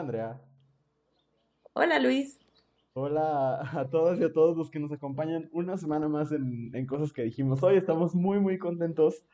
Hola 0.00 0.06
Andrea. 0.06 0.40
Hola 1.74 1.98
Luis. 1.98 2.40
Hola 2.94 3.60
a 3.78 3.90
todas 3.90 4.18
y 4.18 4.24
a 4.24 4.32
todos 4.32 4.56
los 4.56 4.70
que 4.70 4.80
nos 4.80 4.90
acompañan 4.92 5.50
una 5.52 5.76
semana 5.76 6.08
más 6.08 6.32
en, 6.32 6.74
en 6.74 6.86
cosas 6.86 7.12
que 7.12 7.20
dijimos. 7.20 7.62
Hoy 7.62 7.76
estamos 7.76 8.14
muy 8.14 8.40
muy 8.40 8.56
contentos 8.56 9.26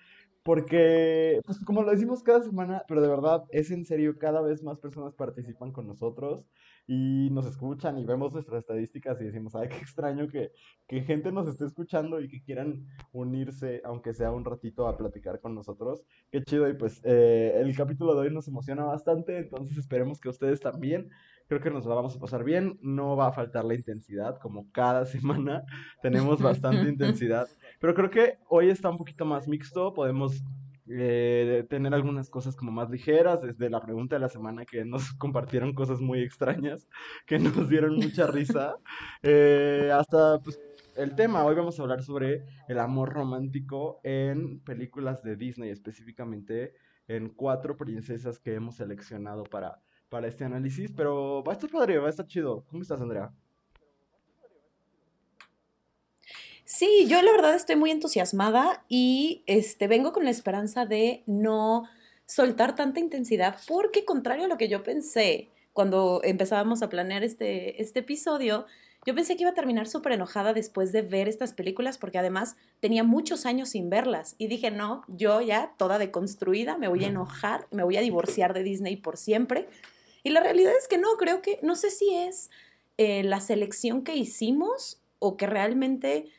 porque, 0.47 1.41
pues 1.45 1.59
como 1.59 1.83
lo 1.83 1.91
decimos 1.91 2.23
cada 2.23 2.41
semana, 2.41 2.85
pero 2.87 3.03
de 3.03 3.09
verdad 3.09 3.43
es 3.51 3.73
en 3.73 3.85
serio, 3.85 4.17
cada 4.17 4.41
vez 4.41 4.63
más 4.63 4.79
personas 4.79 5.13
participan 5.13 5.73
con 5.73 5.89
nosotros 5.89 6.47
y 6.87 7.31
nos 7.33 7.47
escuchan 7.47 7.99
y 7.99 8.05
vemos 8.05 8.33
nuestras 8.33 8.61
estadísticas 8.61 9.21
y 9.21 9.25
decimos, 9.25 9.57
ay, 9.57 9.69
qué 9.69 9.79
extraño 9.79 10.29
que, 10.29 10.53
que 10.87 11.01
gente 11.01 11.33
nos 11.33 11.49
esté 11.49 11.65
escuchando 11.65 12.21
y 12.21 12.29
que 12.29 12.45
quieran 12.45 12.87
unirse, 13.11 13.83
aunque 13.85 14.15
sea 14.15 14.31
un 14.31 14.45
ratito, 14.45 14.87
a 14.87 14.97
platicar 14.97 15.41
con 15.41 15.53
nosotros. 15.53 16.05
Qué 16.31 16.45
chido 16.45 16.69
y 16.69 16.75
pues 16.75 17.01
eh, 17.03 17.55
el 17.57 17.75
capítulo 17.77 18.15
de 18.15 18.29
hoy 18.29 18.33
nos 18.33 18.47
emociona 18.47 18.85
bastante, 18.85 19.39
entonces 19.39 19.77
esperemos 19.77 20.21
que 20.21 20.29
ustedes 20.29 20.61
también. 20.61 21.11
Creo 21.49 21.61
que 21.61 21.71
nos 21.71 21.87
la 21.87 21.95
vamos 21.95 22.17
a 22.17 22.21
pasar 22.21 22.43
bien, 22.43 22.79
no 22.83 23.17
va 23.17 23.29
a 23.29 23.33
faltar 23.33 23.65
la 23.65 23.75
intensidad, 23.75 24.39
como 24.39 24.71
cada 24.73 25.05
semana 25.07 25.65
tenemos 26.03 26.41
bastante 26.41 26.89
intensidad, 26.89 27.49
pero 27.81 27.95
creo 27.95 28.11
que 28.11 28.39
hoy 28.49 28.71
está 28.71 28.91
un 28.91 28.99
poquito 28.99 29.25
más 29.25 29.47
mixto, 29.47 29.95
podemos 29.95 30.43
eh, 30.89 31.67
tener 31.69 31.93
algunas 31.95 32.31
cosas 32.31 32.55
como 32.55 32.71
más 32.71 32.91
ligeras, 32.91 33.43
desde 33.43 33.69
la 33.69 33.81
pregunta 33.81 34.17
de 34.17 34.21
la 34.21 34.29
semana 34.29 34.65
que 34.65 34.85
nos 34.85 35.13
compartieron 35.19 35.73
cosas 35.73 36.01
muy 36.01 36.23
extrañas, 36.23 36.89
que 37.27 37.39
nos 37.39 37.69
dieron 37.69 37.97
mucha 37.97 38.27
risa, 38.27 38.77
eh, 39.23 39.91
hasta 39.93 40.39
pues, 40.41 40.61
el 40.97 41.15
tema. 41.15 41.45
Hoy 41.45 41.55
vamos 41.55 41.79
a 41.79 41.83
hablar 41.83 42.03
sobre 42.03 42.45
el 42.69 42.79
amor 42.79 43.13
romántico 43.13 44.01
en 44.05 44.61
películas 44.61 45.23
de 45.23 45.37
Disney, 45.37 45.71
específicamente 45.71 46.75
en 47.09 47.31
cuatro 47.31 47.77
princesas 47.77 48.39
que 48.39 48.55
hemos 48.55 48.77
seleccionado 48.77 49.45
para, 49.45 49.81
para 50.09 50.29
este 50.29 50.45
análisis, 50.45 50.93
pero 50.93 51.43
va 51.43 51.53
a 51.53 51.55
estar 51.55 51.71
padre, 51.71 51.99
va 51.99 52.07
a 52.07 52.11
estar 52.11 52.27
chido. 52.27 52.65
¿Cómo 52.69 52.83
estás, 52.83 53.01
Andrea? 53.01 53.33
Sí, 56.65 57.07
yo 57.09 57.23
la 57.23 57.31
verdad 57.33 57.55
estoy 57.55 57.77
muy 57.77 57.91
entusiasmada 57.91 58.85
y 58.89 59.45
este, 59.47 59.87
vengo 59.87 60.13
con 60.13 60.25
la 60.25 60.31
esperanza 60.31 60.85
de 60.85 61.23
no 61.27 61.85
soltar 62.27 62.75
tanta 62.75 62.99
intensidad, 62.99 63.57
porque 63.69 64.05
contrario 64.05 64.47
a 64.47 64.49
lo 64.49 64.57
que 64.57 64.69
yo 64.69 64.83
pensé 64.83 65.49
cuando 65.73 66.21
empezábamos 66.25 66.83
a 66.83 66.89
planear 66.89 67.23
este, 67.23 67.81
este 67.81 68.01
episodio, 68.01 68.67
yo 69.07 69.15
pensé 69.15 69.37
que 69.37 69.43
iba 69.43 69.51
a 69.51 69.55
terminar 69.55 69.87
súper 69.87 70.13
enojada 70.13 70.53
después 70.53 70.91
de 70.91 71.03
ver 71.03 71.29
estas 71.29 71.53
películas, 71.53 71.99
porque 71.99 72.19
además 72.19 72.57
tenía 72.81 73.05
muchos 73.05 73.47
años 73.47 73.69
sin 73.69 73.89
verlas. 73.89 74.35
Y 74.37 74.49
dije, 74.49 74.73
no, 74.73 75.05
yo 75.07 75.41
ya 75.41 75.73
toda 75.77 75.99
deconstruida, 75.99 76.77
me 76.77 76.89
voy 76.89 77.05
a 77.05 77.09
enojar, 77.09 77.69
me 77.71 77.85
voy 77.85 77.97
a 77.97 78.01
divorciar 78.01 78.53
de 78.53 78.65
Disney 78.65 78.97
por 78.97 79.17
siempre. 79.17 79.69
Y 80.27 80.31
la 80.31 80.41
realidad 80.41 80.73
es 80.77 80.89
que 80.89 80.99
no, 80.99 81.17
creo 81.19 81.41
que, 81.41 81.61
no 81.63 81.77
sé 81.77 81.89
si 81.89 82.13
es 82.13 82.51
eh, 82.99 83.23
la 83.23 83.39
selección 83.39 84.03
que 84.03 84.17
hicimos 84.17 85.01
o 85.21 85.37
que 85.37 85.47
realmente 85.47 86.33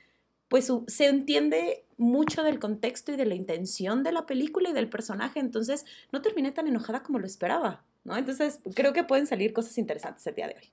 pues 0.49 0.69
se 0.88 1.07
entiende 1.07 1.85
mucho 1.95 2.44
del 2.44 2.59
contexto 2.59 3.13
y 3.13 3.16
de 3.16 3.25
la 3.25 3.35
intención 3.35 4.03
de 4.03 4.11
la 4.11 4.25
película 4.25 4.71
y 4.71 4.73
del 4.73 4.89
personaje, 4.89 5.39
entonces 5.39 5.85
no 6.11 6.21
terminé 6.21 6.52
tan 6.52 6.67
enojada 6.67 7.02
como 7.02 7.17
lo 7.17 7.25
esperaba, 7.25 7.85
¿no? 8.03 8.17
Entonces 8.17 8.59
creo 8.75 8.91
que 8.91 9.05
pueden 9.05 9.25
salir 9.25 9.53
cosas 9.53 9.77
interesantes 9.77 10.27
el 10.27 10.35
día 10.35 10.47
de 10.49 10.55
hoy. 10.55 10.69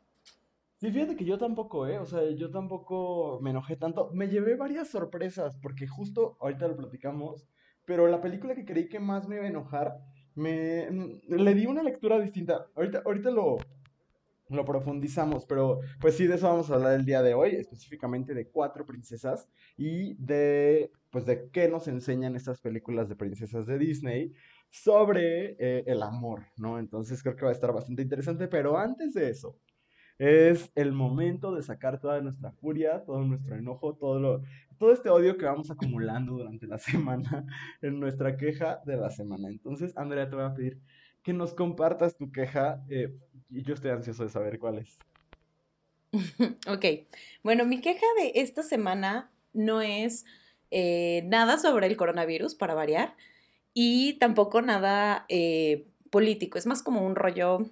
Sí, 0.79 0.91
fíjate 0.91 1.15
que 1.15 1.25
yo 1.25 1.39
tampoco, 1.39 1.87
¿eh? 1.87 2.01
O 2.01 2.07
sea, 2.07 2.29
yo 2.33 2.51
tampoco 2.51 3.39
me 3.41 3.51
enojé 3.51 3.77
tanto. 3.77 4.11
Me 4.13 4.27
llevé 4.27 4.57
varias 4.57 4.89
sorpresas, 4.89 5.57
porque 5.63 5.87
justo 5.87 6.37
ahorita 6.41 6.67
lo 6.67 6.77
platicamos, 6.77 7.47
pero 7.85 8.09
la 8.09 8.21
película 8.21 8.57
que 8.57 8.65
creí 8.65 8.89
que 8.89 8.99
más 8.99 9.29
me 9.29 9.37
iba 9.37 9.45
a 9.45 9.49
enojar, 9.49 10.01
me 10.35 10.91
le 11.29 11.55
di 11.55 11.67
una 11.67 11.83
lectura 11.83 12.19
distinta. 12.19 12.67
Ahorita, 12.75 13.03
ahorita 13.05 13.31
lo, 13.31 13.59
lo 14.49 14.65
profundizamos, 14.65 15.47
pero 15.47 15.81
pues 16.01 16.17
sí, 16.17 16.27
de 16.27 16.37
eso 16.37 16.49
vamos 16.49 16.71
a 16.71 16.75
hablar 16.75 16.95
el 16.95 17.05
día 17.05 17.23
de 17.23 17.35
hoy, 17.35 17.51
específicamente 17.57 18.35
de 18.35 18.49
cuatro 18.49 18.85
princesas 18.85 19.49
y 19.77 20.15
de, 20.15 20.93
pues 21.11 21.25
de 21.27 21.49
qué 21.51 21.69
nos 21.69 21.89
enseñan 21.89 22.37
estas 22.37 22.61
películas 22.61 23.09
de 23.09 23.17
princesas 23.17 23.67
de 23.67 23.79
Disney 23.79 24.33
sobre 24.71 25.57
eh, 25.59 25.85
el 25.87 26.03
amor, 26.03 26.43
¿no? 26.57 26.79
Entonces 26.79 27.23
creo 27.23 27.37
que 27.37 27.45
va 27.45 27.51
a 27.51 27.55
estar 27.55 27.73
bastante 27.73 28.03
interesante, 28.03 28.49
pero 28.49 28.77
antes 28.77 29.15
de 29.15 29.31
eso, 29.31 29.57
es 30.19 30.71
el 30.75 30.93
momento 30.93 31.55
de 31.55 31.63
sacar 31.63 32.01
toda 32.01 32.21
nuestra 32.21 32.53
furia, 32.53 33.05
todo 33.05 33.23
nuestro 33.23 33.57
enojo, 33.57 33.95
todo 33.97 34.21
lo, 34.21 34.43
todo 34.79 34.93
este 34.93 35.09
odio 35.09 35.37
que 35.37 35.45
vamos 35.45 35.71
acumulando 35.71 36.35
durante 36.35 36.67
la 36.67 36.79
semana 36.79 37.47
en 37.83 38.01
nuestra 38.01 38.37
queja 38.37 38.81
de 38.85 38.97
la 38.97 39.11
semana. 39.11 39.49
Entonces, 39.49 39.97
Andrea, 39.97 40.29
te 40.29 40.37
voy 40.37 40.45
a 40.45 40.55
pedir 40.55 40.81
que 41.23 41.33
nos 41.33 41.55
compartas 41.55 42.17
tu 42.17 42.31
queja. 42.31 42.85
Eh, 42.89 43.17
y 43.51 43.63
yo 43.63 43.75
estoy 43.75 43.91
ansioso 43.91 44.23
de 44.23 44.29
saber 44.29 44.59
cuál 44.59 44.79
es. 44.79 44.99
ok, 46.69 46.85
bueno, 47.43 47.65
mi 47.65 47.81
queja 47.81 48.07
de 48.19 48.33
esta 48.37 48.63
semana 48.63 49.33
no 49.53 49.81
es 49.81 50.25
eh, 50.71 51.23
nada 51.27 51.59
sobre 51.59 51.87
el 51.87 51.97
coronavirus, 51.97 52.55
para 52.55 52.75
variar, 52.75 53.17
y 53.73 54.15
tampoco 54.15 54.63
nada 54.63 55.27
eh, 55.29 55.89
político, 56.11 56.59
es 56.59 56.67
más 56.67 56.83
como 56.83 57.05
un 57.05 57.17
rollo, 57.17 57.71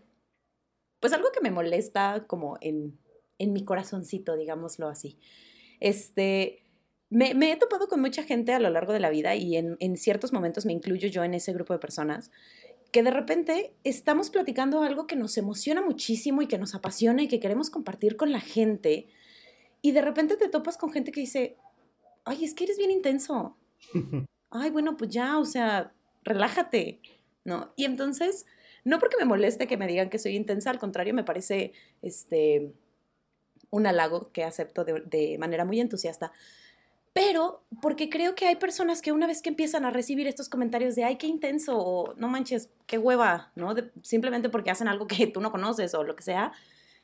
pues 1.00 1.12
algo 1.12 1.30
que 1.32 1.40
me 1.40 1.50
molesta 1.50 2.24
como 2.26 2.58
en, 2.60 2.98
en 3.38 3.52
mi 3.52 3.64
corazoncito, 3.64 4.36
digámoslo 4.36 4.88
así. 4.88 5.18
Este, 5.80 6.61
me, 7.12 7.34
me, 7.34 7.52
he 7.52 7.56
topado 7.56 7.88
con 7.88 8.00
mucha 8.00 8.22
gente 8.22 8.52
a 8.52 8.58
lo 8.58 8.70
largo 8.70 8.92
de 8.92 9.00
la 9.00 9.10
vida 9.10 9.34
y 9.34 9.56
en, 9.56 9.76
en 9.80 9.96
ciertos 9.96 10.32
momentos 10.32 10.66
me 10.66 10.72
incluyo 10.72 11.08
yo 11.08 11.22
en 11.24 11.34
ese 11.34 11.52
grupo 11.52 11.72
de 11.72 11.78
personas 11.78 12.30
que 12.92 13.02
de 13.02 13.10
repente 13.10 13.74
estamos 13.84 14.28
platicando 14.30 14.82
algo 14.82 15.06
que 15.06 15.16
nos 15.16 15.38
emociona 15.38 15.80
muchísimo 15.80 16.42
y 16.42 16.46
que 16.46 16.58
nos 16.58 16.74
apasiona 16.74 17.22
y 17.22 17.28
que 17.28 17.40
queremos 17.40 17.70
compartir 17.70 18.16
con 18.16 18.32
la 18.32 18.40
gente, 18.40 19.08
y 19.80 19.90
de 19.90 20.02
repente 20.02 20.36
te 20.36 20.48
topas 20.48 20.76
con 20.76 20.92
gente 20.92 21.10
que 21.10 21.20
dice, 21.20 21.56
ay, 22.24 22.44
es 22.44 22.54
que 22.54 22.64
eres 22.64 22.78
bien 22.78 22.92
intenso. 22.92 23.56
Ay, 24.54 24.68
bueno, 24.68 24.98
pues 24.98 25.10
ya, 25.10 25.38
o 25.38 25.46
sea, 25.46 25.94
relájate, 26.24 27.00
¿no? 27.42 27.72
Y 27.74 27.86
entonces, 27.86 28.44
no 28.84 28.98
porque 28.98 29.16
me 29.16 29.24
moleste 29.24 29.66
que 29.66 29.78
me 29.78 29.86
digan 29.86 30.10
que 30.10 30.18
soy 30.18 30.36
intensa, 30.36 30.68
al 30.68 30.78
contrario, 30.78 31.14
me 31.14 31.24
parece 31.24 31.72
este, 32.02 32.74
un 33.70 33.86
halago 33.86 34.30
que 34.30 34.44
acepto 34.44 34.84
de, 34.84 35.00
de 35.06 35.38
manera 35.38 35.64
muy 35.64 35.80
entusiasta, 35.80 36.32
pero 37.12 37.62
porque 37.80 38.08
creo 38.08 38.34
que 38.34 38.46
hay 38.46 38.56
personas 38.56 39.02
que 39.02 39.12
una 39.12 39.26
vez 39.26 39.42
que 39.42 39.50
empiezan 39.50 39.84
a 39.84 39.90
recibir 39.90 40.26
estos 40.26 40.48
comentarios 40.48 40.94
de, 40.94 41.04
ay, 41.04 41.16
qué 41.16 41.26
intenso, 41.26 41.78
o 41.78 42.14
no 42.14 42.28
manches, 42.28 42.70
qué 42.86 42.98
hueva, 42.98 43.52
¿no? 43.54 43.74
simplemente 44.02 44.48
porque 44.48 44.70
hacen 44.70 44.88
algo 44.88 45.06
que 45.06 45.26
tú 45.26 45.40
no 45.40 45.50
conoces 45.50 45.94
o 45.94 46.04
lo 46.04 46.16
que 46.16 46.22
sea, 46.22 46.52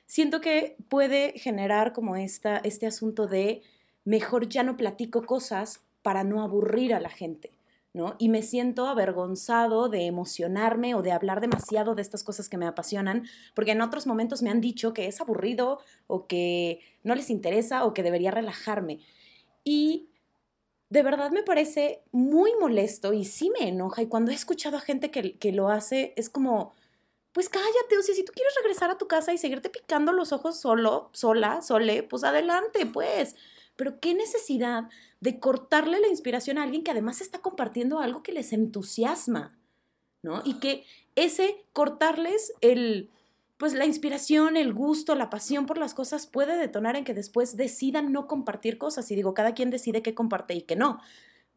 siento 0.06 0.40
que 0.40 0.76
puede 0.88 1.32
generar 1.38 1.92
como 1.92 2.16
esta, 2.16 2.58
este 2.58 2.86
asunto 2.86 3.26
de, 3.26 3.62
mejor 4.04 4.48
ya 4.48 4.62
no 4.62 4.76
platico 4.76 5.24
cosas 5.24 5.82
para 6.02 6.24
no 6.24 6.42
aburrir 6.42 6.94
a 6.94 7.00
la 7.00 7.10
gente. 7.10 7.50
¿no? 7.94 8.14
Y 8.18 8.28
me 8.28 8.42
siento 8.42 8.86
avergonzado 8.86 9.88
de 9.88 10.06
emocionarme 10.06 10.94
o 10.94 11.02
de 11.02 11.12
hablar 11.12 11.40
demasiado 11.40 11.94
de 11.94 12.02
estas 12.02 12.22
cosas 12.22 12.48
que 12.48 12.56
me 12.56 12.66
apasionan, 12.66 13.24
porque 13.54 13.72
en 13.72 13.80
otros 13.80 14.06
momentos 14.06 14.42
me 14.42 14.50
han 14.50 14.60
dicho 14.60 14.92
que 14.92 15.06
es 15.06 15.20
aburrido 15.20 15.80
o 16.06 16.26
que 16.26 16.80
no 17.02 17.14
les 17.14 17.28
interesa 17.28 17.84
o 17.84 17.94
que 17.94 18.02
debería 18.02 18.30
relajarme. 18.30 19.00
Y 19.68 20.08
de 20.88 21.02
verdad 21.02 21.30
me 21.30 21.42
parece 21.42 22.02
muy 22.10 22.54
molesto 22.58 23.12
y 23.12 23.26
sí 23.26 23.50
me 23.50 23.68
enoja. 23.68 24.00
Y 24.00 24.06
cuando 24.06 24.30
he 24.30 24.34
escuchado 24.34 24.78
a 24.78 24.80
gente 24.80 25.10
que, 25.10 25.36
que 25.36 25.52
lo 25.52 25.68
hace, 25.68 26.14
es 26.16 26.30
como, 26.30 26.72
pues 27.32 27.50
cállate, 27.50 27.98
o 27.98 28.02
si 28.02 28.24
tú 28.24 28.32
quieres 28.32 28.54
regresar 28.62 28.90
a 28.90 28.96
tu 28.96 29.06
casa 29.06 29.34
y 29.34 29.36
seguirte 29.36 29.68
picando 29.68 30.12
los 30.12 30.32
ojos 30.32 30.58
solo, 30.58 31.10
sola, 31.12 31.60
sole, 31.60 32.02
pues 32.02 32.24
adelante, 32.24 32.86
pues. 32.86 33.36
Pero 33.76 34.00
qué 34.00 34.14
necesidad 34.14 34.88
de 35.20 35.38
cortarle 35.38 36.00
la 36.00 36.08
inspiración 36.08 36.56
a 36.56 36.62
alguien 36.62 36.82
que 36.82 36.92
además 36.92 37.20
está 37.20 37.40
compartiendo 37.40 37.98
algo 37.98 38.22
que 38.22 38.32
les 38.32 38.54
entusiasma, 38.54 39.58
¿no? 40.22 40.40
Y 40.46 40.60
que 40.60 40.86
ese 41.14 41.66
cortarles 41.74 42.54
el, 42.62 43.10
pues 43.58 43.74
la 43.74 43.84
inspiración, 43.84 44.56
el 44.56 44.72
gusto, 44.72 45.16
la 45.16 45.30
pasión 45.30 45.66
por 45.66 45.78
las 45.78 45.92
cosas 45.92 46.26
puede 46.28 46.56
detonar 46.56 46.94
en 46.94 47.04
que 47.04 47.12
después 47.12 47.56
decidan 47.56 48.12
no 48.12 48.28
compartir 48.28 48.78
cosas. 48.78 49.10
Y 49.10 49.16
digo, 49.16 49.34
cada 49.34 49.52
quien 49.52 49.70
decide 49.70 50.00
qué 50.00 50.14
comparte 50.14 50.54
y 50.54 50.62
qué 50.62 50.76
no. 50.76 51.00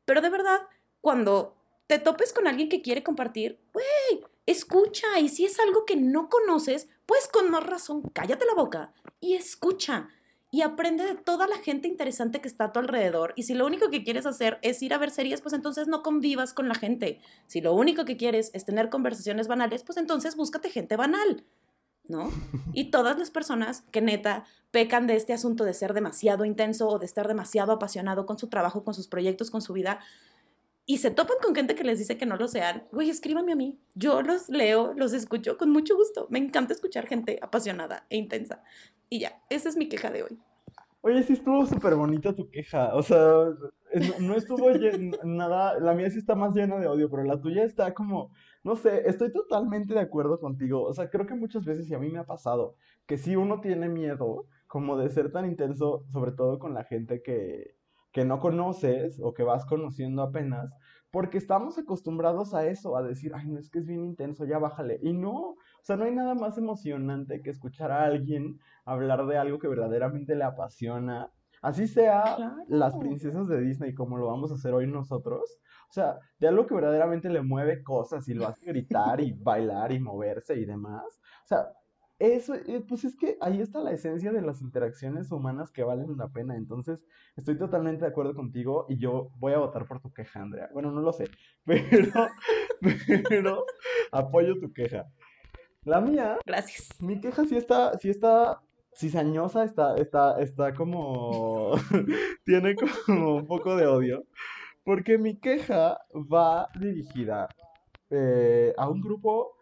Pero 0.06 0.22
de 0.22 0.32
verdad, 0.32 0.62
cuando 1.00 1.56
te 1.86 2.00
topes 2.00 2.34
con 2.34 2.48
alguien 2.48 2.70
que 2.70 2.82
quiere 2.82 3.04
compartir, 3.04 3.60
güey, 3.72 4.26
escucha. 4.48 5.20
Y 5.20 5.30
si 5.30 5.46
es 5.46 5.60
algo 5.60 5.86
que 5.86 5.96
no 5.96 6.28
conoces, 6.28 6.90
pues 7.06 7.28
con 7.28 7.52
más 7.52 7.64
razón, 7.64 8.02
cállate 8.14 8.46
la 8.46 8.56
boca 8.56 8.94
y 9.20 9.36
escucha. 9.36 10.10
Y 10.50 10.64
aprende 10.64 11.06
de 11.06 11.16
toda 11.16 11.48
la 11.48 11.58
gente 11.60 11.88
interesante 11.88 12.42
que 12.42 12.48
está 12.48 12.66
a 12.66 12.72
tu 12.74 12.80
alrededor. 12.80 13.34
Y 13.38 13.44
si 13.44 13.54
lo 13.54 13.66
único 13.66 13.90
que 13.90 14.04
quieres 14.04 14.26
hacer 14.26 14.58
es 14.64 14.82
ir 14.82 14.94
a 14.94 14.98
ver 14.98 15.12
series, 15.12 15.40
pues 15.40 15.54
entonces 15.54 15.88
no 15.88 16.02
convivas 16.02 16.54
con 16.54 16.68
la 16.68 16.76
gente. 16.76 17.22
Si 17.46 17.62
lo 17.62 17.74
único 17.74 18.06
que 18.06 18.18
quieres 18.18 18.50
es 18.54 18.66
tener 18.66 18.90
conversaciones 18.90 19.48
banales, 19.48 19.84
pues 19.84 19.98
entonces 19.98 20.36
búscate 20.36 20.70
gente 20.70 20.98
banal. 20.98 21.46
¿No? 22.08 22.30
Y 22.74 22.92
todas 22.92 23.18
las 23.18 23.32
personas 23.32 23.82
que 23.92 24.02
neta 24.02 24.46
pecan 24.72 25.08
de 25.08 25.16
este 25.16 25.34
asunto 25.34 25.64
de 25.64 25.74
ser 25.74 25.94
demasiado 25.94 26.46
intenso 26.46 26.88
o 26.88 27.00
de 27.00 27.06
estar 27.06 27.28
demasiado 27.28 27.74
apasionado 27.74 28.26
con 28.26 28.38
su 28.38 28.48
trabajo, 28.48 28.84
con 28.84 28.94
sus 28.94 29.08
proyectos, 29.08 29.52
con 29.52 29.62
su 29.62 29.74
vida, 29.74 30.00
y 30.86 30.98
se 30.98 31.12
topan 31.12 31.38
con 31.42 31.56
gente 31.56 31.76
que 31.76 31.84
les 31.84 32.00
dice 32.00 32.18
que 32.18 32.26
no 32.26 32.38
lo 32.38 32.48
sean, 32.48 32.84
güey, 32.92 33.10
escríbanme 33.10 33.54
a 33.54 33.56
mí. 33.56 33.80
Yo 33.96 34.22
los 34.22 34.50
leo, 34.50 34.94
los 34.96 35.14
escucho 35.14 35.58
con 35.58 35.70
mucho 35.70 35.96
gusto. 35.96 36.28
Me 36.30 36.40
encanta 36.40 36.74
escuchar 36.74 37.08
gente 37.08 37.40
apasionada 37.42 38.06
e 38.10 38.18
intensa. 38.18 38.64
Y 39.10 39.20
ya, 39.20 39.42
esa 39.50 39.70
es 39.70 39.78
mi 39.78 39.88
queja 39.88 40.10
de 40.10 40.24
hoy. 40.24 40.40
Oye, 41.02 41.24
sí 41.24 41.34
estuvo 41.34 41.66
súper 41.66 41.96
bonita 41.96 42.36
tu 42.36 42.50
queja. 42.50 42.94
O 42.96 43.02
sea, 43.04 43.20
no, 44.20 44.36
estuvo 44.36 44.70
nada. 45.24 45.80
La 45.80 45.94
mía 45.94 46.10
sí 46.10 46.20
está 46.20 46.36
más 46.36 46.54
llena 46.54 46.78
de 46.78 46.88
odio, 46.88 47.10
pero 47.10 47.24
la 47.24 47.40
tuya 47.40 47.64
está 47.64 47.94
como. 47.94 48.32
No 48.64 48.76
sé, 48.76 49.10
estoy 49.10 49.32
totalmente 49.32 49.94
de 49.94 50.00
acuerdo 50.00 50.40
contigo. 50.40 50.84
O 50.84 50.94
sea, 50.94 51.10
creo 51.10 51.26
que 51.26 51.36
muchas 51.36 51.66
veces, 51.66 51.90
y 51.90 51.94
a 51.96 52.00
mí 52.00 52.10
me 52.10 52.20
ha 52.20 52.26
pasado, 52.26 52.76
que 53.08 53.18
si 53.18 53.36
uno 53.36 53.60
tiene 53.62 53.90
miedo 53.90 54.48
como 54.68 54.98
de 54.98 55.10
ser 55.10 55.32
tan 55.32 55.46
intenso, 55.46 56.06
sobre 56.12 56.32
todo 56.34 56.60
con 56.60 56.74
la 56.74 56.84
gente 56.84 57.22
que, 57.22 57.76
que 58.12 58.26
no 58.26 58.40
conoces 58.40 59.20
o 59.22 59.34
que 59.34 59.44
vas 59.44 59.66
conociendo 59.66 60.22
apenas, 60.22 60.72
porque 61.12 61.38
estamos 61.38 61.78
acostumbrados 61.78 62.54
a 62.54 62.66
eso, 62.68 62.96
a 62.96 63.04
decir, 63.04 63.34
ay, 63.36 63.48
no 63.48 63.60
es 63.60 63.70
que 63.70 63.80
es 63.80 63.86
bien 63.86 64.06
intenso, 64.06 64.46
ya 64.46 64.60
bájale. 64.60 65.00
Y 65.02 65.14
no, 65.14 65.34
o 65.34 65.58
sea, 65.84 65.98
no 65.98 66.06
hay 66.06 66.16
nada 66.16 66.36
más 66.36 66.58
emocionante 66.58 67.42
que 67.42 67.50
escuchar 67.50 67.92
a 67.92 68.06
alguien 68.06 68.60
hablar 68.86 69.26
de 69.28 69.38
algo 69.38 69.60
que 69.60 69.68
verdaderamente 69.68 70.36
le 70.36 70.46
apasiona. 70.46 71.32
Así 71.62 71.88
sea 71.88 72.56
las 72.68 72.96
princesas 72.96 73.48
de 73.48 73.60
Disney, 73.62 73.94
como 73.94 74.18
lo 74.18 74.28
vamos 74.28 74.52
a 74.52 74.56
hacer 74.56 74.74
hoy 74.74 74.88
nosotros. 74.88 75.60
O 75.92 75.94
sea, 75.94 76.18
de 76.40 76.48
algo 76.48 76.66
que 76.66 76.74
verdaderamente 76.74 77.30
le 77.30 77.42
mueve 77.42 77.84
cosas 77.84 78.26
y 78.30 78.34
lo 78.34 78.48
hace 78.48 78.66
gritar 78.66 79.20
y 79.20 79.34
bailar 79.34 79.92
y 79.92 80.00
moverse 80.00 80.56
y 80.56 80.64
demás. 80.64 81.20
O 81.44 81.48
sea, 81.48 81.74
eso, 82.18 82.56
eh, 82.56 82.82
pues 82.88 83.04
es 83.04 83.18
que 83.18 83.38
ahí 83.42 83.60
está 83.60 83.82
la 83.82 83.92
esencia 83.92 84.32
de 84.32 84.42
las 84.42 84.62
interacciones 84.62 85.34
humanas 85.34 85.70
que 85.70 85.84
valen 85.84 86.16
la 86.16 86.30
pena. 86.30 86.56
Entonces, 86.56 87.04
estoy 87.36 87.58
totalmente 87.58 88.06
de 88.06 88.12
acuerdo 88.12 88.34
contigo 88.34 88.86
y 88.88 89.00
yo 89.00 89.32
voy 89.38 89.52
a 89.52 89.58
votar 89.58 89.86
por 89.86 90.00
tu 90.00 90.14
queja, 90.14 90.42
Andrea. 90.42 90.70
Bueno, 90.72 90.92
no 90.92 91.02
lo 91.02 91.12
sé, 91.12 91.26
pero, 91.66 92.28
pero 93.28 93.66
apoyo 94.14 94.58
tu 94.62 94.72
queja. 94.72 95.12
La 95.84 96.00
mía. 96.00 96.38
Gracias. 96.46 97.02
Mi 97.02 97.20
queja 97.20 97.44
sí 97.44 97.58
está, 97.58 97.98
sí 98.00 98.10
está 98.10 98.62
cizañosa, 98.96 99.66
está, 99.66 99.96
está, 99.96 100.40
está 100.40 100.74
como. 100.74 101.74
tiene 102.46 102.76
como 102.76 103.36
un 103.36 103.46
poco 103.46 103.76
de 103.76 103.88
odio. 103.88 104.24
Porque 104.84 105.18
mi 105.18 105.40
queja 105.40 106.00
va 106.14 106.68
dirigida 106.80 107.48
eh, 108.10 108.74
a 108.78 108.90
un 108.90 109.02
grupo 109.02 109.54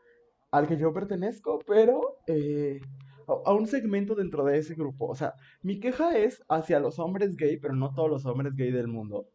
al 0.51 0.67
que 0.67 0.77
yo 0.77 0.93
pertenezco, 0.93 1.59
pero 1.67 2.17
eh, 2.27 2.79
a, 3.27 3.53
un 3.53 3.67
segmento 3.67 4.15
dentro 4.15 4.43
de 4.43 4.57
ese 4.57 4.75
grupo. 4.75 5.07
O 5.07 5.15
sea, 5.15 5.33
mi 5.61 5.79
queja 5.79 6.17
es 6.17 6.43
hacia 6.49 6.79
los 6.79 6.99
hombres 6.99 7.35
gay, 7.35 7.57
pero 7.57 7.75
no 7.75 7.93
todos 7.93 8.09
los 8.09 8.25
hombres 8.25 8.55
gay 8.55 8.71
del 8.71 8.87
mundo, 8.87 9.27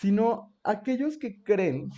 sino 0.00 0.54
aquellos 0.62 1.18
que 1.18 1.42
creen 1.42 1.90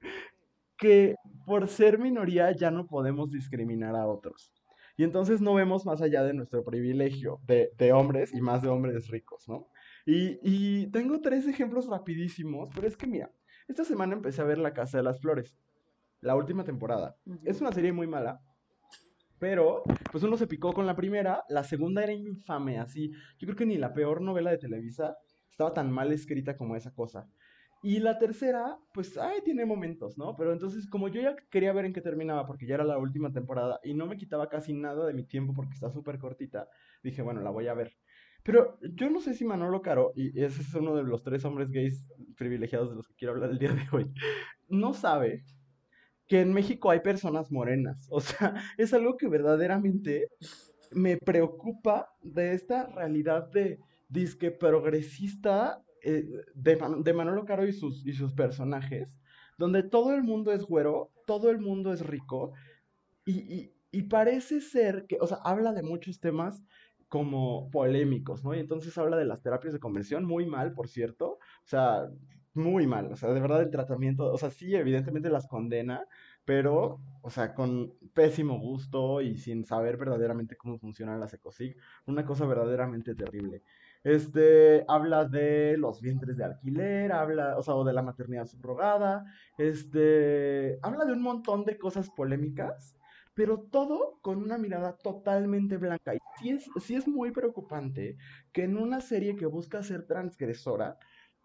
que 0.78 1.16
por 1.44 1.68
ser 1.68 1.98
minoría 1.98 2.52
ya 2.52 2.70
no 2.70 2.86
podemos 2.86 3.30
discriminar 3.30 3.94
a 3.94 4.06
otros. 4.06 4.52
Y 4.96 5.04
entonces 5.04 5.42
no 5.42 5.54
vemos 5.54 5.84
más 5.84 6.00
allá 6.00 6.22
de 6.22 6.32
nuestro 6.32 6.64
privilegio 6.64 7.40
de, 7.46 7.92
hombres 7.92 8.32
y 8.32 8.40
más 8.40 8.62
de 8.62 8.68
hombres 8.68 9.08
ricos, 9.08 9.46
¿no? 9.46 9.68
Y, 10.06 10.38
y 10.42 10.86
tengo 10.92 11.20
tres 11.20 11.46
ejemplos 11.46 11.88
rapidísimos, 11.88 12.70
pero 12.74 12.86
es 12.86 12.96
que 12.96 13.06
mira, 13.06 13.30
esta 13.68 13.84
semana 13.84 14.14
empecé 14.14 14.40
a 14.40 14.44
ver 14.44 14.58
La 14.58 14.72
Casa 14.72 14.96
de 14.96 15.02
las 15.02 15.20
Flores 15.20 15.58
la 16.20 16.34
última 16.34 16.64
temporada. 16.64 17.16
Es 17.44 17.60
una 17.60 17.72
serie 17.72 17.92
muy 17.92 18.06
mala, 18.06 18.40
pero 19.38 19.82
pues 20.10 20.24
uno 20.24 20.36
se 20.36 20.46
picó 20.46 20.72
con 20.72 20.86
la 20.86 20.96
primera, 20.96 21.44
la 21.48 21.62
segunda 21.62 22.02
era 22.02 22.12
infame, 22.12 22.78
así. 22.78 23.10
Yo 23.38 23.46
creo 23.46 23.56
que 23.56 23.66
ni 23.66 23.76
la 23.76 23.92
peor 23.92 24.20
novela 24.20 24.50
de 24.50 24.58
Televisa 24.58 25.16
estaba 25.50 25.72
tan 25.72 25.90
mal 25.90 26.12
escrita 26.12 26.56
como 26.56 26.76
esa 26.76 26.92
cosa. 26.92 27.28
Y 27.82 28.00
la 28.00 28.18
tercera, 28.18 28.78
pues, 28.92 29.16
ay, 29.18 29.42
tiene 29.44 29.64
momentos, 29.64 30.18
¿no? 30.18 30.34
Pero 30.36 30.52
entonces, 30.52 30.88
como 30.88 31.08
yo 31.08 31.20
ya 31.20 31.36
quería 31.50 31.72
ver 31.72 31.84
en 31.84 31.92
qué 31.92 32.00
terminaba, 32.00 32.46
porque 32.46 32.66
ya 32.66 32.74
era 32.74 32.84
la 32.84 32.98
última 32.98 33.30
temporada 33.30 33.78
y 33.84 33.94
no 33.94 34.06
me 34.06 34.16
quitaba 34.16 34.48
casi 34.48 34.72
nada 34.72 35.06
de 35.06 35.12
mi 35.12 35.24
tiempo 35.24 35.52
porque 35.54 35.74
está 35.74 35.90
súper 35.90 36.18
cortita, 36.18 36.68
dije, 37.02 37.22
bueno, 37.22 37.42
la 37.42 37.50
voy 37.50 37.68
a 37.68 37.74
ver. 37.74 37.92
Pero 38.46 38.78
yo 38.80 39.10
no 39.10 39.20
sé 39.20 39.34
si 39.34 39.44
Manolo 39.44 39.82
Caro, 39.82 40.12
y 40.14 40.40
ese 40.40 40.62
es 40.62 40.72
uno 40.72 40.94
de 40.94 41.02
los 41.02 41.24
tres 41.24 41.44
hombres 41.44 41.68
gays 41.72 42.06
privilegiados 42.36 42.90
de 42.90 42.94
los 42.94 43.08
que 43.08 43.14
quiero 43.16 43.34
hablar 43.34 43.50
el 43.50 43.58
día 43.58 43.72
de 43.72 43.84
hoy, 43.90 44.08
no 44.68 44.94
sabe 44.94 45.44
que 46.28 46.42
en 46.42 46.52
México 46.52 46.90
hay 46.90 47.00
personas 47.00 47.50
morenas. 47.50 48.06
O 48.08 48.20
sea, 48.20 48.54
es 48.78 48.94
algo 48.94 49.16
que 49.16 49.26
verdaderamente 49.26 50.28
me 50.92 51.16
preocupa 51.16 52.08
de 52.22 52.54
esta 52.54 52.86
realidad 52.86 53.50
de 53.50 53.80
disque 54.08 54.52
progresista 54.52 55.82
eh, 56.04 56.24
de, 56.54 57.12
Manolo 57.12 57.44
Caro 57.44 57.66
y 57.66 57.72
sus, 57.72 58.06
y 58.06 58.12
sus 58.12 58.32
personajes, 58.32 59.08
donde 59.58 59.82
todo 59.82 60.14
el 60.14 60.22
mundo 60.22 60.52
es 60.52 60.62
güero, 60.62 61.10
todo 61.26 61.50
el 61.50 61.58
mundo 61.58 61.92
es 61.92 62.00
rico, 62.06 62.52
y, 63.24 63.72
y 63.90 64.02
parece 64.02 64.60
ser 64.60 65.06
que, 65.08 65.18
o 65.20 65.26
sea, 65.26 65.38
habla 65.42 65.72
de 65.72 65.82
muchos 65.82 66.20
temas 66.20 66.62
como 67.16 67.70
polémicos, 67.70 68.44
¿no? 68.44 68.54
Y 68.54 68.58
entonces 68.58 68.98
habla 68.98 69.16
de 69.16 69.24
las 69.24 69.40
terapias 69.40 69.72
de 69.72 69.80
conversión, 69.80 70.26
muy 70.26 70.44
mal, 70.44 70.74
por 70.74 70.86
cierto, 70.86 71.38
o 71.38 71.64
sea, 71.64 72.10
muy 72.52 72.86
mal, 72.86 73.10
o 73.10 73.16
sea, 73.16 73.32
de 73.32 73.40
verdad 73.40 73.62
el 73.62 73.70
tratamiento, 73.70 74.30
o 74.30 74.36
sea, 74.36 74.50
sí, 74.50 74.74
evidentemente 74.74 75.30
las 75.30 75.46
condena, 75.46 76.06
pero, 76.44 77.00
o 77.22 77.30
sea, 77.30 77.54
con 77.54 77.94
pésimo 78.12 78.58
gusto 78.60 79.22
y 79.22 79.38
sin 79.38 79.64
saber 79.64 79.96
verdaderamente 79.96 80.56
cómo 80.56 80.78
funcionan 80.78 81.18
las 81.18 81.32
ECOSIG, 81.32 81.74
una 82.04 82.26
cosa 82.26 82.44
verdaderamente 82.44 83.14
terrible. 83.14 83.62
Este, 84.04 84.84
habla 84.88 85.24
de 85.24 85.78
los 85.78 86.02
vientres 86.02 86.36
de 86.36 86.44
alquiler, 86.44 87.12
habla, 87.12 87.56
o 87.56 87.62
sea, 87.62 87.76
o 87.76 87.84
de 87.84 87.94
la 87.94 88.02
maternidad 88.02 88.46
subrogada, 88.46 89.24
este, 89.56 90.78
habla 90.82 91.06
de 91.06 91.14
un 91.14 91.22
montón 91.22 91.64
de 91.64 91.78
cosas 91.78 92.10
polémicas, 92.10 92.94
pero 93.36 93.60
todo 93.60 94.18
con 94.22 94.42
una 94.42 94.56
mirada 94.56 94.96
totalmente 94.96 95.76
blanca. 95.76 96.14
Y 96.14 96.18
sí 96.40 96.50
es, 96.50 96.70
sí 96.82 96.94
es 96.94 97.06
muy 97.06 97.32
preocupante 97.32 98.16
que 98.50 98.64
en 98.64 98.78
una 98.78 99.02
serie 99.02 99.36
que 99.36 99.44
busca 99.44 99.82
ser 99.82 100.06
transgresora, 100.06 100.96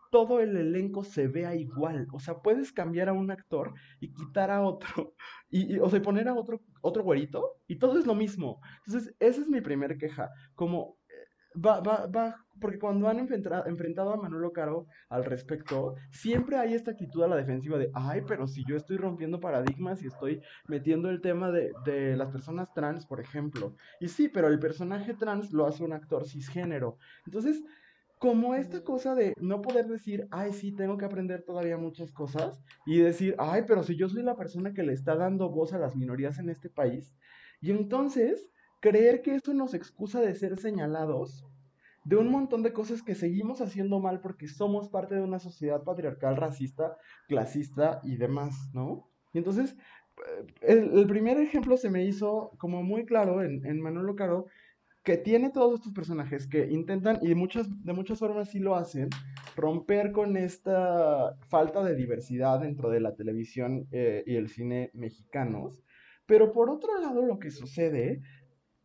todo 0.10 0.40
el 0.40 0.56
elenco 0.56 1.04
se 1.04 1.28
vea 1.28 1.54
igual. 1.54 2.08
O 2.14 2.20
sea, 2.22 2.36
puedes 2.36 2.72
cambiar 2.72 3.10
a 3.10 3.14
un 3.14 3.30
actor 3.30 3.74
y 4.00 4.14
quitar 4.14 4.52
a 4.52 4.62
otro. 4.62 5.14
Y, 5.54 5.80
o 5.80 5.90
sea, 5.90 6.02
poner 6.02 6.30
a 6.30 6.34
otro, 6.34 6.62
otro 6.80 7.04
güerito 7.04 7.58
y 7.68 7.78
todo 7.78 8.00
es 8.00 8.06
lo 8.06 8.16
mismo. 8.16 8.62
Entonces, 8.86 9.14
esa 9.20 9.42
es 9.42 9.50
mi 9.50 9.60
primer 9.60 9.98
queja. 9.98 10.30
Como 10.56 10.98
eh, 11.10 11.60
va, 11.60 11.82
va, 11.82 12.08
va, 12.08 12.38
porque 12.62 12.80
cuando 12.80 13.10
han 13.10 13.19
enfrentado, 13.19 14.13
a 14.13 14.16
Manolo 14.16 14.54
Caro 14.54 14.88
al 15.10 15.25
respecto, 15.25 15.96
siempre 16.12 16.58
hay 16.58 16.74
esta 16.74 16.92
actitud 16.92 17.24
a 17.24 17.28
la 17.28 17.36
defensiva 17.36 17.78
de, 17.78 17.92
ay, 17.94 18.22
pero 18.25 18.48
si 18.48 18.63
yo 18.65 18.77
estoy 18.77 18.98
rompiendo 18.98 19.39
paradigmas 19.39 20.01
y 20.01 20.08
estoy 20.08 20.41
metiendo 20.68 21.10
el 21.10 21.20
tema 21.20 21.51
de, 21.51 21.74
de 21.84 22.15
las 22.15 22.30
personas 22.30 22.74
trans, 22.74 23.06
por 23.06 23.20
ejemplo. 23.20 23.75
Y 24.00 24.08
sí, 24.08 24.30
pero 24.30 24.48
el 24.48 24.60
personaje 24.60 25.13
trans 25.15 25.51
lo 25.51 25.65
hace 25.65 25.84
un 25.84 25.94
actor 25.94 26.27
cisgénero. 26.27 26.98
Entonces, 27.25 27.62
como 28.22 28.53
esta 28.53 28.84
cosa 28.84 29.15
de 29.15 29.34
no 29.39 29.63
poder 29.63 29.88
decir, 29.88 30.27
ay, 30.30 30.53
sí, 30.53 30.72
tengo 30.72 30.96
que 30.96 31.06
aprender 31.06 31.41
todavía 31.41 31.77
muchas 31.77 32.12
cosas, 32.12 32.62
y 32.86 33.00
decir, 33.00 33.36
ay, 33.39 33.63
pero 33.68 33.82
si 33.82 33.96
yo 33.96 34.08
soy 34.08 34.22
la 34.22 34.36
persona 34.36 34.74
que 34.74 34.84
le 34.84 34.94
está 34.94 35.15
dando 35.15 35.50
voz 35.50 35.74
a 35.74 35.80
las 35.80 35.96
minorías 35.96 36.38
en 36.38 36.51
este 36.51 36.70
país, 36.70 37.18
y 37.62 37.72
entonces 37.72 38.51
creer 38.80 39.24
que 39.24 39.34
eso 39.34 39.56
nos 39.56 39.74
excusa 39.74 40.22
de 40.22 40.36
ser 40.36 40.60
señalados 40.60 41.44
de 42.03 42.15
un 42.15 42.29
montón 42.29 42.63
de 42.63 42.74
cosas 42.74 43.03
que 43.03 43.15
seguimos 43.15 43.62
haciendo 43.62 44.00
mal 44.00 44.22
porque 44.22 44.48
somos 44.48 44.89
parte 44.89 45.15
de 45.15 45.22
una 45.22 45.39
sociedad 45.39 45.84
patriarcal, 45.84 46.36
racista, 46.36 46.98
clasista 47.27 48.00
y 48.03 48.17
demás, 48.17 48.70
¿no? 48.74 49.10
Y 49.34 49.38
entonces, 49.38 49.75
eh, 50.67 50.89
el, 50.93 51.08
primer 51.08 51.38
ejemplo 51.38 51.77
se 51.77 51.89
me 51.89 52.03
hizo 52.03 52.51
como 52.58 52.84
muy 52.84 53.05
claro 53.05 53.43
en, 53.43 53.65
en 53.65 53.81
Manolo 53.81 54.15
Caro, 54.15 54.48
que 55.03 55.17
tiene 55.17 55.50
todos 55.50 55.75
estos 55.75 55.93
personajes 55.93 56.48
que 56.48 56.67
intentan, 56.67 57.20
y 57.22 57.29
de 57.29 57.36
muchas, 57.36 57.67
de 57.84 57.93
muchas 57.93 58.20
formas 58.20 58.50
sí 58.50 58.60
lo 58.60 58.75
hacen, 58.75 59.10
romper 59.55 60.12
con 60.12 60.38
esta 60.38 61.36
falta 61.50 61.84
de 61.84 61.96
diversidad 61.96 62.60
dentro 62.60 62.89
de 62.89 63.00
la 63.00 63.15
televisión 63.15 63.88
eh, 63.91 64.24
y 64.25 64.36
el 64.36 64.50
cine 64.50 64.91
mexicanos. 64.93 65.84
Pero 66.25 66.51
por 66.51 66.70
otro 66.70 67.00
lado, 67.00 67.25
lo 67.25 67.39
que 67.39 67.51
sucede 67.51 68.22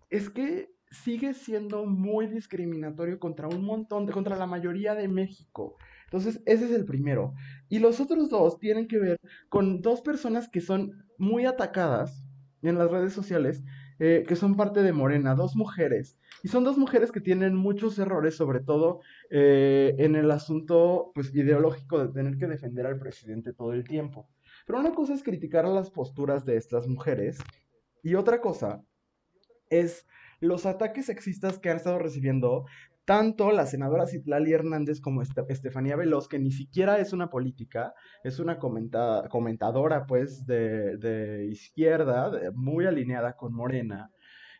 es 0.09 0.31
que 0.31 0.71
sigue 0.91 1.35
siendo 1.35 1.87
muy 1.87 2.27
discriminatorio 2.27 3.19
contra 3.19 3.49
un 3.49 3.65
montón, 3.65 4.07
de, 4.07 4.13
contra 4.13 4.37
la 4.37 4.47
mayoría 4.47 4.95
de 4.95 5.09
México. 5.09 5.77
Entonces, 6.05 6.43
ese 6.47 6.67
es 6.67 6.71
el 6.71 6.85
primero. 6.85 7.35
Y 7.69 7.81
los 7.81 8.01
otros 8.01 8.31
dos 8.31 8.59
tienen 8.59 8.87
que 8.87 8.99
ver 8.99 9.21
con 9.49 9.81
dos 9.81 10.01
personas 10.01 10.49
que 10.49 10.61
son 10.61 11.05
muy 11.19 11.47
atacadas 11.47 12.25
en 12.63 12.79
las 12.79 12.91
redes 12.91 13.13
sociales 13.13 13.63
eh, 13.99 14.25
que 14.29 14.37
son 14.37 14.57
parte 14.57 14.83
de 14.83 14.93
Morena, 14.93 15.35
dos 15.35 15.57
mujeres. 15.57 16.19
Y 16.43 16.49
son 16.49 16.65
dos 16.65 16.77
mujeres 16.77 17.11
que 17.11 17.21
tienen 17.21 17.55
muchos 17.55 17.99
errores, 17.99 18.37
sobre 18.37 18.61
todo 18.61 19.01
eh, 19.31 19.95
en 19.99 20.17
el 20.17 20.31
asunto 20.31 21.13
pues, 21.15 21.35
ideológico 21.35 21.99
de 21.99 22.13
tener 22.13 22.37
que 22.37 22.47
defender 22.47 22.87
al 22.87 22.99
presidente 22.99 23.55
todo 23.55 23.73
el 23.73 23.85
tiempo. 23.85 24.29
Pero 24.67 24.81
una 24.81 24.95
cosa 24.95 25.15
es 25.15 25.23
criticar 25.23 25.65
las 25.65 25.91
posturas 25.91 26.45
de 26.45 26.57
estas 26.57 26.87
mujeres 26.87 27.39
y 28.03 28.17
otra 28.17 28.41
cosa 28.43 28.85
es 29.71 30.07
los 30.41 30.67
ataques 30.67 31.07
sexistas 31.07 31.59
que 31.59 31.71
han 31.71 31.77
estado 31.77 31.99
recibiendo 31.99 32.67
tanto 33.07 33.53
la 33.53 33.67
senadora 33.67 34.07
Citlali 34.07 34.53
Hernández 34.53 35.01
como 35.01 35.23
Estefanía 35.23 35.97
Veloz, 35.97 36.29
que 36.29 36.41
ni 36.41 36.51
siquiera 36.51 36.99
es 36.99 37.13
una 37.13 37.31
política, 37.31 37.95
es 38.25 38.41
una 38.41 38.59
comentadora 38.59 40.07
pues 40.07 40.45
de, 40.45 41.49
izquierda, 41.51 42.53
muy 42.55 42.85
alineada 42.85 43.37
con 43.37 43.55
Morena, 43.55 44.11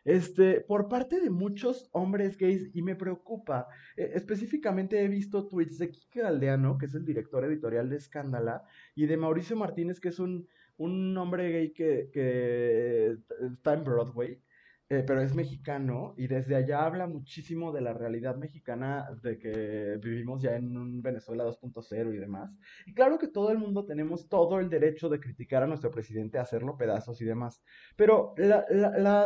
este, 0.05 0.61
por 0.61 0.87
parte 0.87 1.19
de 1.19 1.29
muchos 1.29 1.89
hombres 1.91 2.37
gays, 2.37 2.71
y 2.73 2.81
me 2.81 2.95
preocupa, 2.95 3.67
e, 3.97 4.11
específicamente 4.15 5.03
he 5.03 5.09
visto 5.09 5.49
tweets 5.49 5.77
de 5.79 5.91
Kike 5.91 6.21
Aldeano, 6.21 6.77
que 6.77 6.85
es 6.85 6.95
el 6.95 7.03
director 7.03 7.43
editorial 7.43 7.89
de 7.89 7.97
Escándala, 7.97 8.63
y 8.95 9.07
de 9.07 9.17
Mauricio 9.17 9.57
Martínez, 9.57 9.99
que 9.99 10.07
es 10.07 10.19
un, 10.19 10.47
un 10.77 11.17
hombre 11.17 11.51
gay 11.51 11.73
que, 11.73 12.09
que 12.13 13.17
está 13.51 13.73
en 13.73 13.83
Broadway, 13.83 14.39
eh, 14.89 15.03
pero 15.05 15.21
es 15.21 15.35
mexicano 15.35 16.13
y 16.15 16.27
desde 16.27 16.55
allá 16.55 16.85
habla 16.85 17.07
muchísimo 17.07 17.73
de 17.73 17.81
la 17.81 17.93
realidad 17.93 18.37
mexicana, 18.37 19.09
de 19.21 19.37
que 19.37 19.97
vivimos 20.01 20.41
ya 20.41 20.55
en 20.55 20.77
un 20.77 21.01
Venezuela 21.01 21.43
2.0 21.43 22.13
y 22.13 22.17
demás. 22.17 22.55
Y 22.85 22.93
claro 22.93 23.17
que 23.17 23.27
todo 23.27 23.51
el 23.51 23.57
mundo 23.57 23.85
tenemos 23.85 24.29
todo 24.29 24.59
el 24.59 24.69
derecho 24.69 25.09
de 25.09 25.19
criticar 25.19 25.63
a 25.63 25.67
nuestro 25.67 25.91
presidente, 25.91 26.39
hacerlo 26.39 26.77
pedazos 26.77 27.19
y 27.21 27.25
demás, 27.25 27.61
pero 27.97 28.33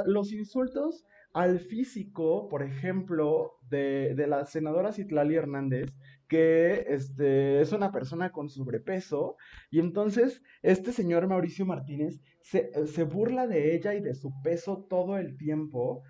los 0.06 0.32
insultos 0.32 1.06
al 1.34 1.60
físico, 1.60 2.50
por 2.50 2.63
ejemplo, 2.63 3.53
de, 3.70 4.15
de 4.15 4.27
la 4.27 4.46
senadora 4.46 4.91
Citlali 4.91 5.36
Hernández, 5.36 5.94
que 6.31 6.85
este, 6.88 7.59
es 7.59 7.73
una 7.73 7.91
persona 7.91 8.31
con 8.31 8.50
sobrepeso 8.50 9.35
y 9.69 9.79
entonces 9.79 10.41
este 10.61 10.93
señor 10.93 11.27
Mauricio 11.27 11.65
Martínez 11.65 12.21
se, 12.39 12.71
se, 12.88 13.03
burla 13.03 13.47
de 13.47 13.75
ella 13.75 13.95
y 13.95 14.00
de 14.00 14.15
su 14.15 14.31
peso 14.41 14.88
todo 14.89 15.17
el 15.17 15.35
tiempo 15.35 16.03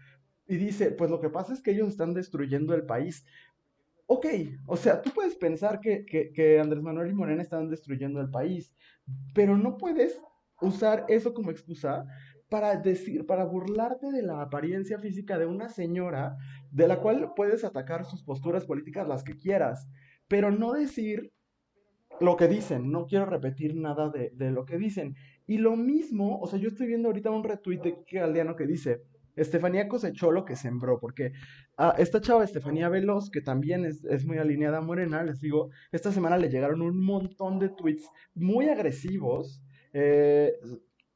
y 0.45 0.57
dice, 0.57 0.91
pues 0.91 1.09
lo 1.09 1.19
que 1.19 1.31
pasa 1.31 1.53
es 1.53 1.61
que 1.63 1.71
ellos 1.71 1.87
están 1.87 2.13
destruyendo 2.13 2.75
el 2.75 2.85
país. 2.85 3.25
Ok, 4.05 4.27
o 4.67 4.77
sea, 4.77 5.01
tú 5.01 5.09
puedes 5.09 5.35
pensar 5.35 5.79
que, 5.79 6.05
que, 6.05 6.31
que 6.31 6.59
Andrés 6.59 6.83
Manuel 6.83 7.09
y 7.09 7.15
Morena 7.15 7.41
están 7.41 7.67
destruyendo 7.71 8.21
el 8.21 8.29
país, 8.29 8.75
pero 9.33 9.57
no 9.57 9.75
puedes 9.75 10.21
usar 10.61 11.03
eso 11.07 11.33
como 11.33 11.49
excusa 11.49 12.05
para 12.47 12.75
decir, 12.75 13.25
para 13.25 13.45
burlarte 13.45 14.11
de 14.11 14.21
la 14.21 14.43
apariencia 14.43 14.99
física 14.99 15.39
de 15.39 15.47
una 15.47 15.67
señora 15.69 16.37
de 16.69 16.87
la 16.87 16.99
cual 16.99 17.33
puedes 17.35 17.63
atacar 17.63 18.05
sus 18.05 18.21
posturas 18.21 18.65
políticas 18.65 19.07
las 19.07 19.23
que 19.23 19.35
quieras 19.35 19.87
pero 20.31 20.49
no 20.49 20.71
decir 20.71 21.33
lo 22.21 22.37
que 22.37 22.47
dicen, 22.47 22.89
no 22.89 23.05
quiero 23.05 23.25
repetir 23.25 23.75
nada 23.75 24.09
de, 24.09 24.31
lo 24.49 24.63
que 24.63 24.77
dicen. 24.77 25.17
Y 25.45 25.57
lo 25.57 25.75
mismo, 25.75 26.39
o 26.39 26.47
sea, 26.47 26.57
yo 26.57 26.69
estoy 26.69 26.87
viendo 26.87 27.09
ahorita 27.09 27.31
un 27.31 27.43
retweet 27.43 27.81
de 27.81 27.95
Kike 27.95 28.19
Galdiano 28.19 28.55
que 28.55 28.65
dice, 28.65 29.01
Estefanía 29.35 29.89
cosechó 29.89 30.31
lo 30.31 30.45
que 30.45 30.55
sembró, 30.55 31.01
porque 31.01 31.33
a 31.75 31.95
esta 31.97 32.21
chava 32.21 32.45
Estefanía 32.45 32.87
Veloz, 32.87 33.29
que 33.29 33.41
también 33.41 33.83
es, 33.83 34.25
muy 34.25 34.37
alineada 34.37 34.77
a 34.77 34.81
Morena, 34.81 35.21
les 35.21 35.41
digo, 35.41 35.69
esta 35.91 36.13
semana 36.13 36.37
le 36.37 36.49
llegaron 36.49 36.81
un 36.81 37.03
montón 37.03 37.59
de 37.59 37.67
tweets 37.67 38.09
muy 38.33 38.69
agresivos 38.69 39.61
eh, 39.91 40.53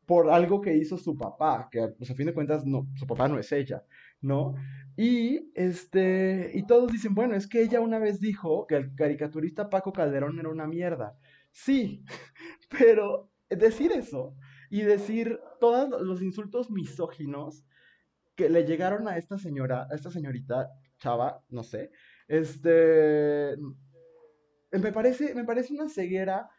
por 0.06 0.30
algo 0.30 0.60
que 0.60 0.76
hizo 0.76 0.98
su 0.98 1.18
papá, 1.18 1.70
que 1.72 1.80
a 1.80 2.16
fin 2.18 2.26
de 2.26 2.34
cuentas 2.34 2.66
no, 2.66 2.86
su 2.96 3.08
papá 3.08 3.30
no 3.30 3.40
es 3.40 3.50
ella, 3.54 3.82
¿no? 4.22 4.56
Y, 4.98 5.52
este, 5.56 6.52
y 6.54 6.66
todos 6.66 6.92
dicen, 6.92 7.16
bueno, 7.16 7.36
es 7.36 7.48
que 7.48 7.62
ella 7.62 7.82
una 7.82 8.00
vez 8.00 8.20
dijo 8.20 8.66
que 8.68 8.76
el 8.76 8.96
caricaturista 8.96 9.70
Paco 9.70 9.92
Calderón 9.92 10.40
era 10.40 10.50
una 10.50 10.68
mierda. 10.68 11.18
Sí, 11.52 12.06
pero 12.70 13.30
decir 13.50 13.92
eso 13.92 14.36
y 14.70 14.82
decir 14.82 15.40
todos 15.60 16.02
los 16.02 16.22
insultos 16.22 16.72
misóginos 16.72 17.66
que 18.36 18.50
le 18.50 18.66
llegaron 18.66 19.08
a 19.08 19.18
esta 19.18 19.38
señora, 19.38 19.88
a 19.90 19.96
esta 19.96 20.12
señorita 20.12 20.70
chava, 20.98 21.44
no 21.50 21.64
sé, 21.64 21.92
este, 22.28 23.56
me 24.72 24.92
parece, 24.92 25.34
me 25.36 25.44
parece 25.44 25.74
una 25.74 25.90
ceguera 25.90 26.50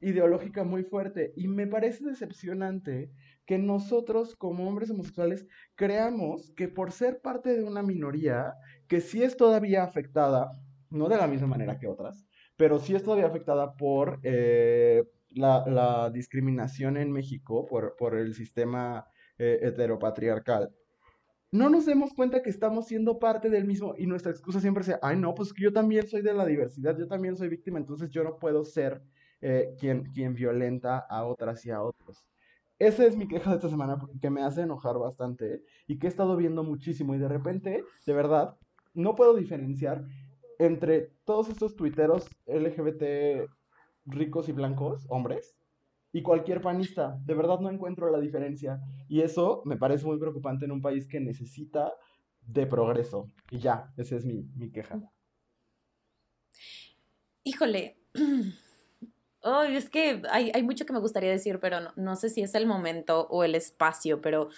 ideológica 0.00 0.64
muy 0.64 0.82
fuerte 0.82 1.32
y 1.36 1.46
me 1.46 1.66
parece 1.66 2.04
decepcionante 2.04 3.12
que 3.50 3.58
nosotros 3.58 4.36
como 4.36 4.68
hombres 4.68 4.90
homosexuales 4.90 5.44
creamos 5.74 6.52
que 6.56 6.68
por 6.68 6.92
ser 6.92 7.20
parte 7.20 7.56
de 7.56 7.64
una 7.64 7.82
minoría 7.82 8.54
que 8.86 9.00
sí 9.00 9.24
es 9.24 9.36
todavía 9.36 9.82
afectada, 9.82 10.52
no 10.88 11.08
de 11.08 11.16
la 11.16 11.26
misma 11.26 11.48
manera 11.48 11.76
que 11.76 11.88
otras, 11.88 12.28
pero 12.56 12.78
sí 12.78 12.94
es 12.94 13.02
todavía 13.02 13.26
afectada 13.26 13.74
por 13.74 14.20
eh, 14.22 15.02
la, 15.30 16.10
discriminación 16.14 16.96
en 16.96 17.10
México, 17.10 17.66
por, 17.66 18.16
el 18.16 18.34
sistema 18.36 19.04
eh, 19.36 19.58
heteropatriarcal, 19.62 20.70
no 21.50 21.68
nos 21.70 21.86
demos 21.86 22.14
cuenta 22.14 22.42
que 22.42 22.50
estamos 22.50 22.86
siendo 22.86 23.18
parte 23.18 23.50
del 23.50 23.64
mismo 23.64 23.96
y 23.98 24.06
nuestra 24.06 24.30
excusa 24.30 24.60
siempre 24.60 24.84
sea, 24.84 25.00
ay 25.02 25.16
no, 25.16 25.34
pues 25.34 25.52
yo 25.56 25.72
también 25.72 26.06
soy 26.06 26.22
de 26.22 26.34
la 26.34 26.46
diversidad, 26.46 26.96
yo 26.96 27.08
también 27.08 27.36
soy 27.36 27.48
víctima, 27.48 27.80
entonces 27.80 28.10
yo 28.10 28.22
no 28.22 28.38
puedo 28.38 28.62
ser 28.64 29.02
eh, 29.40 29.74
quien, 29.80 30.04
quien 30.12 30.34
violenta 30.34 30.98
a 30.98 31.24
otras 31.24 31.66
y 31.66 31.72
a 31.72 31.82
otros. 31.82 32.29
Esa 32.80 33.04
es 33.04 33.14
mi 33.14 33.28
queja 33.28 33.50
de 33.50 33.56
esta 33.56 33.68
semana 33.68 33.98
porque 33.98 34.30
me 34.30 34.42
hace 34.42 34.62
enojar 34.62 34.98
bastante 34.98 35.62
y 35.86 35.98
que 35.98 36.06
he 36.06 36.10
estado 36.10 36.34
viendo 36.34 36.64
muchísimo 36.64 37.14
y 37.14 37.18
de 37.18 37.28
repente, 37.28 37.84
de 38.06 38.12
verdad, 38.14 38.56
no 38.94 39.14
puedo 39.14 39.34
diferenciar 39.34 40.06
entre 40.58 41.12
todos 41.26 41.50
estos 41.50 41.76
tuiteros 41.76 42.26
LGBT 42.46 43.50
ricos 44.06 44.48
y 44.48 44.52
blancos, 44.52 45.04
hombres, 45.10 45.58
y 46.10 46.22
cualquier 46.22 46.62
panista. 46.62 47.20
De 47.26 47.34
verdad 47.34 47.60
no 47.60 47.70
encuentro 47.70 48.10
la 48.10 48.18
diferencia. 48.18 48.80
Y 49.08 49.20
eso 49.20 49.60
me 49.66 49.76
parece 49.76 50.06
muy 50.06 50.18
preocupante 50.18 50.64
en 50.64 50.72
un 50.72 50.80
país 50.80 51.06
que 51.06 51.20
necesita 51.20 51.92
de 52.40 52.66
progreso. 52.66 53.30
Y 53.50 53.58
ya, 53.58 53.92
esa 53.98 54.16
es 54.16 54.24
mi, 54.24 54.48
mi 54.56 54.70
queja. 54.70 55.02
Híjole, 57.44 57.98
Oh, 59.42 59.62
es 59.62 59.88
que 59.88 60.20
hay, 60.30 60.62
mucho 60.62 60.84
que 60.84 60.92
me 60.92 60.98
gustaría 60.98 61.30
decir, 61.30 61.60
pero 61.60 61.92
no, 61.96 62.16
sé 62.16 62.28
si 62.28 62.42
es 62.42 62.54
el 62.54 62.66
momento 62.66 63.26
o 63.30 63.42
el 63.42 63.54
espacio, 63.54 64.20
pero 64.20 64.50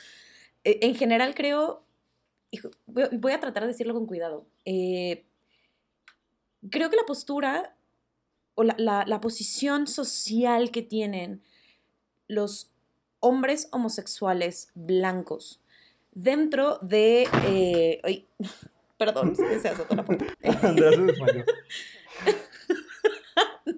eh, 0.65 0.81
en 0.83 0.97
general 0.97 1.37
creo, 1.37 1.85
voy, 2.87 3.33
a 3.33 3.41
tratar 3.41 3.63
de 3.63 3.69
decirlo 3.69 3.95
con 3.95 4.07
cuidado. 4.07 4.45
Eh, 4.65 5.25
creo 6.69 6.91
que 6.91 6.97
la 6.97 7.07
postura 7.07 7.77
o 8.55 8.65
la, 8.65 9.21
posición 9.21 9.87
social 9.87 10.73
que 10.73 10.83
tienen 10.83 11.43
los 12.27 12.73
hombres 13.21 13.69
homosexuales 13.71 14.73
blancos 14.75 15.61
dentro 16.11 16.79
de... 16.83 17.29
Eh, 17.47 18.27
perdón, 18.99 19.37
se 19.37 19.69
hace 19.69 19.85
toda 19.85 19.97
la 19.97 20.05
puerta. 20.05 20.27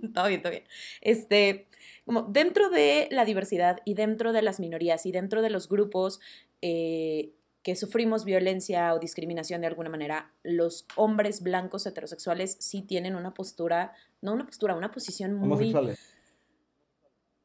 todo 0.14 0.28
bien, 0.28 0.42
todo 0.42 0.52
bien. 0.52 0.64
Este, 1.00 1.66
como 2.04 2.22
dentro 2.22 2.70
de 2.70 3.08
la 3.10 3.24
diversidad 3.24 3.80
y 3.84 3.94
dentro 3.94 4.32
de 4.32 4.42
las 4.42 4.60
minorías 4.60 5.06
y 5.06 5.12
dentro 5.12 5.42
de 5.42 5.50
los 5.50 5.68
grupos 5.68 6.20
eh, 6.62 7.32
que 7.62 7.76
sufrimos 7.76 8.24
violencia 8.24 8.92
o 8.94 8.98
discriminación 8.98 9.62
de 9.62 9.68
alguna 9.68 9.88
manera, 9.88 10.32
los 10.42 10.86
hombres 10.96 11.42
blancos 11.42 11.86
heterosexuales 11.86 12.56
sí 12.60 12.82
tienen 12.82 13.16
una 13.16 13.32
postura, 13.32 13.92
no 14.20 14.34
una 14.34 14.44
postura, 14.44 14.74
una 14.74 14.90
posición 14.90 15.34
muy... 15.34 15.46
Homosexuales. 15.46 16.10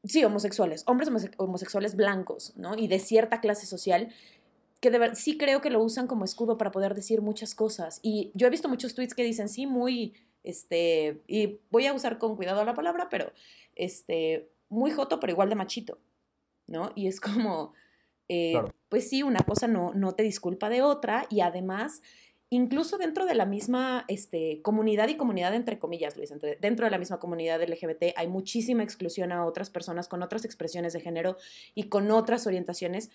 Sí, 0.05 0.23
homosexuales, 0.23 0.83
hombres 0.87 1.09
homosexuales 1.37 1.95
blancos, 1.95 2.53
¿no? 2.55 2.77
Y 2.77 2.87
de 2.87 2.99
cierta 2.99 3.41
clase 3.41 3.65
social 3.65 4.13
que 4.79 4.91
de 4.91 4.99
verdad 4.99 5.17
sí 5.17 5.37
creo 5.37 5.61
que 5.61 5.69
lo 5.69 5.83
usan 5.83 6.07
como 6.07 6.25
escudo 6.25 6.57
para 6.57 6.71
poder 6.71 6.95
decir 6.95 7.21
muchas 7.21 7.53
cosas. 7.53 7.99
Y 8.01 8.31
yo 8.33 8.47
he 8.47 8.49
visto 8.49 8.69
muchos 8.69 8.95
tweets 8.95 9.13
que 9.13 9.23
dicen, 9.23 9.49
sí, 9.49 9.67
muy 9.67 10.13
este, 10.49 11.21
y 11.27 11.59
voy 11.69 11.87
a 11.87 11.93
usar 11.93 12.17
con 12.17 12.35
cuidado 12.35 12.65
la 12.65 12.73
palabra, 12.73 13.07
pero 13.09 13.31
este, 13.75 14.49
muy 14.69 14.91
joto, 14.91 15.19
pero 15.19 15.31
igual 15.31 15.49
de 15.49 15.55
machito, 15.55 15.99
¿no? 16.67 16.91
Y 16.95 17.07
es 17.07 17.19
como, 17.21 17.73
eh, 18.27 18.61
pues 18.89 19.09
sí, 19.09 19.23
una 19.23 19.41
cosa 19.41 19.67
no, 19.67 19.93
no 19.93 20.13
te 20.13 20.23
disculpa 20.23 20.69
de 20.69 20.81
otra 20.81 21.25
y 21.29 21.41
además 21.41 22.01
incluso 22.51 22.97
dentro 22.97 23.25
de 23.25 23.35
la 23.35 23.45
misma 23.45 24.05
este, 24.07 24.61
comunidad 24.63 25.07
y 25.07 25.17
comunidad 25.17 25.53
entre 25.53 25.77
comillas, 25.77 26.17
Luis, 26.17 26.33
dentro 26.59 26.85
de 26.85 26.91
la 26.91 26.97
misma 26.97 27.19
comunidad 27.19 27.61
LGBT 27.61 28.13
hay 28.15 28.27
muchísima 28.27 28.83
exclusión 28.83 29.31
a 29.31 29.45
otras 29.45 29.69
personas 29.69 30.07
con 30.07 30.23
otras 30.23 30.45
expresiones 30.45 30.93
de 30.93 30.99
género 30.99 31.37
y 31.75 31.89
con 31.89 32.09
otras 32.09 32.47
orientaciones 32.47 33.11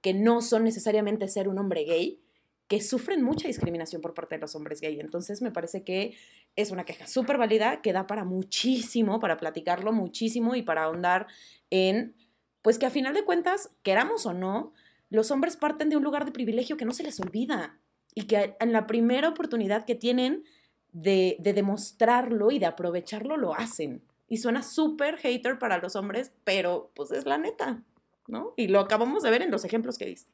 que 0.00 0.14
no 0.14 0.40
son 0.40 0.62
necesariamente 0.62 1.26
ser 1.26 1.48
un 1.48 1.58
hombre 1.58 1.82
gay, 1.82 2.20
que 2.68 2.80
sufren 2.80 3.22
mucha 3.22 3.46
discriminación 3.46 4.02
por 4.02 4.14
parte 4.14 4.34
de 4.34 4.40
los 4.40 4.54
hombres 4.54 4.80
gay. 4.80 4.98
Entonces 4.98 5.40
me 5.40 5.52
parece 5.52 5.84
que 5.84 6.16
es 6.56 6.70
una 6.70 6.84
queja 6.84 7.06
súper 7.06 7.38
válida 7.38 7.80
que 7.80 7.92
da 7.92 8.06
para 8.06 8.24
muchísimo, 8.24 9.20
para 9.20 9.36
platicarlo 9.36 9.92
muchísimo 9.92 10.54
y 10.56 10.62
para 10.62 10.84
ahondar 10.84 11.26
en, 11.70 12.14
pues 12.62 12.78
que 12.78 12.86
a 12.86 12.90
final 12.90 13.14
de 13.14 13.24
cuentas, 13.24 13.70
queramos 13.82 14.26
o 14.26 14.34
no, 14.34 14.72
los 15.10 15.30
hombres 15.30 15.56
parten 15.56 15.88
de 15.88 15.96
un 15.96 16.02
lugar 16.02 16.24
de 16.24 16.32
privilegio 16.32 16.76
que 16.76 16.84
no 16.84 16.92
se 16.92 17.04
les 17.04 17.20
olvida 17.20 17.78
y 18.14 18.22
que 18.22 18.56
en 18.58 18.72
la 18.72 18.86
primera 18.86 19.28
oportunidad 19.28 19.84
que 19.84 19.94
tienen 19.94 20.44
de, 20.92 21.36
de 21.38 21.52
demostrarlo 21.52 22.50
y 22.50 22.58
de 22.58 22.66
aprovecharlo, 22.66 23.36
lo 23.36 23.54
hacen. 23.54 24.02
Y 24.28 24.38
suena 24.38 24.64
súper 24.64 25.18
hater 25.18 25.58
para 25.58 25.78
los 25.78 25.94
hombres, 25.94 26.32
pero 26.42 26.90
pues 26.96 27.12
es 27.12 27.26
la 27.26 27.38
neta, 27.38 27.84
¿no? 28.26 28.54
Y 28.56 28.66
lo 28.66 28.80
acabamos 28.80 29.22
de 29.22 29.30
ver 29.30 29.42
en 29.42 29.52
los 29.52 29.64
ejemplos 29.64 29.98
que 29.98 30.06
diste. 30.06 30.32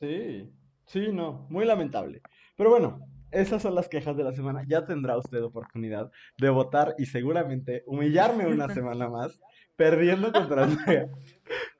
Sí, 0.00 0.50
Sí, 0.86 1.08
no, 1.12 1.46
muy 1.48 1.64
lamentable. 1.64 2.22
Pero 2.56 2.70
bueno, 2.70 3.06
esas 3.30 3.62
son 3.62 3.74
las 3.74 3.88
quejas 3.88 4.16
de 4.16 4.24
la 4.24 4.32
semana. 4.32 4.64
Ya 4.68 4.84
tendrá 4.84 5.16
usted 5.16 5.42
oportunidad 5.42 6.10
de 6.38 6.50
votar 6.50 6.94
y 6.98 7.06
seguramente 7.06 7.82
humillarme 7.86 8.46
una 8.46 8.68
semana 8.74 9.08
más, 9.08 9.40
perdiendo 9.76 10.32
contra 10.32 10.64
Andrea, 10.64 11.08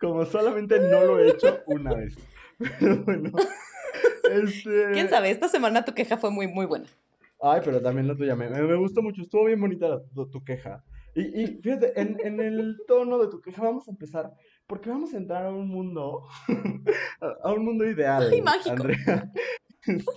como 0.00 0.25
solamente 0.25 0.80
no 0.80 1.04
lo 1.04 1.18
he 1.18 1.30
hecho 1.30 1.61
una 1.66 1.94
vez. 1.94 2.16
Pero 2.80 3.04
bueno. 3.04 3.32
Este... 4.30 4.92
¿Quién 4.92 5.11
sabe? 5.11 5.30
Esta 5.30 5.49
semana 5.49 5.85
tu 5.85 5.92
queja 5.92 6.16
fue 6.16 6.30
muy, 6.30 6.47
muy 6.47 6.64
buena. 6.64 6.87
Ay, 7.44 7.61
pero 7.64 7.82
también 7.82 8.06
la 8.06 8.14
tuya. 8.14 8.37
Me, 8.37 8.49
me 8.49 8.76
gustó 8.76 9.02
mucho. 9.02 9.21
Estuvo 9.21 9.47
bien 9.47 9.61
bonita 9.61 10.00
tu, 10.14 10.44
queja. 10.44 10.85
Y, 11.12 11.42
y 11.42 11.47
fíjate, 11.61 12.00
en, 12.00 12.16
en, 12.25 12.40
el 12.40 12.80
tono 12.87 13.18
de 13.18 13.28
tu 13.28 13.42
queja 13.42 13.62
vamos 13.62 13.88
a 13.88 13.90
empezar 13.90 14.32
porque 14.66 14.90
vamos 14.90 15.12
a 15.14 15.16
entrar 15.16 15.47
a 15.47 15.50
un 15.50 15.69
mundo, 15.69 16.26
a 17.42 17.52
un 17.52 17.64
mundo 17.64 17.85
ideal. 17.85 18.31
Ay, 18.33 18.42
mágico. 18.42 18.71
Andrea. 18.71 19.33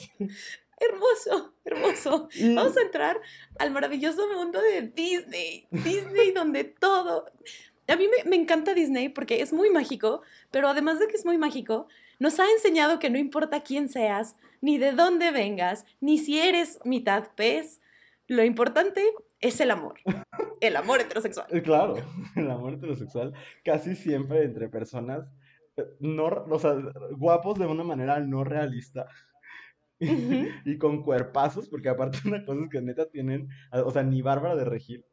hermoso, 0.80 1.54
hermoso. 1.64 2.30
Vamos 2.56 2.78
a 2.78 2.82
entrar 2.82 3.20
al 3.60 3.72
maravilloso 3.72 4.28
mundo 4.34 4.62
de 4.62 4.82
Disney. 4.84 5.68
Disney 5.72 6.32
donde 6.32 6.64
todo... 6.64 7.26
A 7.88 7.96
mí 7.96 8.08
me, 8.08 8.28
me, 8.28 8.36
encanta 8.36 8.74
Disney 8.74 9.10
porque 9.10 9.42
es 9.42 9.54
muy 9.54 9.70
mágico, 9.70 10.24
pero 10.50 10.68
además 10.68 11.00
de 11.00 11.08
que 11.08 11.16
es 11.16 11.26
muy 11.26 11.38
mágico, 11.38 11.88
nos 12.18 12.40
ha 12.40 12.50
enseñado 12.50 12.98
que 12.98 13.12
no 13.12 13.20
importa 13.20 13.62
quién 13.62 13.90
seas, 13.90 14.38
ni 14.60 14.80
de 14.80 14.92
dónde 14.94 15.30
vengas, 15.30 15.86
ni 16.00 16.18
si 16.18 16.40
eres 16.40 16.80
mitad 16.84 17.28
pez, 17.36 17.80
lo 18.28 18.44
importante 18.44 19.02
es 19.40 19.60
el 19.60 19.72
amor. 19.72 20.00
El 20.62 20.76
amor 20.76 21.02
heterosexual. 21.02 21.48
Claro, 21.64 21.96
el 22.36 22.50
amor 22.50 22.74
heterosexual 22.74 23.34
casi 23.64 23.96
siempre 23.96 24.44
entre 24.44 24.70
personas 24.70 25.28
eh, 25.78 25.84
no, 26.00 26.26
o 26.26 26.60
sea, 26.60 26.76
guapos 27.12 27.60
de 27.60 27.66
una 27.66 27.84
manera 27.84 28.20
no 28.20 28.44
realista. 28.44 29.08
y 30.00 30.78
con 30.78 31.04
cuerpazos, 31.04 31.70
porque 31.70 31.88
aparte 31.88 32.20
una 32.26 32.44
cosa 32.44 32.64
es 32.64 32.70
que 32.70 32.82
neta 32.82 33.10
tienen, 33.10 33.48
o 33.72 33.92
sea, 33.92 34.04
ni 34.04 34.22
Bárbara 34.22 34.56
de 34.56 34.66
Regil 34.66 35.06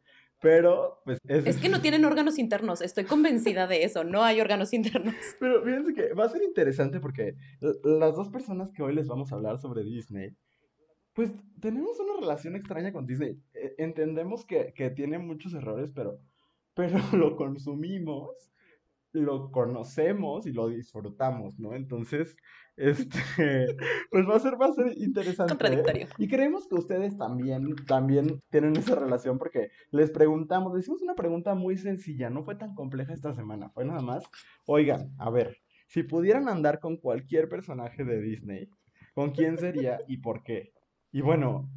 pero, 0.42 1.00
pues 1.04 1.20
es... 1.28 1.46
es... 1.46 1.56
que 1.58 1.68
no 1.68 1.80
tienen 1.80 2.04
órganos 2.04 2.36
internos, 2.36 2.82
estoy 2.82 3.04
convencida 3.04 3.68
de 3.68 3.84
eso, 3.84 4.02
no 4.02 4.24
hay 4.24 4.40
órganos 4.40 4.72
internos. 4.72 5.14
Pero 5.40 5.62
fíjense 5.62 5.94
que 5.94 6.12
va 6.14 6.24
a 6.24 6.28
ser 6.28 6.42
interesante 6.42 6.98
porque 6.98 7.36
las 7.84 8.16
dos 8.16 8.28
personas 8.28 8.72
que 8.72 8.82
hoy 8.82 8.92
les 8.92 9.06
vamos 9.06 9.30
a 9.30 9.36
hablar 9.36 9.60
sobre 9.60 9.84
Disney, 9.84 10.34
pues 11.14 11.32
tenemos 11.60 11.98
una 12.00 12.20
relación 12.20 12.56
extraña 12.56 12.92
con 12.92 13.06
Disney. 13.06 13.40
E, 13.54 13.74
entendemos 13.78 14.44
que, 14.44 14.72
que 14.74 14.90
tiene 14.90 15.18
muchos 15.18 15.54
errores, 15.54 15.90
pero, 15.94 16.18
pero 16.74 16.98
lo 17.12 17.36
consumimos 17.36 18.52
lo 19.12 19.50
conocemos 19.50 20.46
y 20.46 20.52
lo 20.52 20.68
disfrutamos, 20.68 21.58
¿no? 21.58 21.74
Entonces, 21.74 22.36
este, 22.76 23.18
pues 24.10 24.26
va 24.26 24.36
a 24.36 24.40
ser, 24.40 24.60
va 24.60 24.66
a 24.66 24.72
ser 24.72 24.96
interesante. 24.96 25.52
Contradictorio. 25.52 26.08
Y 26.18 26.28
creemos 26.28 26.66
que 26.66 26.76
ustedes 26.76 27.16
también, 27.18 27.76
también 27.86 28.42
tienen 28.50 28.76
esa 28.76 28.94
relación 28.94 29.38
porque 29.38 29.70
les 29.90 30.10
preguntamos, 30.10 30.74
decimos 30.74 31.02
una 31.02 31.14
pregunta 31.14 31.54
muy 31.54 31.76
sencilla, 31.76 32.30
no 32.30 32.42
fue 32.42 32.54
tan 32.54 32.74
compleja 32.74 33.12
esta 33.12 33.34
semana, 33.34 33.68
fue 33.70 33.84
nada 33.84 34.00
más, 34.00 34.24
oigan, 34.66 35.14
a 35.18 35.30
ver, 35.30 35.58
si 35.88 36.02
pudieran 36.02 36.48
andar 36.48 36.80
con 36.80 36.96
cualquier 36.96 37.48
personaje 37.48 38.04
de 38.04 38.20
Disney, 38.20 38.70
¿con 39.14 39.32
quién 39.32 39.58
sería 39.58 40.00
y 40.08 40.18
por 40.18 40.42
qué? 40.42 40.71
Y 41.12 41.20
bueno, 41.20 41.70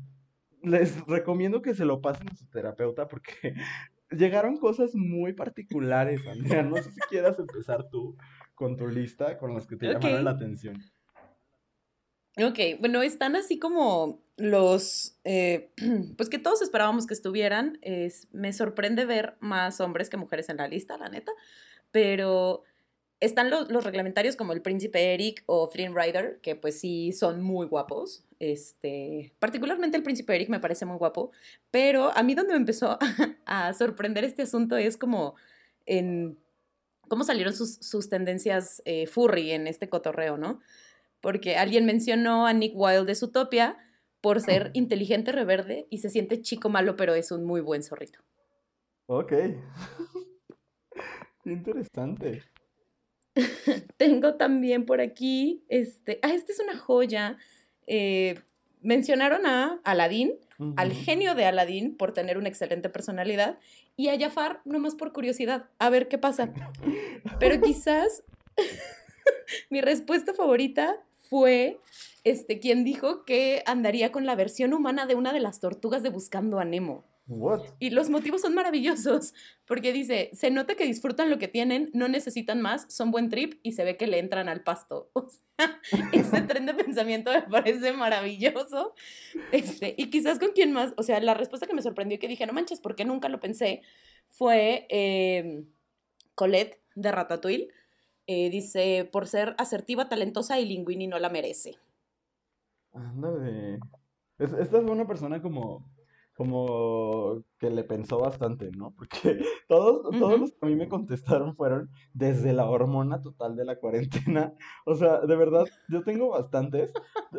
les 0.64 1.06
recomiendo 1.06 1.62
que 1.62 1.76
se 1.76 1.86
lo 1.86 2.02
pasen 2.02 2.30
a 2.30 2.36
su 2.36 2.48
terapeuta 2.48 3.08
porque 3.08 3.54
llegaron 4.10 4.58
cosas 4.58 4.96
muy 4.96 5.34
particulares, 5.34 6.26
Andrea. 6.26 6.64
No 6.64 6.78
sé 6.78 6.92
si 6.92 7.02
quieras 7.10 7.38
empezar 7.38 7.90
tú 7.90 8.18
con 8.56 8.78
tu 8.78 8.88
lista, 8.88 9.38
con 9.38 9.54
las 9.54 9.68
que 9.68 9.76
te 9.76 9.88
llamaron 9.88 10.24
la 10.24 10.32
atención. 10.32 10.82
Ok, 12.38 12.80
bueno, 12.80 13.02
están 13.02 13.36
así 13.36 13.60
como 13.60 14.22
los, 14.38 15.20
eh, 15.24 15.72
pues 16.18 16.30
que 16.30 16.40
todos 16.40 16.62
esperábamos 16.62 17.06
que 17.08 17.14
estuvieran. 17.14 17.78
Es, 17.82 18.28
me 18.34 18.54
sorprende 18.54 19.06
ver 19.06 19.38
más 19.40 19.80
hombres 19.80 20.10
que 20.10 20.18
mujeres 20.18 20.50
en 20.50 20.58
la 20.58 20.68
lista, 20.68 20.98
la 20.98 21.10
neta, 21.10 21.32
pero 21.92 22.64
están 23.20 23.50
los, 23.50 23.72
los 23.72 23.84
reglamentarios 23.84 24.36
como 24.36 24.54
el 24.54 24.62
príncipe 24.62 25.14
Eric 25.14 25.44
o 25.46 25.70
Flynn 25.70 25.96
Rider, 25.96 26.40
que 26.42 26.56
pues 26.56 26.80
sí 26.80 27.12
son 27.12 27.42
muy 27.42 27.68
guapos. 27.68 28.26
Este, 28.40 29.34
particularmente 29.40 29.98
el 29.98 30.04
príncipe 30.04 30.36
Eric 30.36 30.50
me 30.50 30.60
parece 30.60 30.86
muy 30.86 30.98
guapo, 30.98 31.32
pero 31.72 32.12
a 32.16 32.24
mí 32.24 32.36
donde 32.36 32.54
me 32.54 32.60
empezó 32.60 32.98
a 33.46 33.74
sorprender 33.74 34.24
este 34.24 34.42
asunto 34.42 34.76
es 34.76 34.98
como 34.98 35.36
en 35.86 36.38
cómo 37.08 37.24
salieron 37.24 37.54
sus, 37.54 37.76
sus 37.76 38.10
tendencias 38.10 38.82
eh, 38.86 39.08
furry 39.08 39.52
en 39.52 39.68
este 39.68 39.90
cotorreo, 39.90 40.38
¿no? 40.38 40.60
Porque 41.22 41.58
alguien 41.58 41.86
mencionó 41.86 42.46
a 42.46 42.54
Nick 42.54 42.74
Wilde 42.76 43.06
de 43.06 43.16
Zootopia 43.16 43.78
por 44.22 44.42
ser 44.42 44.70
inteligente, 44.74 45.32
reverde 45.32 45.88
y 45.90 46.00
se 46.00 46.10
siente 46.10 46.42
chico 46.42 46.70
malo, 46.70 46.96
pero 46.96 47.16
es 47.16 47.32
un 47.32 47.46
muy 47.46 47.62
buen 47.62 47.84
zorrito. 47.84 48.20
Ok. 49.08 49.34
Interesante. 51.46 52.44
Tengo 53.98 54.36
también 54.36 54.86
por 54.86 55.02
aquí, 55.02 55.64
este, 55.70 56.20
ah, 56.22 56.34
esta 56.34 56.52
es 56.52 56.60
una 56.60 56.78
joya 56.78 57.38
eh, 57.88 58.40
mencionaron 58.82 59.46
a 59.46 59.80
Aladín, 59.84 60.34
al 60.78 60.94
genio 60.94 61.36
de 61.36 61.46
Aladín 61.46 61.98
por 61.98 62.14
tener 62.14 62.38
una 62.38 62.48
excelente 62.48 62.88
personalidad, 62.88 63.58
y 63.98 64.10
a 64.10 64.20
Jafar 64.20 64.62
nomás 64.64 64.96
por 64.96 65.12
curiosidad, 65.12 65.70
a 65.80 65.90
ver 65.90 66.08
qué 66.08 66.18
pasa. 66.18 66.54
Pero 67.40 67.60
quizás 67.62 68.24
mi 69.70 69.82
respuesta 69.82 70.34
favorita 70.34 70.98
fue 71.18 71.80
este, 72.24 72.60
quien 72.60 72.84
dijo 72.84 73.26
que 73.26 73.64
andaría 73.66 74.12
con 74.12 74.26
la 74.26 74.36
versión 74.36 74.74
humana 74.74 75.08
de 75.08 75.16
una 75.16 75.34
de 75.34 75.40
las 75.40 75.60
tortugas 75.60 76.04
de 76.04 76.10
Buscando 76.10 76.60
a 76.60 76.66
Nemo. 76.66 77.04
Y 77.80 77.90
los 77.90 78.10
motivos 78.10 78.42
son 78.42 78.54
maravillosos, 78.54 79.34
porque 79.66 79.92
dice, 79.92 80.30
se 80.34 80.52
nota 80.52 80.76
que 80.76 80.86
disfrutan 80.86 81.32
lo 81.32 81.40
que 81.40 81.48
tienen, 81.48 81.90
no 81.94 82.08
necesitan 82.08 82.62
más, 82.62 82.86
son 82.94 83.10
buen 83.10 83.30
trip 83.30 83.60
y 83.64 83.72
se 83.72 83.84
ve 83.84 83.98
que 83.98 84.06
le 84.06 84.20
entran 84.20 84.50
al 84.50 84.64
pasto. 84.64 85.12
O 85.58 85.58
sea, 85.58 85.80
ese 86.12 86.42
tren 86.42 86.66
de 86.66 86.74
pensamiento 86.74 87.32
me 87.32 87.42
parece 87.44 87.94
maravilloso. 87.94 88.94
Este, 89.54 89.96
y 89.98 90.10
quizás 90.10 90.38
con 90.38 90.52
quien 90.52 90.74
más, 90.74 90.94
o 90.98 91.04
sea, 91.04 91.22
la 91.22 91.34
respuesta 91.34 91.66
que 91.66 91.74
me 91.74 91.82
sorprendió 91.82 92.18
y 92.18 92.20
que 92.20 92.28
dije, 92.28 92.46
no 92.46 92.52
manches, 92.52 92.82
porque 92.82 93.06
nunca 93.06 93.30
lo 93.30 93.40
pensé, 93.40 93.82
fue 94.28 94.86
eh, 94.90 95.64
Colette 96.36 96.82
de 96.96 97.12
Ratatouille. 97.12 97.70
Eh, 98.28 98.50
dice, 98.50 99.08
por 99.10 99.28
ser 99.28 99.56
asertiva, 99.58 100.10
talentosa 100.10 100.60
y 100.60 100.66
Linguini 100.66 101.08
no 101.08 101.20
la 101.20 101.30
merece. 101.30 101.78
Ándale. 102.92 103.80
Esta 104.38 104.78
es 104.78 104.84
una 104.84 105.08
persona 105.08 105.42
como 105.42 105.86
como 106.36 107.44
que 107.58 107.70
le 107.70 107.84
pensó 107.84 108.20
bastante, 108.20 108.70
¿no? 108.72 108.92
Porque 108.92 109.40
todos, 109.68 110.12
todos 110.20 110.40
los 110.40 110.52
que 110.52 110.58
a 110.62 110.66
mí 110.68 110.76
me 110.76 110.90
contestaron 110.90 111.56
fueron 111.56 111.90
desde 112.14 112.52
la 112.52 112.66
hormona 112.66 113.22
total 113.22 113.56
de 113.56 113.66
la 113.66 113.78
cuarentena. 113.78 114.54
O 114.86 114.96
sea, 114.96 115.22
de 115.22 115.36
verdad, 115.36 115.66
yo 115.90 116.04
tengo 116.04 116.30
bastantes 116.30 116.92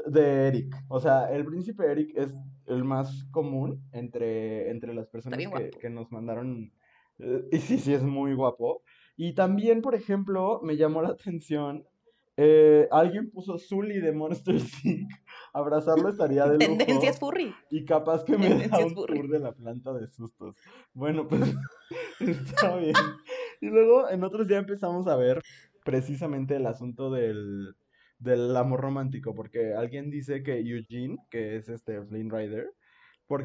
de 0.06 0.48
Eric. 0.48 0.74
O 0.88 0.98
sea, 0.98 1.30
el 1.32 1.44
príncipe 1.44 1.84
Eric 1.86 2.12
es 2.16 2.32
el 2.66 2.82
más 2.82 3.24
común 3.30 3.82
entre, 3.92 4.70
entre 4.70 4.94
las 4.94 5.06
personas 5.06 5.38
que, 5.38 5.70
que, 5.70 5.90
nos 5.90 6.10
mandaron. 6.10 6.72
Eh, 7.18 7.44
y 7.52 7.58
sí, 7.58 7.78
sí, 7.78 7.92
es 7.92 8.02
muy 8.02 8.34
guapo. 8.34 8.82
Y 9.16 9.34
también, 9.34 9.80
por 9.80 9.94
ejemplo, 9.94 10.60
me 10.62 10.76
llamó 10.76 11.02
la 11.02 11.10
atención 11.10 11.86
eh, 12.38 12.86
alguien 12.90 13.30
puso 13.30 13.58
Zully 13.58 13.98
de 13.98 14.12
Monster 14.12 14.56
Inc. 14.84 15.10
Abrazarlo 15.56 16.10
estaría 16.10 16.44
de 16.44 16.58
lujo. 16.58 16.76
Tendencias 16.78 17.18
furry. 17.18 17.54
Y 17.70 17.86
capaz 17.86 18.24
que 18.24 18.36
me 18.36 18.68
da 18.68 18.84
un 18.84 18.94
tour 18.94 19.28
de 19.28 19.38
la 19.38 19.52
planta 19.52 19.94
de 19.94 20.06
sustos. 20.08 20.54
Bueno, 20.92 21.26
pues 21.26 21.42
está 22.20 22.76
bien. 22.76 22.94
Y 23.62 23.68
luego 23.68 24.10
en 24.10 24.22
otros 24.22 24.46
ya 24.48 24.58
empezamos 24.58 25.06
a 25.06 25.16
ver 25.16 25.40
precisamente 25.82 26.56
el 26.56 26.66
asunto 26.66 27.10
del, 27.10 27.74
del 28.18 28.54
amor 28.54 28.82
romántico, 28.82 29.34
porque 29.34 29.72
alguien 29.72 30.10
dice 30.10 30.42
que 30.42 30.58
Eugene, 30.58 31.16
que 31.30 31.56
es 31.56 31.70
este 31.70 32.02
Flynn 32.02 32.30
Rider, 32.30 32.70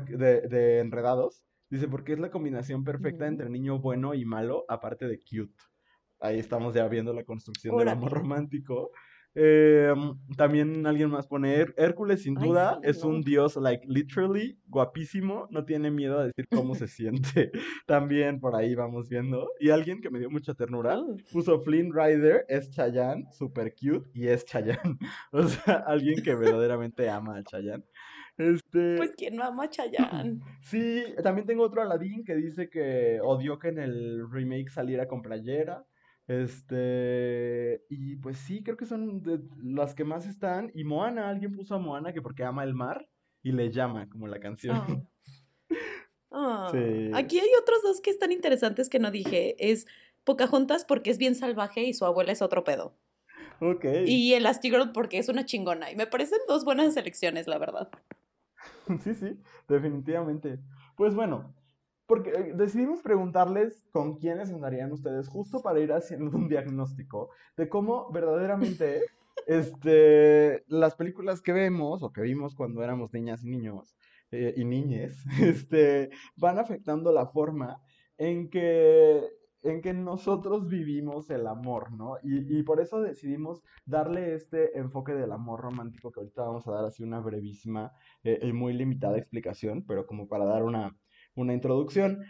de, 0.09 0.41
de 0.41 0.79
Enredados, 0.79 1.45
dice 1.69 1.87
porque 1.87 2.11
es 2.11 2.19
la 2.19 2.29
combinación 2.29 2.83
perfecta 2.83 3.25
entre 3.25 3.49
niño 3.49 3.79
bueno 3.79 4.13
y 4.13 4.25
malo, 4.25 4.65
aparte 4.67 5.07
de 5.07 5.17
cute 5.17 5.55
ahí 6.21 6.39
estamos 6.39 6.73
ya 6.73 6.87
viendo 6.87 7.13
la 7.13 7.23
construcción 7.23 7.77
del 7.77 7.89
amor 7.89 8.11
romántico. 8.11 8.91
Em, 9.33 10.17
también 10.35 10.85
alguien 10.85 11.09
más 11.09 11.25
pone, 11.25 11.55
Hércules 11.77 12.23
sin 12.23 12.35
duda 12.35 12.79
es 12.83 13.03
un 13.03 13.21
dios, 13.21 13.55
like, 13.55 13.85
literally, 13.87 14.59
guapísimo, 14.67 15.47
no 15.51 15.63
tiene 15.63 15.89
miedo 15.89 16.19
a 16.19 16.25
decir 16.25 16.47
cómo 16.49 16.75
se 16.75 16.87
siente. 16.87 17.51
También 17.87 18.39
por 18.39 18.55
ahí 18.55 18.75
vamos 18.75 19.07
viendo. 19.07 19.49
Y 19.59 19.69
alguien 19.69 20.01
que 20.01 20.09
me 20.09 20.19
dio 20.19 20.29
mucha 20.29 20.53
ternura, 20.53 20.99
oh. 20.99 21.15
puso 21.31 21.61
Flynn 21.61 21.93
Rider, 21.93 22.45
es 22.49 22.69
Chayanne, 22.71 23.25
super 23.31 23.73
cute, 23.73 24.09
y 24.13 24.27
es 24.27 24.45
Chayanne. 24.45 24.97
O 25.31 25.47
sea, 25.47 25.83
alguien 25.87 26.21
que 26.23 26.35
verdaderamente 26.35 27.09
ama 27.09 27.37
a 27.37 27.43
Chayanne. 27.43 27.83
Este... 28.37 28.95
Pues 28.97 29.11
quién 29.15 29.35
no 29.35 29.43
ama 29.43 29.65
a 29.65 29.69
Chayanne. 29.69 30.39
Sí, 30.61 31.03
también 31.23 31.47
tengo 31.47 31.63
otro 31.63 31.81
Aladdin 31.81 32.23
que 32.23 32.35
dice 32.35 32.69
que 32.69 33.19
odió 33.21 33.59
que 33.59 33.69
en 33.69 33.79
el 33.79 34.29
remake 34.29 34.69
saliera 34.69 35.07
con 35.07 35.21
playera. 35.21 35.85
Este, 36.31 37.83
y 37.89 38.15
pues 38.15 38.37
sí, 38.37 38.63
creo 38.63 38.77
que 38.77 38.85
son 38.85 39.21
de 39.21 39.41
las 39.61 39.93
que 39.93 40.05
más 40.05 40.25
están. 40.25 40.71
Y 40.73 40.85
Moana, 40.85 41.27
alguien 41.27 41.53
puso 41.53 41.75
a 41.75 41.79
Moana 41.79 42.13
que 42.13 42.21
porque 42.21 42.45
ama 42.45 42.63
el 42.63 42.73
mar. 42.73 43.09
y 43.43 43.51
le 43.51 43.69
llama, 43.71 44.07
como 44.07 44.27
la 44.27 44.39
canción. 44.39 45.09
Oh. 46.29 46.69
Ah, 46.69 46.71
aquí 47.15 47.39
hay 47.39 47.49
otros 47.59 47.81
dos 47.83 47.99
que 47.99 48.11
están 48.11 48.31
interesantes 48.31 48.87
que 48.87 48.99
no 48.99 49.11
dije. 49.11 49.55
Es 49.59 49.87
Pocahontas 50.23 50.85
porque 50.85 51.09
es 51.09 51.17
bien 51.17 51.35
salvaje 51.35 51.83
y 51.83 51.93
su 51.93 52.05
abuela 52.05 52.31
es 52.31 52.41
otro 52.41 52.63
pedo. 52.63 52.95
Ok. 53.59 53.85
Y 54.05 54.33
Elastigirl 54.33 54.93
porque 54.93 55.17
es 55.17 55.27
una 55.27 55.45
chingona. 55.45 55.91
Y 55.91 55.97
me 55.97 56.07
parecen 56.07 56.39
dos 56.47 56.63
buenas 56.63 56.95
elecciones, 56.95 57.47
la 57.47 57.57
verdad. 57.57 57.89
Sí, 59.03 59.13
sí, 59.13 59.39
definitivamente. 59.67 60.59
Pues 60.95 61.15
bueno, 61.15 61.55
porque 62.11 62.31
eh, 62.31 62.51
decidimos 62.55 63.01
preguntarles 63.01 63.87
con 63.93 64.17
quiénes 64.17 64.51
andarían 64.51 64.91
ustedes 64.91 65.29
justo 65.29 65.61
para 65.61 65.79
ir 65.79 65.93
haciendo 65.93 66.35
un 66.35 66.49
diagnóstico 66.49 67.29
de 67.55 67.69
cómo 67.69 68.11
verdaderamente 68.11 69.03
este, 69.47 70.65
las 70.67 70.95
películas 70.95 71.41
que 71.41 71.53
vemos 71.53 72.03
o 72.03 72.11
que 72.11 72.19
vimos 72.19 72.53
cuando 72.53 72.83
éramos 72.83 73.13
niñas 73.13 73.45
y 73.45 73.49
niños 73.49 73.95
eh, 74.29 74.53
y 74.57 74.65
niñes 74.65 75.23
este, 75.41 76.09
van 76.35 76.59
afectando 76.59 77.13
la 77.13 77.27
forma 77.27 77.81
en 78.17 78.49
que 78.49 79.29
en 79.63 79.81
que 79.81 79.93
nosotros 79.93 80.67
vivimos 80.67 81.29
el 81.29 81.45
amor, 81.45 81.91
¿no? 81.91 82.17
Y, 82.23 82.63
por 82.63 82.81
eso 82.81 82.99
decidimos 82.99 83.61
darle 83.85 84.33
este 84.33 84.75
enfoque 84.77 85.13
del 85.13 85.31
amor 85.31 85.61
romántico 85.61 86.11
que 86.11 86.19
ahorita 86.19 86.41
vamos 86.41 86.67
a 86.67 86.71
dar 86.71 86.85
así 86.85 87.03
una 87.03 87.19
brevísima 87.19 87.93
eh, 88.23 88.39
y 88.41 88.53
muy 88.53 88.73
limitada 88.73 89.19
explicación, 89.19 89.85
pero 89.85 90.07
como 90.07 90.27
para 90.27 90.45
dar 90.45 90.63
una, 90.63 90.95
una 91.35 91.53
introducción. 91.53 92.23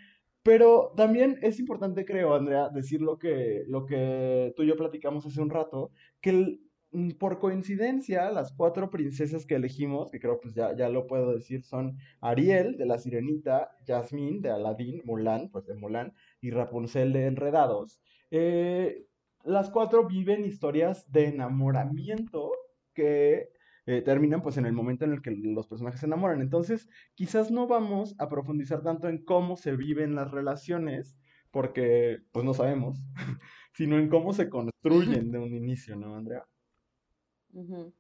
Pero 0.44 0.94
también 0.98 1.38
es 1.42 1.60
importante, 1.60 2.06
creo, 2.06 2.34
Andrea, 2.34 2.70
decir 2.70 3.02
lo 3.02 3.20
que, 3.20 3.64
lo 3.68 3.86
que 3.86 4.54
tú 4.56 4.64
y 4.64 4.68
yo 4.68 4.76
platicamos 4.76 5.26
hace 5.26 5.42
un 5.42 5.52
rato, 5.52 5.92
que 6.20 6.60
mm, 6.92 7.12
por 7.12 7.40
coincidencia, 7.40 8.32
las 8.32 8.52
cuatro 8.54 8.90
princesas 8.90 9.46
que 9.46 9.56
elegimos, 9.56 10.10
que 10.10 10.20
creo 10.20 10.40
pues 10.42 10.56
ya, 10.56 10.76
ya 10.76 10.90
lo 10.90 11.06
puedo 11.08 11.32
decir, 11.34 11.64
son 11.64 11.98
Ariel, 12.22 12.78
de 12.78 12.86
La 12.88 12.98
Sirenita, 12.98 13.72
Jasmine, 13.86 14.42
de 14.42 14.50
Aladdin, 14.50 15.02
Mulan, 15.06 15.50
pues 15.52 15.68
de 15.68 15.76
Mulan, 15.76 16.14
y 16.42 16.50
Rapunzel 16.52 17.14
de 17.14 17.28
Enredados. 17.28 18.02
Eh, 18.32 19.06
las 19.44 19.70
cuatro 19.70 20.08
viven 20.08 20.46
historias 20.46 21.12
de 21.12 21.28
enamoramiento 21.28 22.52
que 22.94 23.50
eh, 23.91 24.01
terminan 24.01 24.41
pues 24.41 24.56
en 24.56 24.65
el 24.65 24.71
momento 24.71 25.04
en 25.04 25.12
el 25.12 25.21
que 25.21 25.32
los 25.32 25.67
personajes 25.67 25.99
se 25.99 26.06
enamoran. 26.06 26.41
Entonces, 26.41 26.88
quizás 27.13 27.51
no 27.51 27.67
vamos 27.67 28.15
a 28.19 28.30
profundizar 28.30 28.82
tanto 28.84 29.10
en 29.10 29.23
cómo 29.25 29.58
se 29.58 29.75
viven 29.75 30.15
las 30.15 30.32
relaciones, 30.32 31.17
porque 31.51 32.19
pues 32.32 32.45
no 32.45 32.54
sabemos, 32.54 32.99
sino 33.73 33.97
en 33.97 34.08
cómo 34.08 34.32
se 34.32 34.49
construyen 34.49 35.32
de 35.32 35.39
un 35.39 35.54
inicio, 35.54 35.97
¿no, 35.97 36.15
Andrea? 36.15 36.47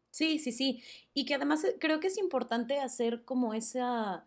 Sí, 0.09 0.39
sí, 0.39 0.53
sí. 0.53 0.81
Y 1.13 1.25
que 1.25 1.35
además 1.35 1.65
eh, 1.65 1.75
creo 1.77 1.99
que 1.99 2.07
es 2.07 2.17
importante 2.17 2.79
hacer 2.79 3.25
como 3.25 3.53
esa 3.53 4.25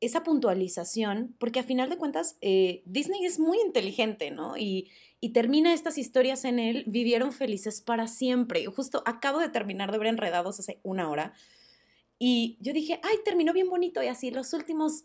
esa 0.00 0.22
puntualización, 0.22 1.34
porque 1.38 1.60
a 1.60 1.64
final 1.64 1.90
de 1.90 1.98
cuentas 1.98 2.36
eh, 2.40 2.82
Disney 2.86 3.24
es 3.24 3.38
muy 3.38 3.58
inteligente, 3.60 4.30
¿no? 4.30 4.56
Y, 4.56 4.90
termina 5.34 5.74
estas 5.74 5.98
historias 5.98 6.46
en 6.46 6.58
él, 6.58 6.84
vivieron 6.86 7.32
felices 7.32 7.82
para 7.82 8.08
siempre. 8.08 8.64
Justo 8.64 9.02
acabo 9.04 9.38
de 9.38 9.50
terminar 9.50 9.92
de 9.92 9.98
ver 9.98 10.06
Enredados 10.06 10.58
hace 10.58 10.80
una 10.82 11.10
hora 11.10 11.34
y 12.22 12.58
yo 12.60 12.74
dije, 12.74 13.00
ay, 13.02 13.16
terminó 13.24 13.54
bien 13.54 13.70
bonito 13.70 14.02
y 14.02 14.06
así 14.06 14.30
los 14.30 14.52
últimos 14.52 15.04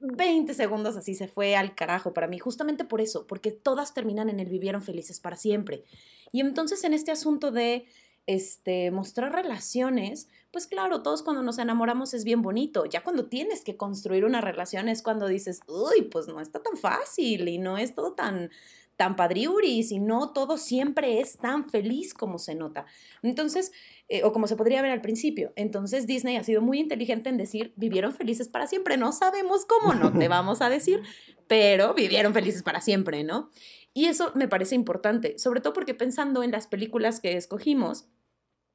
20 0.00 0.52
segundos 0.54 0.96
así 0.96 1.14
se 1.14 1.28
fue 1.28 1.56
al 1.56 1.74
carajo 1.74 2.14
para 2.14 2.26
mí, 2.26 2.38
justamente 2.38 2.84
por 2.84 3.02
eso, 3.02 3.26
porque 3.26 3.52
todas 3.52 3.92
terminan 3.92 4.30
en 4.30 4.40
el 4.40 4.48
vivieron 4.48 4.82
felices 4.82 5.20
para 5.20 5.36
siempre. 5.36 5.84
Y 6.32 6.40
entonces 6.40 6.82
en 6.84 6.94
este 6.94 7.10
asunto 7.10 7.50
de 7.50 7.86
este, 8.26 8.90
mostrar 8.90 9.32
relaciones, 9.32 10.28
pues 10.50 10.66
claro, 10.66 11.02
todos 11.02 11.22
cuando 11.22 11.42
nos 11.42 11.58
enamoramos 11.58 12.14
es 12.14 12.24
bien 12.24 12.42
bonito. 12.42 12.84
Ya 12.86 13.02
cuando 13.02 13.26
tienes 13.26 13.64
que 13.64 13.76
construir 13.76 14.24
una 14.24 14.40
relación 14.40 14.88
es 14.88 15.02
cuando 15.02 15.26
dices, 15.26 15.60
uy, 15.66 16.02
pues 16.02 16.28
no 16.28 16.40
está 16.40 16.62
tan 16.62 16.76
fácil 16.76 17.48
y 17.48 17.58
no 17.58 17.76
es 17.76 17.94
todo 17.94 18.12
tan, 18.12 18.50
tan 18.96 19.16
padriuris 19.16 19.90
y 19.90 19.98
no 19.98 20.32
todo 20.32 20.56
siempre 20.56 21.20
es 21.20 21.38
tan 21.38 21.68
feliz 21.68 22.14
como 22.14 22.38
se 22.38 22.54
nota. 22.54 22.86
Entonces, 23.22 23.72
eh, 24.08 24.22
o 24.22 24.32
como 24.32 24.46
se 24.46 24.56
podría 24.56 24.82
ver 24.82 24.92
al 24.92 25.00
principio. 25.00 25.52
Entonces 25.56 26.06
Disney 26.06 26.36
ha 26.36 26.44
sido 26.44 26.62
muy 26.62 26.78
inteligente 26.78 27.30
en 27.30 27.36
decir, 27.36 27.72
vivieron 27.76 28.12
felices 28.12 28.48
para 28.48 28.66
siempre. 28.66 28.96
No 28.96 29.12
sabemos 29.12 29.66
cómo, 29.66 29.94
no 29.94 30.12
te 30.16 30.28
vamos 30.28 30.62
a 30.62 30.68
decir, 30.68 31.02
pero 31.48 31.94
vivieron 31.94 32.32
felices 32.32 32.62
para 32.62 32.80
siempre, 32.80 33.24
¿no? 33.24 33.50
Y 33.92 34.06
eso 34.06 34.32
me 34.34 34.48
parece 34.48 34.74
importante, 34.74 35.38
sobre 35.38 35.60
todo 35.60 35.72
porque 35.72 35.94
pensando 35.94 36.42
en 36.42 36.50
las 36.50 36.66
películas 36.66 37.20
que 37.20 37.36
escogimos, 37.36 38.08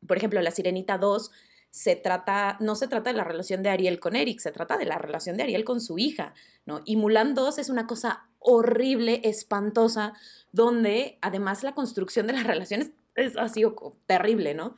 por 0.07 0.17
ejemplo, 0.17 0.41
La 0.41 0.51
Sirenita 0.51 0.97
2 0.97 1.31
se 1.71 1.95
trata, 1.95 2.57
no 2.59 2.75
se 2.75 2.87
trata 2.87 3.11
de 3.11 3.17
la 3.17 3.23
relación 3.23 3.61
de 3.61 3.69
Ariel 3.69 3.99
con 3.99 4.15
Eric, 4.15 4.39
se 4.39 4.51
trata 4.51 4.77
de 4.77 4.85
la 4.85 4.97
relación 4.97 5.37
de 5.37 5.43
Ariel 5.43 5.63
con 5.63 5.81
su 5.81 5.99
hija, 5.99 6.33
¿no? 6.65 6.81
Y 6.85 6.95
Mulan 6.95 7.35
2 7.35 7.59
es 7.59 7.69
una 7.69 7.85
cosa 7.85 8.27
horrible, 8.39 9.21
espantosa, 9.23 10.13
donde 10.51 11.19
además 11.21 11.63
la 11.63 11.75
construcción 11.75 12.27
de 12.27 12.33
las 12.33 12.43
relaciones 12.47 12.91
es, 13.15 13.37
ha 13.37 13.49
sido 13.49 13.75
terrible, 14.07 14.53
¿no? 14.53 14.75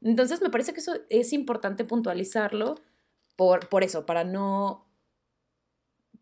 Entonces 0.00 0.40
me 0.40 0.50
parece 0.50 0.72
que 0.72 0.80
eso 0.80 0.94
es 1.10 1.32
importante 1.32 1.84
puntualizarlo 1.84 2.76
por, 3.36 3.68
por 3.68 3.84
eso, 3.84 4.06
para 4.06 4.24
no 4.24 4.86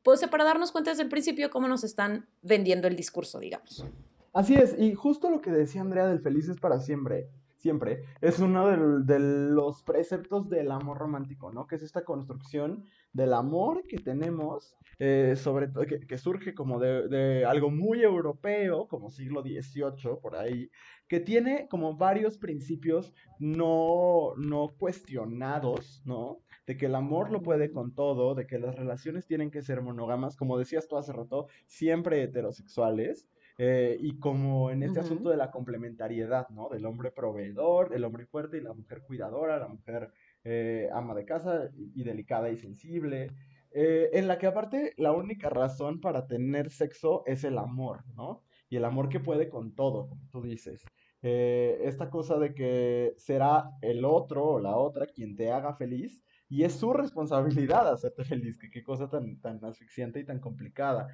pues 0.03 0.27
para 0.27 0.45
darnos 0.45 0.73
cuenta 0.73 0.91
desde 0.91 1.03
el 1.03 1.09
principio 1.09 1.51
cómo 1.51 1.69
nos 1.69 1.85
están 1.85 2.27
vendiendo 2.43 2.89
el 2.89 2.97
discurso, 2.97 3.39
digamos. 3.41 3.85
Así 4.33 4.55
es, 4.55 4.75
y 4.79 4.95
justo 4.95 5.29
lo 5.29 5.41
que 5.41 5.51
decía 5.51 5.81
Andrea 5.81 6.07
del 6.07 6.21
felices 6.21 6.57
para 6.59 6.81
siempre, 6.81 7.29
siempre, 7.59 8.05
es 8.21 8.39
uno 8.39 8.69
de, 9.03 9.19
los 9.19 9.83
preceptos 9.83 10.49
del 10.49 10.71
amor 10.71 10.99
romántico, 10.99 11.53
¿no? 11.53 11.67
Que 11.67 11.77
es 11.77 11.83
esta 11.83 12.05
construcción 12.05 12.85
del 13.13 13.35
amor 13.35 13.85
que 13.87 13.99
tenemos, 13.99 14.77
eh, 14.99 15.35
sobre 15.37 15.69
todo, 15.69 15.85
que, 15.85 16.19
surge 16.19 16.55
como 16.55 16.79
de, 16.79 17.45
algo 17.45 17.71
muy 17.71 18.03
europeo, 18.03 18.87
como 18.89 19.11
siglo 19.11 19.43
XVIII, 19.43 20.17
por 20.23 20.37
ahí, 20.37 20.71
que 21.09 21.21
tiene 21.21 21.69
como 21.69 21.97
varios 21.97 22.39
principios 22.39 23.13
no, 23.39 24.35
no 24.37 24.75
cuestionados, 24.79 26.03
¿no? 26.05 26.43
de 26.69 26.77
que 26.77 26.85
el 26.85 26.95
amor 26.95 27.31
lo 27.31 27.43
puede 27.43 27.73
con 27.73 27.95
todo, 27.95 28.35
de 28.35 28.47
que 28.47 28.59
las 28.59 28.77
relaciones 28.77 29.27
tienen 29.27 29.51
que 29.51 29.63
ser 29.63 29.81
monógamas, 29.81 30.37
como 30.37 30.59
decías 30.59 30.87
tú 30.87 30.99
hace 30.99 31.15
rato, 31.15 31.47
siempre 31.67 32.23
heterosexuales. 32.23 33.27
Eh, 33.61 33.97
y 34.01 34.21
como 34.21 34.71
en 34.71 34.85
este 34.85 35.01
asunto 35.01 35.31
de 35.31 35.37
la 35.37 35.51
complementariedad, 35.51 36.49
¿no? 36.51 36.69
Del 36.69 36.87
hombre 36.87 37.11
proveedor, 37.11 37.91
del 37.91 38.05
hombre 38.05 38.25
fuerte 38.25 38.57
y 38.57 38.61
la 38.61 38.73
mujer 38.73 39.03
cuidadora, 39.03 39.59
la 39.59 39.67
mujer 39.67 40.13
eh, 40.45 40.89
ama 40.93 41.13
de 41.17 41.25
casa 41.25 41.69
y, 41.75 42.05
delicada 42.05 42.51
y 42.51 42.57
sensible, 42.57 43.33
eh, 43.73 44.11
en 44.13 44.29
la 44.29 44.39
que 44.39 44.47
aparte 44.47 44.95
la 44.97 45.11
única 45.11 45.51
razón 45.51 46.01
para 46.01 46.29
tener 46.29 46.71
sexo 46.71 47.25
es 47.27 47.43
el 47.43 47.59
amor, 47.59 48.05
¿no? 48.15 48.45
Y 48.71 48.77
el 48.77 48.85
amor 48.85 49.09
que 49.09 49.19
puede 49.19 49.49
con 49.49 49.75
todo, 49.75 50.09
como 50.09 50.29
tú 50.31 50.41
dices. 50.41 50.85
esta 51.21 52.11
cosa 52.11 52.39
de 52.39 52.55
que 52.55 53.15
será 53.17 53.71
el 53.83 54.05
otro 54.05 54.45
o 54.45 54.61
la 54.61 54.77
otra 54.77 55.07
quien 55.07 55.35
te 55.35 55.51
haga 55.51 55.75
feliz 55.75 56.23
y 56.49 56.63
es 56.63 56.75
su 56.75 56.93
responsabilidad 56.93 57.89
hacerte 57.93 58.25
feliz, 58.25 58.57
que 58.57 58.71
qué 58.71 58.85
cosa 58.85 59.09
tan, 59.09 59.41
tan 59.41 59.63
asfixiante 59.65 60.21
y 60.21 60.25
tan 60.25 60.39
complicada. 60.39 61.09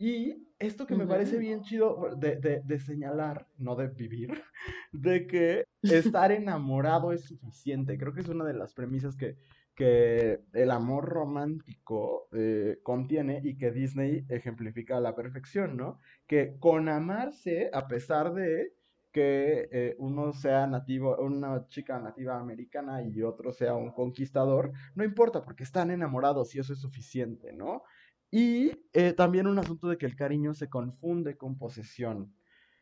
Y 0.00 0.48
esto 0.58 0.86
que 0.86 0.94
me 0.96 1.06
parece 1.06 1.36
bien 1.36 1.60
chido 1.60 2.16
de, 2.16 2.62
de, 2.64 2.78
señalar, 2.78 3.46
no 3.58 3.76
de 3.76 3.88
vivir, 3.88 4.30
de 4.92 5.26
que 5.26 5.66
estar 5.82 6.32
enamorado 6.32 7.12
es 7.12 7.24
suficiente. 7.24 7.98
Creo 7.98 8.14
que 8.14 8.22
es 8.22 8.28
una 8.30 8.46
de 8.46 8.54
las 8.54 8.72
premisas 8.72 9.14
que, 9.14 9.36
que 9.74 10.40
el 10.54 10.70
amor 10.70 11.04
romántico 11.04 12.28
eh, 12.32 12.78
contiene 12.82 13.42
y 13.44 13.58
que 13.58 13.72
Disney 13.72 14.24
ejemplifica 14.30 14.96
a 14.96 15.00
la 15.00 15.14
perfección, 15.14 15.76
¿no? 15.76 15.98
Que 16.26 16.56
con 16.58 16.88
amarse, 16.88 17.68
a 17.70 17.86
pesar 17.86 18.32
de 18.32 18.72
que 19.12 19.68
eh, 19.70 19.96
uno 19.98 20.32
sea 20.32 20.66
nativo, 20.66 21.14
una 21.18 21.66
chica 21.66 21.98
nativa 21.98 22.38
americana 22.38 23.02
y 23.02 23.20
otro 23.20 23.52
sea 23.52 23.74
un 23.74 23.92
conquistador, 23.92 24.72
no 24.94 25.04
importa 25.04 25.42
porque 25.42 25.64
están 25.64 25.90
enamorados 25.90 26.54
y 26.54 26.58
eso 26.58 26.72
es 26.72 26.78
suficiente, 26.78 27.52
¿no? 27.52 27.82
Y 28.30 28.72
eh, 28.92 29.12
también 29.12 29.46
un 29.46 29.58
asunto 29.58 29.88
de 29.88 29.98
que 29.98 30.06
el 30.06 30.16
cariño 30.16 30.54
se 30.54 30.68
confunde 30.68 31.36
con 31.36 31.58
posesión. 31.58 32.34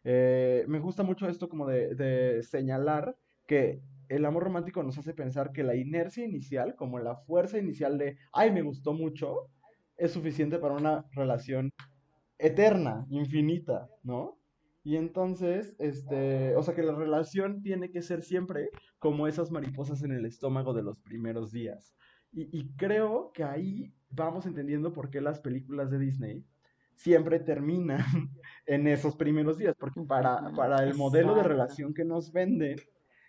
Eh, 0.04 0.64
me 0.68 0.78
gusta 0.78 1.02
mucho 1.02 1.28
esto 1.28 1.48
como 1.48 1.66
de, 1.66 1.94
de 1.94 2.42
señalar 2.42 3.16
que 3.46 3.82
el 4.08 4.24
amor 4.24 4.44
romántico 4.44 4.82
nos 4.82 4.98
hace 4.98 5.14
pensar 5.14 5.52
que 5.52 5.62
la 5.62 5.74
inercia 5.74 6.24
inicial, 6.24 6.74
como 6.76 6.98
la 6.98 7.16
fuerza 7.16 7.58
inicial 7.58 7.98
de, 7.98 8.16
ay, 8.32 8.50
me 8.52 8.62
gustó 8.62 8.92
mucho, 8.92 9.48
es 9.96 10.12
suficiente 10.12 10.58
para 10.58 10.74
una 10.74 11.06
relación 11.12 11.70
eterna, 12.38 13.06
infinita, 13.10 13.88
¿no? 14.02 14.38
Y 14.84 14.96
entonces, 14.96 15.74
este, 15.78 16.56
o 16.56 16.62
sea 16.62 16.74
que 16.74 16.82
la 16.82 16.94
relación 16.94 17.62
tiene 17.62 17.90
que 17.90 18.00
ser 18.00 18.22
siempre 18.22 18.70
como 18.98 19.26
esas 19.26 19.50
mariposas 19.50 20.02
en 20.02 20.12
el 20.12 20.24
estómago 20.24 20.72
de 20.72 20.82
los 20.82 20.98
primeros 21.00 21.52
días. 21.52 21.94
Y, 22.40 22.68
creo 22.76 23.32
que 23.32 23.42
ahí 23.42 23.92
vamos 24.10 24.46
entendiendo 24.46 24.92
por 24.92 25.10
qué 25.10 25.20
las 25.20 25.40
películas 25.40 25.90
de 25.90 25.98
Disney 25.98 26.44
siempre 26.94 27.40
terminan 27.40 27.98
en 28.66 28.86
esos 28.86 29.16
primeros 29.16 29.58
días, 29.58 29.74
porque 29.78 30.02
para, 30.02 30.52
para 30.52 30.84
el 30.84 30.94
modelo 30.94 31.34
de 31.34 31.42
relación 31.42 31.94
que 31.94 32.04
nos 32.04 32.32
venden, 32.32 32.76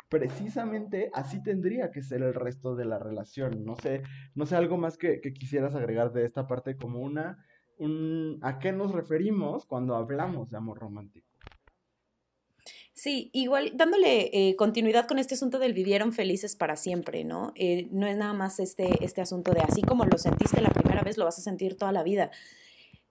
precisamente 0.10 1.10
así 1.14 1.42
tendría 1.42 1.92
que 1.92 2.04
ser 2.04 2.22
el 2.22 2.34
resto 2.34 2.76
de 2.76 2.86
la 2.86 3.00
relación. 3.00 3.66
No 3.66 3.76
sé, 3.76 4.04
no 4.36 4.46
sé 4.46 4.56
algo 4.56 4.78
más 4.78 4.98
que, 4.98 5.22
que 5.22 5.34
quisieras 5.34 5.74
agregar 5.74 6.12
de 6.12 6.26
esta 6.26 6.48
parte 6.48 6.78
como 6.78 7.00
una, 7.00 7.44
un, 7.78 8.38
¿a 8.42 8.60
qué 8.60 8.72
nos 8.72 8.92
referimos 8.92 9.66
cuando 9.66 9.96
hablamos 9.96 10.50
de 10.52 10.58
amor 10.58 10.80
romántico? 10.80 11.29
Sí, 13.00 13.30
igual 13.32 13.72
dándole 13.76 14.30
eh, 14.34 14.58
continuidad 14.58 15.08
con 15.08 15.20
este 15.20 15.36
asunto 15.36 15.58
del 15.58 15.72
vivieron 15.72 16.12
felices 16.12 16.58
para 16.58 16.76
siempre, 16.76 17.24
¿no? 17.24 17.54
Eh, 17.56 17.88
no 17.92 18.06
es 18.08 18.18
nada 18.18 18.34
más 18.34 18.60
este, 18.60 18.90
este 19.06 19.22
asunto 19.22 19.54
de 19.54 19.62
así 19.62 19.82
como 19.82 20.04
lo 20.04 20.18
sentiste 20.18 20.60
la 20.60 20.70
primera 20.70 21.02
vez, 21.02 21.18
lo 21.18 21.24
vas 21.24 21.40
a 21.40 21.42
sentir 21.42 21.78
toda 21.78 21.94
la 21.94 22.04
vida. 22.04 22.30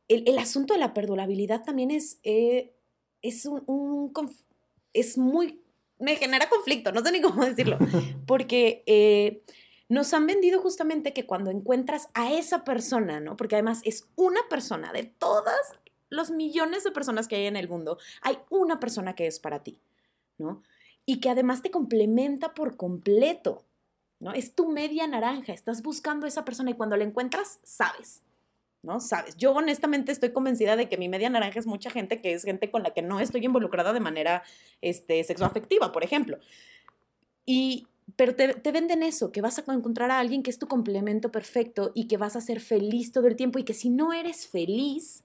El, 0.07 0.37
asunto 0.39 0.75
de 0.75 0.81
la 0.81 0.93
perdurabilidad 0.93 1.65
también 1.65 1.91
es, 1.91 2.21
eh, 2.23 2.75
es 3.23 3.47
un, 3.47 4.13
es 4.93 5.17
muy, 5.17 5.63
me 5.99 6.17
genera 6.17 6.51
conflicto, 6.51 6.93
no 6.93 7.03
sé 7.03 7.11
ni 7.11 7.23
cómo 7.23 7.43
decirlo, 7.43 7.79
porque 8.27 9.43
nos 9.89 10.13
han 10.13 10.27
vendido 10.27 10.61
justamente 10.61 11.15
que 11.15 11.25
cuando 11.25 11.51
encuentras 11.51 12.11
a 12.13 12.35
esa 12.35 12.63
persona, 12.63 13.21
¿no? 13.21 13.39
Porque 13.39 13.55
además 13.55 13.81
es 13.85 14.07
una 14.17 14.41
persona 14.51 14.93
de 14.93 15.05
todas 15.05 15.79
los 16.11 16.31
millones 16.31 16.85
de 16.85 16.91
personas 16.91 17.29
que 17.29 17.37
hay 17.37 17.47
en 17.47 17.57
el 17.57 17.69
mundo, 17.69 17.99
hay 18.23 18.39
una 18.51 18.81
persona 18.81 19.15
que 19.15 19.27
es 19.27 19.39
para 19.39 19.63
ti, 19.63 19.79
¿no? 20.39 20.63
Y 21.05 21.21
que 21.21 21.31
además 21.31 21.63
te 21.63 21.71
complementa 21.71 22.55
por 22.55 22.77
completo, 22.77 23.65
¿no? 24.21 24.33
Es 24.33 24.55
tu 24.55 24.69
media 24.71 25.07
naranja, 25.07 25.53
estás 25.53 25.83
buscando 25.83 26.27
esa 26.27 26.45
persona 26.45 26.71
y 26.71 26.75
cuando 26.75 26.97
la 26.97 27.05
encuentras, 27.05 27.61
sabes, 27.63 28.23
¿no? 28.83 29.01
Sabes. 29.01 29.37
Yo 29.37 29.53
honestamente 29.53 30.13
estoy 30.13 30.33
convencida 30.33 30.77
de 30.77 30.89
que 30.89 30.97
mi 30.97 31.09
media 31.09 31.31
naranja 31.31 31.59
es 31.59 31.67
mucha 31.67 31.91
gente 31.91 32.21
que 32.21 32.33
es 32.33 32.45
gente 32.45 32.71
con 32.71 32.83
la 32.83 32.91
que 32.91 33.03
no 33.03 33.21
estoy 33.21 33.45
involucrada 33.45 33.93
de 33.93 34.01
manera 34.01 34.43
este, 34.81 35.23
sexoafectiva, 35.25 35.93
por 35.93 36.05
ejemplo. 36.05 36.39
Y, 37.45 37.87
pero 38.17 38.35
te, 38.35 38.55
te, 38.55 38.73
venden 38.73 39.03
eso, 39.03 39.33
que 39.33 39.41
vas 39.41 39.59
a 39.59 39.73
encontrar 39.73 40.11
a 40.11 40.19
alguien 40.19 40.43
que 40.43 40.51
es 40.51 40.59
tu 40.59 40.69
complemento 40.69 41.31
perfecto 41.33 41.93
y 41.95 42.07
que 42.07 42.17
vas 42.17 42.37
a 42.37 42.41
ser 42.41 42.61
feliz 42.61 43.13
todo 43.13 43.27
el 43.27 43.37
tiempo 43.37 43.59
y 43.59 43.65
que 43.65 43.75
si 43.75 43.91
no 43.91 44.13
eres 44.13 44.47
feliz, 44.47 45.25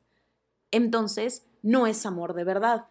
entonces 0.73 1.45
no 1.61 1.87
es 1.87 2.05
amor 2.05 2.33
de 2.33 2.43
verdad. 2.43 2.87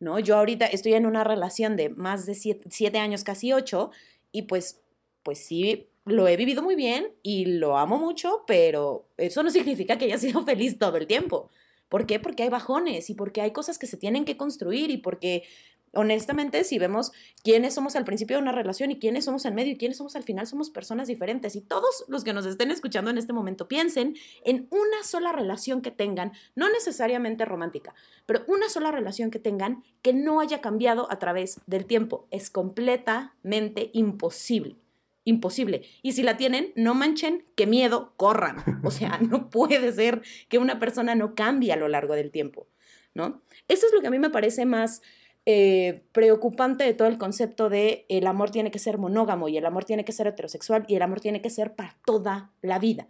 ¿no? 0.00 0.18
Yo 0.18 0.36
ahorita 0.36 0.66
estoy 0.66 0.94
en 0.94 1.06
una 1.06 1.22
relación 1.22 1.76
de 1.76 1.90
más 1.90 2.26
de 2.26 2.34
siete, 2.34 2.98
años, 2.98 3.22
casi 3.22 3.52
ocho, 3.52 3.90
y 4.32 4.42
pues, 4.42 4.82
pues 5.22 5.38
sí, 5.44 5.88
lo 6.06 6.26
he 6.26 6.36
vivido 6.36 6.62
muy 6.62 6.74
bien 6.74 7.12
y 7.22 7.44
lo 7.44 7.76
amo 7.76 7.98
mucho, 7.98 8.44
pero 8.46 9.08
eso 9.18 9.42
no 9.42 9.50
significa 9.50 9.98
que 9.98 10.06
haya 10.06 10.18
sido 10.18 10.42
feliz 10.44 10.78
todo 10.78 10.96
el 10.96 11.06
tiempo. 11.06 11.50
¿Por 11.88 12.06
qué? 12.06 12.18
Porque 12.18 12.44
hay 12.44 12.48
bajones 12.48 13.10
y 13.10 13.14
porque 13.14 13.42
hay 13.42 13.52
cosas 13.52 13.78
que 13.78 13.86
se 13.86 13.96
tienen 13.96 14.24
que 14.24 14.36
construir 14.36 14.90
y 14.90 14.96
porque 14.96 15.44
honestamente, 15.92 16.64
si 16.64 16.78
vemos 16.78 17.12
quiénes 17.42 17.74
somos 17.74 17.96
al 17.96 18.04
principio 18.04 18.36
de 18.36 18.42
una 18.42 18.52
relación 18.52 18.90
y 18.90 18.98
quiénes 18.98 19.24
somos 19.24 19.44
en 19.44 19.54
medio 19.54 19.72
y 19.72 19.76
quiénes 19.76 19.98
somos 19.98 20.16
al 20.16 20.22
final, 20.22 20.46
somos 20.46 20.70
personas 20.70 21.08
diferentes. 21.08 21.56
Y 21.56 21.60
todos 21.60 22.04
los 22.08 22.24
que 22.24 22.32
nos 22.32 22.46
estén 22.46 22.70
escuchando 22.70 23.10
en 23.10 23.18
este 23.18 23.32
momento 23.32 23.68
piensen 23.68 24.16
en 24.44 24.68
una 24.70 25.02
sola 25.04 25.32
relación 25.32 25.82
que 25.82 25.90
tengan, 25.90 26.32
no 26.54 26.70
necesariamente 26.70 27.44
romántica, 27.44 27.94
pero 28.26 28.44
una 28.46 28.68
sola 28.68 28.92
relación 28.92 29.30
que 29.30 29.38
tengan 29.38 29.82
que 30.02 30.12
no 30.12 30.40
haya 30.40 30.60
cambiado 30.60 31.10
a 31.10 31.18
través 31.18 31.60
del 31.66 31.86
tiempo. 31.86 32.26
Es 32.30 32.50
completamente 32.50 33.90
imposible. 33.92 34.76
Imposible. 35.24 35.82
Y 36.02 36.12
si 36.12 36.22
la 36.22 36.36
tienen, 36.36 36.72
no 36.76 36.94
manchen, 36.94 37.44
qué 37.54 37.66
miedo, 37.66 38.14
corran. 38.16 38.64
O 38.84 38.90
sea, 38.90 39.18
no 39.18 39.50
puede 39.50 39.92
ser 39.92 40.22
que 40.48 40.58
una 40.58 40.78
persona 40.78 41.14
no 41.14 41.34
cambie 41.34 41.72
a 41.72 41.76
lo 41.76 41.88
largo 41.88 42.14
del 42.14 42.30
tiempo, 42.30 42.66
¿no? 43.14 43.42
Eso 43.68 43.86
es 43.86 43.92
lo 43.92 44.00
que 44.00 44.06
a 44.06 44.10
mí 44.10 44.18
me 44.18 44.30
parece 44.30 44.64
más 44.64 45.02
eh, 45.46 46.04
preocupante 46.12 46.84
de 46.84 46.94
todo 46.94 47.08
el 47.08 47.18
concepto 47.18 47.70
de 47.70 48.04
el 48.08 48.26
amor 48.26 48.50
tiene 48.50 48.70
que 48.70 48.78
ser 48.78 48.98
monógamo 48.98 49.48
y 49.48 49.56
el 49.56 49.66
amor 49.66 49.84
tiene 49.84 50.04
que 50.04 50.12
ser 50.12 50.26
heterosexual 50.26 50.84
y 50.86 50.96
el 50.96 51.02
amor 51.02 51.20
tiene 51.20 51.40
que 51.40 51.50
ser 51.50 51.74
para 51.74 51.96
toda 52.04 52.52
la 52.60 52.78
vida. 52.78 53.08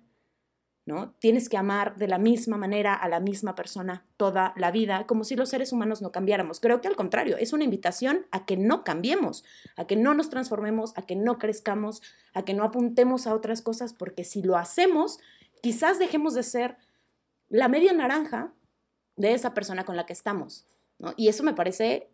¿no? 0.87 1.15
Tienes 1.19 1.49
que 1.49 1.57
amar 1.57 1.97
de 1.97 2.09
la 2.09 2.19
misma 2.19 2.57
manera 2.57 2.95
a 2.95 3.09
la 3.09 3.21
misma 3.21 3.55
persona 3.55 4.07
toda 4.17 4.55
la 4.57 4.71
vida, 4.71 5.07
como 5.07 5.25
si 5.25 5.37
los 5.37 5.49
seres 5.49 5.73
humanos 5.73 6.03
no 6.03 6.11
cambiáramos. 6.11 6.61
Creo 6.61 6.81
que 6.81 6.89
al 6.89 6.97
contrario, 6.97 7.37
es 7.37 7.53
una 7.53 7.65
invitación 7.65 8.27
a 8.31 8.45
que 8.45 8.57
no 8.57 8.83
cambiemos, 8.83 9.45
a 9.77 9.87
que 9.87 9.97
no 9.97 10.15
nos 10.15 10.31
transformemos, 10.31 10.97
a 10.97 11.03
que 11.03 11.17
no 11.17 11.39
crezcamos, 11.39 12.03
a 12.33 12.45
que 12.45 12.55
no 12.55 12.65
apuntemos 12.65 13.27
a 13.27 13.35
otras 13.35 13.63
cosas, 13.63 13.93
porque 13.93 14.25
si 14.25 14.43
lo 14.43 14.57
hacemos, 14.57 15.19
quizás 15.63 15.99
dejemos 15.99 16.35
de 16.35 16.43
ser 16.43 16.77
la 17.49 17.69
media 17.69 17.93
naranja 17.93 18.53
de 19.17 19.35
esa 19.35 19.55
persona 19.55 19.85
con 19.85 19.97
la 19.97 20.07
que 20.07 20.13
estamos. 20.13 20.67
¿no? 20.99 21.13
Y 21.17 21.29
eso 21.29 21.45
me 21.45 21.55
parece 21.55 22.11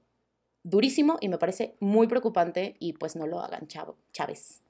durísimo 0.66 1.16
y 1.20 1.28
me 1.28 1.38
parece 1.38 1.76
muy 1.80 2.08
preocupante 2.08 2.76
y 2.80 2.94
pues 2.94 3.16
no 3.16 3.26
lo 3.26 3.40
hagan, 3.40 3.68
chavo, 3.68 3.96
Chávez, 4.12 4.62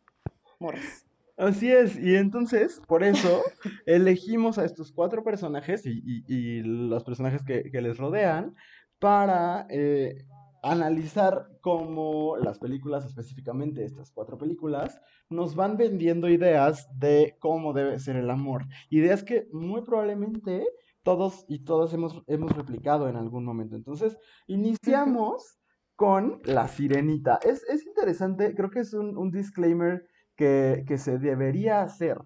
Morris. 0.60 1.04
Así 1.38 1.70
es, 1.70 1.98
y 1.98 2.16
entonces, 2.16 2.80
por 2.86 3.02
eso, 3.02 3.42
elegimos 3.86 4.58
a 4.58 4.64
estos 4.64 4.92
cuatro 4.92 5.22
personajes 5.22 5.82
y, 5.84 6.62
los 6.62 7.04
personajes 7.04 7.42
que, 7.42 7.70
les 7.80 7.96
rodean 7.98 8.54
para 8.98 9.66
eh, 9.68 10.24
analizar 10.62 11.48
cómo 11.60 12.36
las 12.38 12.58
películas, 12.58 13.04
específicamente 13.04 13.84
estas 13.84 14.10
cuatro 14.10 14.38
películas, 14.38 15.00
nos 15.28 15.54
van 15.54 15.76
vendiendo 15.76 16.28
ideas 16.28 16.88
de 16.98 17.36
cómo 17.38 17.72
debe 17.72 17.98
ser 17.98 18.16
el 18.16 18.30
amor. 18.30 18.64
Ideas 18.90 19.24
que 19.24 19.46
muy 19.52 19.82
probablemente 19.82 20.66
todos 21.02 21.44
y 21.48 21.60
todas 21.60 21.92
hemos, 21.92 22.22
hemos 22.26 22.52
replicado 22.52 23.08
en 23.08 23.16
algún 23.16 23.44
momento. 23.44 23.76
Entonces, 23.76 24.18
iniciamos 24.46 25.58
con 25.96 26.40
La 26.44 26.68
Sirenita. 26.68 27.40
Es, 27.42 27.64
interesante, 27.86 28.54
creo 28.54 28.70
que 28.70 28.80
es 28.80 28.92
un, 28.92 29.30
disclaimer 29.30 30.06
que, 30.36 30.84
se 30.98 31.18
debería 31.18 31.82
hacer. 31.82 32.18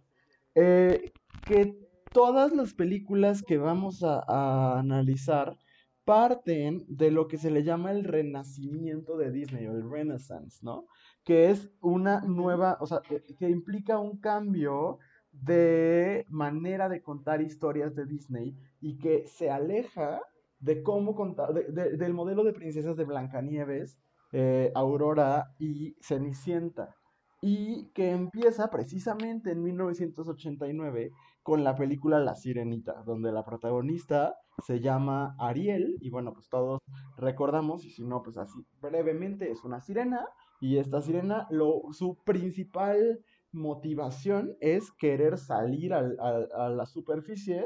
Eh, 0.54 1.12
que 1.46 1.78
todas 2.12 2.52
las 2.52 2.74
películas 2.74 3.42
que 3.42 3.56
vamos 3.56 4.02
a, 4.02 4.78
analizar 4.78 5.56
parten 6.04 6.84
de 6.88 7.12
lo 7.12 7.28
que 7.28 7.38
se 7.38 7.50
le 7.50 7.62
llama 7.62 7.92
el 7.92 8.04
renacimiento 8.04 9.16
de 9.16 9.30
Disney 9.30 9.66
o 9.68 9.76
el 9.76 9.88
Renaissance, 9.88 10.58
¿no? 10.62 10.86
Que 11.24 11.50
es 11.50 11.70
una 11.80 12.22
nueva, 12.22 12.78
o 12.80 12.86
sea, 12.86 13.00
que 13.38 13.48
implica 13.48 13.98
un 13.98 14.18
cambio 14.18 14.98
de 15.30 16.26
manera 16.28 16.88
de 16.88 17.02
contar 17.02 17.40
historias 17.40 17.94
de 17.94 18.06
Disney 18.06 18.56
y 18.80 18.98
que 18.98 19.28
se 19.28 19.50
aleja 19.50 20.20
de 20.60 20.82
cómo 20.82 21.14
contar, 21.14 21.52
del 21.54 22.14
modelo 22.14 22.44
de 22.44 22.52
princesas 22.52 22.96
de 22.96 23.04
Blancanieves, 23.04 23.98
eh, 24.32 24.70
Aurora 24.74 25.54
y 25.58 25.96
Cenicienta. 26.00 26.94
Y 27.42 27.90
que 27.94 28.10
empieza 28.10 28.68
precisamente 28.70 29.50
en 29.50 29.62
1989 29.62 31.10
con 31.42 31.64
la 31.64 31.74
película 31.74 32.20
La 32.20 32.34
Sirenita, 32.34 33.02
donde 33.06 33.32
la 33.32 33.46
protagonista 33.46 34.36
se 34.62 34.80
llama 34.80 35.34
Ariel, 35.38 35.96
y 36.02 36.10
bueno, 36.10 36.34
pues 36.34 36.50
todos 36.50 36.80
recordamos, 37.16 37.86
y 37.86 37.90
si 37.90 38.04
no, 38.04 38.22
pues 38.22 38.36
así 38.36 38.66
brevemente 38.82 39.50
es 39.50 39.64
una 39.64 39.80
sirena, 39.80 40.28
y 40.60 40.76
esta 40.76 41.00
sirena, 41.00 41.46
lo, 41.48 41.80
su 41.92 42.18
principal 42.24 43.24
motivación 43.52 44.54
es 44.60 44.92
querer 44.92 45.38
salir 45.38 45.94
a 45.94 46.68
la 46.68 46.84
superficie 46.84 47.64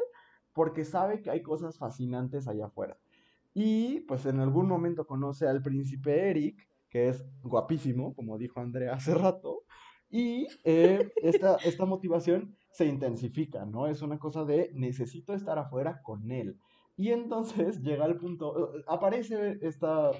porque 0.54 0.84
sabe 0.84 1.20
que 1.20 1.30
hay 1.30 1.42
cosas 1.42 1.76
fascinantes 1.76 2.48
allá 2.48 2.66
afuera. 2.66 2.96
Y 3.52 4.00
pues 4.00 4.24
en 4.26 4.40
algún 4.40 4.66
momento 4.66 5.06
conoce 5.06 5.46
al 5.46 5.62
príncipe 5.62 6.30
Eric, 6.30 6.66
que 6.88 7.08
es 7.08 7.24
guapísimo, 7.42 8.14
como 8.14 8.38
dijo 8.38 8.60
Andrea 8.60 8.94
hace 8.94 9.14
rato, 9.14 9.64
y 10.08 10.46
eh, 10.62 11.12
esta, 11.16 11.56
esta 11.56 11.84
motivación 11.84 12.56
se 12.70 12.86
intensifica, 12.86 13.66
¿no? 13.66 13.88
Es 13.88 14.00
una 14.00 14.18
cosa 14.18 14.44
de 14.44 14.70
necesito 14.72 15.34
estar 15.34 15.58
afuera 15.58 16.02
con 16.02 16.30
él. 16.30 16.56
Y 16.96 17.10
entonces 17.10 17.80
llega 17.82 18.06
el 18.06 18.16
punto, 18.16 18.76
eh, 18.76 18.84
aparece 18.86 19.58
esta 19.62 20.12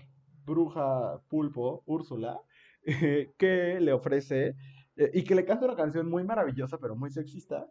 bruja 0.45 1.21
pulpo, 1.29 1.83
Úrsula, 1.87 2.41
que 3.39 3.79
le 3.81 3.93
ofrece 3.93 4.57
eh, 4.97 5.11
y 5.15 5.25
que 5.25 5.35
le 5.35 5.45
canta 5.45 5.67
una 5.67 5.77
canción 5.77 6.09
muy 6.09 6.25
maravillosa, 6.25 6.79
pero 6.79 6.97
muy 6.97 7.11
sexista, 7.11 7.69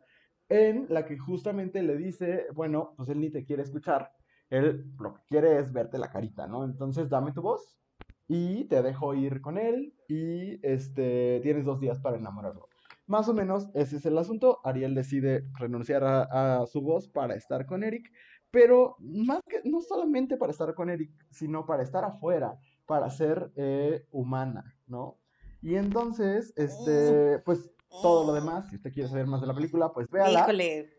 en 0.54 0.86
la 0.90 1.04
que 1.04 1.18
justamente 1.18 1.82
le 1.82 1.98
dice, 1.98 2.46
bueno, 2.54 2.94
pues 2.96 3.10
él 3.10 3.20
ni 3.20 3.32
te 3.32 3.44
quiere 3.44 3.64
escuchar, 3.64 4.12
él 4.52 4.86
lo 5.00 5.16
que 5.16 5.22
quiere 5.28 5.58
es 5.58 5.74
verte 5.74 5.98
la 5.98 6.12
carita, 6.12 6.46
¿no? 6.46 6.64
Entonces 6.64 7.10
dame 7.10 7.32
tu 7.32 7.42
voz 7.42 7.80
y 8.28 8.66
te 8.66 8.84
dejo 8.84 9.16
ir 9.16 9.42
con 9.42 9.58
él 9.58 9.96
y 10.08 10.60
este, 10.62 11.40
tienes 11.42 11.66
dos 11.66 11.80
días 11.80 12.00
para 12.00 12.18
enamorarlo. 12.18 12.70
Más 13.08 13.28
o 13.30 13.34
menos 13.34 13.72
ese 13.74 13.98
es 13.98 14.06
el 14.06 14.16
asunto. 14.16 14.60
Ariel 14.64 14.94
decide 14.94 15.50
renunciar 15.58 16.04
a, 16.04 16.64
su 16.68 16.82
voz 16.82 17.10
para 17.10 17.34
estar 17.34 17.66
con 17.66 17.84
Eric, 17.84 18.12
pero 18.52 18.96
más 19.00 19.42
que, 19.50 19.68
no 19.68 19.82
solamente 19.82 20.38
para 20.38 20.52
estar 20.52 20.76
con 20.76 20.92
Eric, 20.92 21.12
sino 21.32 21.66
para 21.66 21.82
estar 21.82 22.06
afuera, 22.06 22.60
para 22.86 23.10
ser 23.10 23.52
eh, 23.56 24.06
humana, 24.12 24.78
¿no? 24.86 25.18
Y 25.64 25.78
entonces, 25.78 26.54
este, 26.58 27.40
pues 27.40 27.73
todo 28.02 28.26
lo 28.28 28.34
demás, 28.34 28.70
si 28.70 28.76
usted 28.76 28.92
quiere 28.94 29.10
saber 29.10 29.26
más 29.28 29.42
de 29.42 29.48
la 29.48 29.54
película, 29.54 29.92
pues 29.94 30.10
véala. 30.10 30.42
Híjole. 30.42 30.94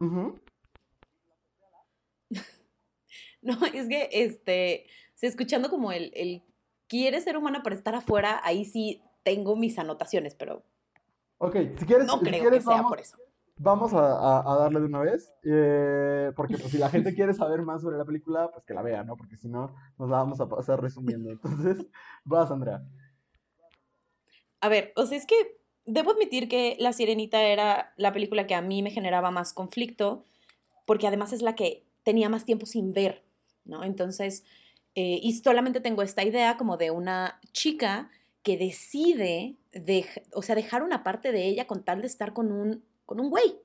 no, 3.42 3.64
es 3.66 3.88
que, 3.88 4.08
este, 4.12 4.86
escuchando 5.20 5.70
como 5.70 5.92
el, 5.92 6.42
quiere 6.88 7.20
ser 7.20 7.36
humana 7.36 7.62
para 7.62 7.76
estar 7.76 7.94
afuera, 7.94 8.40
ahí 8.44 8.64
sí 8.64 9.02
tengo 9.22 9.56
mis 9.56 9.78
anotaciones, 9.78 10.34
pero 10.34 10.62
Ok, 11.38 11.56
si 11.78 11.86
quieres, 11.86 12.06
no 12.06 12.18
si 12.18 12.24
creo 12.24 12.40
quieres, 12.40 12.58
que 12.60 12.64
sea 12.64 12.76
vamos, 12.76 12.90
por 12.90 13.00
eso. 13.00 13.16
vamos 13.58 13.92
a, 13.94 14.40
a- 14.40 14.52
a 14.52 14.56
darle 14.58 14.80
de 14.80 14.86
una 14.86 15.00
vez. 15.00 15.32
eh, 15.44 16.32
porque 16.34 16.58
pues, 16.58 16.72
si 16.72 16.78
la 16.78 16.90
gente 16.90 17.14
quiere 17.14 17.32
saber 17.32 17.62
más 17.62 17.82
sobre 17.82 17.96
la 17.96 18.04
película, 18.04 18.50
pues 18.50 18.64
que 18.64 18.74
la 18.74 18.82
vea, 18.82 19.04
¿no? 19.04 19.16
Porque 19.16 19.36
si 19.36 19.48
no, 19.48 19.74
nos 19.98 20.10
la 20.10 20.16
vamos 20.16 20.40
a 20.40 20.48
pasar 20.48 20.80
resumiendo. 20.80 21.30
Entonces, 21.30 21.86
vas, 22.24 22.50
Andrea. 22.50 22.82
A 24.60 24.68
ver, 24.68 24.92
o 24.96 25.06
sea, 25.06 25.16
es 25.16 25.26
que 25.26 25.57
debo 25.88 26.12
admitir 26.12 26.48
que 26.48 26.76
La 26.78 26.92
Sirenita 26.92 27.42
era 27.42 27.92
la 27.96 28.12
película 28.12 28.46
que 28.46 28.54
a 28.54 28.62
mí 28.62 28.82
me 28.82 28.90
generaba 28.90 29.30
más 29.30 29.52
conflicto, 29.52 30.24
porque 30.86 31.06
además 31.06 31.32
es 31.32 31.42
la 31.42 31.54
que 31.54 31.82
tenía 32.02 32.28
más 32.28 32.44
tiempo 32.44 32.66
sin 32.66 32.92
ver, 32.92 33.22
¿no? 33.64 33.84
Entonces, 33.84 34.44
eh, 34.94 35.20
y 35.22 35.32
solamente 35.34 35.80
tengo 35.80 36.02
esta 36.02 36.24
idea 36.24 36.56
como 36.56 36.76
de 36.76 36.90
una 36.90 37.40
chica 37.52 38.10
que 38.42 38.56
decide, 38.56 39.56
o 40.32 40.42
sea, 40.42 40.54
dejar 40.54 40.82
una 40.82 41.02
parte 41.02 41.32
de 41.32 41.46
ella 41.46 41.66
con 41.66 41.84
tal 41.84 42.00
de 42.00 42.06
estar 42.06 42.32
con 42.32 42.52
un, 42.52 42.82
con 43.04 43.20
un 43.20 43.30
güey, 43.30 43.56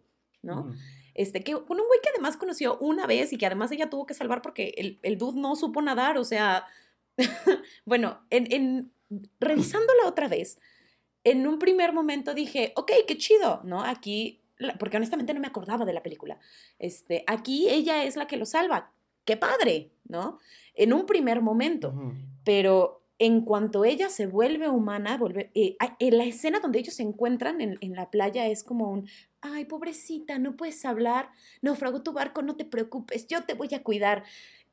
¿no? 0.41 0.73
Este, 1.13 1.43
que, 1.43 1.53
con 1.53 1.79
un 1.79 1.87
güey 1.87 1.99
que 2.01 2.09
además 2.09 2.37
conoció 2.37 2.77
una 2.79 3.05
vez 3.05 3.31
y 3.33 3.37
que 3.37 3.45
además 3.45 3.71
ella 3.71 3.89
tuvo 3.89 4.05
que 4.05 4.13
salvar 4.13 4.41
porque 4.41 4.73
el, 4.77 4.99
el 5.03 5.17
dude 5.17 5.39
no 5.39 5.55
supo 5.55 5.81
nadar, 5.81 6.17
o 6.17 6.25
sea, 6.25 6.65
bueno, 7.85 8.19
en, 8.29 8.51
en, 8.51 8.91
revisándola 9.39 10.07
otra 10.07 10.27
vez, 10.27 10.59
en 11.23 11.47
un 11.47 11.59
primer 11.59 11.93
momento 11.93 12.33
dije, 12.33 12.73
ok, 12.75 12.91
qué 13.07 13.17
chido, 13.17 13.61
¿no? 13.63 13.83
Aquí, 13.83 14.41
porque 14.79 14.97
honestamente 14.97 15.33
no 15.33 15.39
me 15.39 15.47
acordaba 15.47 15.85
de 15.85 15.93
la 15.93 16.03
película, 16.03 16.39
este, 16.79 17.23
aquí 17.27 17.69
ella 17.69 18.03
es 18.03 18.15
la 18.15 18.27
que 18.27 18.37
lo 18.37 18.45
salva, 18.45 18.91
qué 19.25 19.37
padre, 19.37 19.91
¿no? 20.07 20.39
En 20.73 20.93
un 20.93 21.05
primer 21.05 21.41
momento, 21.41 21.93
pero 22.43 23.03
en 23.19 23.41
cuanto 23.41 23.85
ella 23.85 24.09
se 24.09 24.25
vuelve 24.25 24.67
humana, 24.69 25.17
vuelve, 25.17 25.51
eh, 25.53 25.77
en 25.99 26.17
la 26.17 26.25
escena 26.25 26.59
donde 26.59 26.79
ellos 26.79 26.95
se 26.95 27.03
encuentran 27.03 27.61
en, 27.61 27.77
en 27.79 27.95
la 27.95 28.09
playa 28.09 28.47
es 28.47 28.63
como 28.63 28.89
un, 28.89 29.07
ay, 29.41 29.65
pobrecita, 29.65 30.39
no 30.39 30.55
puedes 30.55 30.83
hablar, 30.85 31.29
naufragó 31.61 32.01
tu 32.01 32.13
barco, 32.13 32.41
no 32.41 32.55
te 32.55 32.65
preocupes, 32.65 33.27
yo 33.27 33.43
te 33.43 33.53
voy 33.53 33.73
a 33.73 33.83
cuidar. 33.83 34.23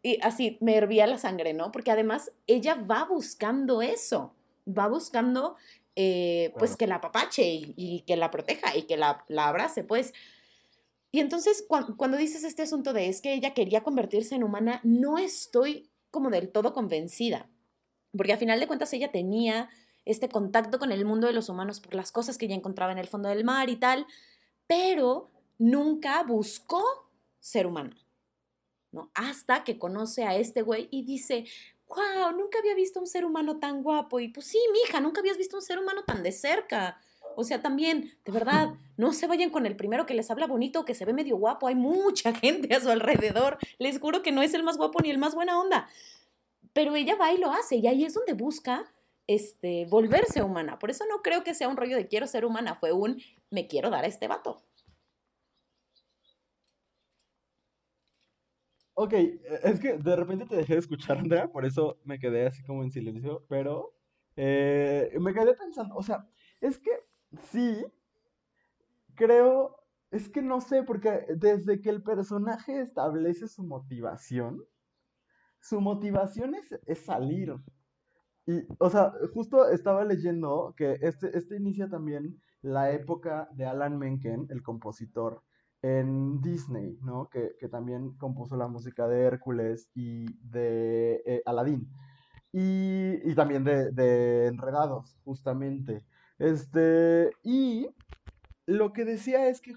Y 0.02 0.18
así 0.22 0.56
me 0.60 0.76
hervía 0.76 1.06
la 1.06 1.18
sangre, 1.18 1.52
¿no? 1.52 1.72
Porque 1.72 1.90
además 1.90 2.32
ella 2.46 2.74
va 2.74 3.04
buscando 3.04 3.82
eso, 3.82 4.32
va 4.66 4.88
buscando 4.88 5.56
eh, 5.96 6.52
pues 6.58 6.76
que 6.76 6.86
la 6.86 6.96
apapache 6.96 7.42
y, 7.52 7.74
y 7.76 8.00
que 8.02 8.16
la 8.16 8.30
proteja 8.30 8.76
y 8.76 8.82
que 8.82 8.96
la, 8.96 9.24
la 9.28 9.48
abrace, 9.48 9.84
pues. 9.84 10.12
Y 11.12 11.20
entonces 11.20 11.64
cuan- 11.68 11.96
cuando 11.96 12.16
dices 12.16 12.44
este 12.44 12.62
asunto 12.62 12.92
de 12.92 13.08
es 13.08 13.20
que 13.20 13.34
ella 13.34 13.52
quería 13.54 13.82
convertirse 13.82 14.34
en 14.36 14.44
humana, 14.44 14.80
no 14.84 15.18
estoy 15.18 15.90
como 16.10 16.30
del 16.30 16.50
todo 16.50 16.72
convencida, 16.72 17.48
porque 18.16 18.32
a 18.32 18.36
final 18.38 18.60
de 18.60 18.66
cuentas 18.66 18.92
ella 18.92 19.10
tenía 19.10 19.68
este 20.04 20.28
contacto 20.28 20.78
con 20.78 20.92
el 20.92 21.04
mundo 21.04 21.26
de 21.26 21.32
los 21.32 21.48
humanos 21.48 21.80
por 21.80 21.94
las 21.94 22.10
cosas 22.12 22.38
que 22.38 22.46
ella 22.46 22.54
encontraba 22.54 22.92
en 22.92 22.98
el 22.98 23.08
fondo 23.08 23.28
del 23.28 23.44
mar 23.44 23.68
y 23.68 23.76
tal, 23.76 24.06
pero 24.66 25.30
nunca 25.58 26.22
buscó 26.22 26.82
ser 27.40 27.66
humana, 27.66 27.96
¿no? 28.92 29.10
Hasta 29.14 29.62
que 29.64 29.78
conoce 29.78 30.24
a 30.24 30.36
este 30.36 30.62
güey 30.62 30.88
y 30.90 31.04
dice, 31.04 31.44
wow, 31.90 32.32
nunca 32.32 32.58
había 32.58 32.74
visto 32.74 33.00
un 33.00 33.06
ser 33.06 33.24
humano 33.24 33.58
tan 33.58 33.82
guapo. 33.82 34.20
Y 34.20 34.28
pues 34.28 34.46
sí, 34.46 34.58
mija, 34.72 35.00
nunca 35.00 35.20
habías 35.20 35.36
visto 35.36 35.56
un 35.56 35.62
ser 35.62 35.78
humano 35.78 36.04
tan 36.04 36.22
de 36.22 36.32
cerca. 36.32 37.00
O 37.36 37.44
sea, 37.44 37.60
también, 37.62 38.12
de 38.24 38.32
verdad, 38.32 38.70
no 38.96 39.12
se 39.12 39.26
vayan 39.26 39.50
con 39.50 39.66
el 39.66 39.76
primero 39.76 40.06
que 40.06 40.14
les 40.14 40.30
habla 40.30 40.46
bonito, 40.46 40.84
que 40.84 40.94
se 40.94 41.04
ve 41.04 41.12
medio 41.12 41.36
guapo. 41.36 41.66
Hay 41.66 41.74
mucha 41.74 42.32
gente 42.34 42.74
a 42.74 42.80
su 42.80 42.90
alrededor. 42.90 43.58
Les 43.78 43.98
juro 43.98 44.22
que 44.22 44.32
no 44.32 44.42
es 44.42 44.54
el 44.54 44.62
más 44.62 44.76
guapo 44.76 45.00
ni 45.02 45.10
el 45.10 45.18
más 45.18 45.34
buena 45.34 45.58
onda. 45.58 45.88
Pero 46.72 46.94
ella 46.94 47.16
va 47.16 47.32
y 47.32 47.38
lo 47.38 47.50
hace, 47.50 47.76
y 47.76 47.88
ahí 47.88 48.04
es 48.04 48.14
donde 48.14 48.32
busca 48.32 48.92
este, 49.26 49.86
volverse 49.86 50.42
humana. 50.42 50.78
Por 50.78 50.90
eso 50.90 51.04
no 51.08 51.20
creo 51.20 51.42
que 51.42 51.54
sea 51.54 51.68
un 51.68 51.76
rollo 51.76 51.96
de 51.96 52.06
quiero 52.06 52.28
ser 52.28 52.44
humana, 52.44 52.76
fue 52.76 52.92
un 52.92 53.20
me 53.50 53.66
quiero 53.66 53.90
dar 53.90 54.04
a 54.04 54.08
este 54.08 54.28
vato. 54.28 54.62
Ok, 59.02 59.14
eh, 59.14 59.40
es 59.64 59.80
que 59.80 59.96
de 59.96 60.14
repente 60.14 60.44
te 60.44 60.56
dejé 60.56 60.74
de 60.74 60.80
escuchar, 60.80 61.16
Andrea, 61.16 61.50
por 61.50 61.64
eso 61.64 61.98
me 62.04 62.18
quedé 62.18 62.46
así 62.46 62.62
como 62.62 62.82
en 62.82 62.90
silencio, 62.90 63.46
pero 63.48 63.94
eh, 64.36 65.10
me 65.18 65.32
quedé 65.32 65.54
pensando, 65.54 65.94
o 65.94 66.02
sea, 66.02 66.28
es 66.60 66.78
que 66.78 66.90
sí, 67.50 67.82
creo, 69.14 69.74
es 70.10 70.28
que 70.28 70.42
no 70.42 70.60
sé, 70.60 70.82
porque 70.82 71.24
desde 71.34 71.80
que 71.80 71.88
el 71.88 72.02
personaje 72.02 72.82
establece 72.82 73.48
su 73.48 73.62
motivación, 73.62 74.66
su 75.60 75.80
motivación 75.80 76.54
es, 76.54 76.78
es 76.84 76.98
salir. 76.98 77.54
Y, 78.44 78.66
o 78.78 78.90
sea, 78.90 79.14
justo 79.32 79.66
estaba 79.70 80.04
leyendo 80.04 80.74
que 80.76 80.98
este, 81.00 81.38
este 81.38 81.56
inicia 81.56 81.88
también 81.88 82.38
la 82.60 82.92
época 82.92 83.48
de 83.52 83.64
Alan 83.64 83.98
Menken, 83.98 84.48
el 84.50 84.62
compositor, 84.62 85.42
en 85.82 86.40
Disney, 86.40 86.98
¿no? 87.02 87.28
Que, 87.28 87.56
que 87.58 87.68
también 87.68 88.12
compuso 88.16 88.56
la 88.56 88.68
música 88.68 89.08
de 89.08 89.22
Hércules 89.22 89.88
y 89.94 90.26
de 90.42 91.22
eh, 91.24 91.42
Aladdin. 91.46 91.88
Y, 92.52 93.30
y 93.30 93.34
también 93.34 93.64
de, 93.64 93.90
de 93.92 94.46
Enredados, 94.48 95.16
justamente. 95.24 96.04
Este, 96.38 97.30
y 97.42 97.88
lo 98.66 98.92
que 98.92 99.04
decía 99.04 99.48
es 99.48 99.60
que 99.60 99.74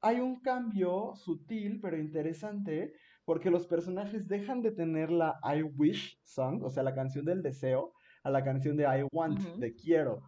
hay 0.00 0.20
un 0.20 0.40
cambio 0.40 1.14
sutil 1.14 1.80
pero 1.80 1.96
interesante 1.96 2.92
porque 3.24 3.50
los 3.50 3.66
personajes 3.66 4.26
dejan 4.28 4.62
de 4.62 4.72
tener 4.72 5.10
la 5.10 5.38
I 5.44 5.62
wish 5.62 6.18
song, 6.24 6.62
o 6.64 6.70
sea, 6.70 6.82
la 6.82 6.94
canción 6.94 7.24
del 7.24 7.42
deseo, 7.42 7.92
a 8.24 8.30
la 8.30 8.42
canción 8.42 8.76
de 8.76 8.84
I 8.84 9.06
want, 9.12 9.38
Ujú. 9.38 9.60
de 9.60 9.74
quiero. 9.74 10.22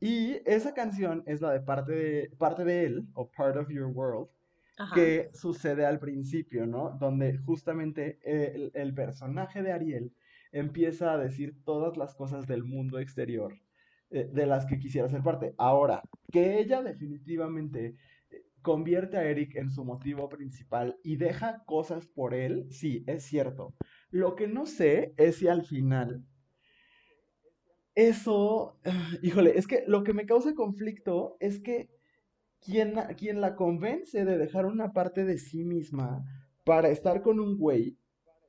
Y 0.00 0.36
esa 0.44 0.74
canción 0.74 1.22
es 1.26 1.40
la 1.40 1.50
de 1.52 1.60
parte 1.60 1.92
de, 1.92 2.30
parte 2.38 2.64
de 2.64 2.84
él, 2.84 3.08
o 3.14 3.30
Part 3.30 3.56
of 3.56 3.68
Your 3.68 3.86
World, 3.86 4.28
Que 4.94 5.30
sucede 5.32 5.86
al 5.86 5.98
principio, 5.98 6.66
¿no? 6.66 6.96
Donde 6.98 7.38
justamente 7.38 8.18
eh, 8.22 8.70
el, 8.74 8.94
personaje 8.94 9.62
de 9.62 9.72
Ariel 9.72 10.12
empieza 10.52 11.12
a 11.12 11.18
decir 11.18 11.56
todas 11.64 11.96
las 11.96 12.14
cosas 12.14 12.46
del 12.46 12.62
mundo 12.62 12.98
exterior 12.98 13.58
eh, 14.10 14.28
de 14.30 14.46
las 14.46 14.66
que 14.66 14.78
quisiera 14.78 15.08
ser 15.08 15.22
parte. 15.22 15.54
Ahora, 15.56 16.02
que 16.30 16.58
ella 16.58 16.82
definitivamente 16.82 17.96
eh, 18.30 18.44
convierte 18.60 19.16
a 19.16 19.24
Eric 19.24 19.56
en 19.56 19.70
su 19.70 19.82
motivo 19.82 20.28
principal 20.28 20.98
y 21.02 21.16
deja 21.16 21.64
cosas 21.64 22.06
por 22.06 22.34
él, 22.34 22.66
sí, 22.70 23.02
es 23.06 23.24
cierto. 23.24 23.74
Lo 24.10 24.36
que 24.36 24.46
no 24.46 24.66
sé 24.66 25.14
es 25.16 25.36
si 25.36 25.48
al 25.48 25.64
final 25.64 26.22
eso, 27.96 28.78
híjole, 29.22 29.58
es 29.58 29.66
que 29.66 29.82
lo 29.88 30.04
que 30.04 30.12
me 30.12 30.26
causa 30.26 30.54
conflicto 30.54 31.36
es 31.40 31.58
que 31.58 31.90
quien, 32.60 32.94
quien 33.16 33.40
la 33.40 33.54
convence 33.56 34.24
de 34.24 34.38
dejar 34.38 34.66
una 34.66 34.92
parte 34.92 35.24
de 35.24 35.38
sí 35.38 35.64
misma 35.64 36.24
para 36.64 36.88
estar 36.88 37.22
con 37.22 37.40
un 37.40 37.56
güey 37.58 37.98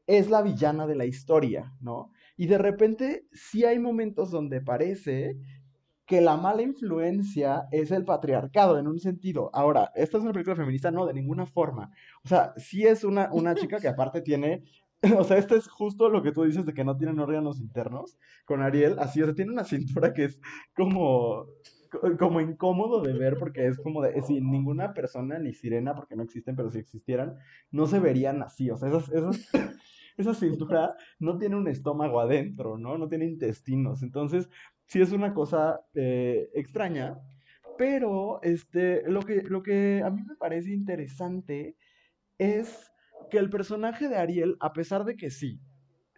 es 0.08 0.30
la 0.30 0.42
villana 0.42 0.88
de 0.88 0.96
la 0.96 1.06
historia, 1.06 1.74
¿no? 1.82 2.12
Y 2.38 2.48
de 2.48 2.58
repente 2.58 3.28
sí 3.34 3.66
hay 3.66 3.80
momentos 3.80 4.32
donde 4.32 4.62
parece 4.62 5.38
que 6.06 6.22
la 6.22 6.38
mala 6.38 6.62
influencia 6.62 7.68
es 7.72 7.92
el 7.92 8.06
patriarcado 8.06 8.80
en 8.80 8.88
un 8.88 9.00
sentido. 9.00 9.50
Ahora, 9.54 9.92
¿esta 9.96 10.18
es 10.18 10.24
una 10.24 10.32
película 10.32 10.56
feminista? 10.56 10.90
No, 10.92 11.06
de 11.06 11.14
ninguna 11.14 11.46
forma. 11.46 11.92
O 12.24 12.28
sea, 12.30 12.54
sí 12.58 12.86
es 12.88 13.04
una, 13.04 13.30
una 13.34 13.56
chica 13.56 13.82
que 13.82 13.90
aparte 13.90 14.22
tiene, 14.22 14.64
o 15.18 15.24
sea, 15.26 15.38
esto 15.38 15.56
es 15.56 15.68
justo 15.68 16.10
lo 16.10 16.24
que 16.24 16.32
tú 16.32 16.44
dices 16.44 16.66
de 16.66 16.74
que 16.74 16.86
no 16.86 16.96
tienen 16.98 17.20
órganos 17.20 17.60
internos 17.60 18.18
con 18.46 18.62
Ariel, 18.62 18.98
así, 19.00 19.22
o 19.22 19.26
sea, 19.26 19.36
tiene 19.36 19.52
una 19.52 19.66
cintura 19.66 20.14
que 20.14 20.26
es 20.26 20.40
como, 20.74 21.48
co- 21.77 21.77
como 22.20 22.42
incómodo 22.42 23.02
de 23.02 23.14
ver 23.14 23.38
porque 23.38 23.68
es 23.68 23.78
como 23.78 24.02
de, 24.02 24.22
si 24.24 24.42
ninguna 24.42 24.94
persona 24.94 25.40
ni 25.40 25.54
sirena, 25.54 25.96
porque 25.96 26.16
no 26.16 26.24
existen, 26.24 26.56
pero 26.56 26.72
si 26.72 26.80
existieran, 26.80 27.36
no 27.72 27.88
se 27.88 28.00
verían 28.00 28.42
así, 28.42 28.70
o 28.70 28.78
sea, 28.78 28.90
esas, 28.90 29.10
esas, 29.10 29.50
esa 30.18 30.34
cintura 30.34 30.96
no 31.20 31.38
tiene 31.38 31.56
un 31.56 31.68
estómago 31.68 32.20
adentro, 32.20 32.78
¿no? 32.78 32.98
No 32.98 33.08
tiene 33.08 33.26
intestinos, 33.26 34.04
entonces 34.04 34.50
sí 34.86 35.02
es 35.02 35.12
una 35.12 35.34
cosa 35.34 35.82
eh, 35.94 36.50
extraña, 36.54 37.20
pero 37.78 38.42
este, 38.42 39.04
lo 39.10 39.22
que, 39.22 39.44
lo 39.44 39.62
que 39.62 40.02
a 40.04 40.10
mí 40.10 40.24
me 40.24 40.36
parece 40.36 40.74
interesante 40.74 41.76
es 42.38 42.92
que 43.30 43.38
el 43.38 43.50
personaje 43.50 44.10
de 44.10 44.18
Ariel, 44.18 44.58
a 44.60 44.74
pesar 44.74 45.06
de 45.06 45.16
que 45.16 45.30
sí, 45.30 45.60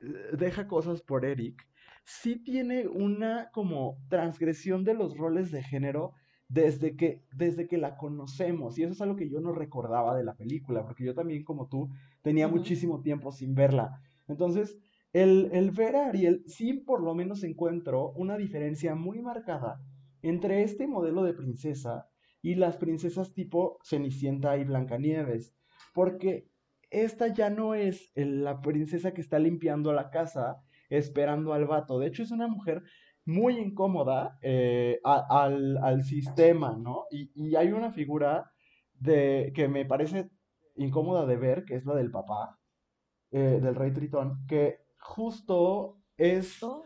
eh, 0.01 0.36
deja 0.38 0.68
cosas 0.68 1.01
por 1.01 1.26
Eric, 1.26 1.68
sí 2.10 2.38
tiene 2.43 2.88
una 2.88 3.49
como 3.51 3.97
transgresión 4.10 4.84
de 4.84 4.95
los 4.95 5.16
roles 5.18 5.51
de 5.51 5.64
género 5.64 6.14
desde 6.47 6.95
que, 6.95 7.24
desde 7.32 7.68
que 7.68 7.78
la 7.78 7.97
conocemos. 7.97 8.78
Y 8.78 8.84
eso 8.84 8.93
es 8.93 9.01
algo 9.01 9.16
que 9.16 9.30
yo 9.30 9.39
no 9.39 9.51
recordaba 9.51 10.18
de 10.18 10.24
la 10.24 10.36
película, 10.36 10.84
porque 10.84 11.05
yo 11.05 11.14
también, 11.14 11.43
como 11.43 11.68
tú, 11.68 11.89
tenía 12.24 12.47
muchísimo 12.47 13.01
tiempo 13.01 13.32
sin 13.32 13.53
verla. 13.53 14.01
Entonces, 14.28 14.78
el, 15.14 15.49
el 15.53 15.72
ver 15.72 15.95
a 15.95 16.07
Ariel, 16.07 16.43
sí 16.47 16.74
por 16.74 17.01
lo 17.03 17.14
menos 17.14 17.43
encuentro 17.43 18.12
una 18.12 18.38
diferencia 18.38 18.95
muy 18.95 19.22
marcada 19.22 19.80
entre 20.22 20.64
este 20.64 20.88
modelo 20.88 21.24
de 21.24 21.34
princesa 21.34 22.07
y 22.41 22.55
las 22.55 22.78
princesas 22.78 23.34
tipo 23.34 23.78
Cenicienta 23.84 24.57
y 24.57 24.64
Blancanieves. 24.64 25.53
Porque 25.93 26.47
esta 26.89 27.28
ya 27.28 27.49
no 27.49 27.76
es 27.76 28.12
el- 28.16 28.43
la 28.43 28.62
princesa 28.62 29.14
que 29.14 29.22
está 29.22 29.38
limpiando 29.39 29.93
la 29.93 30.10
casa 30.10 30.57
esperando 30.90 31.54
al 31.54 31.66
vato. 31.66 32.00
De 32.00 32.08
hecho, 32.08 32.24
es 32.24 32.32
una 32.32 32.48
mujer 32.48 32.84
muy 33.26 33.58
incómoda 33.58 34.38
eh, 34.42 35.00
al, 35.04 36.04
sistema, 36.04 36.76
¿no? 36.78 37.06
Y, 37.12 37.32
y, 37.36 37.56
hay 37.56 37.72
una 37.72 37.92
figura 37.92 38.52
de, 38.94 39.52
que 39.56 39.68
me 39.68 39.86
parece 39.86 40.30
incómoda 40.76 41.26
de 41.26 41.38
ver, 41.38 41.66
que 41.66 41.76
es 41.76 41.86
la 41.86 41.96
del 41.96 42.12
papá, 42.12 42.58
eh, 43.32 43.60
del 43.62 43.76
rey 43.76 43.94
Tritón, 43.94 44.46
que 44.48 44.80
justo 45.00 46.02
es 46.18 46.64
oh. 46.64 46.84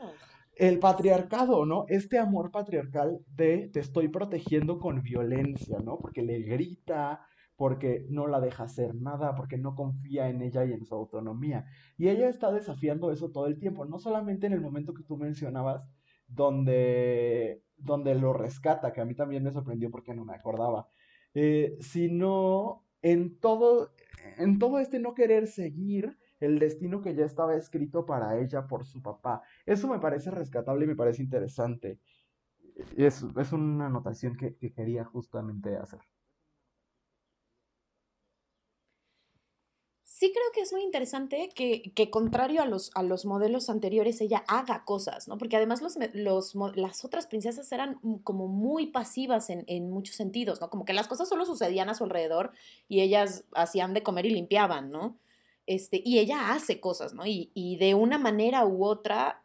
el 0.56 0.80
patriarcado, 0.80 1.66
¿no? 1.66 1.86
Este 1.88 2.20
amor 2.20 2.52
patriarcal 2.52 3.20
de 3.28 3.70
te 3.72 3.80
estoy 3.80 4.10
protegiendo 4.10 4.80
con 4.80 5.02
violencia, 5.02 5.78
¿no? 5.84 5.98
Porque 5.98 6.22
le 6.22 6.42
grita, 6.42 7.26
porque 7.56 8.06
no 8.10 8.28
la 8.28 8.40
deja 8.42 8.64
hacer 8.64 8.96
nada, 8.96 9.36
porque 9.36 9.58
no 9.58 9.76
confía 9.76 10.30
en 10.30 10.42
ella 10.42 10.66
y 10.66 10.74
en 10.74 10.86
su 10.86 10.96
autonomía. 10.96 11.66
Y 11.98 12.10
ella 12.10 12.30
está 12.30 12.52
desafiando 12.52 13.12
eso 13.12 13.32
todo 13.32 13.48
el 13.48 13.60
tiempo, 13.60 13.86
no 13.86 14.00
solamente 14.00 14.48
en 14.48 14.54
el 14.54 14.62
momento 14.62 14.94
que 14.94 15.04
tú 15.04 15.18
mencionabas, 15.18 15.88
donde, 16.28 17.64
donde 17.78 18.16
lo 18.16 18.34
rescata, 18.34 18.92
que 18.94 19.02
a 19.02 19.06
mí 19.06 19.16
también 19.16 19.44
me 19.44 19.52
sorprendió 19.52 19.92
porque 19.92 20.14
no 20.14 20.26
me 20.26 20.34
acordaba, 20.36 20.88
eh, 21.34 21.78
sino 21.80 22.86
en 23.02 23.40
todo, 23.40 23.92
en 24.38 24.60
todo 24.60 24.80
este 24.80 25.00
no 25.00 25.14
querer 25.14 25.48
seguir 25.48 26.18
el 26.40 26.60
destino 26.60 27.02
que 27.02 27.16
ya 27.16 27.26
estaba 27.26 27.56
escrito 27.56 28.06
para 28.06 28.38
ella 28.40 28.68
por 28.68 28.86
su 28.86 29.02
papá. 29.02 29.42
Eso 29.66 29.88
me 29.88 30.00
parece 30.00 30.32
rescatable 30.32 30.86
y 30.86 30.88
me 30.88 30.96
parece 30.96 31.22
interesante. 31.24 32.00
Es, 32.98 33.24
es 33.38 33.52
una 33.54 33.88
anotación 33.88 34.36
que, 34.36 34.56
que 34.56 34.74
quería 34.74 35.06
justamente 35.06 35.76
hacer. 35.78 36.00
Sí 40.14 40.32
creo 40.32 40.46
que 40.54 40.62
es 40.62 40.72
muy 40.72 40.84
interesante 40.84 41.50
que, 41.56 41.92
que 41.96 42.12
contrario 42.12 42.62
a 42.62 42.68
los, 42.68 42.92
a 42.94 43.02
los 43.02 43.26
modelos 43.26 43.70
anteriores, 43.70 44.22
ella 44.22 44.44
haga 44.48 44.86
cosas, 44.86 45.28
¿no? 45.28 45.40
Porque 45.40 45.58
además 45.58 45.82
los, 45.82 45.98
los, 46.14 46.54
las 46.76 47.04
otras 47.04 47.26
princesas 47.26 47.72
eran 47.72 48.00
como 48.24 48.48
muy 48.48 48.88
pasivas 48.88 49.50
en, 49.50 49.64
en, 49.68 49.90
muchos 49.90 50.16
sentidos, 50.16 50.62
¿no? 50.62 50.70
Como 50.70 50.86
que 50.86 50.94
las 50.94 51.08
cosas 51.08 51.28
solo 51.28 51.46
sucedían 51.46 51.90
a 51.90 51.96
su 51.96 52.04
alrededor 52.04 52.52
y 52.88 53.02
ellas 53.02 53.44
hacían 53.56 53.96
de 53.96 54.04
comer 54.04 54.28
y 54.28 54.30
limpiaban, 54.30 54.92
¿no? 54.92 55.18
Este, 55.66 56.00
y 56.06 56.20
ella 56.20 56.54
hace 56.54 56.80
cosas, 56.80 57.16
¿no? 57.16 57.26
Y, 57.26 57.50
y 57.56 57.78
de 57.78 57.96
una 57.96 58.20
manera 58.20 58.68
u 58.68 58.86
otra 58.86 59.44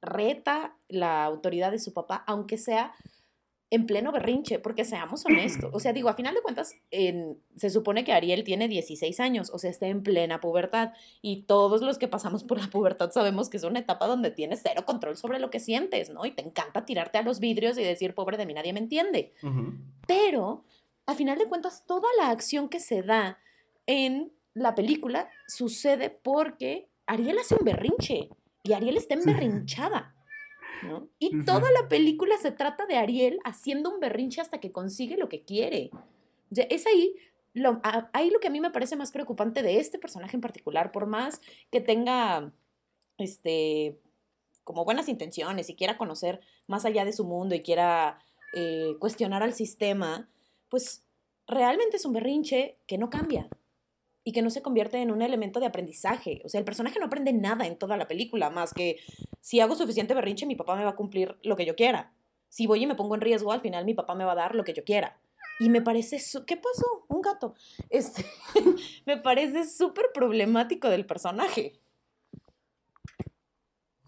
reta 0.00 0.74
la 0.88 1.22
autoridad 1.24 1.70
de 1.70 1.80
su 1.80 1.92
papá, 1.92 2.24
aunque 2.26 2.56
sea 2.56 2.94
en 3.70 3.86
pleno 3.86 4.12
berrinche, 4.12 4.58
porque 4.58 4.84
seamos 4.84 5.26
honestos. 5.26 5.70
O 5.74 5.80
sea, 5.80 5.92
digo, 5.92 6.08
a 6.08 6.14
final 6.14 6.34
de 6.34 6.40
cuentas, 6.40 6.74
se 6.90 7.70
supone 7.70 8.02
que 8.02 8.12
Ariel 8.12 8.42
tiene 8.44 8.66
16 8.66 9.20
años, 9.20 9.50
o 9.52 9.58
sea, 9.58 9.70
está 9.70 9.86
en 9.86 10.02
plena 10.02 10.40
pubertad. 10.40 10.92
Y 11.20 11.42
todos 11.42 11.82
los 11.82 11.98
que 11.98 12.08
pasamos 12.08 12.44
por 12.44 12.58
la 12.58 12.68
pubertad 12.68 13.10
sabemos 13.10 13.50
que 13.50 13.58
es 13.58 13.64
una 13.64 13.80
etapa 13.80 14.06
donde 14.06 14.30
tienes 14.30 14.60
cero 14.62 14.84
control 14.86 15.16
sobre 15.16 15.38
lo 15.38 15.50
que 15.50 15.60
sientes, 15.60 16.08
¿no? 16.08 16.24
Y 16.24 16.30
te 16.30 16.42
encanta 16.42 16.86
tirarte 16.86 17.18
a 17.18 17.22
los 17.22 17.40
vidrios 17.40 17.76
y 17.76 17.82
decir, 17.82 18.14
pobre 18.14 18.38
de 18.38 18.46
mí, 18.46 18.54
nadie 18.54 18.72
me 18.72 18.80
entiende. 18.80 19.34
Pero, 20.06 20.64
a 21.04 21.14
final 21.14 21.36
de 21.38 21.46
cuentas, 21.46 21.84
toda 21.86 22.08
la 22.18 22.30
acción 22.30 22.70
que 22.70 22.80
se 22.80 23.02
da 23.02 23.38
en 23.86 24.32
la 24.54 24.74
película 24.74 25.28
sucede 25.46 26.08
porque 26.08 26.88
Ariel 27.06 27.38
hace 27.38 27.54
un 27.54 27.64
berrinche 27.64 28.30
y 28.62 28.72
Ariel 28.72 28.96
está 28.96 29.14
emberrinchada. 29.14 30.14
Y 31.18 31.44
toda 31.44 31.70
la 31.72 31.88
película 31.88 32.36
se 32.38 32.52
trata 32.52 32.86
de 32.86 32.96
Ariel 32.96 33.38
haciendo 33.44 33.90
un 33.90 34.00
berrinche 34.00 34.40
hasta 34.40 34.60
que 34.60 34.72
consigue 34.72 35.16
lo 35.16 35.28
que 35.28 35.42
quiere. 35.42 35.90
es 36.50 36.86
ahí 36.86 37.14
lo, 37.54 37.80
ahí 38.12 38.30
lo 38.30 38.40
que 38.40 38.48
a 38.48 38.50
mí 38.50 38.60
me 38.60 38.70
parece 38.70 38.96
más 38.96 39.12
preocupante 39.12 39.62
de 39.62 39.78
este 39.78 39.98
personaje 39.98 40.36
en 40.36 40.40
particular, 40.40 40.92
por 40.92 41.06
más 41.06 41.40
que 41.70 41.80
tenga 41.80 42.52
este 43.16 43.98
como 44.64 44.84
buenas 44.84 45.08
intenciones 45.08 45.70
y 45.70 45.74
quiera 45.74 45.96
conocer 45.96 46.40
más 46.66 46.84
allá 46.84 47.06
de 47.06 47.14
su 47.14 47.24
mundo 47.24 47.54
y 47.54 47.62
quiera 47.62 48.18
eh, 48.52 48.96
cuestionar 48.98 49.42
al 49.42 49.54
sistema, 49.54 50.28
pues 50.68 51.04
realmente 51.46 51.96
es 51.96 52.04
un 52.04 52.12
berrinche 52.12 52.76
que 52.86 52.98
no 52.98 53.08
cambia 53.08 53.48
y 54.28 54.32
que 54.32 54.42
no 54.42 54.50
se 54.50 54.60
convierte 54.60 54.98
en 54.98 55.10
un 55.10 55.22
elemento 55.22 55.58
de 55.58 55.64
aprendizaje. 55.64 56.42
O 56.44 56.50
sea, 56.50 56.58
el 56.58 56.66
personaje 56.66 57.00
no 57.00 57.06
aprende 57.06 57.32
nada 57.32 57.66
en 57.66 57.78
toda 57.78 57.96
la 57.96 58.08
película, 58.08 58.50
más 58.50 58.74
que 58.74 58.98
si 59.40 59.58
hago 59.60 59.74
suficiente 59.74 60.12
berrinche, 60.12 60.44
mi 60.44 60.54
papá 60.54 60.76
me 60.76 60.84
va 60.84 60.90
a 60.90 60.96
cumplir 60.96 61.38
lo 61.42 61.56
que 61.56 61.64
yo 61.64 61.74
quiera. 61.74 62.12
Si 62.50 62.66
voy 62.66 62.82
y 62.82 62.86
me 62.86 62.94
pongo 62.94 63.14
en 63.14 63.22
riesgo, 63.22 63.52
al 63.52 63.62
final 63.62 63.86
mi 63.86 63.94
papá 63.94 64.14
me 64.14 64.26
va 64.26 64.32
a 64.32 64.34
dar 64.34 64.54
lo 64.54 64.64
que 64.64 64.74
yo 64.74 64.84
quiera. 64.84 65.18
Y 65.60 65.70
me 65.70 65.80
parece, 65.80 66.20
¿qué 66.46 66.58
pasó? 66.58 67.06
Un 67.08 67.22
gato. 67.22 67.54
Este, 67.88 68.22
me 69.06 69.16
parece 69.16 69.64
súper 69.64 70.10
problemático 70.12 70.90
del 70.90 71.06
personaje. 71.06 71.80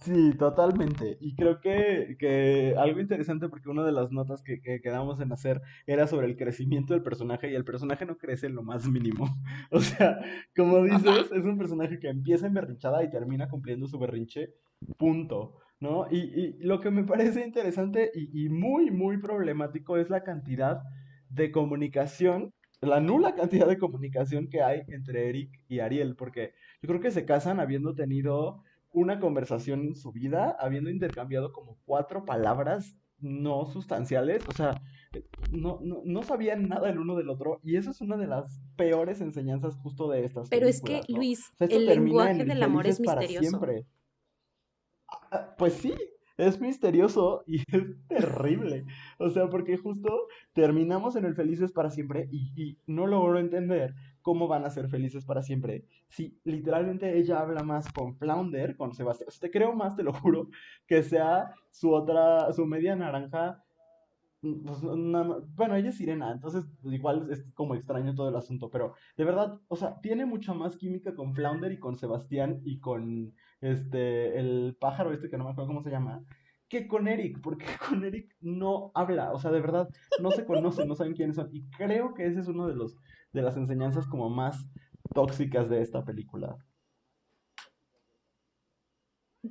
Sí, 0.03 0.33
totalmente. 0.39 1.19
Y 1.21 1.35
creo 1.35 1.61
que, 1.61 2.17
que 2.19 2.75
algo 2.79 3.01
interesante, 3.01 3.51
porque 3.51 3.69
una 3.69 3.85
de 3.85 3.93
las 3.93 4.11
notas 4.11 4.43
que, 4.43 4.63
que, 4.63 4.81
quedamos 4.81 5.21
en 5.21 5.31
hacer 5.31 5.61
era 5.87 6.07
sobre 6.07 6.27
el 6.27 6.39
crecimiento 6.39 6.95
del 6.95 7.03
personaje 7.03 7.51
y 7.51 7.55
el 7.55 7.67
personaje 7.67 8.07
no 8.07 8.17
crece 8.17 8.47
en 8.47 8.55
lo 8.55 8.63
más 8.63 8.89
mínimo. 8.89 9.27
O 9.71 9.81
sea, 9.81 10.19
como 10.57 10.83
dices, 10.85 11.31
es 11.33 11.45
un 11.45 11.59
personaje 11.59 11.99
que 11.99 12.09
empieza 12.09 12.47
en 12.47 12.55
berrinchada 12.55 13.05
y 13.05 13.11
termina 13.11 13.49
cumpliendo 13.49 13.87
su 13.89 13.99
berrinche, 13.99 14.55
punto. 14.97 15.57
¿No? 15.81 16.07
Y, 16.11 16.19
y 16.19 16.59
lo 16.61 16.81
que 16.81 16.91
me 16.91 17.05
parece 17.05 17.45
interesante 17.45 18.11
y, 18.15 18.45
y 18.45 18.49
muy, 18.51 18.91
muy 18.91 19.19
problemático 19.19 19.97
es 19.97 20.11
la 20.11 20.23
cantidad 20.23 20.83
de 21.31 21.51
comunicación, 21.51 22.53
la 22.83 23.01
nula 23.01 23.35
cantidad 23.35 23.67
de 23.67 23.79
comunicación 23.79 24.49
que 24.49 24.63
hay 24.63 24.83
entre 24.89 25.29
Eric 25.31 25.51
y 25.69 25.81
Ariel, 25.81 26.17
porque 26.17 26.53
yo 26.83 26.89
creo 26.89 27.01
que 27.01 27.11
se 27.11 27.25
casan 27.25 27.61
habiendo 27.61 27.95
tenido 27.95 28.63
una 28.93 29.21
conversación 29.21 29.83
en 29.83 29.95
su 29.95 30.13
vida, 30.13 30.57
habiendo 30.59 30.91
intercambiado 30.91 31.53
como 31.53 31.79
cuatro 31.85 32.25
palabras 32.25 32.97
no 33.19 33.67
sustanciales, 33.67 34.43
o 34.49 34.53
sea, 34.53 34.81
no, 35.53 35.79
no, 35.83 36.03
no, 36.05 36.23
sabían 36.23 36.69
nada 36.69 36.89
el 36.89 36.99
uno 36.99 37.17
del 37.17 37.29
otro, 37.29 37.61
y 37.63 37.77
eso 37.77 37.91
es 37.91 38.01
una 38.01 38.17
de 38.17 38.27
las 38.27 38.61
peores 38.77 39.21
enseñanzas 39.21 39.77
justo 39.77 40.09
de 40.09 40.25
estas 40.25 40.49
Pero 40.49 40.67
es 40.67 40.81
que, 40.81 41.03
Luis, 41.09 41.53
el 41.59 41.87
lenguaje 41.87 42.45
del 42.45 42.63
amor 42.63 42.87
es 42.87 43.01
misterioso. 43.01 43.61
Ah, 45.09 45.21
ah, 45.33 45.55
pues 45.59 45.75
sí, 45.75 45.93
es 46.39 46.61
misterioso 46.61 47.45
y 47.47 47.59
es 47.73 48.07
terrible. 48.09 48.87
O 49.19 49.31
sea, 49.31 49.49
porque 49.49 49.77
justo 49.77 50.29
terminamos 50.53 51.17
en 51.17 51.25
el 51.25 51.35
felices 51.35 51.73
para 51.73 51.91
siempre 51.91 52.29
y, 52.31 52.53
y 52.57 52.79
no 52.87 53.07
logro 53.07 53.39
entender 53.39 53.95
cómo 54.23 54.49
van 54.49 54.65
a 54.65 54.71
ser 54.71 54.89
felices 54.89 55.25
para 55.25 55.43
siempre. 55.43 55.85
Si 56.09 56.39
literalmente 56.45 57.19
ella 57.19 57.41
habla 57.41 57.63
más 57.63 57.93
con 57.93 58.17
Flounder, 58.17 58.77
con 58.77 58.95
Sebastián, 58.95 59.29
te 59.41 59.51
creo 59.51 59.75
más, 59.75 59.97
te 59.97 60.03
lo 60.03 60.13
juro, 60.13 60.49
que 60.87 61.03
sea 61.03 61.55
su 61.71 61.93
otra, 61.93 62.53
su 62.53 62.67
media 62.67 62.97
naranja. 62.97 63.63
Pues, 64.43 64.81
bueno, 65.55 65.77
ella 65.77 65.91
es 65.91 65.99
sirena, 65.99 66.33
entonces 66.33 66.65
igual 66.85 67.29
es 67.31 67.45
como 67.53 67.75
extraño 67.75 68.15
todo 68.15 68.31
el 68.31 68.37
asunto, 68.37 68.71
pero 68.71 68.95
de 69.19 69.25
verdad, 69.25 69.61
o 69.69 69.77
sea, 69.77 70.01
tiene 70.01 70.25
mucha 70.25 70.55
más 70.55 70.79
química 70.79 71.15
con 71.15 71.35
Flounder 71.35 71.71
y 71.73 71.79
con 71.79 71.99
Sebastián 71.99 72.63
y 72.65 72.81
con 72.81 73.35
este, 73.61 74.39
el 74.39 74.79
pájaro 74.81 75.13
este 75.13 75.29
que 75.29 75.37
no 75.37 75.45
me 75.45 75.51
acuerdo 75.51 75.69
cómo 75.69 75.83
se 75.83 75.91
llama, 75.91 76.25
que 76.71 76.87
con 76.89 77.09
Eric, 77.09 77.41
porque 77.43 77.67
con 77.89 78.03
Eric 78.03 78.35
no 78.41 78.93
habla, 78.95 79.33
o 79.33 79.39
sea, 79.39 79.51
de 79.51 79.61
verdad, 79.61 79.91
no 80.23 80.31
se 80.31 80.47
conocen, 80.47 80.89
no 80.89 80.95
saben 80.95 81.15
quiénes 81.15 81.37
son, 81.37 81.51
y 81.53 81.69
creo 81.77 82.15
que 82.15 82.25
ese 82.25 82.41
es 82.41 82.49
uno 82.49 82.67
de 82.67 82.77
los 82.77 82.97
de 83.33 83.43
las 83.43 83.57
enseñanzas 83.57 84.07
como 84.07 84.29
más 84.29 84.67
tóxicas 85.15 85.69
de 85.69 85.83
esta 85.83 86.05
película. 86.05 86.57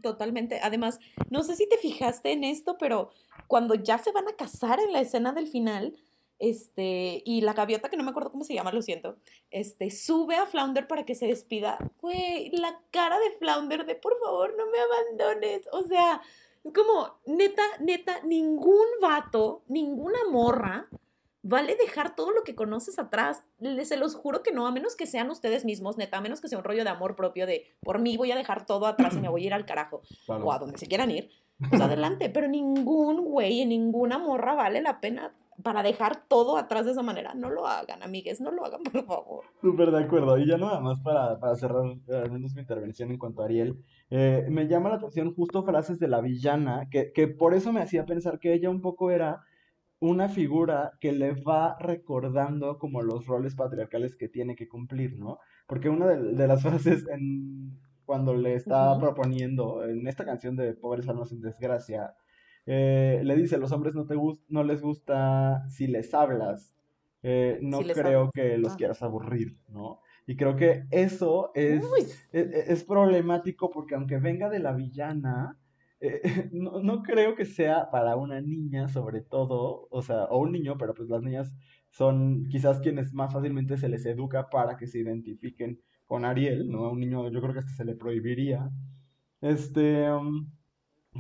Totalmente. 0.02 0.60
Además, 0.62 1.00
no 1.30 1.44
sé 1.44 1.56
si 1.56 1.68
te 1.68 1.78
fijaste 1.78 2.32
en 2.32 2.44
esto, 2.44 2.78
pero 2.78 3.10
cuando 3.48 3.74
ya 3.74 3.98
se 3.98 4.12
van 4.12 4.28
a 4.28 4.36
casar 4.36 4.80
en 4.80 4.94
la 4.94 5.02
escena 5.02 5.34
del 5.34 5.48
final, 5.48 5.96
este, 6.38 7.22
y 7.26 7.42
la 7.42 7.54
gaviota, 7.54 7.90
que 7.90 7.98
no 7.98 8.04
me 8.04 8.12
acuerdo 8.12 8.32
cómo 8.32 8.44
se 8.44 8.54
llama, 8.54 8.72
lo 8.72 8.82
siento, 8.82 9.18
este, 9.52 9.92
sube 9.92 10.36
a 10.36 10.46
Flounder 10.46 10.88
para 10.88 11.06
que 11.06 11.16
se 11.16 11.28
despida. 11.28 11.78
Güey, 12.02 12.52
la 12.52 12.80
cara 12.92 13.18
de 13.20 13.32
Flounder 13.40 13.86
de 13.86 13.96
por 13.96 14.18
favor, 14.20 14.56
no 14.56 14.66
me 14.68 14.78
abandones. 14.80 15.68
O 15.74 15.84
sea, 15.84 16.22
como, 16.74 17.20
neta, 17.26 17.64
neta, 17.82 18.22
ningún 18.22 18.86
vato, 19.02 19.64
ninguna 19.68 20.20
morra 20.32 20.88
vale 21.42 21.76
dejar 21.76 22.16
todo 22.16 22.32
lo 22.32 22.44
que 22.44 22.56
conoces 22.56 23.00
atrás. 23.00 23.44
Se 23.84 23.98
los 23.98 24.16
juro 24.16 24.44
que 24.44 24.52
no, 24.52 24.68
a 24.68 24.72
menos 24.72 24.96
que 24.96 25.08
sean 25.08 25.30
ustedes 25.30 25.66
mismos, 25.66 25.98
neta, 25.98 26.18
a 26.18 26.22
menos 26.22 26.42
que 26.42 26.48
sea 26.48 26.58
un 26.58 26.64
rollo 26.64 26.84
de 26.84 26.90
amor 26.90 27.16
propio 27.16 27.46
de 27.46 27.66
por 27.82 28.00
mí 28.00 28.18
voy 28.18 28.32
a 28.32 28.36
dejar 28.36 28.66
todo 28.66 28.86
atrás 28.88 29.16
y 29.16 29.20
me 29.20 29.30
voy 29.30 29.44
a 29.44 29.48
ir 29.48 29.54
al 29.54 29.66
carajo 29.66 30.02
o 30.28 30.52
a 30.52 30.60
donde 30.60 30.78
se 30.78 30.88
quieran 30.88 31.12
ir. 31.12 31.30
Pues 31.70 31.82
adelante, 31.82 32.30
pero 32.30 32.48
ningún 32.48 33.26
güey, 33.26 33.66
ninguna 33.66 34.18
morra 34.18 34.56
vale 34.56 34.82
la 34.82 35.02
pena 35.02 35.34
para 35.62 35.84
dejar 35.84 36.24
todo 36.28 36.58
atrás 36.58 36.86
de 36.86 36.92
esa 36.92 37.04
manera. 37.04 37.34
No 37.34 37.50
lo 37.50 37.68
hagan, 37.68 38.02
amigues, 38.02 38.40
no 38.40 38.52
lo 38.52 38.66
hagan, 38.66 38.82
por 38.92 39.06
favor. 39.06 39.44
Súper 39.62 39.92
de 39.92 40.04
acuerdo. 40.04 40.38
Y 40.38 40.48
ya 40.48 40.58
nada 40.58 40.80
más 40.80 41.00
para, 41.02 41.38
para 41.40 41.56
cerrar 41.56 41.86
eh, 42.08 42.16
al 42.16 42.32
menos 42.32 42.54
mi 42.54 42.62
intervención 42.62 43.12
en 43.12 43.18
cuanto 43.18 43.42
a 43.42 43.46
Ariel, 43.46 43.78
eh, 44.10 44.46
me 44.50 44.68
llama 44.68 44.90
la 44.90 44.96
atención 44.96 45.34
justo 45.36 45.64
frases 45.64 46.00
de 46.00 46.08
la 46.08 46.22
villana, 46.22 46.88
que, 46.90 47.12
que 47.12 47.28
por 47.28 47.54
eso 47.54 47.74
me 47.74 47.82
hacía 47.82 48.06
pensar 48.06 48.40
que 48.40 48.54
ella 48.54 48.70
un 48.70 48.82
poco 48.82 49.12
era 49.12 49.44
una 50.00 50.30
figura 50.30 50.94
que 51.00 51.12
le 51.12 51.34
va 51.34 51.78
recordando 51.80 52.78
como 52.80 53.02
los 53.02 53.26
roles 53.26 53.56
patriarcales 53.56 54.16
que 54.16 54.30
tiene 54.30 54.56
que 54.56 54.68
cumplir, 54.68 55.18
¿no? 55.18 55.40
Porque 55.68 55.90
una 55.90 56.08
de, 56.08 56.48
las 56.48 56.62
frases 56.64 57.08
en 57.10 57.78
cuando 58.06 58.34
le 58.34 58.56
está 58.56 58.98
proponiendo 59.00 59.86
en 59.86 60.08
esta 60.08 60.26
canción 60.26 60.56
de 60.56 60.74
Pobres 60.74 61.08
Almas 61.08 61.32
en 61.32 61.42
Desgracia, 61.42 62.16
eh, 62.66 63.22
le 63.24 63.36
dice, 63.36 63.58
los 63.58 63.72
hombres 63.72 63.94
no, 63.94 64.06
te 64.06 64.16
no 64.48 64.64
les 64.64 64.82
gusta 64.82 65.68
si 65.70 65.88
les 65.88 66.14
hablas, 66.14 66.74
eh, 67.22 67.60
no 67.62 67.80
creo 67.80 68.32
que 68.34 68.58
los 68.58 68.74
ah. 68.74 68.76
quieras 68.78 69.04
aburrir, 69.04 69.58
¿no? 69.68 70.00
Y 70.26 70.38
creo 70.38 70.56
que 70.56 70.86
eso 70.92 71.52
es, 71.56 71.84
e, 72.32 72.40
e, 72.40 72.64
es, 72.72 72.84
problemático 72.84 73.72
porque 73.72 73.96
aunque 73.96 74.18
venga 74.18 74.50
de 74.50 74.60
la 74.60 74.74
villana, 74.74 75.58
eh, 76.02 76.22
no, 76.54 76.82
no, 76.82 77.04
creo 77.04 77.36
que 77.36 77.46
sea 77.46 77.90
para 77.92 78.16
una 78.16 78.42
niña 78.42 78.88
sobre 78.88 79.22
todo, 79.22 79.88
o 79.92 80.02
sea, 80.02 80.26
o 80.26 80.40
un 80.40 80.52
niño, 80.52 80.78
pero 80.78 80.94
pues 80.94 81.10
las 81.10 81.22
niñas 81.22 81.54
son 81.90 82.48
quizás 82.50 82.80
quienes 82.80 83.14
más 83.14 83.34
fácilmente 83.34 83.78
se 83.78 83.90
les 83.90 84.06
educa 84.06 84.50
para 84.50 84.78
que 84.78 84.88
se 84.88 85.00
identifiquen 85.00 85.82
con 86.06 86.26
Ariel, 86.26 86.70
¿no? 86.70 86.86
A 86.86 86.92
un 86.92 87.00
niño 87.00 87.30
yo 87.30 87.42
creo 87.42 87.54
que 87.54 87.60
hasta 87.60 87.74
se 87.74 87.86
le 87.86 87.96
prohibiría. 87.96 88.70
Este, 89.42 90.12
um, 90.12 90.52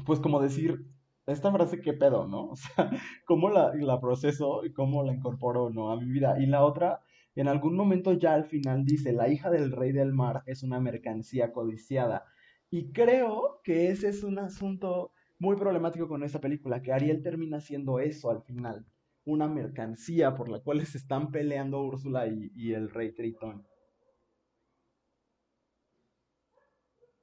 pues 0.06 0.20
como 0.20 0.42
decir, 0.42 0.86
esta 1.28 1.52
frase 1.52 1.82
qué 1.82 1.94
pedo, 1.94 2.28
¿no? 2.28 2.50
O 2.52 2.56
sea, 2.56 2.90
cómo 3.26 3.50
la, 3.50 3.74
la 3.76 4.00
proceso 4.00 4.66
y 4.66 4.74
cómo 4.74 5.04
la 5.04 5.14
incorporo, 5.14 5.70
¿no? 5.70 5.92
A 5.92 5.98
mi 5.98 6.06
vida. 6.12 6.40
Y 6.40 6.46
la 6.48 6.64
otra, 6.64 7.02
en 7.36 7.48
algún 7.48 7.76
momento 7.76 8.14
ya 8.14 8.34
al 8.34 8.46
final 8.46 8.86
dice, 8.86 9.14
la 9.14 9.30
hija 9.30 9.50
del 9.50 9.72
rey 9.72 9.92
del 9.92 10.14
mar 10.14 10.44
es 10.46 10.64
una 10.64 10.80
mercancía 10.80 11.52
codiciada. 11.52 12.26
Y 12.72 12.92
creo 12.92 13.62
que 13.64 13.90
ese 13.90 14.10
es 14.10 14.24
un 14.24 14.40
asunto 14.40 15.12
muy 15.40 15.56
problemático 15.56 16.08
con 16.08 16.24
esta 16.24 16.40
película, 16.40 16.82
que 16.82 16.92
Ariel 16.92 17.24
termina 17.24 17.62
siendo 17.62 18.00
eso 18.00 18.30
al 18.30 18.44
final, 18.44 18.86
una 19.26 19.48
mercancía 19.48 20.36
por 20.36 20.50
la 20.50 20.60
cual 20.60 20.86
se 20.86 20.98
están 20.98 21.32
peleando 21.32 21.82
Úrsula 21.82 22.28
y, 22.28 22.74
el 22.74 22.90
rey 22.90 23.14
Tritón. 23.14 23.66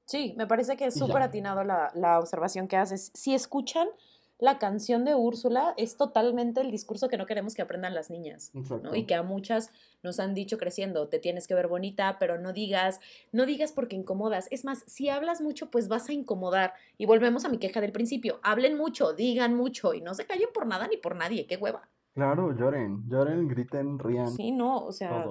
Sí, 0.06 0.34
me 0.36 0.46
parece 0.46 0.76
que 0.76 0.86
es 0.86 0.94
súper 0.94 1.22
atinado 1.22 1.64
la, 1.64 1.90
la, 1.94 2.20
observación 2.20 2.68
que 2.68 2.76
haces. 2.76 3.10
Si 3.12 3.34
escuchan 3.34 3.88
la 4.38 4.58
canción 4.58 5.04
de 5.04 5.14
Úrsula, 5.14 5.74
es 5.76 5.96
totalmente 5.96 6.60
el 6.60 6.70
discurso 6.70 7.08
que 7.08 7.16
no 7.16 7.26
queremos 7.26 7.54
que 7.54 7.62
aprendan 7.62 7.94
las 7.94 8.10
niñas. 8.10 8.52
¿no? 8.54 8.94
Y 8.94 9.04
que 9.04 9.14
a 9.14 9.22
muchas 9.22 9.70
nos 10.02 10.20
han 10.20 10.34
dicho 10.34 10.58
creciendo, 10.58 11.08
te 11.08 11.18
tienes 11.18 11.46
que 11.46 11.54
ver 11.54 11.68
bonita, 11.68 12.16
pero 12.18 12.38
no 12.38 12.52
digas, 12.52 13.00
no 13.32 13.46
digas 13.46 13.72
porque 13.72 13.96
incomodas. 13.96 14.48
Es 14.50 14.64
más, 14.64 14.84
si 14.86 15.08
hablas 15.08 15.40
mucho, 15.40 15.70
pues 15.70 15.88
vas 15.88 16.08
a 16.08 16.12
incomodar. 16.12 16.74
Y 16.98 17.06
volvemos 17.06 17.44
a 17.44 17.48
mi 17.48 17.58
queja 17.58 17.80
del 17.80 17.92
principio. 17.92 18.38
Hablen 18.42 18.76
mucho, 18.76 19.12
digan 19.14 19.54
mucho 19.54 19.94
y 19.94 20.00
no 20.00 20.14
se 20.14 20.26
callen 20.26 20.48
por 20.52 20.66
nada 20.66 20.86
ni 20.86 20.96
por 20.96 21.16
nadie. 21.16 21.46
Qué 21.46 21.56
hueva. 21.56 21.88
Claro, 22.14 22.56
lloren, 22.56 23.04
lloren, 23.08 23.46
griten, 23.48 23.98
rían. 23.98 24.30
Sí, 24.32 24.50
no, 24.50 24.78
o 24.84 24.92
sea. 24.92 25.26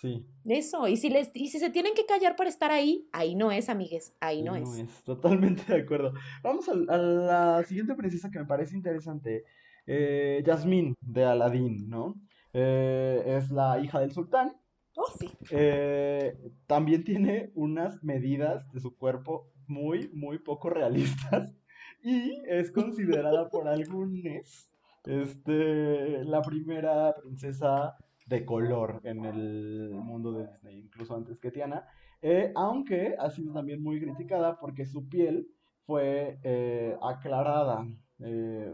Sí. 0.00 0.26
Eso, 0.46 0.88
y 0.88 0.96
si, 0.96 1.10
les, 1.10 1.30
y 1.34 1.48
si 1.48 1.58
se 1.58 1.68
tienen 1.68 1.92
que 1.94 2.06
callar 2.06 2.34
para 2.34 2.48
estar 2.48 2.70
ahí, 2.70 3.06
ahí 3.12 3.34
no 3.34 3.52
es, 3.52 3.68
amigues, 3.68 4.16
ahí 4.20 4.42
no, 4.42 4.58
no 4.58 4.74
es. 4.74 5.04
Totalmente 5.04 5.62
de 5.70 5.82
acuerdo. 5.82 6.14
Vamos 6.42 6.70
a, 6.70 6.74
la 6.74 7.62
siguiente 7.64 7.94
princesa 7.94 8.30
que 8.30 8.38
me 8.38 8.46
parece 8.46 8.74
interesante. 8.74 9.44
Eh, 9.86 10.42
Yasmín 10.46 10.94
de 11.02 11.24
Aladín, 11.24 11.88
¿no? 11.90 12.14
Eh, 12.54 13.22
es 13.26 13.50
la 13.50 13.78
hija 13.78 14.00
del 14.00 14.12
sultán. 14.12 14.56
Oh, 14.96 15.12
sí. 15.18 15.30
Eh, 15.50 16.34
también 16.66 17.04
tiene 17.04 17.52
unas 17.54 18.02
medidas 18.02 18.72
de 18.72 18.80
su 18.80 18.96
cuerpo 18.96 19.52
muy, 19.66 20.08
muy 20.14 20.38
poco 20.38 20.70
realistas. 20.70 21.54
Y 22.02 22.40
es 22.46 22.70
considerada 22.70 23.50
por 23.50 23.68
algunos 23.68 24.70
este, 25.04 26.24
la 26.24 26.40
primera 26.40 27.14
princesa 27.14 27.94
de 28.30 28.44
color 28.44 29.00
en 29.02 29.24
el 29.24 29.90
mundo 29.90 30.30
de 30.32 30.46
Disney, 30.46 30.78
incluso 30.78 31.16
antes 31.16 31.40
que 31.40 31.50
Tiana, 31.50 31.84
eh, 32.22 32.52
aunque 32.54 33.16
ha 33.18 33.28
sido 33.28 33.52
también 33.52 33.82
muy 33.82 34.00
criticada 34.00 34.56
porque 34.60 34.86
su 34.86 35.08
piel 35.08 35.48
fue 35.84 36.38
eh, 36.44 36.96
aclarada 37.02 37.84
eh, 38.20 38.72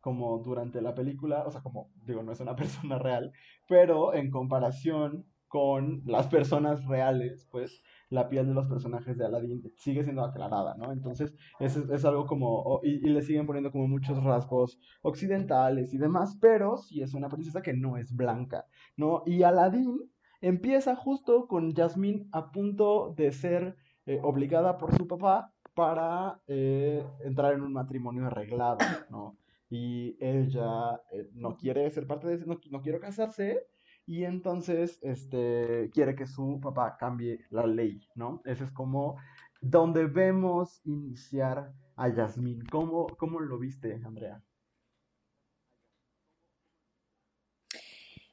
como 0.00 0.38
durante 0.38 0.80
la 0.80 0.94
película, 0.94 1.44
o 1.46 1.50
sea, 1.50 1.60
como 1.60 1.90
digo, 2.06 2.22
no 2.22 2.32
es 2.32 2.40
una 2.40 2.56
persona 2.62 2.98
real, 2.98 3.32
pero 3.68 4.14
en 4.14 4.30
comparación 4.30 5.26
con 5.56 6.02
las 6.04 6.26
personas 6.26 6.84
reales, 6.84 7.48
pues 7.50 7.82
la 8.10 8.28
piel 8.28 8.46
de 8.46 8.52
los 8.52 8.66
personajes 8.66 9.16
de 9.16 9.24
Aladdin 9.24 9.62
sigue 9.78 10.04
siendo 10.04 10.22
aclarada, 10.22 10.74
¿no? 10.76 10.92
Entonces, 10.92 11.34
es, 11.60 11.78
es 11.78 12.04
algo 12.04 12.26
como, 12.26 12.78
y, 12.82 12.98
le 12.98 13.22
siguen 13.22 13.46
poniendo 13.46 13.72
como 13.72 13.88
muchos 13.88 14.22
rasgos 14.22 14.78
occidentales 15.00 15.94
y 15.94 15.96
demás, 15.96 16.36
pero 16.42 16.76
sí 16.76 17.00
es 17.00 17.14
una 17.14 17.30
princesa 17.30 17.62
que 17.62 17.72
no 17.72 17.96
es 17.96 18.14
blanca, 18.14 18.66
¿no? 18.98 19.22
Y 19.24 19.44
Aladdin 19.44 19.98
empieza 20.42 20.94
justo 20.94 21.46
con 21.46 21.72
Jasmine 21.74 22.26
a 22.32 22.50
punto 22.52 23.14
de 23.16 23.32
ser 23.32 23.76
eh, 24.04 24.20
obligada 24.22 24.76
por 24.76 24.94
su 24.94 25.08
papá 25.08 25.54
para 25.72 26.38
eh, 26.48 27.02
entrar 27.24 27.54
en 27.54 27.62
un 27.62 27.72
matrimonio 27.72 28.26
arreglado, 28.26 28.76
¿no? 29.08 29.38
Y 29.70 30.18
ella 30.20 31.00
eh, 31.12 31.30
no 31.32 31.56
quiere 31.56 31.90
ser 31.90 32.06
parte 32.06 32.26
de 32.26 32.34
eso, 32.34 32.44
no, 32.44 32.60
no 32.70 32.82
quiere 32.82 33.00
casarse, 33.00 33.64
y 34.06 34.24
entonces 34.24 34.98
este, 35.02 35.90
quiere 35.92 36.14
que 36.14 36.26
su 36.26 36.60
papá 36.62 36.96
cambie 36.96 37.44
la 37.50 37.66
ley, 37.66 38.08
¿no? 38.14 38.40
Ese 38.44 38.64
es 38.64 38.70
como 38.70 39.16
donde 39.60 40.06
vemos 40.06 40.80
iniciar 40.84 41.72
a 41.96 42.08
Yasmín. 42.08 42.64
¿Cómo, 42.70 43.08
cómo 43.18 43.40
lo 43.40 43.58
viste, 43.58 44.00
Andrea? 44.04 44.40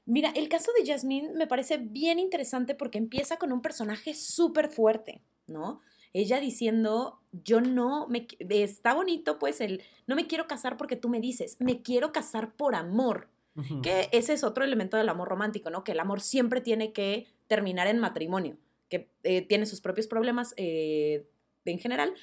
Mira, 0.06 0.32
el 0.36 0.50
caso 0.50 0.72
de 0.78 0.86
Yasmín 0.86 1.34
me 1.36 1.48
parece 1.48 1.78
bien 1.78 2.20
interesante 2.20 2.76
porque 2.76 2.98
empieza 2.98 3.38
con 3.38 3.52
un 3.52 3.62
personaje 3.62 4.14
súper 4.14 4.70
fuerte, 4.70 5.24
¿no? 5.48 5.82
Ella 6.12 6.40
diciendo, 6.40 7.22
yo 7.32 7.62
no, 7.62 8.08
me, 8.10 8.28
está 8.50 8.94
bonito 8.94 9.40
pues 9.40 9.62
el, 9.62 9.82
no 10.06 10.16
me 10.16 10.28
quiero 10.28 10.46
casar 10.46 10.78
porque 10.78 10.98
tú 10.98 11.10
me 11.10 11.20
dices, 11.20 11.58
me 11.60 11.82
quiero 11.82 12.12
casar 12.12 12.54
por 12.56 12.76
amor, 12.76 13.30
que 13.84 14.10
ese 14.12 14.34
es 14.34 14.44
otro 14.44 14.64
elemento 14.64 14.98
del 14.98 15.10
amor 15.10 15.30
romántico, 15.30 15.70
¿no? 15.70 15.84
Que 15.84 15.92
el 15.92 16.00
amor 16.00 16.22
siempre 16.22 16.62
tiene 16.62 16.92
que 16.92 17.28
terminar 17.48 17.88
en 17.88 18.00
matrimonio, 18.00 18.58
que 18.90 19.12
eh, 19.24 19.42
tiene 19.42 19.66
sus 19.66 19.82
propios 19.82 20.08
problemas 20.08 20.54
eh, 20.58 21.28
en 21.66 21.80
general, 21.80 22.14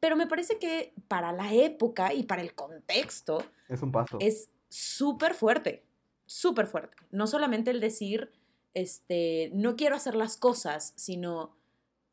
pero 0.00 0.16
me 0.16 0.26
parece 0.26 0.58
que 0.58 0.94
para 1.08 1.32
la 1.32 1.52
época 1.52 2.12
y 2.14 2.24
para 2.24 2.42
el 2.42 2.54
contexto... 2.54 3.44
Es 3.68 3.82
un 3.82 3.92
paso. 3.92 4.18
Es 4.20 4.50
súper 4.68 5.34
fuerte, 5.34 5.84
súper 6.26 6.66
fuerte. 6.66 6.96
No 7.10 7.26
solamente 7.26 7.70
el 7.70 7.80
decir, 7.80 8.32
este, 8.74 9.50
no 9.54 9.76
quiero 9.76 9.96
hacer 9.96 10.14
las 10.14 10.36
cosas, 10.36 10.94
sino 10.96 11.56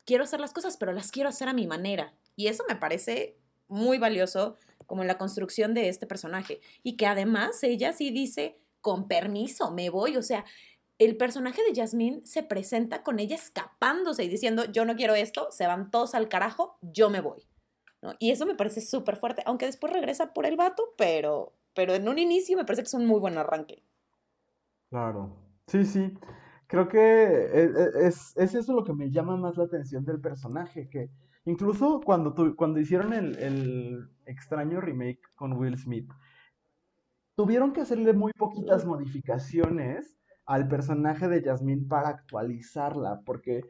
quiero 0.04 0.24
hacer 0.24 0.40
las 0.40 0.52
cosas, 0.52 0.76
pero 0.76 0.92
las 0.92 1.10
quiero 1.10 1.28
hacer 1.30 1.48
a 1.48 1.54
mi 1.54 1.66
manera. 1.66 2.14
Y 2.36 2.46
eso 2.46 2.64
me 2.68 2.76
parece 2.76 3.38
muy 3.68 3.98
valioso 3.98 4.56
como 4.86 5.02
en 5.02 5.08
la 5.08 5.18
construcción 5.18 5.74
de 5.74 5.88
este 5.88 6.06
personaje. 6.06 6.60
Y 6.82 6.96
que 6.96 7.06
además 7.06 7.62
ella 7.62 7.92
sí 7.92 8.10
dice, 8.10 8.58
con 8.88 9.06
permiso, 9.06 9.70
me 9.70 9.90
voy. 9.90 10.16
O 10.16 10.22
sea, 10.22 10.44
el 10.98 11.16
personaje 11.16 11.60
de 11.62 11.78
Jasmine 11.78 12.22
se 12.24 12.42
presenta 12.42 13.02
con 13.02 13.18
ella 13.18 13.36
escapándose 13.36 14.24
y 14.24 14.28
diciendo, 14.28 14.64
yo 14.64 14.86
no 14.86 14.96
quiero 14.96 15.14
esto, 15.14 15.48
se 15.50 15.66
van 15.66 15.90
todos 15.90 16.14
al 16.14 16.28
carajo, 16.28 16.78
yo 16.80 17.10
me 17.10 17.20
voy. 17.20 17.46
Y 18.18 18.30
eso 18.30 18.46
me 18.46 18.54
parece 18.54 18.80
súper 18.80 19.16
fuerte, 19.16 19.42
aunque 19.44 19.66
después 19.66 19.92
regresa 19.92 20.32
por 20.32 20.46
el 20.46 20.56
vato, 20.56 20.94
pero, 20.96 21.52
pero 21.74 21.94
en 21.94 22.08
un 22.08 22.18
inicio 22.18 22.56
me 22.56 22.64
parece 22.64 22.82
que 22.82 22.86
es 22.86 22.94
un 22.94 23.06
muy 23.06 23.20
buen 23.20 23.36
arranque. 23.36 23.82
Claro, 24.88 25.36
sí, 25.66 25.84
sí. 25.84 26.14
Creo 26.66 26.88
que 26.88 26.98
e, 26.98 27.64
e, 27.64 28.06
es, 28.06 28.34
es, 28.36 28.54
eso 28.54 28.72
lo 28.72 28.84
que 28.84 28.94
me 28.94 29.10
llama 29.10 29.36
más 29.36 29.56
la 29.56 29.64
atención 29.64 30.04
del 30.04 30.20
personaje, 30.20 30.88
que 30.88 31.10
incluso 31.44 32.00
cuando, 32.00 32.34
cuando 32.56 32.80
hicieron 32.80 33.12
el 33.12 34.08
extraño 34.24 34.80
remake 34.80 35.20
con 35.34 35.52
Will 35.52 35.76
Smith, 35.76 36.08
tuvieron 37.38 37.72
que 37.72 37.82
hacerle 37.82 38.14
muy 38.14 38.32
poquitas 38.32 38.84
modificaciones 38.84 40.18
al 40.44 40.66
personaje 40.66 41.28
de 41.28 41.40
Jasmine 41.40 41.86
para 41.88 42.08
actualizarla, 42.08 43.20
porque 43.24 43.62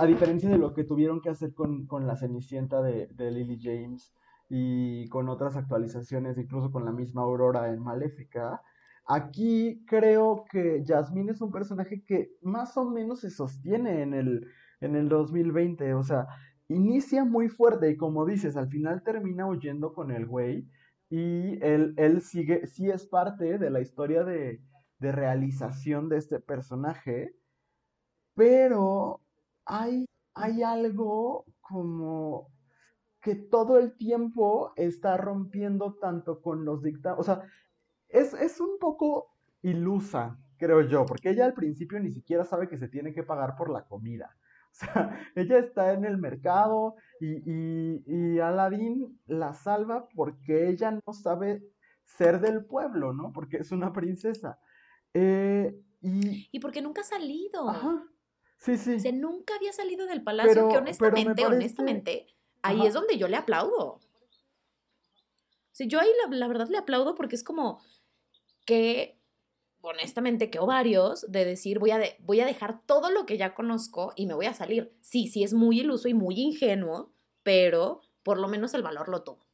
a 0.00 0.06
diferencia 0.06 0.48
de 0.48 0.56
lo 0.56 0.72
que 0.72 0.84
tuvieron 0.84 1.20
que 1.20 1.28
hacer 1.28 1.52
con, 1.52 1.86
la 2.06 2.16
Cenicienta 2.16 2.80
de, 2.80 3.10
Lily 3.18 3.60
James 3.60 4.14
y 4.48 5.06
con 5.10 5.28
otras 5.28 5.54
actualizaciones, 5.54 6.38
incluso 6.38 6.72
con 6.72 6.86
la 6.86 6.92
misma 6.92 7.20
Aurora 7.20 7.68
en 7.68 7.82
Maléfica, 7.82 8.62
aquí 9.04 9.84
creo 9.86 10.46
que 10.50 10.82
Jasmine 10.86 11.32
es 11.32 11.42
un 11.42 11.52
personaje 11.52 12.02
que 12.02 12.30
más 12.40 12.74
o 12.78 12.88
menos 12.88 13.20
se 13.20 13.28
sostiene 13.28 14.00
en 14.00 14.14
el, 14.14 14.46
en 14.80 14.96
el 14.96 15.10
2020, 15.10 15.92
o 15.92 16.02
sea, 16.02 16.26
inicia 16.68 17.26
muy 17.26 17.50
fuerte 17.50 17.90
y 17.90 17.98
como 17.98 18.24
dices, 18.24 18.56
al 18.56 18.70
final 18.70 19.02
termina 19.02 19.46
huyendo 19.46 19.92
con 19.92 20.10
el 20.10 20.24
güey 20.24 20.66
y 21.10 21.62
él, 21.62 21.94
él 21.96 22.22
sigue, 22.22 22.66
sí 22.68 22.88
es 22.88 23.04
parte 23.04 23.58
de 23.58 23.68
la 23.68 23.80
historia 23.80 24.22
de, 24.24 24.62
realización 25.00 26.10
de 26.10 26.18
este 26.18 26.40
personaje, 26.40 27.34
pero 28.34 29.22
hay, 29.64 30.04
hay 30.34 30.62
algo 30.62 31.46
como 31.62 32.48
que 33.22 33.34
todo 33.34 33.78
el 33.78 33.96
tiempo 33.96 34.74
está 34.76 35.16
rompiendo 35.16 35.94
tanto 35.94 36.42
con 36.42 36.66
los 36.66 36.82
dictados. 36.82 37.18
O 37.18 37.22
sea, 37.22 37.42
es, 38.08 38.34
es, 38.34 38.60
un 38.60 38.78
poco 38.78 39.30
ilusa, 39.62 40.38
creo 40.58 40.82
yo, 40.82 41.06
porque 41.06 41.30
ella 41.30 41.46
al 41.46 41.54
principio 41.54 41.98
ni 41.98 42.10
siquiera 42.10 42.44
sabe 42.44 42.68
que 42.68 42.76
se 42.76 42.88
tiene 42.88 43.14
que 43.14 43.22
pagar 43.22 43.56
por 43.56 43.70
la 43.70 43.86
comida. 43.86 44.36
O 44.82 44.86
sea, 44.86 45.18
ella 45.34 45.58
está 45.58 45.92
en 45.92 46.04
el 46.04 46.16
mercado 46.16 46.94
y, 47.20 47.42
y, 47.44 48.02
y 48.06 48.38
Aladdin 48.38 49.20
la 49.26 49.52
salva 49.52 50.08
porque 50.14 50.68
ella 50.68 50.92
no 50.92 51.12
sabe 51.12 51.62
ser 52.04 52.40
del 52.40 52.64
pueblo, 52.64 53.12
¿no? 53.12 53.32
Porque 53.32 53.58
es 53.58 53.72
una 53.72 53.92
princesa. 53.92 54.58
Eh, 55.12 55.78
y... 56.00 56.48
y 56.50 56.60
porque 56.60 56.82
nunca 56.82 57.02
ha 57.02 57.04
salido. 57.04 57.68
Ajá. 57.68 58.06
Sí, 58.56 58.76
sí. 58.76 58.94
O 58.94 59.00
sea, 59.00 59.12
nunca 59.12 59.54
había 59.56 59.72
salido 59.72 60.06
del 60.06 60.22
palacio, 60.22 60.68
que 60.68 60.76
honestamente, 60.78 61.46
honestamente, 61.46 62.26
ahí 62.62 62.86
es 62.86 62.94
donde 62.94 63.18
yo 63.18 63.26
le 63.28 63.36
aplaudo. 63.36 63.94
O 63.94 64.00
sea, 65.72 65.86
yo 65.86 66.00
ahí 66.00 66.10
la, 66.22 66.36
la 66.36 66.48
verdad 66.48 66.68
le 66.68 66.78
aplaudo 66.78 67.14
porque 67.14 67.36
es 67.36 67.44
como 67.44 67.82
que 68.66 69.19
honestamente, 69.82 70.50
que 70.50 70.58
ovarios 70.58 71.26
de 71.30 71.44
decir 71.44 71.78
voy 71.78 71.90
a, 71.90 71.98
de, 71.98 72.16
voy 72.20 72.40
a 72.40 72.46
dejar 72.46 72.82
todo 72.86 73.10
lo 73.10 73.26
que 73.26 73.38
ya 73.38 73.54
conozco 73.54 74.12
y 74.16 74.26
me 74.26 74.34
voy 74.34 74.46
a 74.46 74.54
salir. 74.54 74.96
Sí, 75.00 75.28
sí 75.28 75.42
es 75.42 75.54
muy 75.54 75.80
iluso 75.80 76.08
y 76.08 76.14
muy 76.14 76.40
ingenuo, 76.40 77.12
pero 77.42 78.00
por 78.22 78.38
lo 78.38 78.48
menos 78.48 78.74
el 78.74 78.82
valor 78.82 79.08
lo 79.08 79.22
tuvo. 79.22 79.50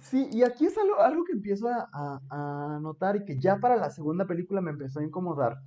Sí, 0.00 0.28
y 0.32 0.42
aquí 0.42 0.66
es 0.66 0.78
algo, 0.78 1.00
algo 1.00 1.24
que 1.24 1.32
empiezo 1.32 1.68
a, 1.68 1.88
a, 2.30 2.78
notar 2.80 3.16
y 3.16 3.24
que 3.24 3.38
ya 3.38 3.58
para 3.58 3.76
la 3.76 3.90
segunda 3.90 4.26
película 4.26 4.60
me 4.62 4.70
empezó 4.70 5.00
a 5.00 5.04
incomodar. 5.04 5.58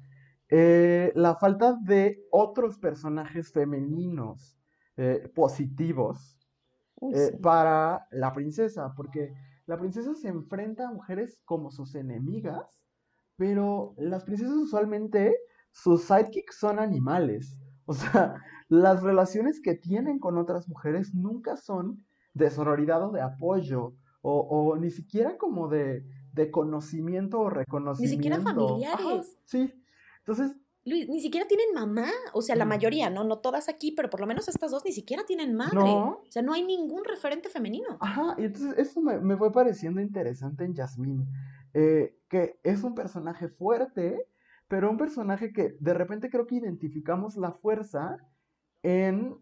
Eh, 0.50 1.12
la 1.16 1.36
falta 1.36 1.74
de 1.74 2.24
otros 2.32 2.78
personajes 2.78 3.52
femeninos 3.52 4.58
eh, 4.98 5.32
positivos 5.34 6.40
eh, 7.14 7.38
para 7.42 8.08
la 8.12 8.34
princesa, 8.34 8.94
porque 8.96 9.34
la 9.66 9.78
princesa 9.78 10.16
se 10.16 10.28
enfrenta 10.28 10.88
a 10.88 10.94
mujeres 10.94 11.40
como 11.46 11.72
sus 11.72 11.96
enemigas 11.96 12.75
pero 13.38 13.94
las 13.98 14.24
princesas 14.24 14.56
usualmente, 14.56 15.36
sus 15.72 16.04
sidekicks 16.04 16.58
son 16.58 16.80
animales. 16.80 17.58
O 17.86 17.94
sea, 17.94 18.36
las 18.70 19.04
relaciones 19.04 19.62
que 19.62 19.76
tienen 19.76 20.20
con 20.20 20.38
otras 20.38 20.68
mujeres 20.68 21.14
nunca 21.14 21.58
son 21.58 22.06
de 22.34 22.50
sororidad 22.50 23.04
o 23.08 23.12
de 23.12 23.22
apoyo, 23.22 23.96
o, 24.28 24.76
ni 24.78 24.90
siquiera 24.90 25.38
como 25.38 25.68
de, 25.68 26.04
conocimiento 26.52 27.40
o 27.40 27.50
reconocimiento. 27.50 28.02
Ni 28.02 28.08
siquiera 28.08 28.42
familiares. 28.42 29.38
sí. 29.46 29.72
Entonces. 30.20 30.56
Luis, 30.84 31.08
ni 31.10 31.20
siquiera 31.20 31.48
tienen 31.48 31.74
mamá. 31.74 32.10
O 32.34 32.42
sea, 32.42 32.56
la 32.56 32.66
mayoría, 32.66 33.10
¿no? 33.10 33.24
No 33.24 33.40
todas 33.40 33.70
aquí, 33.70 33.92
pero 33.92 34.10
por 34.10 34.20
lo 34.20 34.28
menos 34.28 34.48
estas 34.48 34.70
dos 34.72 34.84
ni 34.86 34.92
siquiera 34.92 35.24
tienen 35.26 35.56
madre. 35.56 35.80
O 35.80 36.24
sea, 36.30 36.42
no 36.42 36.54
hay 36.54 36.64
ningún 36.64 37.04
referente 37.06 37.50
femenino. 37.50 37.98
Ajá, 38.00 38.36
y 38.38 38.46
entonces 38.46 38.78
eso 38.78 39.02
me, 39.02 39.20
me 39.20 39.36
fue 39.38 39.52
pareciendo 39.52 40.02
interesante 40.02 40.64
en 40.64 40.76
Jasmine. 40.76 41.26
Eh, 41.78 42.18
que 42.30 42.58
es 42.64 42.86
un 42.86 42.96
personaje 42.96 43.50
fuerte, 43.50 44.18
pero 44.70 44.90
un 44.90 44.98
personaje 44.98 45.52
que 45.52 45.76
de 45.78 45.94
repente 45.94 46.30
creo 46.30 46.48
que 46.48 46.56
identificamos 46.56 47.36
la 47.36 47.52
fuerza 47.52 48.18
en 48.82 49.36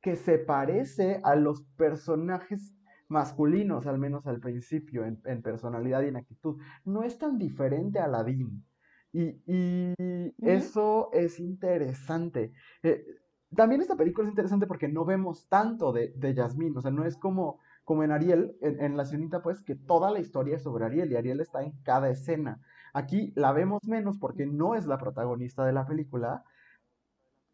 que 0.00 0.16
se 0.16 0.38
parece 0.38 1.20
a 1.22 1.36
los 1.36 1.62
personajes 1.76 2.74
masculinos, 3.06 3.86
al 3.86 3.96
menos 3.96 4.26
al 4.26 4.40
principio, 4.40 5.04
en, 5.04 5.42
personalidad 5.42 6.02
y 6.02 6.08
en 6.08 6.16
actitud. 6.16 6.60
No 6.84 7.04
es 7.04 7.16
tan 7.16 7.38
diferente 7.38 8.00
a 8.00 8.06
Aladdin. 8.06 8.64
Y, 9.12 9.94
eso 10.38 11.10
es 11.12 11.38
interesante. 11.38 12.52
Eh, 12.82 13.06
también 13.54 13.82
esta 13.82 13.94
película 13.94 14.26
es 14.26 14.32
interesante 14.32 14.66
porque 14.66 14.88
no 14.88 15.04
vemos 15.04 15.48
tanto 15.48 15.92
de, 15.92 16.12
de 16.16 16.34
Yasmín, 16.34 16.76
o 16.76 16.82
sea, 16.82 16.90
no 16.90 17.04
es 17.04 17.16
como 17.16 17.60
como 17.86 18.02
en 18.02 18.10
Ariel, 18.10 18.56
en, 18.62 18.96
La 18.96 19.04
Sionita, 19.04 19.42
pues, 19.42 19.62
que 19.62 19.76
toda 19.76 20.10
la 20.10 20.18
historia 20.18 20.56
es 20.56 20.62
sobre 20.64 20.84
Ariel 20.84 21.12
y 21.12 21.14
Ariel 21.14 21.38
está 21.38 21.62
en 21.62 21.70
cada 21.84 22.10
escena. 22.10 22.60
Aquí 22.92 23.32
la 23.36 23.52
vemos 23.52 23.84
menos 23.86 24.18
porque 24.18 24.44
no 24.44 24.74
es 24.74 24.86
la 24.86 24.98
protagonista 24.98 25.64
de 25.64 25.72
la 25.72 25.86
película 25.86 26.42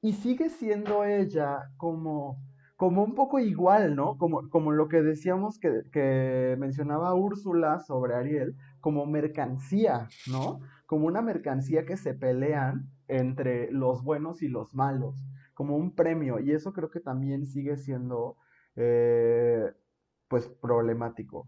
y 0.00 0.14
sigue 0.14 0.48
siendo 0.48 1.04
ella 1.04 1.70
como, 1.76 2.38
como 2.76 3.04
un 3.04 3.14
poco 3.14 3.40
igual, 3.40 3.94
¿no? 3.94 4.16
Como, 4.16 4.48
como 4.48 4.72
lo 4.72 4.88
que 4.88 5.02
decíamos 5.02 5.58
que, 5.58 5.82
que 5.92 6.56
mencionaba 6.58 7.14
Úrsula 7.14 7.78
sobre 7.80 8.14
Ariel, 8.14 8.56
como 8.80 9.04
mercancía, 9.04 10.08
¿no? 10.30 10.60
Como 10.86 11.08
una 11.08 11.20
mercancía 11.20 11.84
que 11.84 11.98
se 11.98 12.14
pelean 12.14 12.88
entre 13.06 13.70
los 13.70 14.02
buenos 14.02 14.40
y 14.40 14.48
los 14.48 14.74
malos, 14.74 15.22
como 15.52 15.76
un 15.76 15.94
premio. 15.94 16.40
Y 16.40 16.52
eso 16.52 16.72
creo 16.72 16.88
que 16.88 17.00
también 17.00 17.44
sigue 17.44 17.76
siendo 17.76 18.38
eh, 18.76 19.70
pues 20.32 20.48
problemático. 20.48 21.46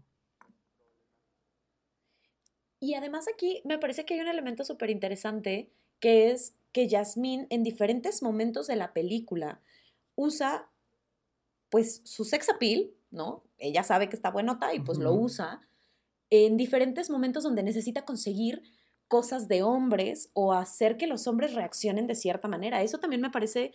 Y 2.79 2.93
además 2.93 3.25
aquí 3.27 3.63
me 3.65 3.79
parece 3.79 4.05
que 4.05 4.13
hay 4.13 4.19
un 4.19 4.27
elemento 4.27 4.63
súper 4.63 4.91
interesante 4.91 5.71
que 5.99 6.29
es 6.29 6.55
que 6.71 6.87
Jasmine 6.87 7.47
en 7.49 7.63
diferentes 7.63 8.21
momentos 8.21 8.67
de 8.67 8.75
la 8.75 8.93
película 8.93 9.59
usa 10.13 10.69
pues 11.71 12.01
su 12.03 12.25
sex 12.25 12.47
appeal, 12.47 12.91
¿no? 13.09 13.43
Ella 13.57 13.81
sabe 13.83 14.07
que 14.07 14.15
está 14.15 14.29
buenota 14.29 14.71
y 14.75 14.81
pues 14.81 14.99
lo 14.99 15.15
usa 15.15 15.67
en 16.29 16.55
diferentes 16.55 17.09
momentos 17.09 17.43
donde 17.43 17.63
necesita 17.63 18.05
conseguir 18.05 18.61
cosas 19.07 19.47
de 19.47 19.63
hombres 19.63 20.29
o 20.33 20.53
hacer 20.53 20.97
que 20.97 21.07
los 21.07 21.25
hombres 21.25 21.55
reaccionen 21.55 22.05
de 22.05 22.13
cierta 22.13 22.47
manera. 22.47 22.83
Eso 22.83 22.99
también 22.99 23.23
me 23.23 23.31
parece 23.31 23.71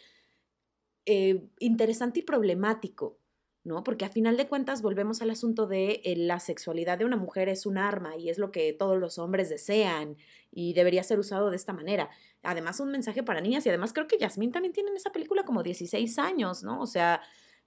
eh, 1.05 1.49
interesante 1.59 2.21
y 2.21 2.23
problemático. 2.23 3.20
¿No? 3.65 3.85
Porque 3.85 4.05
a 4.05 4.09
final 4.09 4.37
de 4.37 4.49
cuentas 4.49 4.83
volvemos 4.83 5.21
al 5.23 5.31
asunto 5.31 5.67
de 5.67 6.01
eh, 6.05 6.17
la 6.17 6.41
sexualidad 6.41 6.99
de 6.99 7.05
una 7.05 7.17
mujer 7.17 7.49
es 7.49 7.67
un 7.67 7.79
arma 7.79 8.17
y 8.17 8.31
es 8.31 8.39
lo 8.39 8.51
que 8.51 8.73
todos 8.73 8.99
los 8.99 9.19
hombres 9.19 9.49
desean 9.49 10.17
y 10.51 10.73
debería 10.73 11.03
ser 11.03 11.19
usado 11.19 11.51
de 11.51 11.57
esta 11.57 11.73
manera. 11.73 12.09
Además, 12.43 12.81
un 12.81 12.91
mensaje 12.91 13.23
para 13.23 13.41
niñas 13.41 13.67
y 13.67 13.69
además 13.69 13.93
creo 13.93 14.07
que 14.07 14.19
Yasmín 14.19 14.53
también 14.53 14.73
tiene 14.73 14.91
en 14.91 14.97
esa 14.97 15.13
película 15.13 15.45
como 15.45 15.63
16 15.63 16.19
años, 16.19 16.63
¿no? 16.63 16.81
O 16.81 16.87
sea, 16.87 17.21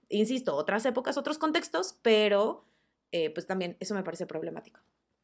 insisto, 0.08 0.54
otras 0.56 0.84
épocas, 0.86 1.16
otros 1.16 1.38
contextos, 1.38 1.98
pero 2.02 2.64
eh, 3.12 3.30
pues 3.30 3.46
también 3.46 3.76
eso 3.78 3.94
me 3.94 4.02
parece 4.02 4.26
problemático. 4.26 4.80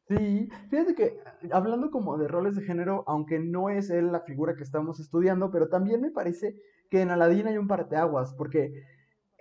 Sí, 0.07 0.49
fíjate 0.69 0.95
que 0.95 1.19
hablando 1.51 1.91
como 1.91 2.17
de 2.17 2.27
roles 2.27 2.55
de 2.55 2.63
género, 2.63 3.03
aunque 3.07 3.39
no 3.39 3.69
es 3.69 3.89
él 3.89 4.11
la 4.11 4.21
figura 4.21 4.55
que 4.55 4.63
estamos 4.63 4.99
estudiando, 4.99 5.51
pero 5.51 5.69
también 5.69 6.01
me 6.01 6.11
parece 6.11 6.55
que 6.89 7.01
en 7.01 7.11
Aladdin 7.11 7.47
hay 7.47 7.57
un 7.57 7.67
parteaguas, 7.67 8.33
porque 8.33 8.83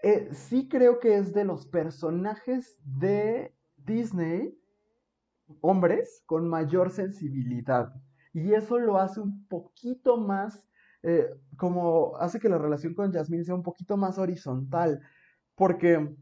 eh, 0.02 0.28
sí 0.32 0.68
creo 0.68 0.98
que 0.98 1.16
es 1.16 1.32
de 1.32 1.44
los 1.44 1.66
personajes 1.66 2.78
de 2.84 3.54
Disney, 3.76 4.58
hombres, 5.60 6.22
con 6.26 6.48
mayor 6.48 6.90
sensibilidad. 6.90 7.92
Y 8.32 8.54
eso 8.54 8.78
lo 8.78 8.98
hace 8.98 9.20
un 9.20 9.46
poquito 9.48 10.16
más, 10.16 10.64
eh, 11.02 11.28
como 11.56 12.16
hace 12.18 12.38
que 12.38 12.48
la 12.48 12.58
relación 12.58 12.94
con 12.94 13.12
Jasmine 13.12 13.44
sea 13.44 13.54
un 13.54 13.62
poquito 13.62 13.96
más 13.96 14.18
horizontal. 14.18 15.00
Porque 15.54 16.16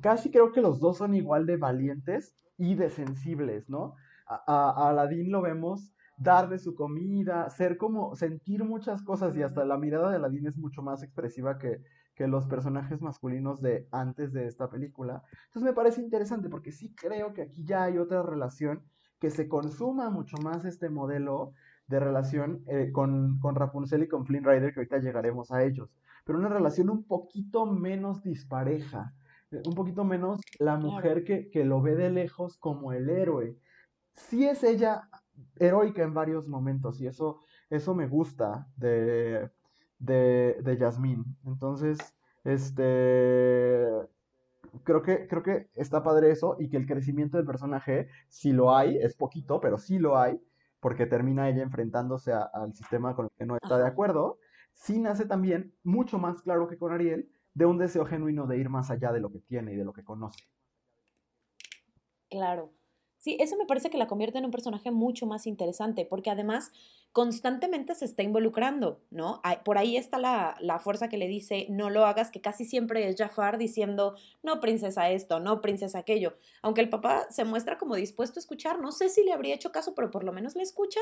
casi 0.00 0.30
creo 0.30 0.52
que 0.52 0.60
los 0.60 0.80
dos 0.80 0.98
son 0.98 1.14
igual 1.14 1.46
de 1.46 1.56
valientes 1.56 2.36
y 2.58 2.74
de 2.74 2.90
sensibles, 2.90 3.68
¿no? 3.68 3.94
A, 4.26 4.88
Aladdin 4.88 5.32
lo 5.32 5.42
vemos 5.42 5.92
dar 6.18 6.50
de 6.50 6.58
su 6.58 6.74
comida, 6.74 7.48
ser 7.48 7.78
como, 7.78 8.14
sentir 8.14 8.62
muchas 8.62 9.02
cosas 9.02 9.34
y 9.36 9.42
hasta 9.42 9.64
la 9.64 9.78
mirada 9.78 10.10
de 10.10 10.16
Aladdin 10.16 10.48
es 10.48 10.58
mucho 10.58 10.82
más 10.82 11.02
expresiva 11.02 11.58
que, 11.58 11.82
que 12.20 12.28
los 12.28 12.46
personajes 12.46 13.00
masculinos 13.00 13.62
de 13.62 13.88
antes 13.92 14.34
de 14.34 14.44
esta 14.44 14.68
película. 14.68 15.22
Entonces 15.46 15.62
me 15.62 15.72
parece 15.72 16.02
interesante 16.02 16.50
porque 16.50 16.70
sí 16.70 16.94
creo 16.94 17.32
que 17.32 17.40
aquí 17.40 17.64
ya 17.64 17.84
hay 17.84 17.96
otra 17.96 18.22
relación 18.22 18.82
que 19.18 19.30
se 19.30 19.48
consuma 19.48 20.10
mucho 20.10 20.36
más 20.36 20.66
este 20.66 20.90
modelo 20.90 21.54
de 21.86 21.98
relación 21.98 22.62
eh, 22.66 22.92
con, 22.92 23.38
con, 23.38 23.54
Rapunzel 23.54 24.02
y 24.02 24.08
con 24.08 24.26
Flynn 24.26 24.44
Rider, 24.44 24.74
que 24.74 24.80
ahorita 24.80 24.98
llegaremos 24.98 25.50
a 25.50 25.64
ellos. 25.64 25.96
Pero 26.26 26.38
una 26.38 26.50
relación 26.50 26.90
un 26.90 27.04
poquito 27.04 27.64
menos 27.64 28.22
dispareja, 28.22 29.14
eh, 29.50 29.62
un 29.64 29.74
poquito 29.74 30.04
menos 30.04 30.42
la 30.58 30.76
mujer 30.76 31.24
que, 31.24 31.48
que, 31.48 31.64
lo 31.64 31.80
ve 31.80 31.96
de 31.96 32.10
lejos 32.10 32.58
como 32.58 32.92
el 32.92 33.08
héroe. 33.08 33.56
Sí 34.14 34.44
es 34.44 34.62
ella 34.62 35.08
heroica 35.56 36.02
en 36.02 36.12
varios 36.12 36.46
momentos 36.46 37.00
y 37.00 37.06
eso, 37.06 37.40
eso 37.70 37.94
me 37.94 38.06
gusta 38.06 38.68
de, 38.76 39.50
de, 40.00 40.58
de 40.62 40.76
Yasmín. 40.76 41.24
Entonces, 41.46 41.98
este, 42.42 43.86
creo 44.84 45.02
que, 45.02 45.28
creo 45.28 45.42
que 45.42 45.70
está 45.74 46.02
padre 46.02 46.30
eso 46.30 46.56
y 46.58 46.68
que 46.68 46.76
el 46.76 46.86
crecimiento 46.86 47.36
del 47.36 47.46
personaje, 47.46 48.08
si 48.28 48.52
lo 48.52 48.74
hay, 48.74 48.96
es 48.98 49.14
poquito, 49.14 49.60
pero 49.60 49.78
sí 49.78 49.98
lo 49.98 50.18
hay, 50.18 50.40
porque 50.80 51.06
termina 51.06 51.48
ella 51.48 51.62
enfrentándose 51.62 52.32
al 52.32 52.74
sistema 52.74 53.14
con 53.14 53.26
el 53.26 53.30
que 53.38 53.46
no 53.46 53.56
está 53.56 53.78
de 53.78 53.86
acuerdo, 53.86 54.38
sí 54.72 54.98
nace 54.98 55.26
también, 55.26 55.74
mucho 55.84 56.18
más 56.18 56.42
claro 56.42 56.66
que 56.68 56.78
con 56.78 56.92
Ariel, 56.92 57.30
de 57.54 57.66
un 57.66 57.78
deseo 57.78 58.06
genuino 58.06 58.46
de 58.46 58.58
ir 58.58 58.68
más 58.70 58.90
allá 58.90 59.12
de 59.12 59.20
lo 59.20 59.30
que 59.30 59.40
tiene 59.40 59.74
y 59.74 59.76
de 59.76 59.84
lo 59.84 59.92
que 59.92 60.04
conoce. 60.04 60.44
Claro. 62.30 62.72
Sí, 63.20 63.36
eso 63.38 63.54
me 63.58 63.66
parece 63.66 63.90
que 63.90 63.98
la 63.98 64.06
convierte 64.06 64.38
en 64.38 64.46
un 64.46 64.50
personaje 64.50 64.90
mucho 64.90 65.26
más 65.26 65.46
interesante, 65.46 66.06
porque 66.06 66.30
además 66.30 66.72
constantemente 67.12 67.94
se 67.94 68.06
está 68.06 68.22
involucrando, 68.22 69.02
¿no? 69.10 69.42
Por 69.62 69.76
ahí 69.76 69.98
está 69.98 70.16
la, 70.16 70.78
fuerza 70.82 71.10
que 71.10 71.18
le 71.18 71.28
dice, 71.28 71.66
no 71.68 71.90
lo 71.90 72.06
hagas, 72.06 72.30
que 72.30 72.40
casi 72.40 72.64
siempre 72.64 73.06
es 73.06 73.16
Jafar 73.18 73.58
diciendo, 73.58 74.16
no, 74.42 74.58
princesa 74.58 75.10
esto, 75.10 75.38
no, 75.38 75.60
princesa 75.60 75.98
aquello. 75.98 76.38
Aunque 76.62 76.80
el 76.80 76.88
papá 76.88 77.26
se 77.28 77.44
muestra 77.44 77.76
como 77.76 77.94
dispuesto 77.94 78.38
a 78.38 78.40
escuchar, 78.40 78.80
no 78.80 78.90
sé 78.90 79.10
si 79.10 79.22
le 79.22 79.34
habría 79.34 79.54
hecho 79.54 79.70
caso, 79.70 79.94
pero 79.94 80.10
por 80.10 80.24
lo 80.24 80.32
menos 80.32 80.56
le 80.56 80.62
escucha. 80.62 81.00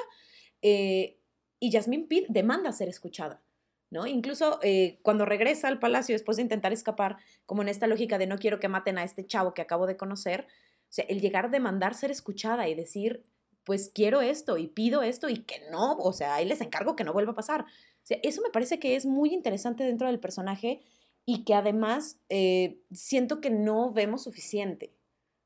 Eh, 0.61 1.21
y 1.61 1.71
Jasmine 1.71 2.09
Pitt 2.09 2.27
demanda 2.29 2.73
ser 2.73 2.89
escuchada, 2.89 3.45
¿no? 3.91 4.09
Incluso 4.09 4.59
eh, 4.65 4.99
cuando 5.03 5.25
regresa 5.25 5.69
al 5.69 5.79
palacio 5.79 6.17
después 6.17 6.37
de 6.37 6.43
intentar 6.43 6.73
escapar, 6.73 7.19
como 7.47 7.63
en 7.63 7.69
esta 7.69 7.87
lógica 7.87 8.19
de 8.19 8.27
no 8.27 8.39
quiero 8.39 8.59
que 8.59 8.67
maten 8.67 8.99
a 8.99 9.05
este 9.05 9.25
chavo 9.25 9.55
que 9.55 9.63
acabo 9.63 9.87
de 9.87 9.97
conocer, 9.97 10.49
o 10.89 10.93
sea, 10.93 11.05
el 11.09 11.21
llegar 11.21 11.47
a 11.47 11.49
demandar 11.49 11.95
ser 11.95 12.11
escuchada 12.11 12.69
y 12.69 12.75
decir, 12.75 13.27
pues 13.65 13.91
quiero 13.95 14.23
esto 14.23 14.57
y 14.57 14.69
pido 14.69 15.03
esto 15.03 15.29
y 15.29 15.43
que 15.45 15.61
no, 15.71 15.97
o 15.99 16.13
sea, 16.15 16.37
ahí 16.37 16.47
les 16.47 16.63
encargo 16.63 16.97
que 16.97 17.05
no 17.05 17.13
vuelva 17.13 17.33
a 17.33 17.37
pasar. 17.37 17.63
O 17.63 18.07
sea, 18.09 18.19
eso 18.23 18.41
me 18.41 18.49
parece 18.49 18.79
que 18.79 18.97
es 18.97 19.05
muy 19.05 19.35
interesante 19.35 19.85
dentro 19.85 20.07
del 20.07 20.19
personaje 20.19 20.81
y 21.27 21.45
que 21.45 21.53
además 21.53 22.19
eh, 22.31 22.81
siento 22.91 23.43
que 23.43 23.51
no 23.51 23.93
vemos 23.93 24.25
suficiente, 24.25 24.97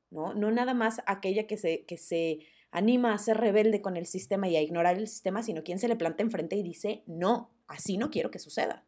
¿no? 0.09 0.33
No 0.33 0.51
nada 0.51 0.73
más 0.73 1.01
aquella 1.05 1.45
que 1.45 1.57
se, 1.57 1.83
que 1.83 1.97
se 1.97 2.39
anima 2.71 3.13
a 3.13 3.17
ser 3.17 3.37
rebelde 3.37 3.81
con 3.81 3.97
el 3.97 4.05
sistema 4.05 4.47
y 4.47 4.55
a 4.55 4.61
ignorar 4.61 4.97
el 4.97 5.09
sistema, 5.09 5.43
sino 5.43 5.63
quien 5.63 5.77
se 5.77 5.89
le 5.89 5.97
planta 5.97 6.23
enfrente 6.23 6.55
y 6.55 6.63
dice, 6.63 7.03
no, 7.05 7.53
así 7.67 7.97
no 7.97 8.09
quiero 8.09 8.31
que 8.31 8.39
suceda. 8.39 8.85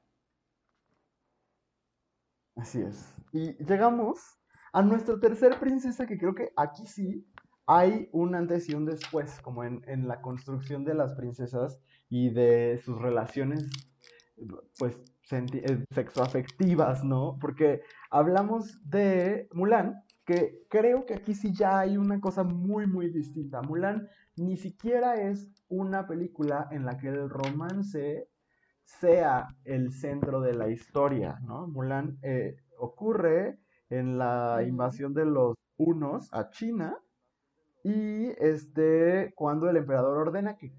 Así 2.56 2.82
es. 2.82 3.14
Y 3.34 3.54
llegamos 3.66 4.40
a 4.76 4.82
nuestra 4.82 5.18
tercera 5.18 5.58
princesa, 5.58 6.06
que 6.06 6.18
creo 6.18 6.36
que 6.36 6.52
aquí 6.58 6.86
sí 6.86 7.26
hay 7.66 8.10
un 8.12 8.36
antes 8.36 8.68
y 8.68 8.74
un 8.74 8.86
después, 8.86 9.40
como 9.40 9.64
en, 9.64 10.06
la 10.06 10.22
construcción 10.22 10.84
de 10.84 10.94
las 10.94 11.14
princesas 11.14 11.80
y 12.10 12.30
de 12.30 12.82
sus 12.84 13.02
relaciones, 13.02 13.70
pues, 14.78 15.00
eh, 15.32 15.86
sexoafectivas, 15.92 17.06
¿no? 17.06 17.38
Porque 17.40 17.84
hablamos 18.12 18.78
de 18.84 19.48
Mulan, 19.54 20.04
que 20.26 20.66
creo 20.70 21.06
que 21.06 21.14
aquí 21.14 21.36
sí 21.36 21.54
ya 21.54 21.80
hay 21.80 21.96
una 21.96 22.20
cosa 22.20 22.44
muy, 22.44 22.86
muy 22.86 23.10
distinta. 23.10 23.62
Mulan 23.62 24.10
ni 24.36 24.58
siquiera 24.58 25.22
es 25.22 25.50
una 25.70 26.06
película 26.06 26.68
en 26.70 26.84
la 26.84 26.98
que 26.98 27.08
el 27.08 27.30
romance 27.30 28.28
sea 28.84 29.48
el 29.64 29.94
centro 29.94 30.42
de 30.42 30.54
la 30.54 30.68
historia, 30.68 31.40
¿no? 31.46 31.66
Mulan 31.66 32.20
eh, 32.24 32.58
ocurre 32.78 33.58
en 33.98 34.18
la 34.18 34.64
invasión 34.68 35.14
de 35.14 35.26
los 35.26 35.56
hunos 35.78 36.30
a 36.32 36.50
China 36.50 36.98
y 37.84 38.30
este, 38.40 39.34
cuando 39.36 39.70
el 39.70 39.78
emperador 39.78 40.18
ordena 40.18 40.58
que 40.58 40.74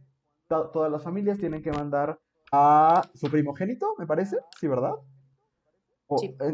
todas 0.48 0.90
las 0.90 1.02
familias 1.02 1.38
tienen 1.38 1.62
que 1.62 1.72
mandar 1.72 2.18
a 2.52 3.02
su 3.14 3.30
primogénito, 3.30 3.94
me 3.98 4.06
parece, 4.06 4.38
sí, 4.58 4.66
¿verdad? 4.66 4.94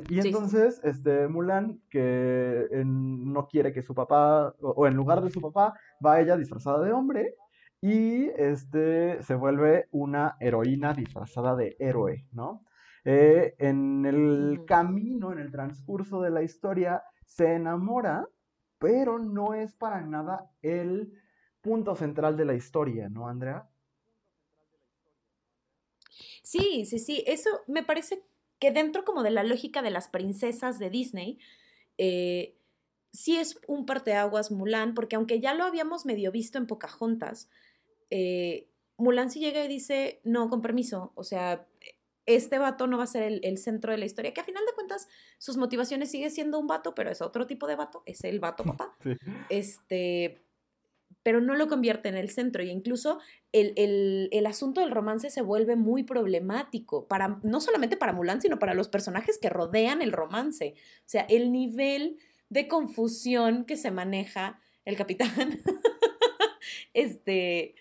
y 0.08 0.18
entonces, 0.18 0.80
este, 0.82 1.28
Mulan, 1.28 1.82
que 1.90 2.68
no 2.84 3.46
quiere 3.48 3.72
que 3.72 3.82
su 3.82 3.94
papá, 3.94 4.54
o, 4.60 4.86
en 4.86 4.94
lugar 4.94 5.22
de 5.22 5.30
su 5.30 5.40
papá, 5.40 5.78
va 6.04 6.20
ella 6.20 6.36
disfrazada 6.36 6.82
de 6.82 6.92
hombre 6.92 7.34
y 7.82 8.28
este, 8.36 9.22
se 9.22 9.34
vuelve 9.34 9.88
una 9.90 10.36
heroína 10.40 10.94
disfrazada 10.94 11.54
de 11.54 11.76
héroe, 11.78 12.26
¿no? 12.32 12.64
Eh, 13.05 13.55
en 13.59 14.07
el 14.07 14.64
camino, 14.66 15.32
en 15.32 15.38
el 15.38 15.50
transcurso 15.50 16.20
de 16.20 16.30
la 16.30 16.42
historia, 16.42 17.03
se 17.26 17.55
enamora, 17.55 18.28
pero 18.78 19.18
no 19.18 19.55
es 19.55 19.72
para 19.74 20.00
nada 20.03 20.50
el 20.62 21.12
punto 21.61 21.96
central 21.96 22.36
de 22.36 22.44
la 22.44 22.55
historia, 22.55 23.09
¿no, 23.09 23.28
Andrea? 23.28 23.68
Sí, 26.42 26.84
sí, 26.86 26.98
sí, 26.98 27.24
eso 27.26 27.50
me 27.66 27.82
parece 27.82 28.24
que 28.59 28.70
dentro 28.70 29.05
como 29.05 29.22
de 29.22 29.30
la 29.30 29.42
lógica 29.42 29.82
de 29.82 29.90
las 29.90 30.09
princesas 30.09 30.78
de 30.78 30.90
Disney, 30.90 31.38
eh, 31.98 32.57
sí 33.12 33.36
es 33.36 33.59
un 33.66 33.86
parteaguas 33.86 34.50
Mulan, 34.50 34.94
porque 34.94 35.16
aunque 35.16 35.40
ya 35.40 35.55
lo 35.55 35.64
habíamos 35.64 36.07
medio 36.07 36.30
visto 36.30 36.59
en 36.59 36.66
Pocahontas, 36.66 37.50
eh, 38.11 38.68
Mulan 38.96 39.30
sí 39.30 39.40
llega 39.40 39.64
y 39.64 39.68
dice, 39.68 40.20
no, 40.24 40.48
con 40.48 40.62
permiso, 40.62 41.12
o 41.14 41.24
sea, 41.24 41.66
este 42.27 42.59
vato 42.59 42.87
no 42.87 42.99
va 42.99 43.05
a 43.05 43.09
ser 43.09 43.41
el, 43.43 43.59
centro 43.59 43.93
de 43.93 43.99
la 43.99 44.05
historia, 44.05 44.33
que 44.33 44.41
a 44.41 44.45
final 44.45 44.64
de 44.64 44.75
cuentas 44.75 45.09
sus 45.39 45.57
motivaciones 45.57 46.11
sigue 46.11 46.31
siendo 46.31 46.59
un 46.59 46.66
vato, 46.66 46.95
pero 46.95 47.11
es 47.11 47.20
otro 47.20 47.47
tipo 47.47 47.66
de 47.66 47.77
vato, 47.77 48.03
es 48.07 48.23
el 48.25 48.41
vato 48.41 48.64
papá. 48.77 48.97
Este, 49.49 50.43
pero 51.23 51.41
no 51.41 51.55
lo 51.55 51.68
convierte 51.68 52.09
en 52.09 52.16
el 52.16 52.31
centro. 52.31 52.62
Y 52.62 52.70
incluso 52.70 53.18
el, 53.53 54.47
asunto 54.47 54.81
del 54.81 54.91
romance 54.91 55.31
se 55.31 55.43
vuelve 55.43 55.77
muy 55.77 56.03
problemático, 56.03 57.07
para, 57.07 57.41
no 57.43 57.61
solamente 57.61 57.97
para 57.97 58.12
Mulan, 58.12 58.41
sino 58.41 58.59
para 58.59 58.75
los 58.75 58.89
personajes 58.89 59.39
que 59.39 59.49
rodean 59.49 60.03
el 60.03 60.12
romance. 60.12 60.75
O 60.77 61.09
sea, 61.09 61.23
el 61.23 61.53
nivel 61.53 62.18
de 62.49 62.68
confusión 62.68 63.64
que 63.64 63.77
se 63.77 63.91
maneja 63.91 64.61
el 64.85 64.97
capitán, 64.97 65.31
este, 66.95 67.77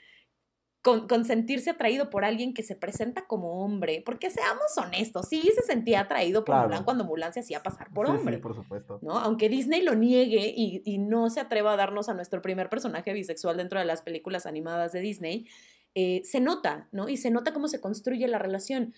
con, 0.82 1.26
sentirse 1.26 1.70
atraído 1.70 2.10
por 2.10 2.26
alguien 2.26 2.54
que 2.56 2.64
se 2.64 2.76
presenta 2.76 3.28
como 3.28 3.64
hombre, 3.64 4.02
porque 4.04 4.32
seamos 4.32 4.76
honestos, 4.78 5.28
sí 5.30 5.42
se 5.54 5.62
sentía 5.62 6.02
atraído 6.02 6.44
por 6.44 6.56
Mulan 6.56 6.84
cuando 6.84 7.04
Mulan 7.04 7.34
se 7.34 7.42
hacía 7.42 7.62
pasar 7.62 7.92
por 7.94 8.08
hombre. 8.08 8.38
Sí, 8.38 8.42
por 8.42 8.56
supuesto. 8.56 9.00
¿no? 9.04 9.20
Aunque 9.20 9.48
Disney 9.48 9.84
lo 9.84 9.94
niegue 9.94 10.52
y, 10.56 10.98
no 10.98 11.30
se 11.30 11.40
atreva 11.40 11.74
a 11.74 11.78
darnos 11.78 12.10
a 12.10 12.14
nuestro 12.14 12.42
primer 12.42 12.70
personaje 12.70 13.14
bisexual 13.14 13.58
dentro 13.58 13.80
de 13.80 13.86
las 13.86 14.02
películas 14.02 14.46
animadas 14.46 14.92
de 14.92 15.02
Disney, 15.02 15.48
eh, 15.94 16.22
se 16.24 16.40
nota, 16.40 16.88
¿no? 16.92 17.10
Y 17.10 17.18
se 17.18 17.32
nota 17.32 17.54
cómo 17.54 17.68
se 17.68 17.82
construye 17.82 18.28
la 18.28 18.40
relación. 18.40 18.94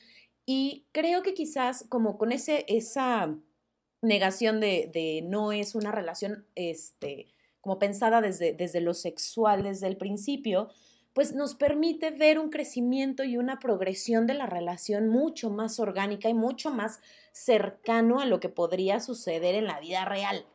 Y 0.46 0.86
creo 0.92 1.22
que 1.22 1.34
quizás 1.34 1.86
como 1.90 2.18
con 2.18 2.32
ese, 2.32 2.66
esa 2.68 3.36
negación 4.02 4.60
de, 4.60 4.90
de 4.94 5.22
no 5.26 5.52
es 5.52 5.76
una 5.76 5.92
relación, 5.92 6.46
este, 6.56 7.34
como 7.62 7.80
pensada 7.80 8.22
desde, 8.22 8.54
desde 8.54 8.82
lo 8.82 8.94
sexual, 8.94 9.64
desde 9.64 9.88
el 9.88 9.98
principio, 9.98 10.70
pues 11.14 11.34
nos 11.34 11.56
permite 11.56 12.12
ver 12.12 12.40
un 12.40 12.50
crecimiento 12.50 13.24
y 13.24 13.38
una 13.38 13.60
progresión 13.60 14.26
de 14.28 14.34
la 14.34 14.48
relación 14.48 15.08
mucho 15.08 15.50
más 15.50 15.80
orgánica 15.80 16.30
y 16.30 16.34
mucho 16.34 16.72
más 16.72 17.00
cercano 17.32 18.20
a 18.20 18.26
lo 18.26 18.40
que 18.40 18.50
podría 18.50 19.00
suceder 19.00 19.56
en 19.56 19.66
la 19.66 19.80
vida 19.80 20.06
real, 20.06 20.46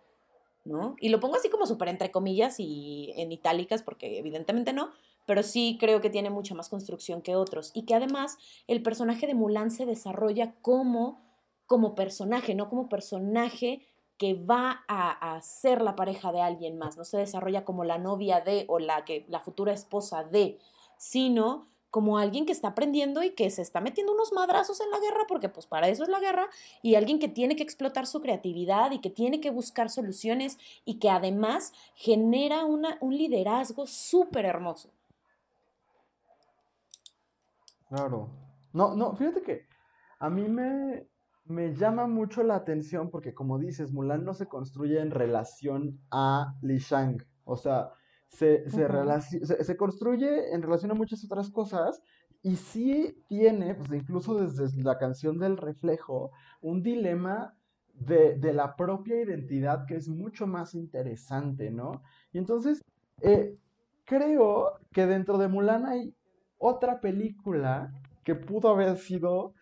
¿no? 0.64 0.96
Y 1.00 1.10
lo 1.10 1.20
pongo 1.20 1.36
así 1.36 1.48
como 1.48 1.66
súper 1.66 1.88
entre 1.88 2.10
comillas 2.10 2.56
y 2.58 3.12
en 3.16 3.30
itálicas 3.30 3.82
porque 3.82 4.18
evidentemente 4.18 4.72
no, 4.72 4.90
pero 5.26 5.42
sí 5.42 5.76
creo 5.78 6.00
que 6.00 6.10
tiene 6.10 6.30
mucha 6.30 6.54
más 6.54 6.68
construcción 6.68 7.22
que 7.22 7.36
otros 7.36 7.70
y 7.74 7.84
que 7.84 7.94
además 7.94 8.38
el 8.66 8.82
personaje 8.82 9.26
de 9.26 9.34
Mulan 9.34 9.70
se 9.70 9.86
desarrolla 9.86 10.54
como 10.60 11.26
como 11.68 11.94
personaje, 11.94 12.54
no 12.54 12.70
como 12.70 12.88
personaje 12.88 13.86
que 14.18 14.34
va 14.34 14.84
a, 14.88 15.40
ser 15.40 15.80
la 15.80 15.94
pareja 15.94 16.32
de 16.32 16.40
alguien 16.40 16.76
más, 16.76 16.96
no 16.96 17.04
se 17.04 17.18
desarrolla 17.18 17.64
como 17.64 17.84
la 17.84 17.98
novia 17.98 18.40
de 18.40 18.64
o 18.68 18.80
la, 18.80 19.04
que, 19.04 19.24
la 19.28 19.40
futura 19.40 19.72
esposa 19.72 20.24
de, 20.24 20.58
sino 20.96 21.68
como 21.90 22.18
alguien 22.18 22.44
que 22.44 22.52
está 22.52 22.68
aprendiendo 22.68 23.22
y 23.22 23.30
que 23.30 23.48
se 23.50 23.62
está 23.62 23.80
metiendo 23.80 24.12
unos 24.12 24.32
madrazos 24.32 24.80
en 24.80 24.90
la 24.90 24.98
guerra, 24.98 25.24
porque 25.26 25.48
pues 25.48 25.66
para 25.66 25.88
eso 25.88 26.02
es 26.02 26.08
la 26.08 26.20
guerra, 26.20 26.48
y 26.82 26.96
alguien 26.96 27.18
que 27.18 27.28
tiene 27.28 27.56
que 27.56 27.62
explotar 27.62 28.06
su 28.06 28.20
creatividad 28.20 28.90
y 28.90 28.98
que 28.98 29.08
tiene 29.08 29.40
que 29.40 29.50
buscar 29.50 29.88
soluciones 29.88 30.58
y 30.84 30.98
que 30.98 31.08
además 31.08 31.72
genera 31.94 32.64
una, 32.64 32.98
un 33.00 33.16
liderazgo 33.16 33.86
súper 33.86 34.44
hermoso. 34.44 34.90
Claro. 37.88 38.28
No, 38.72 38.94
no, 38.94 39.16
fíjate 39.16 39.42
que 39.42 39.66
a 40.18 40.28
mí 40.28 40.46
me, 40.46 41.06
me 41.48 41.74
llama 41.74 42.06
mucho 42.06 42.42
la 42.42 42.56
atención 42.56 43.10
porque, 43.10 43.34
como 43.34 43.58
dices, 43.58 43.92
Mulan 43.92 44.24
no 44.24 44.34
se 44.34 44.46
construye 44.46 45.00
en 45.00 45.10
relación 45.10 45.98
a 46.10 46.54
Li 46.62 46.78
Shang. 46.78 47.24
O 47.44 47.56
sea, 47.56 47.90
se, 48.28 48.68
se, 48.68 49.76
construye 49.76 50.52
en 50.52 50.62
relación 50.62 50.90
a 50.90 50.94
muchas 50.94 51.24
otras 51.24 51.50
cosas 51.50 52.02
y 52.42 52.56
sí 52.56 53.24
tiene, 53.28 53.74
pues 53.74 53.90
incluso 53.92 54.38
desde 54.38 54.82
la 54.82 54.98
canción 54.98 55.38
del 55.38 55.56
reflejo, 55.56 56.30
un 56.60 56.82
dilema 56.82 57.54
de, 57.94 58.52
la 58.52 58.76
propia 58.76 59.22
identidad 59.22 59.86
que 59.86 59.96
es 59.96 60.08
mucho 60.08 60.46
más 60.46 60.74
interesante, 60.74 61.70
¿no? 61.70 62.02
Y 62.32 62.38
entonces, 62.38 62.84
eh, 63.22 63.56
creo 64.04 64.78
que 64.92 65.06
dentro 65.06 65.38
de 65.38 65.48
Mulan 65.48 65.86
hay 65.86 66.14
otra 66.58 67.00
película 67.00 67.92
que 68.24 68.34
pudo 68.34 68.68
haber 68.68 68.96
sido 68.98 69.54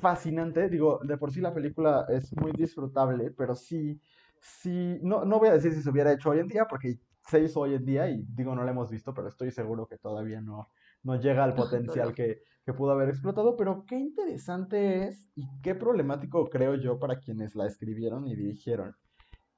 fascinante. 0.00 0.68
Digo, 0.68 1.00
de 1.02 1.16
por 1.16 1.30
sí 1.30 1.40
la 1.40 1.54
película 1.54 2.06
es 2.08 2.34
muy 2.36 2.52
disfrutable, 2.52 3.30
pero 3.30 3.54
sí, 3.54 4.00
sí, 4.40 4.98
no, 5.02 5.24
no 5.24 5.38
voy 5.38 5.48
a 5.48 5.52
decir 5.52 5.72
si 5.72 5.82
se 5.82 5.90
hubiera 5.90 6.12
hecho 6.12 6.30
hoy 6.30 6.40
en 6.40 6.48
día, 6.48 6.66
porque 6.66 6.98
se 7.26 7.40
hizo 7.40 7.60
hoy 7.60 7.74
en 7.74 7.84
día 7.84 8.10
y 8.10 8.24
digo, 8.28 8.54
no 8.54 8.64
la 8.64 8.72
hemos 8.72 8.90
visto, 8.90 9.14
pero 9.14 9.28
estoy 9.28 9.50
seguro 9.50 9.86
que 9.86 9.98
todavía 9.98 10.40
no, 10.40 10.68
no 11.02 11.20
llega 11.20 11.44
al 11.44 11.54
potencial 11.54 12.12
que, 12.14 12.42
que 12.64 12.72
pudo 12.72 12.92
haber 12.92 13.08
explotado. 13.08 13.56
Pero 13.56 13.84
qué 13.86 13.96
interesante 13.98 15.08
es 15.08 15.30
y 15.34 15.46
qué 15.62 15.74
problemático 15.74 16.48
creo 16.48 16.74
yo 16.74 16.98
para 16.98 17.18
quienes 17.18 17.54
la 17.54 17.66
escribieron 17.66 18.26
y 18.26 18.34
dirigieron. 18.34 18.94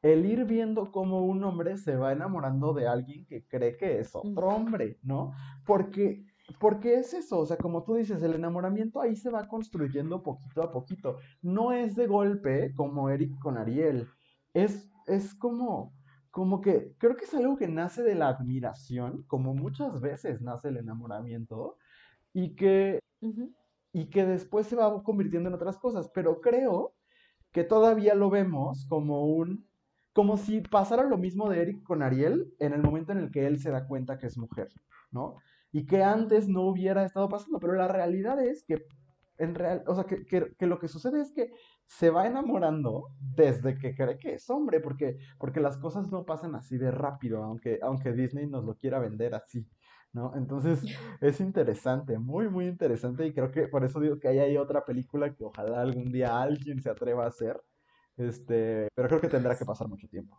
El 0.02 0.26
ir 0.26 0.44
viendo 0.46 0.90
cómo 0.90 1.24
un 1.24 1.44
hombre 1.44 1.78
se 1.78 1.94
va 1.94 2.12
enamorando 2.12 2.74
de 2.74 2.88
alguien 2.88 3.24
que 3.24 3.46
cree 3.46 3.76
que 3.76 4.00
es 4.00 4.16
otro 4.16 4.48
hombre, 4.48 4.98
¿no? 5.02 5.32
Porque 5.64 6.24
porque 6.58 6.94
es 6.94 7.14
eso, 7.14 7.38
o 7.40 7.46
sea, 7.46 7.56
como 7.56 7.84
tú 7.84 7.94
dices, 7.94 8.22
el 8.22 8.34
enamoramiento 8.34 9.00
ahí 9.00 9.16
se 9.16 9.30
va 9.30 9.48
construyendo 9.48 10.22
poquito 10.22 10.62
a 10.62 10.70
poquito. 10.72 11.18
No 11.42 11.72
es 11.72 11.94
de 11.96 12.06
golpe 12.06 12.74
como 12.74 13.10
Eric 13.10 13.38
con 13.38 13.58
Ariel. 13.58 14.08
Es, 14.54 14.90
es 15.06 15.34
como, 15.34 15.92
como 16.30 16.60
que, 16.60 16.94
creo 16.98 17.16
que 17.16 17.24
es 17.24 17.34
algo 17.34 17.56
que 17.56 17.68
nace 17.68 18.02
de 18.02 18.14
la 18.14 18.28
admiración, 18.28 19.24
como 19.26 19.54
muchas 19.54 20.00
veces 20.00 20.40
nace 20.42 20.68
el 20.68 20.78
enamoramiento, 20.78 21.76
y 22.32 22.54
que 22.54 23.00
y 23.92 24.06
que 24.06 24.24
después 24.24 24.66
se 24.66 24.76
va 24.76 25.02
convirtiendo 25.02 25.48
en 25.48 25.54
otras 25.54 25.78
cosas, 25.78 26.10
pero 26.14 26.40
creo 26.40 26.94
que 27.52 27.64
todavía 27.64 28.14
lo 28.14 28.30
vemos 28.30 28.86
como 28.88 29.26
un, 29.26 29.68
como 30.12 30.38
si 30.38 30.60
pasara 30.62 31.04
lo 31.04 31.18
mismo 31.18 31.50
de 31.50 31.60
Eric 31.60 31.82
con 31.82 32.02
Ariel 32.02 32.54
en 32.58 32.72
el 32.72 32.82
momento 32.82 33.12
en 33.12 33.18
el 33.18 33.30
que 33.30 33.46
él 33.46 33.58
se 33.60 33.70
da 33.70 33.86
cuenta 33.86 34.18
que 34.18 34.26
es 34.26 34.38
mujer, 34.38 34.68
¿no? 35.10 35.36
Y 35.72 35.86
que 35.86 36.02
antes 36.02 36.48
no 36.48 36.62
hubiera 36.62 37.04
estado 37.04 37.28
pasando, 37.28 37.58
pero 37.58 37.74
la 37.74 37.88
realidad 37.88 38.40
es 38.44 38.62
que 38.64 38.86
en 39.38 39.54
real, 39.54 39.82
o 39.86 39.94
sea, 39.94 40.04
que, 40.04 40.24
que, 40.24 40.66
lo 40.66 40.78
que 40.78 40.88
sucede 40.88 41.20
es 41.20 41.32
que 41.32 41.52
se 41.86 42.10
va 42.10 42.26
enamorando 42.26 43.08
desde 43.20 43.76
que 43.76 43.94
cree 43.94 44.18
que 44.18 44.34
es 44.34 44.48
hombre, 44.50 44.80
porque, 44.80 45.18
porque 45.38 45.60
las 45.60 45.78
cosas 45.78 46.10
no 46.10 46.24
pasan 46.24 46.54
así 46.54 46.78
de 46.78 46.90
rápido, 46.90 47.42
aunque, 47.42 47.78
aunque 47.82 48.12
Disney 48.12 48.46
nos 48.46 48.64
lo 48.64 48.76
quiera 48.76 48.98
vender 48.98 49.34
así, 49.34 49.66
¿no? 50.12 50.32
Entonces 50.36 50.82
es 51.20 51.40
interesante, 51.40 52.18
muy, 52.18 52.48
muy 52.48 52.66
interesante, 52.66 53.26
y 53.26 53.32
creo 53.32 53.50
que 53.50 53.68
por 53.68 53.84
eso 53.84 54.00
digo 54.00 54.18
que 54.20 54.28
ahí 54.28 54.38
hay 54.38 54.56
otra 54.56 54.84
película 54.84 55.34
que 55.34 55.44
ojalá 55.44 55.80
algún 55.80 56.12
día 56.12 56.40
alguien 56.40 56.80
se 56.80 56.90
atreva 56.90 57.24
a 57.24 57.28
hacer, 57.28 57.60
este, 58.16 58.88
pero 58.94 59.08
creo 59.08 59.20
que 59.20 59.28
tendrá 59.28 59.56
que 59.56 59.64
pasar 59.64 59.88
mucho 59.88 60.08
tiempo. 60.08 60.38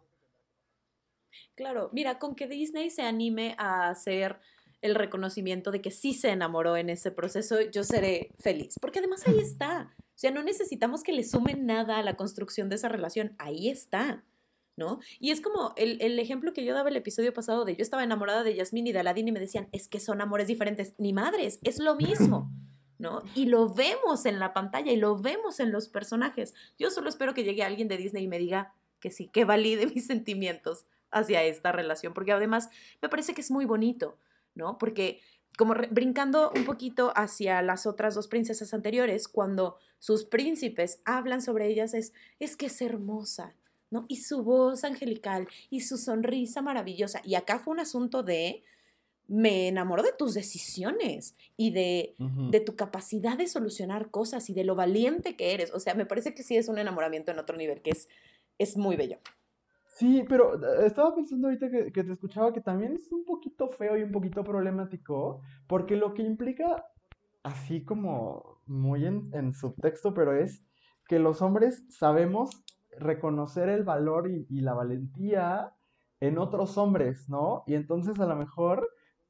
Claro, 1.55 1.89
mira, 1.91 2.19
con 2.19 2.35
que 2.35 2.47
Disney 2.47 2.89
se 2.89 3.01
anime 3.01 3.55
a 3.57 3.89
hacer 3.89 4.39
el 4.83 4.95
reconocimiento 4.95 5.71
de 5.71 5.81
que 5.81 5.91
sí 5.91 6.13
se 6.13 6.29
enamoró 6.29 6.77
en 6.77 6.89
ese 6.89 7.09
proceso, 7.09 7.61
yo 7.61 7.83
seré 7.83 8.31
feliz, 8.37 8.75
porque 8.79 8.99
además 8.99 9.27
ahí 9.27 9.39
está. 9.39 9.95
O 9.97 10.17
sea, 10.17 10.29
no 10.29 10.43
necesitamos 10.43 11.03
que 11.03 11.13
le 11.13 11.23
sumen 11.23 11.65
nada 11.65 11.97
a 11.97 12.03
la 12.03 12.15
construcción 12.15 12.69
de 12.69 12.75
esa 12.75 12.89
relación, 12.89 13.33
ahí 13.39 13.69
está. 13.69 14.23
¿No? 14.75 14.99
Y 15.19 15.29
es 15.29 15.39
como 15.39 15.73
el, 15.77 16.01
el, 16.01 16.17
ejemplo 16.17 16.51
que 16.51 16.65
yo 16.65 16.73
daba 16.73 16.89
el 16.89 16.95
episodio 16.95 17.31
pasado 17.31 17.63
de 17.63 17.75
yo 17.75 17.83
estaba 17.83 18.03
enamorada 18.03 18.43
de 18.43 18.55
Yasmín 18.55 18.87
y 18.87 18.91
de 18.91 19.01
Aladdin 19.01 19.27
y 19.27 19.31
me 19.31 19.39
decían, 19.39 19.69
es 19.71 19.87
que 19.87 19.99
son 19.99 20.19
amores 20.19 20.47
diferentes. 20.47 20.95
Ni 20.97 21.13
madres, 21.13 21.59
es 21.61 21.77
lo 21.77 21.95
mismo. 21.95 22.51
¿no? 22.97 23.21
Y 23.35 23.45
lo 23.45 23.71
vemos 23.71 24.25
en 24.25 24.39
la 24.39 24.53
pantalla 24.53 24.91
y 24.91 24.97
lo 24.97 25.17
vemos 25.17 25.59
en 25.59 25.71
los 25.71 25.89
personajes. 25.89 26.55
Yo 26.79 26.89
solo 26.89 27.09
espero 27.09 27.35
que 27.35 27.43
llegue 27.43 27.61
alguien 27.61 27.87
de 27.87 27.97
Disney 27.97 28.23
y 28.23 28.27
me 28.27 28.39
diga 28.39 28.73
que 28.99 29.11
sí, 29.11 29.27
que 29.27 29.45
valide 29.45 29.85
mis 29.93 30.07
sentimientos 30.07 30.87
hacia 31.11 31.43
esta 31.43 31.71
relación, 31.71 32.13
porque 32.13 32.31
además 32.31 32.69
me 33.01 33.09
parece 33.09 33.35
que 33.35 33.41
es 33.41 33.51
muy 33.51 33.65
bonito. 33.65 34.17
¿No? 34.55 34.77
Porque 34.77 35.19
como 35.57 35.75
brincando 35.91 36.51
un 36.55 36.65
poquito 36.65 37.13
hacia 37.15 37.61
las 37.61 37.85
otras 37.85 38.15
dos 38.15 38.27
princesas 38.27 38.73
anteriores, 38.73 39.27
cuando 39.27 39.77
sus 39.99 40.25
príncipes 40.25 41.01
hablan 41.05 41.41
sobre 41.41 41.67
ellas 41.67 41.93
es, 41.93 42.13
es 42.39 42.57
que 42.57 42.65
es 42.67 42.81
hermosa, 42.81 43.55
¿no? 43.89 44.05
Y 44.07 44.17
su 44.17 44.43
voz 44.43 44.83
angelical 44.83 45.47
y 45.69 45.81
su 45.81 45.97
sonrisa 45.97 46.61
maravillosa. 46.61 47.21
Y 47.23 47.35
acá 47.35 47.59
fue 47.59 47.73
un 47.73 47.79
asunto 47.79 48.23
de, 48.23 48.63
me 49.27 49.67
enamoro 49.67 50.01
de 50.01 50.11
tus 50.11 50.33
decisiones 50.33 51.35
y 51.55 51.71
de, 51.71 52.15
de 52.49 52.59
tu 52.59 52.75
capacidad 52.75 53.37
de 53.37 53.47
solucionar 53.47 54.09
cosas 54.09 54.49
y 54.49 54.53
de 54.53 54.63
lo 54.63 54.75
valiente 54.75 55.35
que 55.35 55.53
eres. 55.53 55.71
O 55.73 55.79
sea, 55.79 55.93
me 55.93 56.05
parece 56.05 56.33
que 56.33 56.43
sí 56.43 56.57
es 56.57 56.67
un 56.67 56.79
enamoramiento 56.79 57.31
en 57.31 57.39
otro 57.39 57.55
nivel, 57.55 57.81
que 57.81 57.91
es, 57.91 58.09
es 58.57 58.75
muy 58.75 58.95
bello. 58.95 59.19
Sí, 59.93 60.25
pero 60.27 60.55
eh, 60.55 60.87
estaba 60.87 61.15
pensando 61.15 61.47
ahorita 61.47 61.69
que, 61.69 61.91
te 61.91 62.11
escuchaba 62.11 62.51
que 62.51 62.61
también 62.61 62.93
es 62.93 63.11
un 63.11 63.25
poquito 63.25 63.69
feo 63.69 63.97
y 63.97 64.03
un 64.03 64.11
poquito 64.11 64.43
problemático, 64.43 65.41
porque 65.67 65.95
lo 65.95 66.13
que 66.13 66.23
implica, 66.23 66.85
así 67.43 67.83
como 67.85 68.61
muy 68.65 69.05
en, 69.05 69.29
en 69.33 69.53
subtexto, 69.53 70.13
pero 70.13 70.33
es 70.35 70.65
que 71.07 71.19
los 71.19 71.41
hombres 71.41 71.85
sabemos 71.89 72.63
reconocer 72.97 73.69
el 73.69 73.83
valor 73.83 74.29
y, 74.29 74.61
la 74.61 74.73
valentía 74.73 75.73
en 76.19 76.37
otros 76.39 76.77
hombres, 76.77 77.29
¿no? 77.29 77.63
Y 77.67 77.75
entonces 77.75 78.19
a 78.19 78.25
lo 78.25 78.35
mejor 78.35 78.89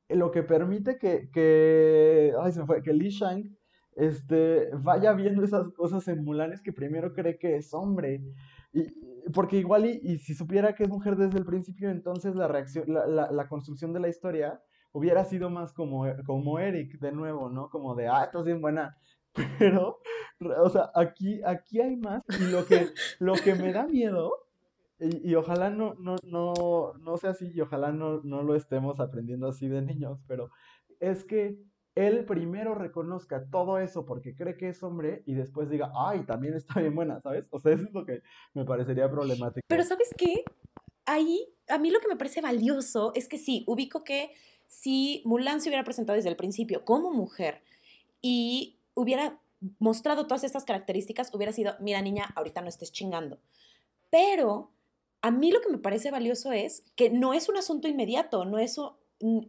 lo 0.09 0.31
que 0.31 0.43
permite 0.43 0.97
que, 0.97 1.29
que, 1.31 2.33
ay, 2.39 2.51
se 2.51 2.61
me 2.61 2.65
fue, 2.67 2.83
que 2.83 2.93
Li 2.93 3.09
Shang 3.09 3.57
este, 3.95 4.69
vaya 4.73 5.13
viendo 5.13 5.43
esas 5.43 5.69
cosas 5.73 6.07
en 6.07 6.23
Mulan 6.23 6.51
es 6.53 6.61
que 6.61 6.73
primero 6.73 7.13
cree 7.13 7.37
que 7.37 7.57
es 7.57 7.73
hombre. 7.73 8.23
Y, 8.73 8.87
porque 9.33 9.57
igual 9.57 9.85
y, 9.85 10.17
si 10.19 10.33
supiera 10.33 10.75
que 10.75 10.83
es 10.83 10.89
mujer 10.89 11.15
desde 11.15 11.37
el 11.37 11.45
principio, 11.45 11.89
entonces 11.89 12.35
la 12.35 12.47
reacción, 12.47 12.85
la, 12.87 13.31
la, 13.31 13.47
construcción 13.47 13.93
de 13.93 13.99
la 13.99 14.09
historia 14.09 14.61
hubiera 14.91 15.23
sido 15.25 15.49
más 15.49 15.73
como, 15.73 16.05
como 16.25 16.59
Eric 16.59 16.99
de 16.99 17.11
nuevo, 17.11 17.49
¿no? 17.49 17.69
Como 17.69 17.95
de, 17.95 18.07
ah, 18.07 18.25
estás 18.25 18.45
bien 18.45 18.61
buena. 18.61 18.97
Pero, 19.59 19.99
o 20.39 20.69
sea, 20.69 20.91
aquí, 20.93 21.41
aquí 21.43 21.81
hay 21.81 21.95
más. 21.95 22.21
Y 22.39 22.51
lo 22.51 22.65
que, 22.65 22.89
lo 23.19 23.33
que 23.33 23.55
me 23.55 23.73
da 23.73 23.87
miedo, 23.87 24.31
y, 24.99 25.35
ojalá 25.35 25.69
no, 25.69 25.95
no, 25.95 26.15
no, 26.23 26.93
no 26.99 27.17
sea 27.17 27.31
así, 27.31 27.51
y 27.53 27.61
ojalá 27.61 27.91
no, 27.91 28.21
no 28.23 28.43
lo 28.43 28.55
estemos 28.55 28.99
aprendiendo 28.99 29.47
así 29.47 29.67
de 29.67 29.81
niños, 29.81 30.23
pero 30.27 30.49
es 30.99 31.25
que 31.25 31.57
él 31.95 32.25
primero 32.25 32.73
reconozca 32.73 33.45
todo 33.51 33.77
eso 33.77 34.05
porque 34.05 34.35
cree 34.35 34.57
que 34.57 34.69
es 34.69 34.81
hombre 34.81 35.23
y 35.25 35.33
después 35.33 35.69
diga, 35.69 35.91
ay, 35.95 36.23
también 36.25 36.55
está 36.55 36.79
bien 36.79 36.95
buena, 36.95 37.21
¿sabes? 37.21 37.45
O 37.51 37.59
sea, 37.59 37.73
eso 37.73 37.83
es 37.83 37.93
lo 37.93 38.05
que 38.05 38.21
me 38.53 38.65
parecería 38.65 39.09
problemático. 39.09 39.65
Pero 39.67 39.83
¿sabes 39.83 40.09
qué? 40.17 40.43
Ahí, 41.05 41.45
a 41.67 41.77
mí 41.77 41.91
lo 41.91 41.99
que 41.99 42.07
me 42.07 42.15
parece 42.15 42.41
valioso 42.41 43.11
es 43.15 43.27
que 43.27 43.37
sí, 43.37 43.63
ubico 43.67 44.03
que 44.03 44.31
si 44.67 45.21
Mulan 45.25 45.61
se 45.61 45.69
hubiera 45.69 45.83
presentado 45.83 46.15
desde 46.15 46.29
el 46.29 46.35
principio 46.35 46.83
como 46.83 47.11
mujer 47.11 47.61
y 48.21 48.79
hubiera 48.95 49.39
mostrado 49.79 50.25
todas 50.25 50.43
estas 50.43 50.65
características, 50.65 51.33
hubiera 51.33 51.53
sido, 51.53 51.75
mira 51.79 52.01
niña, 52.01 52.33
ahorita 52.35 52.61
no 52.61 52.69
estés 52.69 52.91
chingando. 52.91 53.39
Pero 54.09 54.71
a 55.21 55.31
mí 55.31 55.51
lo 55.51 55.61
que 55.61 55.69
me 55.69 55.77
parece 55.77 56.11
valioso 56.11 56.51
es 56.51 56.83
que 56.95 57.09
no 57.09 57.33
es 57.33 57.49
un 57.49 57.57
asunto 57.57 57.87
inmediato, 57.87 58.45
no 58.45 58.57
es 58.57 58.79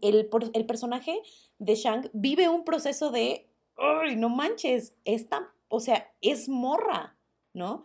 el, 0.03 0.31
el 0.53 0.67
personaje 0.67 1.21
de 1.59 1.75
Shang 1.75 2.11
vive 2.13 2.49
un 2.49 2.65
proceso 2.65 3.11
de, 3.11 3.49
¡ay, 3.77 4.17
no 4.17 4.29
manches! 4.29 4.95
Esta, 5.05 5.53
o 5.69 5.81
sea, 5.81 6.13
es 6.21 6.49
morra, 6.49 7.17
¿no? 7.53 7.85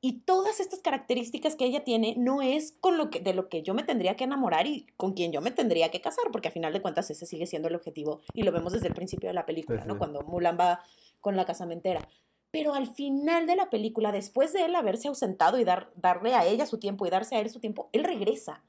Y 0.00 0.20
todas 0.20 0.60
estas 0.60 0.80
características 0.80 1.56
que 1.56 1.64
ella 1.64 1.82
tiene 1.82 2.14
no 2.18 2.42
es 2.42 2.72
con 2.72 2.98
lo 2.98 3.08
que, 3.08 3.20
de 3.20 3.32
lo 3.32 3.48
que 3.48 3.62
yo 3.62 3.72
me 3.72 3.84
tendría 3.84 4.16
que 4.16 4.24
enamorar 4.24 4.66
y 4.66 4.86
con 4.98 5.14
quien 5.14 5.32
yo 5.32 5.40
me 5.40 5.50
tendría 5.50 5.90
que 5.90 6.02
casar, 6.02 6.26
porque 6.30 6.48
a 6.48 6.50
final 6.50 6.74
de 6.74 6.82
cuentas 6.82 7.10
ese 7.10 7.24
sigue 7.24 7.46
siendo 7.46 7.68
el 7.68 7.74
objetivo 7.74 8.20
y 8.34 8.42
lo 8.42 8.52
vemos 8.52 8.74
desde 8.74 8.88
el 8.88 8.94
principio 8.94 9.30
de 9.30 9.34
la 9.34 9.46
película, 9.46 9.86
¿no? 9.86 9.96
Cuando 9.96 10.20
Mulan 10.20 10.58
va 10.60 10.80
con 11.22 11.36
la 11.36 11.46
casamentera. 11.46 12.06
Pero 12.50 12.74
al 12.74 12.86
final 12.86 13.46
de 13.46 13.56
la 13.56 13.70
película, 13.70 14.12
después 14.12 14.52
de 14.52 14.66
él 14.66 14.74
haberse 14.74 15.08
ausentado 15.08 15.58
y 15.58 15.64
dar, 15.64 15.90
darle 15.96 16.34
a 16.34 16.44
ella 16.44 16.66
su 16.66 16.78
tiempo 16.78 17.06
y 17.06 17.10
darse 17.10 17.36
a 17.36 17.40
él 17.40 17.48
su 17.48 17.58
tiempo, 17.58 17.88
él 17.92 18.04
regresa 18.04 18.62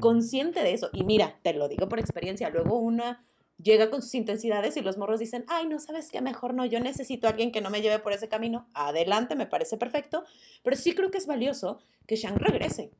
consciente 0.00 0.62
de 0.62 0.72
eso. 0.72 0.90
Y 0.92 1.04
mira, 1.04 1.38
te 1.42 1.54
lo 1.54 1.68
digo 1.68 1.88
por 1.88 1.98
experiencia, 1.98 2.50
luego 2.50 2.78
una 2.78 3.24
llega 3.62 3.90
con 3.90 4.02
sus 4.02 4.14
intensidades 4.14 4.76
y 4.76 4.80
los 4.80 4.96
morros 4.96 5.20
dicen, 5.20 5.44
ay, 5.48 5.68
no 5.68 5.78
sabes 5.78 6.10
qué, 6.10 6.20
mejor 6.20 6.54
no, 6.54 6.64
yo 6.64 6.80
necesito 6.80 7.26
a 7.26 7.30
alguien 7.30 7.52
que 7.52 7.60
no 7.60 7.70
me 7.70 7.82
lleve 7.82 7.98
por 7.98 8.12
ese 8.12 8.28
camino. 8.28 8.68
Adelante, 8.74 9.36
me 9.36 9.46
parece 9.46 9.76
perfecto, 9.76 10.24
pero 10.62 10.76
sí 10.76 10.94
creo 10.94 11.10
que 11.10 11.18
es 11.18 11.26
valioso 11.26 11.78
que 12.06 12.16
Shang 12.16 12.38
regrese. 12.38 12.90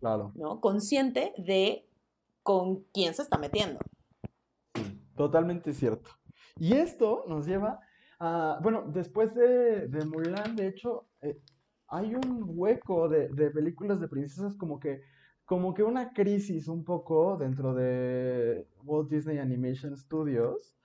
Claro. 0.00 0.32
¿No? 0.34 0.60
Consciente 0.60 1.32
de 1.38 1.88
con 2.42 2.84
quién 2.92 3.14
se 3.14 3.22
está 3.22 3.38
metiendo. 3.38 3.80
totalmente 5.16 5.72
cierto. 5.72 6.10
Y 6.58 6.74
esto 6.74 7.24
nos 7.26 7.46
lleva 7.46 7.80
a, 8.18 8.58
bueno, 8.62 8.84
después 8.86 9.34
de, 9.34 9.88
de 9.88 10.04
Mulan, 10.04 10.56
de 10.56 10.68
hecho, 10.68 11.06
eh, 11.22 11.40
hay 11.88 12.14
un 12.14 12.44
hueco 12.46 13.08
de, 13.08 13.28
de 13.28 13.50
películas 13.50 14.00
de 14.00 14.08
princesas 14.08 14.54
como 14.56 14.78
que 14.78 15.02
como 15.44 15.74
que 15.74 15.82
una 15.82 16.12
crisis 16.12 16.68
un 16.68 16.84
poco 16.84 17.36
dentro 17.36 17.74
de 17.74 18.66
Walt 18.82 19.10
Disney 19.10 19.38
Animation 19.38 19.96
Studios, 19.96 20.76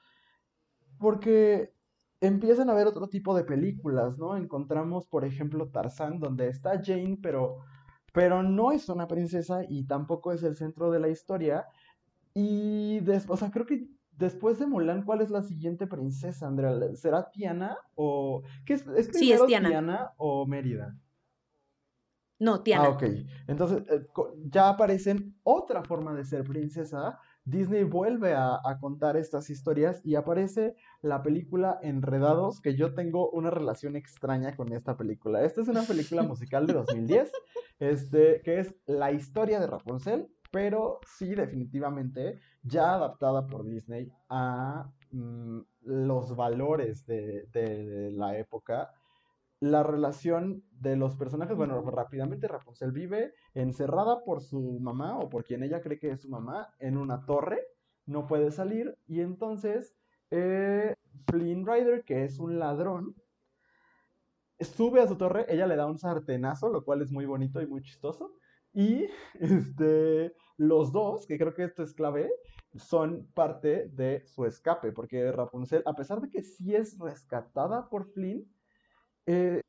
porque 0.98 1.74
empiezan 2.22 2.70
a 2.70 2.74
ver 2.74 2.88
otro 2.88 3.08
tipo 3.08 3.36
de 3.36 3.44
películas, 3.44 4.18
¿no? 4.18 4.36
Encontramos, 4.36 5.08
por 5.08 5.24
ejemplo, 5.24 5.70
Tarzán, 5.70 6.20
donde 6.20 6.50
está 6.50 6.82
Jane, 6.84 7.18
pero, 7.22 7.60
pero 8.14 8.44
no 8.44 8.72
es 8.72 8.90
una 8.90 9.08
princesa 9.08 9.64
y 9.68 9.86
tampoco 9.86 10.34
es 10.34 10.44
el 10.44 10.56
centro 10.56 10.92
de 10.92 11.00
la 11.00 11.08
historia. 11.08 11.66
Y, 12.34 13.00
o 13.28 13.38
sea, 13.38 13.52
creo 13.52 13.66
que 13.66 13.88
después 14.12 14.60
de 14.60 14.68
Mulan, 14.68 15.04
¿cuál 15.04 15.22
es 15.22 15.30
la 15.30 15.42
siguiente 15.42 15.88
princesa, 15.88 16.48
Andrea? 16.48 16.78
¿Será 16.96 17.32
Tiana 17.32 17.78
o... 17.96 18.44
¿Qué 18.66 18.74
es, 18.74 18.86
es 18.88 19.10
sí, 19.14 19.32
es 19.32 19.46
Tiana 19.46 20.12
o 20.18 20.46
Mérida? 20.46 20.98
No, 22.40 22.64
Tiana. 22.64 22.86
Ah, 22.86 22.90
ok. 22.90 23.04
Entonces, 23.48 23.84
eh, 23.90 24.08
ya 24.50 24.70
aparecen 24.70 25.36
otra 25.44 25.84
forma 25.84 26.14
de 26.14 26.24
ser 26.24 26.46
princesa. 26.46 27.20
Disney 27.44 27.84
vuelve 27.84 28.34
a, 28.34 28.62
contar 28.80 29.18
estas 29.18 29.50
historias 29.50 30.02
y 30.06 30.16
aparece 30.16 30.76
la 31.02 31.22
película 31.22 31.80
Enredados, 31.82 32.62
que 32.62 32.76
yo 32.76 32.94
tengo 32.94 33.30
una 33.32 33.50
relación 33.50 33.96
extraña 33.98 34.56
con 34.56 34.72
esta 34.72 34.96
película. 34.96 35.44
Esta 35.44 35.62
es 35.62 35.68
una 35.68 35.84
película 35.84 36.24
musical 36.24 36.66
de 36.66 36.74
2010, 36.74 37.32
este, 37.80 38.42
que 38.42 38.60
es 38.60 38.76
la 38.86 39.12
historia 39.12 39.60
de 39.60 39.68
Rapunzel, 39.68 40.30
pero 40.52 41.00
sí, 41.06 41.36
definitivamente, 41.36 42.40
ya 42.64 42.94
adaptada 42.94 43.48
por 43.48 43.66
Disney 43.66 44.12
a 44.30 44.90
mm, 45.12 45.60
los 45.82 46.36
valores 46.36 47.06
de 47.06 48.12
la 48.14 48.38
época 48.38 48.94
la 49.60 49.84
relación 49.84 50.64
de 50.72 50.96
los 50.96 51.16
personajes, 51.16 51.58
bueno, 51.58 51.82
rápidamente 51.82 52.48
Rapunzel 52.48 52.92
vive 52.92 53.34
encerrada 53.54 54.24
por 54.24 54.42
su 54.42 54.80
mamá 54.80 55.18
o 55.20 55.30
por 55.30 55.44
quien 55.44 55.64
ella 55.64 55.82
cree 55.82 56.00
que 56.00 56.12
es 56.12 56.22
su 56.22 56.30
mamá 56.30 56.74
en 56.80 56.98
una 56.98 57.26
torre, 57.26 57.62
no 58.06 58.26
puede 58.26 58.52
salir 58.52 58.98
y 59.06 59.20
entonces 59.20 59.96
eh, 60.32 60.96
Flynn 61.30 61.66
Rider, 61.66 62.04
que 62.06 62.24
es 62.24 62.40
un 62.40 62.60
ladrón, 62.60 63.16
sube 64.60 65.02
a 65.02 65.08
su 65.08 65.16
torre, 65.16 65.46
ella 65.50 65.68
le 65.68 65.76
da 65.76 65.86
un 65.86 65.98
sartenazo, 65.98 66.70
lo 66.70 66.84
cual 66.84 67.02
es 67.02 67.12
muy 67.12 67.26
bonito 67.26 67.62
y 67.62 67.68
muy 67.68 67.82
chistoso. 67.82 68.34
Y 68.74 69.08
este, 69.40 70.34
los 70.58 70.92
dos, 70.92 71.26
que 71.26 71.38
creo 71.38 71.54
que 71.54 71.64
esto 71.64 71.84
es 71.84 71.94
clave, 71.94 72.30
son 72.76 73.28
parte 73.34 73.90
de 73.90 74.24
su 74.28 74.46
escape, 74.46 74.92
porque 74.92 75.32
Rapunzel, 75.32 75.82
a 75.86 75.94
pesar 75.94 76.22
de 76.22 76.30
que 76.30 76.44
sí 76.44 76.76
es 76.76 76.98
rescatada 77.00 77.90
por 77.90 78.12
Flynn, 78.12 78.48
eh, 79.26 79.62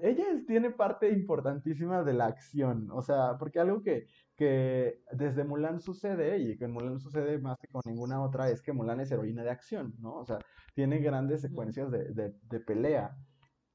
ella 0.00 0.24
tiene 0.46 0.70
parte 0.70 1.10
importantísima 1.10 2.02
de 2.02 2.14
la 2.14 2.26
acción, 2.26 2.90
o 2.90 3.02
sea, 3.02 3.36
porque 3.38 3.60
algo 3.60 3.82
que, 3.82 4.06
que 4.36 5.02
desde 5.12 5.44
Mulan 5.44 5.80
sucede, 5.80 6.38
y 6.38 6.56
que 6.58 6.64
en 6.64 6.72
Mulan 6.72 6.98
sucede 7.00 7.38
más 7.38 7.56
que 7.58 7.68
con 7.68 7.82
ninguna 7.86 8.22
otra, 8.22 8.50
es 8.50 8.60
que 8.62 8.72
Mulan 8.72 9.00
es 9.00 9.10
heroína 9.10 9.44
de 9.44 9.50
acción, 9.50 9.94
¿no? 10.00 10.16
O 10.16 10.24
sea, 10.24 10.38
tiene 10.74 10.98
grandes 10.98 11.42
secuencias 11.42 11.90
de, 11.90 12.12
de 12.12 12.60
pelea. 12.60 13.16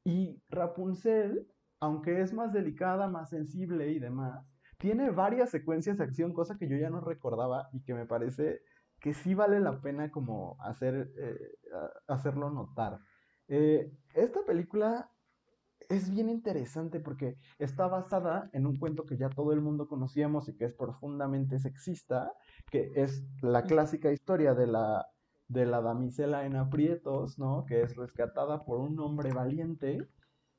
Y 0.04 0.42
Rapunzel, 0.50 1.48
aunque 1.80 2.22
es 2.22 2.34
más 2.34 2.52
delicada, 2.54 3.08
más 3.08 3.30
sensible 3.30 3.92
y 3.92 4.00
demás, 4.00 4.46
tiene 4.78 5.12
varias 5.12 5.50
secuencias 5.52 5.98
de 5.98 6.06
acción, 6.06 6.34
cosa 6.34 6.58
que 6.58 6.68
yo 6.68 6.78
ya 6.78 6.90
no 6.90 7.02
recordaba 7.02 7.70
y 7.74 7.84
que 7.84 7.94
me 7.94 8.06
parece 8.06 8.62
que 9.00 9.14
sí 9.14 9.34
vale 9.34 9.60
la 9.60 9.82
pena 9.82 10.12
como 10.12 10.58
hacer, 10.62 11.12
eh, 11.18 11.38
hacerlo 12.08 12.50
notar. 12.50 13.00
Eh, 13.50 13.92
esta 14.14 14.46
película 14.46 15.12
es 15.90 16.12
bien 16.12 16.30
interesante 16.30 17.00
porque 17.00 17.36
está 17.58 17.88
basada 17.88 18.50
en 18.54 18.68
un 18.68 18.78
cuento 18.78 19.06
que 19.06 19.18
ya 19.18 19.30
todo 19.30 19.54
el 19.54 19.62
mundo 19.62 19.88
conocíamos 19.88 20.48
y 20.48 20.56
que 20.56 20.66
es 20.66 20.74
profundamente 20.74 21.58
sexista, 21.58 22.32
que 22.70 22.92
es 22.96 23.24
la 23.42 23.64
clásica 23.64 24.12
historia 24.12 24.54
de 24.54 24.68
la, 24.68 25.08
de 25.48 25.66
la 25.66 25.82
damisela 25.82 26.46
en 26.46 26.56
aprietos, 26.58 27.40
¿no? 27.40 27.66
Que 27.66 27.82
es 27.82 27.96
rescatada 27.96 28.64
por 28.66 28.80
un 28.80 29.00
hombre 29.00 29.34
valiente. 29.34 30.08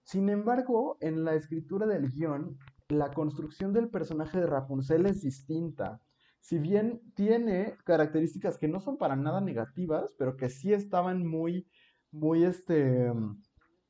Sin 0.02 0.28
embargo, 0.28 0.98
en 1.00 1.24
la 1.24 1.36
escritura 1.36 1.86
del 1.86 2.10
guion, 2.10 2.58
la 2.88 3.12
construcción 3.12 3.72
del 3.72 3.88
personaje 3.88 4.40
de 4.40 4.46
Rapunzel 4.46 5.06
es 5.06 5.22
distinta. 5.22 6.00
Si 6.40 6.58
bien 6.58 7.00
tiene 7.14 7.76
características 7.84 8.58
que 8.58 8.66
no 8.66 8.80
son 8.80 8.96
para 8.96 9.14
nada 9.14 9.40
negativas, 9.40 10.12
pero 10.18 10.36
que 10.36 10.48
sí 10.48 10.72
estaban 10.72 11.24
muy, 11.24 11.68
muy, 12.12 12.44
este, 12.44 13.12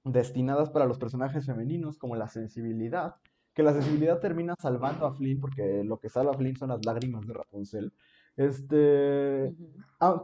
destinadas 0.05 0.71
para 0.71 0.87
los 0.87 0.99
personajes 0.99 1.47
femeninos, 1.47 1.99
como 1.99 2.17
la 2.17 2.29
sensibilidad, 2.29 3.17
que 3.55 3.63
la 3.63 3.73
sensibilidad 3.73 4.21
termina 4.21 4.55
salvando 4.61 5.07
a 5.07 5.15
Flynn, 5.15 5.41
porque 5.41 5.83
lo 5.85 5.99
que 5.99 6.09
salva 6.09 6.33
a 6.33 6.37
Flynn 6.37 6.57
son 6.57 6.71
las 6.71 6.85
lágrimas 6.85 7.27
de 7.27 7.35
Rapunzel. 7.35 7.93
Este, 8.37 9.55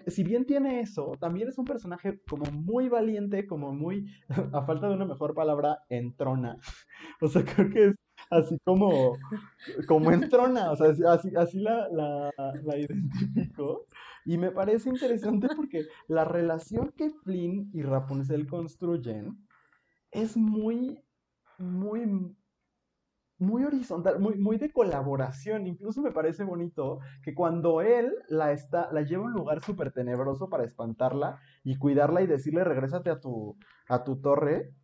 si 0.06 0.24
bien 0.24 0.46
tiene 0.46 0.80
eso, 0.80 1.12
también 1.20 1.48
es 1.48 1.58
un 1.58 1.64
personaje 1.64 2.20
como 2.28 2.50
muy 2.50 2.88
valiente, 2.88 3.46
como 3.46 3.72
muy, 3.72 4.06
a 4.52 4.64
falta 4.64 4.88
de 4.88 4.94
una 4.94 5.04
mejor 5.04 5.34
palabra, 5.34 5.80
entrona. 5.88 6.56
O 7.20 7.28
sea, 7.28 7.44
creo 7.44 7.70
que 7.70 7.84
es 7.86 7.94
así 8.30 8.58
como, 8.64 9.16
como 9.86 10.10
entrona, 10.12 10.70
o 10.70 10.76
sea, 10.76 10.88
así, 11.12 11.34
así 11.36 11.60
la, 11.60 11.88
la, 11.90 12.30
la 12.62 12.78
identifico. 12.78 13.86
Y 14.26 14.38
me 14.38 14.50
parece 14.50 14.88
interesante 14.88 15.46
porque 15.54 15.86
la 16.08 16.24
relación 16.24 16.92
que 16.96 17.10
Flynn 17.10 17.70
y 17.72 17.82
Rapunzel 17.82 18.48
construyen 18.48 19.38
es 20.10 20.36
muy, 20.36 21.00
muy, 21.58 22.34
muy 23.38 23.62
horizontal, 23.62 24.18
muy, 24.18 24.36
muy 24.36 24.58
de 24.58 24.72
colaboración. 24.72 25.68
Incluso 25.68 26.02
me 26.02 26.10
parece 26.10 26.42
bonito 26.42 26.98
que 27.22 27.36
cuando 27.36 27.82
él 27.82 28.12
la, 28.28 28.50
está, 28.50 28.90
la 28.90 29.02
lleva 29.02 29.22
a 29.22 29.26
un 29.26 29.32
lugar 29.32 29.62
súper 29.62 29.92
tenebroso 29.92 30.48
para 30.48 30.64
espantarla 30.64 31.38
y 31.62 31.78
cuidarla 31.78 32.20
y 32.22 32.26
decirle 32.26 32.64
regrésate 32.64 33.10
a 33.10 33.20
tu, 33.20 33.56
a 33.88 34.02
tu 34.02 34.20
torre, 34.20 34.74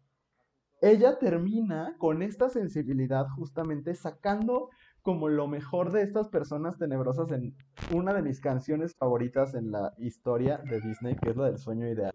ella 0.81 1.19
termina 1.19 1.97
con 1.99 2.23
esta 2.23 2.49
sensibilidad 2.49 3.27
justamente 3.37 3.97
sacando 3.97 4.71
como 5.03 5.29
lo 5.29 5.49
mejor 5.49 5.93
de 5.93 6.03
estas 6.03 6.29
personas 6.29 6.79
tenebrosas 6.79 7.31
en 7.33 7.55
una 7.93 8.15
de 8.15 8.23
mis 8.23 8.41
canciones 8.41 8.95
favoritas 8.97 9.55
en 9.55 9.71
la 9.73 9.93
historia 9.99 10.59
de 10.59 10.81
Disney, 10.81 11.17
que 11.17 11.31
es 11.31 11.37
la 11.37 11.47
del 11.47 11.59
sueño 11.59 11.89
ideal. 11.89 12.15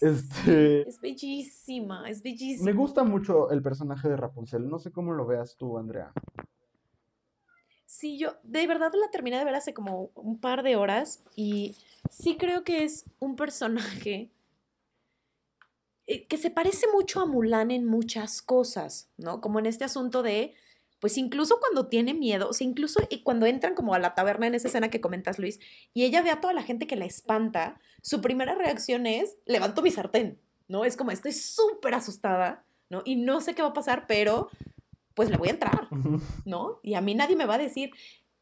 este, 0.00 0.88
es 0.88 1.00
bellísima, 1.00 2.08
es 2.08 2.22
bellísima. 2.22 2.70
Me 2.70 2.76
gusta 2.76 3.04
mucho 3.04 3.50
el 3.50 3.62
personaje 3.62 4.08
de 4.08 4.16
Rapunzel, 4.16 4.68
no 4.68 4.78
sé 4.78 4.92
cómo 4.92 5.12
lo 5.12 5.26
veas 5.26 5.56
tú, 5.56 5.78
Andrea. 5.78 6.12
Sí, 7.86 8.18
yo 8.18 8.36
de 8.44 8.66
verdad 8.66 8.92
la 8.94 9.10
terminé 9.10 9.38
de 9.38 9.44
ver 9.44 9.54
hace 9.54 9.74
como 9.74 10.10
un 10.14 10.38
par 10.38 10.62
de 10.62 10.76
horas 10.76 11.24
y 11.34 11.76
sí 12.08 12.36
creo 12.36 12.62
que 12.62 12.84
es 12.84 13.04
un 13.18 13.34
personaje 13.34 14.30
eh, 16.06 16.26
que 16.26 16.38
se 16.38 16.50
parece 16.50 16.86
mucho 16.92 17.20
a 17.20 17.26
Mulan 17.26 17.70
en 17.70 17.86
muchas 17.86 18.42
cosas, 18.42 19.10
¿no? 19.16 19.40
Como 19.40 19.58
en 19.58 19.66
este 19.66 19.84
asunto 19.84 20.22
de, 20.22 20.54
pues 21.00 21.16
incluso 21.16 21.58
cuando 21.58 21.88
tiene 21.88 22.14
miedo, 22.14 22.48
o 22.48 22.52
sea, 22.52 22.66
incluso 22.66 23.00
cuando 23.24 23.46
entran 23.46 23.74
como 23.74 23.94
a 23.94 23.98
la 23.98 24.14
taberna 24.14 24.46
en 24.46 24.54
esa 24.54 24.68
escena 24.68 24.90
que 24.90 25.00
comentas, 25.00 25.38
Luis, 25.38 25.58
y 25.94 26.04
ella 26.04 26.22
ve 26.22 26.30
a 26.30 26.40
toda 26.40 26.52
la 26.52 26.62
gente 26.62 26.86
que 26.86 26.96
la 26.96 27.06
espanta, 27.06 27.80
su 28.02 28.20
primera 28.20 28.54
reacción 28.54 29.06
es, 29.06 29.36
levanto 29.46 29.82
mi 29.82 29.90
sartén, 29.90 30.38
¿no? 30.68 30.84
Es 30.84 30.96
como, 30.96 31.10
estoy 31.10 31.32
súper 31.32 31.94
asustada, 31.94 32.64
¿no? 32.90 33.02
Y 33.04 33.16
no 33.16 33.40
sé 33.40 33.54
qué 33.54 33.62
va 33.62 33.68
a 33.68 33.72
pasar, 33.72 34.06
pero 34.06 34.50
pues 35.14 35.30
le 35.30 35.38
voy 35.38 35.48
a 35.48 35.52
entrar, 35.52 35.88
¿no? 36.44 36.80
Y 36.82 36.94
a 36.94 37.00
mí 37.00 37.14
nadie 37.14 37.36
me 37.36 37.46
va 37.46 37.54
a 37.54 37.58
decir. 37.58 37.90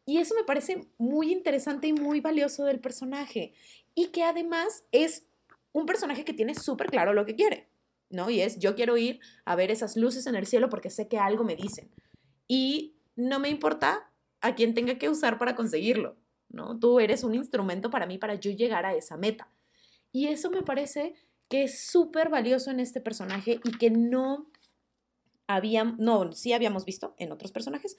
Y 0.05 0.19
eso 0.19 0.35
me 0.35 0.45
parece 0.45 0.89
muy 0.99 1.33
interesante 1.33 1.87
y 1.87 1.93
muy 1.93 2.21
valioso 2.21 2.65
del 2.65 2.81
personaje. 2.81 3.53
Y 3.95 4.09
que 4.09 4.25
además 4.25 4.85
es 4.91 5.27
un 5.73 5.87
personaje 5.87 6.25
que 6.25 6.33
tiene 6.33 6.55
súper 6.55 6.89
claro 6.89 7.13
lo 7.13 7.25
que 7.25 7.35
quiere, 7.35 7.69
¿no? 8.11 8.31
Y 8.31 8.41
es, 8.41 8.59
yo 8.59 8.75
quiero 8.75 8.97
ir 8.97 9.21
a 9.45 9.55
ver 9.55 9.71
esas 9.71 9.97
luces 9.97 10.27
en 10.27 10.35
el 10.35 10.47
cielo 10.47 10.69
porque 10.69 10.91
sé 10.91 11.09
que 11.09 11.19
algo 11.19 11.45
me 11.45 11.57
dicen. 11.57 11.91
Y 12.49 12.97
no 13.15 13.39
me 13.39 13.51
importa 13.51 14.11
a 14.41 14.55
quién 14.55 14.75
tenga 14.75 14.99
que 14.99 15.09
usar 15.09 15.39
para 15.39 15.55
conseguirlo, 15.55 16.17
¿no? 16.49 16.79
Tú 16.79 16.99
eres 16.99 17.23
un 17.23 17.35
instrumento 17.35 17.91
para 17.91 18.07
mí 18.07 18.19
para 18.19 18.35
yo 18.35 18.51
llegar 18.51 18.87
a 18.87 18.95
esa 18.95 19.17
meta. 19.17 19.53
Y 20.11 20.29
eso 20.29 20.51
me 20.51 20.63
parece 20.63 21.15
que 21.49 21.65
es 21.65 21.87
súper 21.87 22.29
valioso 22.29 22.71
en 22.71 22.81
este 22.81 23.01
personaje 23.01 23.61
y 23.65 23.79
que 23.79 23.91
no 23.91 24.51
habíamos, 25.47 25.99
no, 25.99 26.33
sí 26.33 26.53
habíamos 26.53 26.85
visto 26.85 27.15
en 27.19 27.33
otros 27.33 27.53
personajes, 27.53 27.97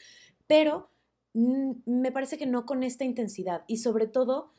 pero 0.47 0.91
me 1.33 2.11
parece 2.11 2.37
que 2.37 2.45
no 2.45 2.65
con 2.65 2.83
esta 2.83 3.03
intensidad 3.03 3.63
y 3.67 3.77
sobre 3.77 4.07
todo 4.07 4.51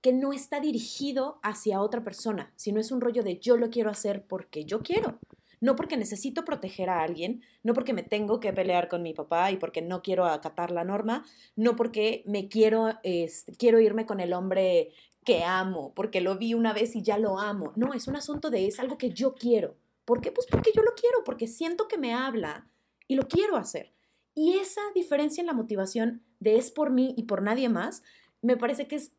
que 0.00 0.12
no 0.12 0.32
está 0.32 0.60
dirigido 0.60 1.38
hacia 1.42 1.82
otra 1.82 2.02
persona, 2.02 2.52
sino 2.56 2.80
es 2.80 2.90
un 2.90 3.02
rollo 3.02 3.22
de 3.22 3.38
yo 3.38 3.56
lo 3.58 3.68
quiero 3.68 3.90
hacer 3.90 4.26
porque 4.26 4.64
yo 4.64 4.80
quiero, 4.80 5.18
no 5.64 5.76
porque 5.76 5.96
necesito 5.96 6.44
proteger 6.44 6.90
a 6.90 7.00
alguien, 7.00 7.40
no 7.62 7.72
porque 7.72 7.94
me 7.94 8.02
tengo 8.02 8.38
que 8.38 8.52
pelear 8.52 8.90
con 8.90 9.02
mi 9.02 9.14
papá 9.14 9.50
y 9.50 9.56
porque 9.56 9.80
no 9.80 10.02
quiero 10.02 10.26
acatar 10.26 10.70
la 10.70 10.84
norma, 10.84 11.24
no 11.56 11.74
porque 11.74 12.22
me 12.26 12.48
quiero, 12.50 12.92
este, 13.02 13.52
quiero 13.56 13.80
irme 13.80 14.04
con 14.04 14.20
el 14.20 14.34
hombre 14.34 14.90
que 15.24 15.42
amo, 15.42 15.94
porque 15.94 16.20
lo 16.20 16.36
vi 16.36 16.52
una 16.52 16.74
vez 16.74 16.94
y 16.94 17.00
ya 17.00 17.16
lo 17.16 17.38
amo. 17.38 17.72
No, 17.76 17.94
es 17.94 18.08
un 18.08 18.16
asunto 18.16 18.50
de 18.50 18.66
es 18.66 18.78
algo 18.78 18.98
que 18.98 19.08
yo 19.08 19.34
quiero. 19.36 19.74
¿Por 20.04 20.20
qué? 20.20 20.30
Pues 20.32 20.46
porque 20.50 20.70
yo 20.76 20.82
lo 20.82 20.92
quiero, 20.92 21.24
porque 21.24 21.46
siento 21.46 21.88
que 21.88 21.96
me 21.96 22.12
habla 22.12 22.68
y 23.08 23.14
lo 23.14 23.26
quiero 23.26 23.56
hacer. 23.56 23.94
Y 24.34 24.58
esa 24.58 24.82
diferencia 24.94 25.40
en 25.40 25.46
la 25.46 25.54
motivación 25.54 26.22
de 26.40 26.56
es 26.56 26.70
por 26.70 26.90
mí 26.90 27.14
y 27.16 27.22
por 27.22 27.40
nadie 27.40 27.70
más, 27.70 28.02
me 28.42 28.58
parece 28.58 28.86
que 28.86 28.96
es 28.96 29.14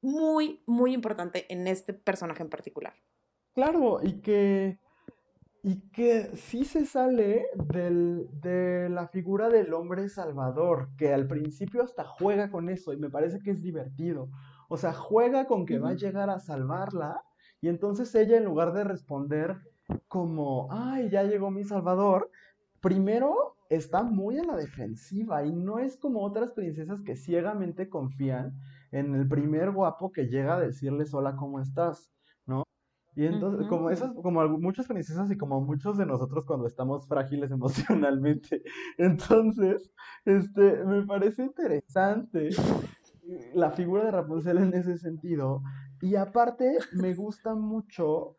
muy, 0.00 0.62
muy 0.64 0.94
importante 0.94 1.52
en 1.52 1.66
este 1.66 1.92
personaje 1.92 2.44
en 2.44 2.50
particular. 2.50 2.94
Claro, 3.52 3.98
y 4.00 4.20
que, 4.20 4.78
y 5.62 5.80
que 5.90 6.36
sí 6.36 6.64
se 6.64 6.86
sale 6.86 7.46
del, 7.54 8.28
de 8.40 8.88
la 8.88 9.06
figura 9.06 9.48
del 9.48 9.72
hombre 9.74 10.08
salvador, 10.08 10.88
que 10.96 11.14
al 11.14 11.28
principio 11.28 11.84
hasta 11.84 12.04
juega 12.04 12.50
con 12.50 12.68
eso 12.68 12.92
y 12.92 12.96
me 12.96 13.10
parece 13.10 13.38
que 13.40 13.52
es 13.52 13.62
divertido. 13.62 14.28
O 14.68 14.76
sea, 14.76 14.92
juega 14.92 15.46
con 15.46 15.64
que 15.64 15.78
va 15.78 15.90
a 15.90 15.94
llegar 15.94 16.30
a 16.30 16.40
salvarla 16.40 17.22
y 17.60 17.68
entonces 17.68 18.12
ella 18.16 18.36
en 18.38 18.44
lugar 18.44 18.72
de 18.72 18.82
responder 18.82 19.56
como, 20.08 20.66
ay, 20.72 21.10
ya 21.10 21.22
llegó 21.22 21.50
mi 21.50 21.62
salvador, 21.62 22.30
primero 22.80 23.56
está 23.70 24.02
muy 24.02 24.38
a 24.38 24.44
la 24.44 24.56
defensiva 24.56 25.44
y 25.44 25.52
no 25.52 25.78
es 25.78 25.96
como 25.96 26.24
otras 26.24 26.50
princesas 26.50 27.00
que 27.02 27.14
ciegamente 27.14 27.88
confían 27.88 28.58
en 28.90 29.14
el 29.14 29.28
primer 29.28 29.70
guapo 29.70 30.10
que 30.10 30.26
llega 30.26 30.56
a 30.56 30.60
decirles 30.60 31.14
hola, 31.14 31.36
¿cómo 31.36 31.60
estás? 31.60 32.10
Y 33.14 33.26
entonces, 33.26 33.66
como 33.66 33.90
esas, 33.90 34.12
como 34.14 34.46
muchas 34.58 34.86
princesas 34.86 35.30
y 35.30 35.36
como 35.36 35.60
muchos 35.60 35.98
de 35.98 36.06
nosotros 36.06 36.44
cuando 36.46 36.66
estamos 36.66 37.06
frágiles 37.06 37.50
emocionalmente. 37.50 38.62
Entonces, 38.98 39.92
este, 40.24 40.82
me 40.84 41.04
parece 41.04 41.42
interesante 41.42 42.48
la 43.54 43.70
figura 43.70 44.04
de 44.04 44.12
Rapunzel 44.12 44.58
en 44.58 44.72
ese 44.74 44.96
sentido. 44.96 45.62
Y 46.00 46.16
aparte, 46.16 46.78
me 46.94 47.14
gusta 47.14 47.54
mucho, 47.54 48.36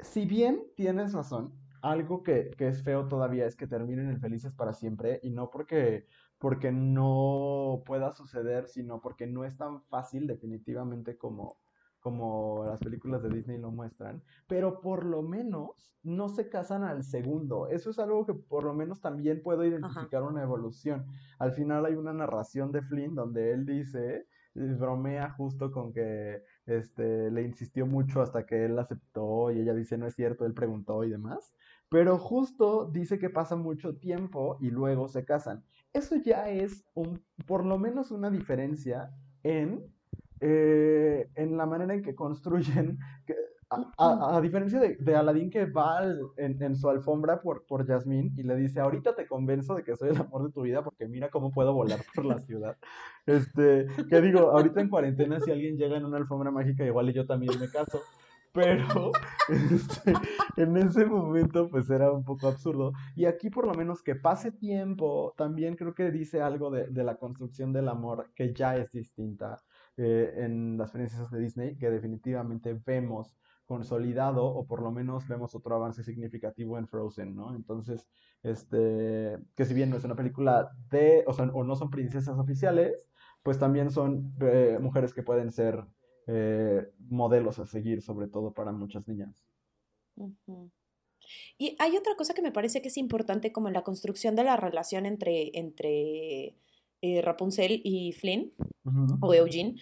si 0.00 0.26
bien 0.26 0.60
tienes 0.74 1.12
razón, 1.12 1.54
algo 1.80 2.24
que, 2.24 2.50
que 2.58 2.66
es 2.66 2.82
feo 2.82 3.06
todavía 3.06 3.46
es 3.46 3.54
que 3.54 3.68
terminen 3.68 4.10
en 4.10 4.20
felices 4.20 4.52
para 4.52 4.72
siempre 4.72 5.20
y 5.22 5.30
no 5.30 5.50
porque 5.50 6.06
porque 6.38 6.70
no 6.70 7.82
pueda 7.86 8.12
suceder, 8.12 8.68
sino 8.68 9.00
porque 9.00 9.26
no 9.26 9.44
es 9.44 9.56
tan 9.56 9.82
fácil 9.84 10.26
definitivamente 10.26 11.16
como, 11.16 11.56
como 12.06 12.64
las 12.64 12.78
películas 12.78 13.20
de 13.20 13.30
Disney 13.30 13.58
lo 13.58 13.72
muestran, 13.72 14.22
pero 14.46 14.80
por 14.80 15.04
lo 15.04 15.22
menos 15.22 15.92
no 16.04 16.28
se 16.28 16.48
casan 16.48 16.84
al 16.84 17.02
segundo. 17.02 17.66
Eso 17.66 17.90
es 17.90 17.98
algo 17.98 18.24
que 18.24 18.32
por 18.32 18.62
lo 18.62 18.72
menos 18.74 19.00
también 19.00 19.42
puedo 19.42 19.64
identificar 19.64 20.22
una 20.22 20.40
evolución. 20.40 21.04
Al 21.40 21.50
final 21.50 21.84
hay 21.84 21.94
una 21.94 22.12
narración 22.12 22.70
de 22.70 22.82
Flynn 22.82 23.16
donde 23.16 23.50
él 23.50 23.66
dice, 23.66 24.28
bromea 24.54 25.30
justo 25.30 25.72
con 25.72 25.92
que 25.92 26.44
este, 26.66 27.28
le 27.32 27.42
insistió 27.42 27.86
mucho 27.86 28.22
hasta 28.22 28.46
que 28.46 28.66
él 28.66 28.78
aceptó 28.78 29.50
y 29.50 29.58
ella 29.58 29.74
dice, 29.74 29.98
no 29.98 30.06
es 30.06 30.14
cierto, 30.14 30.46
él 30.46 30.54
preguntó 30.54 31.02
y 31.02 31.10
demás. 31.10 31.56
Pero 31.88 32.18
justo 32.18 32.88
dice 32.88 33.18
que 33.18 33.30
pasa 33.30 33.56
mucho 33.56 33.96
tiempo 33.96 34.58
y 34.60 34.70
luego 34.70 35.08
se 35.08 35.24
casan. 35.24 35.64
Eso 35.92 36.14
ya 36.14 36.50
es 36.50 36.84
un, 36.94 37.20
por 37.48 37.64
lo 37.64 37.78
menos 37.78 38.12
una 38.12 38.30
diferencia 38.30 39.10
en, 39.42 39.92
eh, 40.40 41.28
en 41.34 41.56
la 41.56 41.66
manera 41.66 41.94
en 41.94 42.02
que 42.02 42.14
construyen, 42.14 42.98
a, 43.70 44.40
diferencia 44.40 44.78
de, 44.78 44.96
de, 44.96 45.16
Aladdin 45.16 45.50
que 45.50 45.66
va 45.66 46.00
en, 46.36 46.76
su 46.76 46.88
alfombra 46.88 47.40
por, 47.40 47.66
por 47.66 47.86
Yasmín 47.86 48.32
y 48.36 48.42
le 48.42 48.54
dice, 48.56 48.80
ahorita 48.80 49.14
te 49.14 49.26
convenzo 49.26 49.74
de 49.74 49.82
que 49.82 49.96
soy 49.96 50.10
el 50.10 50.18
amor 50.18 50.44
de 50.46 50.52
tu 50.52 50.62
vida 50.62 50.84
porque 50.84 51.08
mira 51.08 51.30
cómo 51.30 51.50
puedo 51.50 51.74
volar 51.74 52.00
por 52.14 52.24
la 52.24 52.40
ciudad. 52.40 52.76
Este, 53.26 53.88
que 54.08 54.20
digo, 54.20 54.52
ahorita 54.52 54.80
en 54.80 54.88
cuarentena 54.88 55.40
si 55.40 55.50
alguien 55.50 55.76
llega 55.76 55.96
en 55.96 56.04
una 56.04 56.16
alfombra 56.16 56.52
mágica 56.52 56.84
igual 56.84 57.10
y 57.10 57.12
yo 57.12 57.26
también 57.26 57.58
me 57.58 57.68
caso. 57.68 58.00
Pero 58.52 59.10
este, 59.48 60.12
en 60.56 60.76
ese 60.76 61.06
momento 61.06 61.68
pues 61.68 61.90
era 61.90 62.12
un 62.12 62.22
poco 62.22 62.46
absurdo. 62.46 62.92
Y 63.16 63.24
aquí 63.24 63.50
por 63.50 63.66
lo 63.66 63.74
menos 63.74 64.00
que 64.00 64.14
pase 64.14 64.52
tiempo, 64.52 65.34
también 65.36 65.74
creo 65.74 65.92
que 65.92 66.12
dice 66.12 66.40
algo 66.40 66.70
de, 66.70 66.86
de 66.86 67.02
la 67.02 67.16
construcción 67.16 67.72
del 67.72 67.88
amor 67.88 68.30
que 68.36 68.54
ya 68.54 68.76
es 68.76 68.92
distinta 68.92 69.58
eh, 69.96 70.34
en 70.38 70.76
las 70.78 70.90
princesas 70.90 71.30
de 71.30 71.40
Disney, 71.40 71.76
que 71.76 71.90
definitivamente 71.90 72.74
vemos 72.84 73.36
consolidado 73.66 74.46
o 74.46 74.66
por 74.66 74.80
lo 74.80 74.92
menos 74.92 75.26
vemos 75.26 75.54
otro 75.54 75.74
avance 75.74 76.04
significativo 76.04 76.78
en 76.78 76.86
Frozen, 76.86 77.34
¿no? 77.34 77.54
Entonces, 77.54 78.08
este, 78.42 79.38
que 79.56 79.64
si 79.64 79.74
bien 79.74 79.90
no 79.90 79.96
es 79.96 80.04
una 80.04 80.14
película 80.14 80.70
de, 80.90 81.24
o, 81.26 81.32
o 81.32 81.64
no 81.64 81.74
son 81.74 81.90
princesas 81.90 82.38
oficiales, 82.38 82.94
pues 83.42 83.58
también 83.58 83.90
son 83.90 84.34
eh, 84.40 84.78
mujeres 84.80 85.12
que 85.14 85.22
pueden 85.22 85.52
ser 85.52 85.84
eh, 86.26 86.90
modelos 87.08 87.58
a 87.58 87.66
seguir, 87.66 88.02
sobre 88.02 88.26
todo 88.26 88.52
para 88.52 88.72
muchas 88.72 89.06
niñas. 89.06 89.32
Y 91.58 91.76
hay 91.78 91.96
otra 91.96 92.16
cosa 92.16 92.34
que 92.34 92.42
me 92.42 92.52
parece 92.52 92.82
que 92.82 92.88
es 92.88 92.96
importante 92.96 93.52
como 93.52 93.70
la 93.70 93.82
construcción 93.82 94.34
de 94.34 94.44
la 94.44 94.56
relación 94.56 95.06
entre, 95.06 95.56
entre 95.58 96.56
eh, 97.02 97.22
Rapunzel 97.22 97.80
y 97.84 98.12
Flynn 98.12 98.52
o 99.20 99.34
Eugene. 99.34 99.76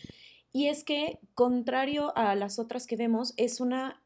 Y 0.52 0.66
es 0.66 0.84
que, 0.84 1.18
contrario 1.34 2.16
a 2.16 2.34
las 2.34 2.58
otras 2.58 2.86
que 2.86 2.96
vemos, 2.96 3.34
es 3.36 3.60
una 3.60 4.02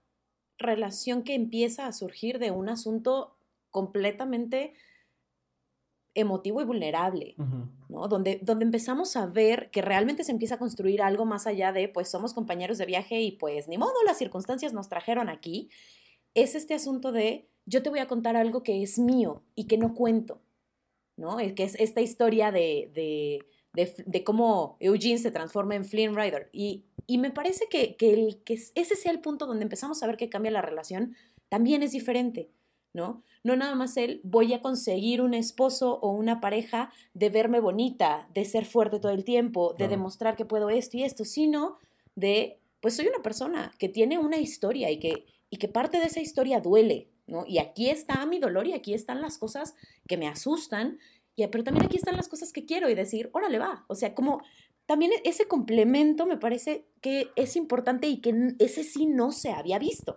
relación 0.59 1.23
que 1.23 1.35
empieza 1.35 1.87
a 1.87 1.93
surgir 1.93 2.39
de 2.39 2.51
un 2.51 2.69
asunto 2.69 3.37
completamente 3.71 4.75
emotivo 6.15 6.61
y 6.61 6.65
vulnerable, 6.65 7.37
¿no? 7.89 8.09
Donde, 8.09 8.41
donde 8.43 8.65
empezamos 8.65 9.15
a 9.15 9.27
ver 9.27 9.71
que 9.71 9.83
realmente 9.83 10.25
se 10.25 10.33
empieza 10.33 10.57
a 10.57 10.59
construir 10.59 11.01
algo 11.01 11.25
más 11.25 11.47
allá 11.47 11.73
de, 11.73 11.89
pues 11.89 12.09
somos 12.09 12.35
compañeros 12.35 12.79
de 12.79 12.87
viaje 12.87 13.21
y 13.21 13.33
pues 13.33 13.69
ni 13.69 13.79
modo, 13.79 13.93
las 14.05 14.19
circunstancias 14.19 14.73
nos 14.73 14.89
trajeron 14.89 15.29
aquí. 15.29 15.71
Es 16.35 16.55
este 16.55 16.75
asunto 16.75 17.13
de, 17.13 17.49
yo 17.67 17.83
te 17.83 17.91
voy 17.91 18.01
a 18.01 18.09
contar 18.09 18.37
algo 18.37 18.63
que 18.63 18.83
es 18.83 18.99
mío 18.99 19.43
y 19.55 19.67
que 19.67 19.79
no 19.79 19.95
cuento, 19.95 20.41
¿no? 21.19 21.37
Que 21.37 21.65
es 21.65 21.75
esta 21.75 22.01
historia 22.01 22.51
de, 22.51 22.91
de, 22.95 24.05
de, 24.07 24.25
cómo 24.25 24.77
Eugene 24.81 25.19
se 25.19 25.31
transforma 25.31 25.75
en 25.75 25.85
Flynn 25.85 26.17
Rider. 26.17 26.49
Y, 26.53 26.85
y 27.07 27.19
me 27.19 27.31
parece 27.31 27.67
que, 27.69 27.97
que, 27.97 28.15
el, 28.15 28.43
que 28.45 28.55
ese 28.55 28.97
sea 28.97 29.13
el 29.13 29.21
punto 29.21 29.47
donde 29.47 29.65
empezamos 29.65 30.03
a 30.03 30.07
ver 30.07 30.17
que 30.17 30.31
cambia 30.31 30.51
la 30.51 30.63
relación, 30.63 31.15
también 31.49 31.83
es 31.83 31.93
diferente. 31.93 32.51
¿no? 32.95 33.23
No 33.45 33.57
nada 33.57 33.75
más 33.75 33.97
él, 33.97 34.21
voy 34.25 34.55
a 34.55 34.61
conseguir 34.61 35.21
un 35.21 35.35
esposo 35.35 35.99
o 36.01 36.11
una 36.13 36.41
pareja 36.41 36.91
de 37.15 37.31
verme 37.31 37.61
bonita, 37.61 38.29
de 38.33 38.45
ser 38.45 38.65
fuerte 38.65 38.99
todo 38.99 39.13
el 39.13 39.25
tiempo, 39.25 39.75
de 39.79 39.89
demostrar 39.89 40.37
que 40.37 40.45
puedo 40.45 40.71
esto 40.71 40.97
y 40.97 41.05
esto, 41.05 41.25
sino 41.25 41.79
de, 42.15 42.61
pues 42.81 42.97
soy 42.97 43.07
una 43.07 43.23
persona 43.23 43.73
que 43.79 43.89
tiene 43.89 44.19
una 44.19 44.39
historia 44.39 44.91
y 44.91 44.99
que, 44.99 45.27
y 45.51 45.59
que 45.59 45.69
parte 45.69 45.99
de 45.99 46.07
esa 46.07 46.21
historia 46.21 46.61
duele, 46.61 47.09
¿no? 47.29 47.45
Y 47.47 47.59
aquí 47.59 47.91
está 47.91 48.27
mi 48.27 48.39
dolor 48.39 48.67
y 48.67 48.73
aquí 48.73 48.95
están 48.95 49.21
las 49.21 49.39
cosas 49.39 49.75
que 50.09 50.17
me 50.17 50.29
asustan, 50.29 50.99
y, 51.37 51.47
pero 51.47 51.63
también 51.63 51.87
aquí 51.87 51.97
están 51.97 52.17
las 52.17 52.29
cosas 52.29 52.53
que 52.53 52.67
quiero 52.67 52.89
y 52.89 52.95
decir, 52.95 53.31
órale 53.33 53.59
va, 53.59 53.85
o 53.89 53.95
sea, 53.95 54.15
como 54.15 54.41
también 54.87 55.13
ese 55.25 55.47
complemento 55.47 56.27
me 56.27 56.39
parece 56.39 56.89
que 57.03 57.29
es 57.37 57.57
importante 57.57 58.09
y 58.09 58.23
que 58.23 58.55
ese 58.59 58.83
sí 58.83 59.07
no 59.07 59.33
se 59.33 59.53
había 59.53 59.79
visto. 59.79 60.17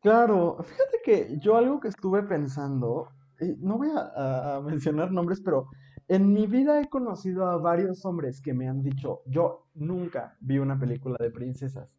Claro, 0.00 0.58
fíjate 0.62 1.00
que 1.04 1.38
yo 1.40 1.56
algo 1.56 1.80
que 1.80 1.88
estuve 1.88 2.22
pensando, 2.22 3.08
y 3.40 3.56
no 3.58 3.78
voy 3.78 3.88
a, 3.92 4.60
mencionar 4.64 5.10
nombres, 5.10 5.40
pero 5.44 5.66
en 6.06 6.32
mi 6.32 6.46
vida 6.46 6.80
he 6.80 6.88
conocido 6.88 7.46
a 7.46 7.56
varios 7.56 8.04
hombres 8.04 8.40
que 8.40 8.54
me 8.54 8.68
han 8.68 8.80
dicho, 8.80 9.22
yo 9.26 9.66
nunca 9.74 10.36
vi 10.38 10.58
una 10.58 10.78
película 10.78 11.16
de 11.18 11.32
princesas. 11.32 11.90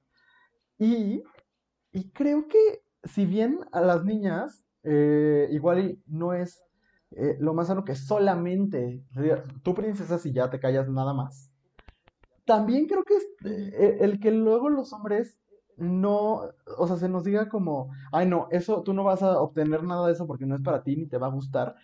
Y, 0.80 1.22
y 1.92 2.10
creo 2.12 2.48
que 2.48 2.87
si 3.08 3.26
bien 3.26 3.60
a 3.72 3.82
las 3.82 4.04
niñas 4.04 4.66
eh, 4.84 5.48
igual 5.52 6.00
no 6.08 6.34
es 6.34 6.64
eh, 7.12 7.38
lo 7.40 7.54
más 7.54 7.68
sano 7.68 7.84
que 7.84 7.96
solamente 7.96 9.04
tu 9.64 9.74
princesa 9.74 10.18
si 10.18 10.32
ya 10.32 10.50
te 10.50 10.60
callas 10.60 10.90
nada 10.90 11.14
más. 11.14 11.52
También 12.46 12.88
creo 12.88 13.04
que 13.04 13.16
es, 13.16 13.28
eh, 13.46 13.98
el 14.02 14.20
que 14.20 14.32
luego 14.32 14.70
los 14.70 14.94
hombres 14.94 15.38
no, 15.78 16.42
o 16.78 16.88
sea, 16.88 16.98
se 16.98 17.10
nos 17.10 17.24
diga 17.24 17.50
como, 17.50 17.92
ay 18.12 18.28
no, 18.28 18.48
eso, 18.52 18.82
tú 18.84 18.94
no 18.94 19.04
vas 19.04 19.22
a 19.22 19.40
obtener 19.40 19.84
nada 19.84 20.08
de 20.08 20.14
eso 20.14 20.26
porque 20.26 20.46
no 20.46 20.56
es 20.56 20.62
para 20.62 20.84
ti 20.84 20.96
ni 20.96 21.08
te 21.08 21.18
va 21.18 21.28
a 21.28 21.32
gustar. 21.32 21.76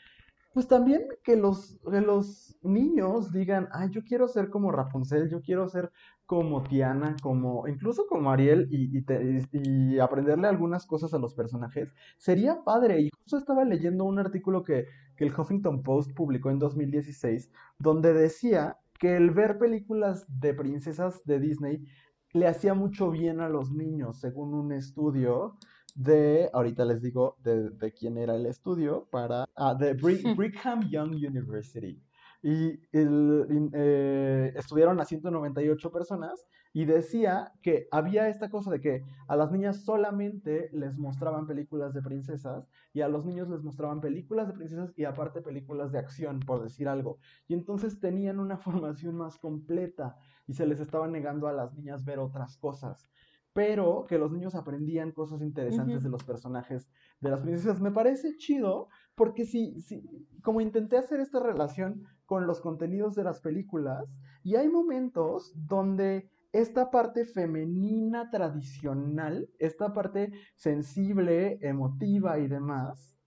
Pues 0.53 0.67
también 0.67 1.07
que 1.23 1.35
los, 1.35 1.79
los 1.83 2.57
niños 2.61 3.31
digan, 3.31 3.69
ay, 3.71 3.89
yo 3.89 4.03
quiero 4.03 4.27
ser 4.27 4.49
como 4.49 4.71
Rapunzel, 4.71 5.29
yo 5.29 5.41
quiero 5.41 5.67
ser 5.67 5.91
como 6.25 6.63
Tiana, 6.63 7.15
como, 7.21 7.67
incluso 7.67 8.05
como 8.07 8.31
Ariel 8.31 8.67
y, 8.71 9.03
y, 9.51 9.99
aprenderle 9.99 10.47
algunas 10.47 10.85
cosas 10.85 11.13
a 11.13 11.19
los 11.19 11.33
personajes, 11.35 11.93
sería 12.17 12.63
padre. 12.63 13.01
Y 13.01 13.09
justo 13.21 13.37
estaba 13.37 13.65
leyendo 13.65 14.05
un 14.05 14.19
artículo 14.19 14.63
que, 14.63 14.87
que 15.15 15.25
el 15.25 15.33
Huffington 15.37 15.83
Post 15.83 16.13
publicó 16.15 16.49
en 16.49 16.59
2016, 16.59 17.51
donde 17.77 18.13
decía 18.13 18.77
que 18.99 19.17
el 19.17 19.31
ver 19.31 19.57
películas 19.57 20.25
de 20.27 20.53
princesas 20.53 21.23
de 21.25 21.39
Disney 21.39 21.85
le 22.31 22.47
hacía 22.47 22.73
mucho 22.73 23.11
bien 23.11 23.39
a 23.41 23.49
los 23.49 23.71
niños, 23.71 24.19
según 24.19 24.53
un 24.53 24.71
estudio 24.71 25.57
de, 25.95 26.49
ahorita 26.53 26.85
les 26.85 27.01
digo 27.01 27.37
de, 27.43 27.93
quién 27.93 28.17
era 28.17 28.35
el 28.35 28.45
estudio, 28.45 29.07
para, 29.11 29.45
ah, 29.55 29.75
de 29.75 29.93
Brigham 30.37 30.89
Young 30.89 31.11
University. 31.11 32.01
Y 32.45 32.77
eh, 32.91 34.53
estudiaron 34.55 34.99
a 34.99 35.05
198 35.05 35.91
personas 35.91 36.45
y 36.73 36.83
decía 36.85 37.53
que 37.61 37.87
había 37.89 38.27
esta 38.27 38.49
cosa 38.49 38.69
de 38.69 38.81
que 38.81 39.03
a 39.27 39.37
las 39.37 39.51
niñas 39.51 39.85
solamente 39.85 40.69
les 40.73 40.97
mostraban 40.97 41.47
películas 41.47 41.93
de 41.93 42.01
princesas 42.01 42.67
y 42.91 43.01
a 43.01 43.07
los 43.07 43.25
niños 43.25 43.47
les 43.47 43.63
mostraban 43.63 44.01
películas 44.01 44.47
de 44.47 44.55
princesas 44.55 44.91
y 44.97 45.05
aparte 45.05 45.41
películas 45.41 45.91
de 45.91 45.99
acción, 45.99 46.39
por 46.41 46.61
decir 46.61 46.89
algo. 46.89 47.19
Y 47.47 47.53
entonces 47.53 47.99
tenían 47.99 48.39
una 48.39 48.57
formación 48.57 49.15
más 49.15 49.37
completa 49.37 50.17
y 50.45 50.53
se 50.53 50.65
les 50.65 50.79
estaba 50.79 51.07
negando 51.07 51.47
a 51.47 51.53
las 51.53 51.73
niñas 51.75 52.03
ver 52.03 52.19
otras 52.19 52.57
cosas. 52.57 53.07
Pero 53.53 54.05
que 54.09 54.17
los 54.17 54.31
niños 54.31 54.55
aprendían 54.55 55.11
cosas 55.11 55.43
interesantes 55.43 56.01
de 56.01 56.09
los 56.09 56.23
personajes 56.23 56.89
de 57.21 57.29
las 57.29 57.41
princesas. 57.41 57.79
Me 57.79 57.91
parece 57.91 58.35
chido 58.37 58.89
porque 59.13 59.45
si, 59.45 59.79
si, 59.79 60.03
como 60.41 60.59
intenté 60.59 60.97
hacer 60.97 61.19
esta 61.19 61.39
relación 61.39 62.03
con 62.25 62.47
los 62.47 62.61
contenidos 62.61 63.15
de 63.15 63.23
las 63.23 63.39
películas, 63.41 64.05
y 64.43 64.55
hay 64.55 64.69
momentos 64.69 65.53
donde 65.55 66.29
esta 66.51 66.91
parte 66.91 67.25
femenina 67.25 68.29
tradicional, 68.29 69.49
esta 69.59 69.93
parte 69.93 70.31
sensible, 70.55 71.57
emotiva 71.61 72.39
y 72.39 72.47
demás, 72.47 73.17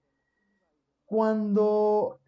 cuando 1.04 2.20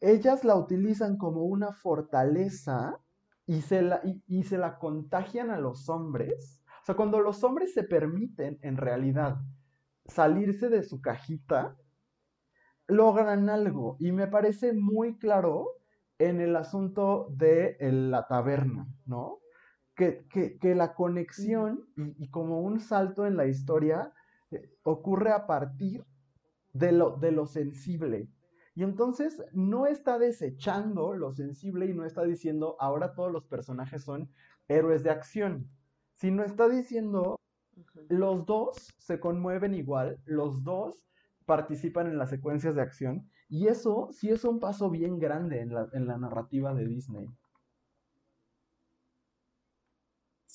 ellas 0.00 0.44
la 0.44 0.56
utilizan 0.56 1.16
como 1.16 1.44
una 1.44 1.72
fortaleza, 1.72 3.00
y 3.46 3.62
se 3.62 3.80
la, 3.80 4.02
y, 4.26 4.42
se 4.42 4.58
la 4.58 4.78
contagian 4.78 5.50
a 5.50 5.58
los 5.58 5.88
hombres. 5.88 6.62
O 6.82 6.84
sea, 6.84 6.96
cuando 6.96 7.20
los 7.20 7.42
hombres 7.44 7.72
se 7.72 7.84
permiten 7.84 8.58
en 8.62 8.76
realidad 8.76 9.36
salirse 10.06 10.68
de 10.68 10.82
su 10.82 11.00
cajita, 11.00 11.76
logran 12.88 13.48
algo. 13.48 13.96
Y 14.00 14.12
me 14.12 14.26
parece 14.26 14.72
muy 14.72 15.16
claro 15.16 15.68
en 16.18 16.40
el 16.40 16.56
asunto 16.56 17.28
de 17.30 17.76
la 17.80 18.26
taberna, 18.26 18.88
¿no? 19.04 19.40
Que, 19.94 20.26
la 20.62 20.94
conexión 20.94 21.88
y, 21.96 22.28
como 22.28 22.60
un 22.60 22.80
salto 22.80 23.26
en 23.26 23.36
la 23.36 23.46
historia 23.46 24.12
eh, 24.50 24.70
ocurre 24.82 25.32
a 25.32 25.46
partir 25.46 26.04
de 26.74 26.92
lo, 26.92 27.16
de 27.16 27.32
lo 27.32 27.46
sensible, 27.46 28.28
y 28.76 28.82
entonces 28.82 29.42
no 29.52 29.86
está 29.86 30.18
desechando 30.18 31.14
lo 31.14 31.32
sensible 31.32 31.86
y 31.86 31.94
no 31.94 32.04
está 32.04 32.24
diciendo 32.24 32.76
ahora 32.78 33.14
todos 33.14 33.32
los 33.32 33.46
personajes 33.46 34.04
son 34.04 34.30
héroes 34.68 35.02
de 35.02 35.08
acción, 35.08 35.70
sino 36.12 36.44
está 36.44 36.68
diciendo 36.68 37.40
los 38.10 38.44
dos 38.44 38.94
se 38.98 39.18
conmueven 39.18 39.74
igual, 39.74 40.20
los 40.26 40.62
dos 40.62 41.00
participan 41.46 42.06
en 42.06 42.18
las 42.18 42.28
secuencias 42.28 42.74
de 42.74 42.82
acción 42.82 43.30
y 43.48 43.68
eso 43.68 44.08
sí 44.12 44.30
es 44.30 44.44
un 44.44 44.58
paso 44.58 44.90
bien 44.90 45.18
grande 45.18 45.60
en 45.60 45.72
la, 45.72 45.88
en 45.92 46.06
la 46.06 46.18
narrativa 46.18 46.74
de 46.74 46.86
Disney. 46.86 47.28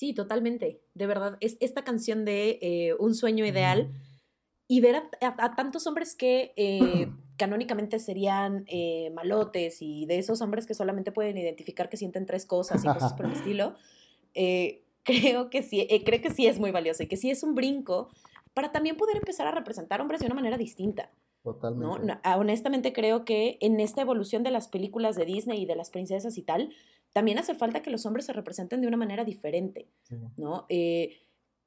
Sí, 0.02 0.14
totalmente. 0.14 0.82
De 0.96 1.06
verdad, 1.06 1.38
es 1.42 1.58
esta 1.60 1.84
canción 1.84 2.26
de 2.26 2.58
eh, 2.64 2.96
Un 2.98 3.14
sueño 3.14 3.46
ideal 3.46 3.92
y 4.68 4.82
ver 4.82 4.96
a, 5.22 5.56
tantos 5.56 5.86
hombres 5.86 6.16
que 6.16 6.54
eh, 6.56 7.08
canónicamente 7.38 8.00
serían 8.00 8.64
eh, 8.68 9.12
malotes 9.12 9.78
y 9.82 10.08
de 10.08 10.18
esos 10.18 10.42
hombres 10.42 10.66
que 10.66 10.74
solamente 10.74 11.12
pueden 11.12 11.38
identificar 11.38 11.88
que 11.88 11.98
sienten 11.98 12.26
tres 12.26 12.48
cosas 12.48 12.84
y 12.84 12.88
cosas 12.88 13.14
por 13.14 13.28
el 13.28 13.34
estilo, 13.38 13.76
creo 15.04 15.50
que 15.52 15.62
sí, 15.62 15.88
creo 16.04 16.22
que 16.22 16.32
sí 16.32 16.48
es 16.48 16.60
muy 16.60 16.72
valioso 16.72 17.04
y 17.04 17.08
que 17.08 17.18
sí 17.18 17.30
es 17.30 17.44
un 17.44 17.54
brinco 17.54 18.10
para 18.56 18.72
también 18.72 18.98
poder 18.98 19.18
empezar 19.18 19.46
a 19.46 19.52
representar 19.52 20.02
hombres 20.02 20.20
de 20.20 20.26
una 20.26 20.36
manera 20.36 20.58
distinta. 20.58 21.12
Totalmente. 21.44 22.06
¿no? 22.06 22.20
Ah, 22.24 22.38
honestamente 22.38 22.94
creo 22.94 23.26
que 23.26 23.58
en 23.62 23.80
esta 23.80 24.02
evolución 24.02 24.44
de 24.44 24.52
las 24.52 24.68
películas 24.68 25.16
de 25.16 25.26
Disney 25.26 25.64
y 25.64 25.66
de 25.66 25.76
las 25.76 25.90
princesas 25.90 26.38
y 26.38 26.44
tal, 26.44 26.74
también 27.14 27.40
hace 27.40 27.56
falta 27.56 27.82
que 27.82 27.90
los 27.90 28.06
hombres 28.06 28.26
se 28.26 28.34
representen 28.34 28.82
de 28.82 28.88
una 28.88 28.98
manera 28.98 29.26
diferente, 29.26 29.88
¿no? 30.38 30.66
Eh, 30.70 31.18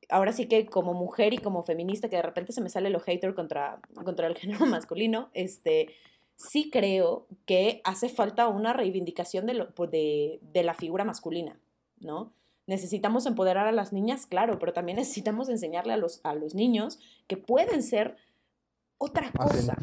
ahora 0.08 0.32
sí 0.32 0.46
que 0.46 0.66
como 0.66 0.94
mujer 0.94 1.34
y 1.34 1.38
como 1.38 1.62
feminista, 1.64 2.08
que 2.08 2.16
de 2.16 2.22
repente 2.22 2.52
se 2.52 2.60
me 2.60 2.70
sale 2.70 2.90
lo 2.90 3.00
hater 3.00 3.34
contra, 3.34 3.80
contra 4.04 4.26
el 4.26 4.36
género 4.36 4.66
masculino, 4.66 5.28
este, 5.34 5.88
sí 6.36 6.70
creo 6.70 7.26
que 7.46 7.80
hace 7.84 8.08
falta 8.08 8.48
una 8.48 8.72
reivindicación 8.72 9.46
de, 9.46 9.54
lo, 9.54 9.66
de, 9.66 10.38
de 10.40 10.62
la 10.62 10.74
figura 10.74 11.04
masculina, 11.04 11.58
¿no? 12.00 12.32
Necesitamos 12.66 13.26
empoderar 13.26 13.66
a 13.66 13.72
las 13.72 13.92
niñas, 13.92 14.26
claro, 14.26 14.58
pero 14.58 14.72
también 14.72 14.96
necesitamos 14.98 15.48
enseñarle 15.48 15.92
a 15.92 15.96
los, 15.96 16.20
a 16.24 16.34
los 16.34 16.54
niños 16.54 16.98
que 17.26 17.36
pueden 17.36 17.82
ser 17.82 18.16
otra 19.04 19.30
cosa, 19.32 19.76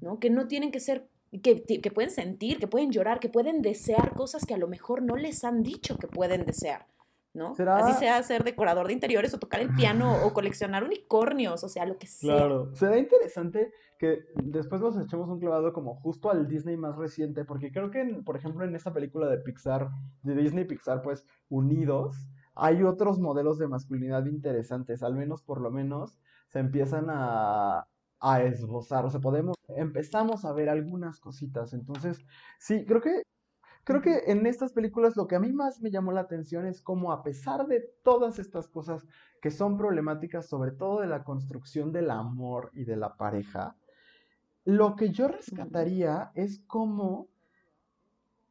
¿no? 0.00 0.18
Que 0.18 0.30
no 0.30 0.46
tienen 0.46 0.70
que 0.70 0.80
ser 0.80 1.08
que, 1.42 1.62
que, 1.62 1.90
pueden 1.90 2.10
sentir, 2.10 2.58
que 2.58 2.66
pueden 2.66 2.90
llorar, 2.90 3.20
que 3.20 3.28
pueden 3.28 3.60
desear 3.60 4.14
cosas 4.14 4.46
que 4.46 4.54
a 4.54 4.58
lo 4.58 4.68
mejor 4.68 5.02
no 5.02 5.16
les 5.16 5.44
han 5.44 5.62
dicho 5.62 5.98
que 5.98 6.06
pueden 6.06 6.44
desear, 6.46 6.86
¿no? 7.34 7.54
Así 7.58 7.98
sea 7.98 8.22
ser 8.22 8.44
decorador 8.44 8.86
de 8.86 8.94
interiores 8.94 9.34
o 9.34 9.38
tocar 9.38 9.60
el 9.60 9.74
piano 9.74 10.24
o 10.24 10.32
coleccionar 10.32 10.84
unicornios, 10.84 11.62
o 11.64 11.68
sea, 11.68 11.84
lo 11.84 11.98
que 11.98 12.06
sea. 12.06 12.36
Claro, 12.36 12.74
será 12.74 12.98
interesante 12.98 13.72
que 13.98 14.24
después 14.42 14.80
nos 14.80 14.96
echemos 14.98 15.28
un 15.28 15.38
clavado 15.38 15.72
como 15.72 15.96
justo 15.96 16.30
al 16.30 16.48
Disney 16.48 16.76
más 16.76 16.96
reciente, 16.96 17.44
porque 17.44 17.72
creo 17.72 17.90
que, 17.90 18.04
por 18.24 18.36
ejemplo, 18.36 18.64
en 18.64 18.74
esta 18.74 18.92
película 18.92 19.28
de 19.28 19.38
Pixar, 19.38 19.90
de 20.22 20.34
Disney 20.34 20.64
Pixar, 20.64 21.02
pues, 21.02 21.26
unidos, 21.50 22.30
hay 22.54 22.82
otros 22.82 23.18
modelos 23.18 23.58
de 23.58 23.68
masculinidad 23.68 24.24
interesantes, 24.26 25.02
al 25.02 25.14
menos 25.14 25.42
por 25.42 25.60
lo 25.60 25.70
menos 25.70 26.18
se 26.48 26.60
empiezan 26.60 27.06
a, 27.08 27.86
a 28.20 28.42
esbozar, 28.42 29.04
o 29.04 29.10
sea, 29.10 29.20
podemos, 29.20 29.56
empezamos 29.68 30.44
a 30.44 30.52
ver 30.52 30.68
algunas 30.68 31.20
cositas, 31.20 31.72
entonces, 31.72 32.18
sí, 32.58 32.84
creo 32.86 33.00
que, 33.00 33.22
creo 33.84 34.02
que 34.02 34.24
en 34.26 34.46
estas 34.46 34.72
películas 34.72 35.16
lo 35.16 35.26
que 35.26 35.36
a 35.36 35.40
mí 35.40 35.52
más 35.52 35.80
me 35.80 35.90
llamó 35.90 36.12
la 36.12 36.22
atención 36.22 36.66
es 36.66 36.82
cómo 36.82 37.12
a 37.12 37.22
pesar 37.22 37.66
de 37.66 37.80
todas 38.02 38.38
estas 38.38 38.68
cosas 38.68 39.06
que 39.40 39.50
son 39.50 39.76
problemáticas, 39.76 40.46
sobre 40.46 40.72
todo 40.72 41.00
de 41.00 41.06
la 41.06 41.24
construcción 41.24 41.92
del 41.92 42.10
amor 42.10 42.70
y 42.74 42.84
de 42.84 42.96
la 42.96 43.16
pareja, 43.16 43.76
lo 44.64 44.96
que 44.96 45.10
yo 45.10 45.28
rescataría 45.28 46.30
es 46.34 46.60
cómo 46.66 47.28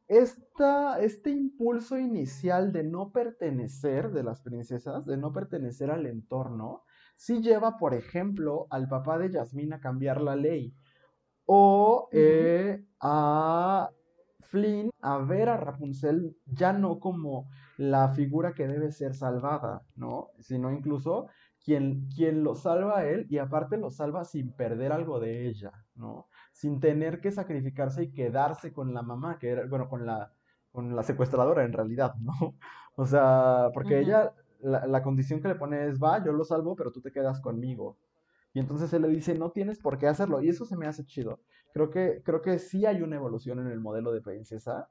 esta, 0.08 1.00
este 1.00 1.30
impulso 1.30 1.98
inicial 1.98 2.72
de 2.72 2.82
no 2.82 3.12
pertenecer 3.12 4.10
de 4.10 4.24
las 4.24 4.40
princesas, 4.40 5.04
de 5.06 5.18
no 5.18 5.32
pertenecer 5.32 5.90
al 5.90 6.06
entorno, 6.06 6.82
sí 7.18 7.42
lleva, 7.42 7.76
por 7.76 7.94
ejemplo, 7.94 8.68
al 8.70 8.88
papá 8.88 9.18
de 9.18 9.30
Yasmín 9.30 9.72
a 9.72 9.80
cambiar 9.80 10.20
la 10.22 10.36
ley. 10.36 10.72
O 11.46 12.08
eh, 12.12 12.84
a 13.00 13.90
Flynn 14.40 14.90
a 15.00 15.18
ver 15.18 15.48
a 15.48 15.56
Rapunzel 15.56 16.36
ya 16.46 16.72
no 16.72 17.00
como 17.00 17.50
la 17.76 18.10
figura 18.10 18.54
que 18.54 18.68
debe 18.68 18.92
ser 18.92 19.14
salvada, 19.14 19.82
¿no? 19.96 20.30
Sino 20.38 20.70
incluso 20.70 21.26
quien, 21.64 22.08
quien 22.14 22.44
lo 22.44 22.54
salva 22.54 22.98
a 23.00 23.06
él 23.08 23.26
y 23.28 23.38
aparte 23.38 23.78
lo 23.78 23.90
salva 23.90 24.24
sin 24.24 24.52
perder 24.52 24.92
algo 24.92 25.18
de 25.18 25.48
ella, 25.48 25.72
¿no? 25.96 26.28
Sin 26.52 26.78
tener 26.78 27.20
que 27.20 27.32
sacrificarse 27.32 28.04
y 28.04 28.12
quedarse 28.12 28.72
con 28.72 28.94
la 28.94 29.02
mamá, 29.02 29.38
que 29.38 29.48
era, 29.50 29.66
bueno, 29.66 29.88
con 29.88 30.06
la, 30.06 30.32
con 30.70 30.94
la 30.94 31.02
secuestradora 31.02 31.64
en 31.64 31.72
realidad, 31.72 32.14
¿no? 32.20 32.32
O 33.00 33.06
sea, 33.06 33.70
porque 33.72 34.00
ella 34.00 34.32
la, 34.60 35.02
condición 35.02 35.40
que 35.40 35.48
le 35.48 35.54
pone 35.54 35.86
es, 35.88 35.98
va, 35.98 36.24
yo 36.24 36.32
lo 36.32 36.44
salvo, 36.44 36.76
pero 36.76 36.92
tú 36.92 37.00
te 37.00 37.12
quedas 37.12 37.40
conmigo. 37.40 37.96
Y 38.52 38.60
entonces 38.60 38.92
él 38.92 39.02
le 39.02 39.08
dice, 39.08 39.34
no 39.38 39.50
tienes 39.50 39.78
por 39.78 39.98
qué 39.98 40.06
hacerlo. 40.08 40.42
Y 40.42 40.48
eso 40.48 40.64
se 40.64 40.76
me 40.76 40.86
hace 40.86 41.04
chido. 41.04 41.40
Creo 41.72 41.90
que, 41.90 42.22
creo 42.24 42.42
que 42.42 42.58
sí 42.58 42.86
hay 42.86 43.02
una 43.02 43.16
evolución 43.16 43.60
en 43.60 43.68
el 43.68 43.80
modelo 43.80 44.12
de 44.12 44.20
princesa. 44.20 44.88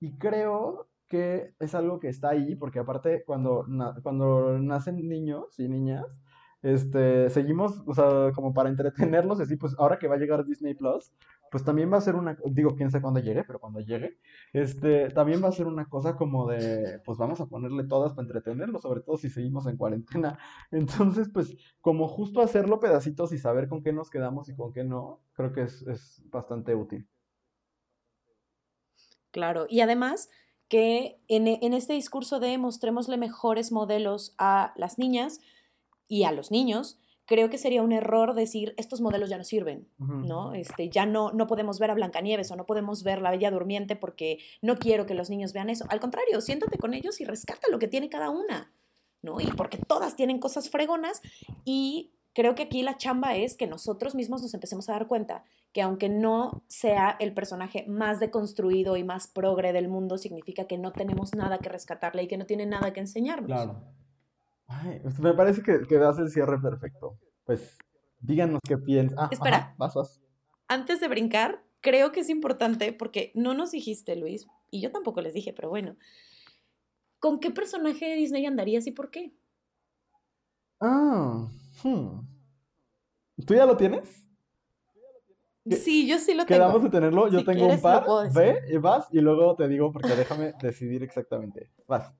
Y 0.00 0.16
creo 0.16 0.88
que 1.08 1.54
es 1.58 1.74
algo 1.74 2.00
que 2.00 2.08
está 2.08 2.30
ahí, 2.30 2.56
porque 2.56 2.78
aparte 2.78 3.24
cuando, 3.24 3.66
cuando 4.02 4.58
nacen 4.58 5.08
niños 5.08 5.58
y 5.58 5.68
niñas, 5.68 6.06
este, 6.62 7.28
seguimos, 7.28 7.82
o 7.86 7.94
sea, 7.94 8.32
como 8.34 8.54
para 8.54 8.70
entretenerlos, 8.70 9.38
así, 9.40 9.56
pues 9.56 9.74
ahora 9.78 9.98
que 9.98 10.08
va 10.08 10.14
a 10.14 10.18
llegar 10.18 10.46
Disney 10.46 10.74
Plus, 10.74 11.12
pues 11.54 11.62
también 11.62 11.92
va 11.92 11.98
a 11.98 12.00
ser 12.00 12.16
una, 12.16 12.36
digo, 12.46 12.74
quién 12.74 12.90
sabe 12.90 13.02
cuándo 13.02 13.20
llegue, 13.20 13.44
pero 13.44 13.60
cuando 13.60 13.78
llegue, 13.78 14.18
este, 14.52 15.08
también 15.10 15.40
va 15.40 15.50
a 15.50 15.52
ser 15.52 15.68
una 15.68 15.88
cosa 15.88 16.16
como 16.16 16.48
de, 16.48 17.00
pues 17.04 17.16
vamos 17.16 17.40
a 17.40 17.46
ponerle 17.46 17.84
todas 17.84 18.10
para 18.12 18.26
entretenerlo, 18.26 18.80
sobre 18.80 19.02
todo 19.02 19.16
si 19.18 19.30
seguimos 19.30 19.68
en 19.68 19.76
cuarentena. 19.76 20.36
Entonces, 20.72 21.28
pues, 21.32 21.56
como 21.80 22.08
justo 22.08 22.40
hacerlo 22.40 22.80
pedacitos 22.80 23.32
y 23.32 23.38
saber 23.38 23.68
con 23.68 23.84
qué 23.84 23.92
nos 23.92 24.10
quedamos 24.10 24.48
y 24.48 24.56
con 24.56 24.72
qué 24.72 24.82
no, 24.82 25.20
creo 25.34 25.52
que 25.52 25.62
es, 25.62 25.82
es 25.82 26.28
bastante 26.28 26.74
útil. 26.74 27.06
Claro, 29.30 29.66
y 29.68 29.78
además 29.78 30.30
que 30.66 31.20
en, 31.28 31.46
en 31.46 31.72
este 31.72 31.92
discurso 31.92 32.40
de 32.40 32.58
mostrémosle 32.58 33.16
mejores 33.16 33.70
modelos 33.70 34.34
a 34.38 34.74
las 34.74 34.98
niñas 34.98 35.38
y 36.08 36.24
a 36.24 36.32
los 36.32 36.50
niños, 36.50 36.98
creo 37.26 37.50
que 37.50 37.58
sería 37.58 37.82
un 37.82 37.92
error 37.92 38.34
decir 38.34 38.74
estos 38.76 39.00
modelos 39.00 39.30
ya 39.30 39.38
no 39.38 39.44
sirven, 39.44 39.88
¿no? 39.98 40.52
Este, 40.52 40.90
ya 40.90 41.06
no, 41.06 41.32
no 41.32 41.46
podemos 41.46 41.78
ver 41.78 41.90
a 41.90 41.94
Blancanieves 41.94 42.50
o 42.50 42.56
no 42.56 42.66
podemos 42.66 43.02
ver 43.02 43.22
la 43.22 43.30
Bella 43.30 43.50
Durmiente 43.50 43.96
porque 43.96 44.38
no 44.60 44.76
quiero 44.76 45.06
que 45.06 45.14
los 45.14 45.30
niños 45.30 45.52
vean 45.52 45.70
eso. 45.70 45.86
Al 45.88 46.00
contrario, 46.00 46.40
siéntate 46.40 46.78
con 46.78 46.94
ellos 46.94 47.20
y 47.20 47.24
rescata 47.24 47.68
lo 47.70 47.78
que 47.78 47.88
tiene 47.88 48.08
cada 48.08 48.30
una, 48.30 48.72
¿no? 49.22 49.40
Y 49.40 49.46
porque 49.52 49.78
todas 49.78 50.16
tienen 50.16 50.38
cosas 50.38 50.68
fregonas 50.68 51.22
y 51.64 52.12
creo 52.34 52.54
que 52.54 52.64
aquí 52.64 52.82
la 52.82 52.96
chamba 52.96 53.36
es 53.36 53.56
que 53.56 53.66
nosotros 53.66 54.14
mismos 54.14 54.42
nos 54.42 54.52
empecemos 54.52 54.88
a 54.88 54.92
dar 54.92 55.06
cuenta 55.06 55.44
que 55.72 55.82
aunque 55.82 56.08
no 56.08 56.62
sea 56.68 57.16
el 57.18 57.32
personaje 57.32 57.84
más 57.88 58.20
deconstruido 58.20 58.96
y 58.96 59.02
más 59.02 59.26
progre 59.26 59.72
del 59.72 59.88
mundo, 59.88 60.18
significa 60.18 60.66
que 60.66 60.78
no 60.78 60.92
tenemos 60.92 61.34
nada 61.34 61.58
que 61.58 61.68
rescatarle 61.68 62.24
y 62.24 62.28
que 62.28 62.36
no 62.36 62.46
tiene 62.46 62.66
nada 62.66 62.92
que 62.92 63.00
enseñarnos. 63.00 63.46
Claro. 63.46 63.82
Ay, 64.66 65.00
pues, 65.02 65.18
me 65.20 65.34
parece 65.34 65.62
que, 65.62 65.82
que 65.86 65.96
das 65.96 66.18
el 66.18 66.30
cierre 66.30 66.58
perfecto. 66.58 67.18
Pues 67.44 67.78
díganos 68.20 68.60
qué 68.66 68.78
piensas. 68.78 69.18
Ah, 69.18 69.28
Espera. 69.30 69.76
Antes 70.68 71.00
de 71.00 71.08
brincar, 71.08 71.62
creo 71.80 72.12
que 72.12 72.20
es 72.20 72.30
importante 72.30 72.92
porque 72.92 73.32
no 73.34 73.54
nos 73.54 73.72
dijiste, 73.72 74.16
Luis, 74.16 74.46
y 74.70 74.80
yo 74.80 74.90
tampoco 74.90 75.20
les 75.20 75.34
dije, 75.34 75.52
pero 75.52 75.68
bueno. 75.68 75.96
¿Con 77.18 77.40
qué 77.40 77.50
personaje 77.50 78.06
de 78.06 78.16
Disney 78.16 78.44
andarías 78.44 78.86
y 78.86 78.92
por 78.92 79.10
qué? 79.10 79.32
Ah, 80.80 81.48
hmm. 81.82 82.20
¿tú 83.46 83.54
ya 83.54 83.64
lo 83.64 83.76
tienes? 83.76 84.24
Sí, 85.70 86.06
yo 86.06 86.18
sí 86.18 86.34
lo 86.34 86.44
tengo. 86.44 86.60
Quedamos 86.60 86.82
de 86.82 86.90
tenerlo, 86.90 87.28
yo 87.28 87.42
tengo 87.44 87.66
un 87.66 87.80
par. 87.80 88.04
Ve, 88.34 88.60
y 88.68 88.76
vas, 88.76 89.08
y 89.10 89.20
luego 89.20 89.56
te 89.56 89.66
digo 89.66 89.90
porque 89.92 90.14
déjame 90.14 90.52
decidir 90.62 91.02
exactamente. 91.02 91.70
Vas. 91.86 92.12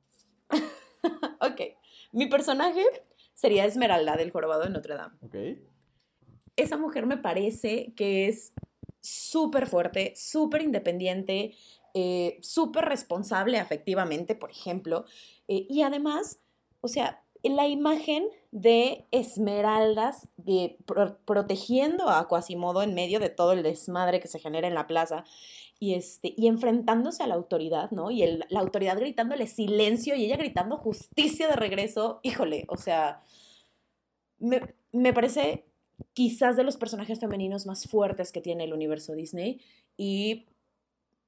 ok. 1.40 1.73
Mi 2.14 2.26
personaje 2.26 2.84
sería 3.34 3.64
Esmeralda 3.64 4.16
del 4.16 4.30
Jorobado 4.30 4.62
de 4.62 4.70
Notre 4.70 4.94
Dame. 4.94 5.16
Ok. 5.20 5.34
Esa 6.56 6.76
mujer 6.76 7.06
me 7.06 7.16
parece 7.16 7.92
que 7.96 8.28
es 8.28 8.52
súper 9.00 9.66
fuerte, 9.66 10.14
súper 10.16 10.62
independiente, 10.62 11.56
eh, 11.92 12.38
súper 12.40 12.84
responsable 12.84 13.58
afectivamente, 13.58 14.36
por 14.36 14.52
ejemplo. 14.52 15.04
Eh, 15.48 15.66
y 15.68 15.82
además, 15.82 16.38
o 16.80 16.88
sea, 16.88 17.24
la 17.42 17.66
imagen 17.66 18.28
de 18.52 19.06
Esmeraldas 19.10 20.28
protegiendo 21.24 22.08
a 22.08 22.28
Quasimodo 22.28 22.82
en 22.82 22.94
medio 22.94 23.18
de 23.18 23.28
todo 23.28 23.52
el 23.52 23.64
desmadre 23.64 24.20
que 24.20 24.28
se 24.28 24.38
genera 24.38 24.68
en 24.68 24.74
la 24.74 24.86
plaza 24.86 25.24
y, 25.84 25.94
este, 25.94 26.32
y 26.34 26.46
enfrentándose 26.46 27.22
a 27.22 27.26
la 27.26 27.34
autoridad, 27.34 27.90
¿no? 27.90 28.10
Y 28.10 28.24
la 28.48 28.60
autoridad 28.60 28.98
gritándole 28.98 29.46
silencio 29.46 30.14
y 30.14 30.24
ella 30.24 30.38
gritando 30.38 30.78
justicia 30.78 31.46
de 31.46 31.56
regreso, 31.56 32.20
híjole, 32.22 32.64
o 32.68 32.78
sea, 32.78 33.22
me, 34.38 34.74
me 34.92 35.12
parece 35.12 35.66
quizás 36.14 36.56
de 36.56 36.64
los 36.64 36.78
personajes 36.78 37.20
femeninos 37.20 37.66
más 37.66 37.86
fuertes 37.86 38.32
que 38.32 38.40
tiene 38.40 38.64
el 38.64 38.72
universo 38.72 39.12
Disney 39.12 39.60
y, 39.98 40.46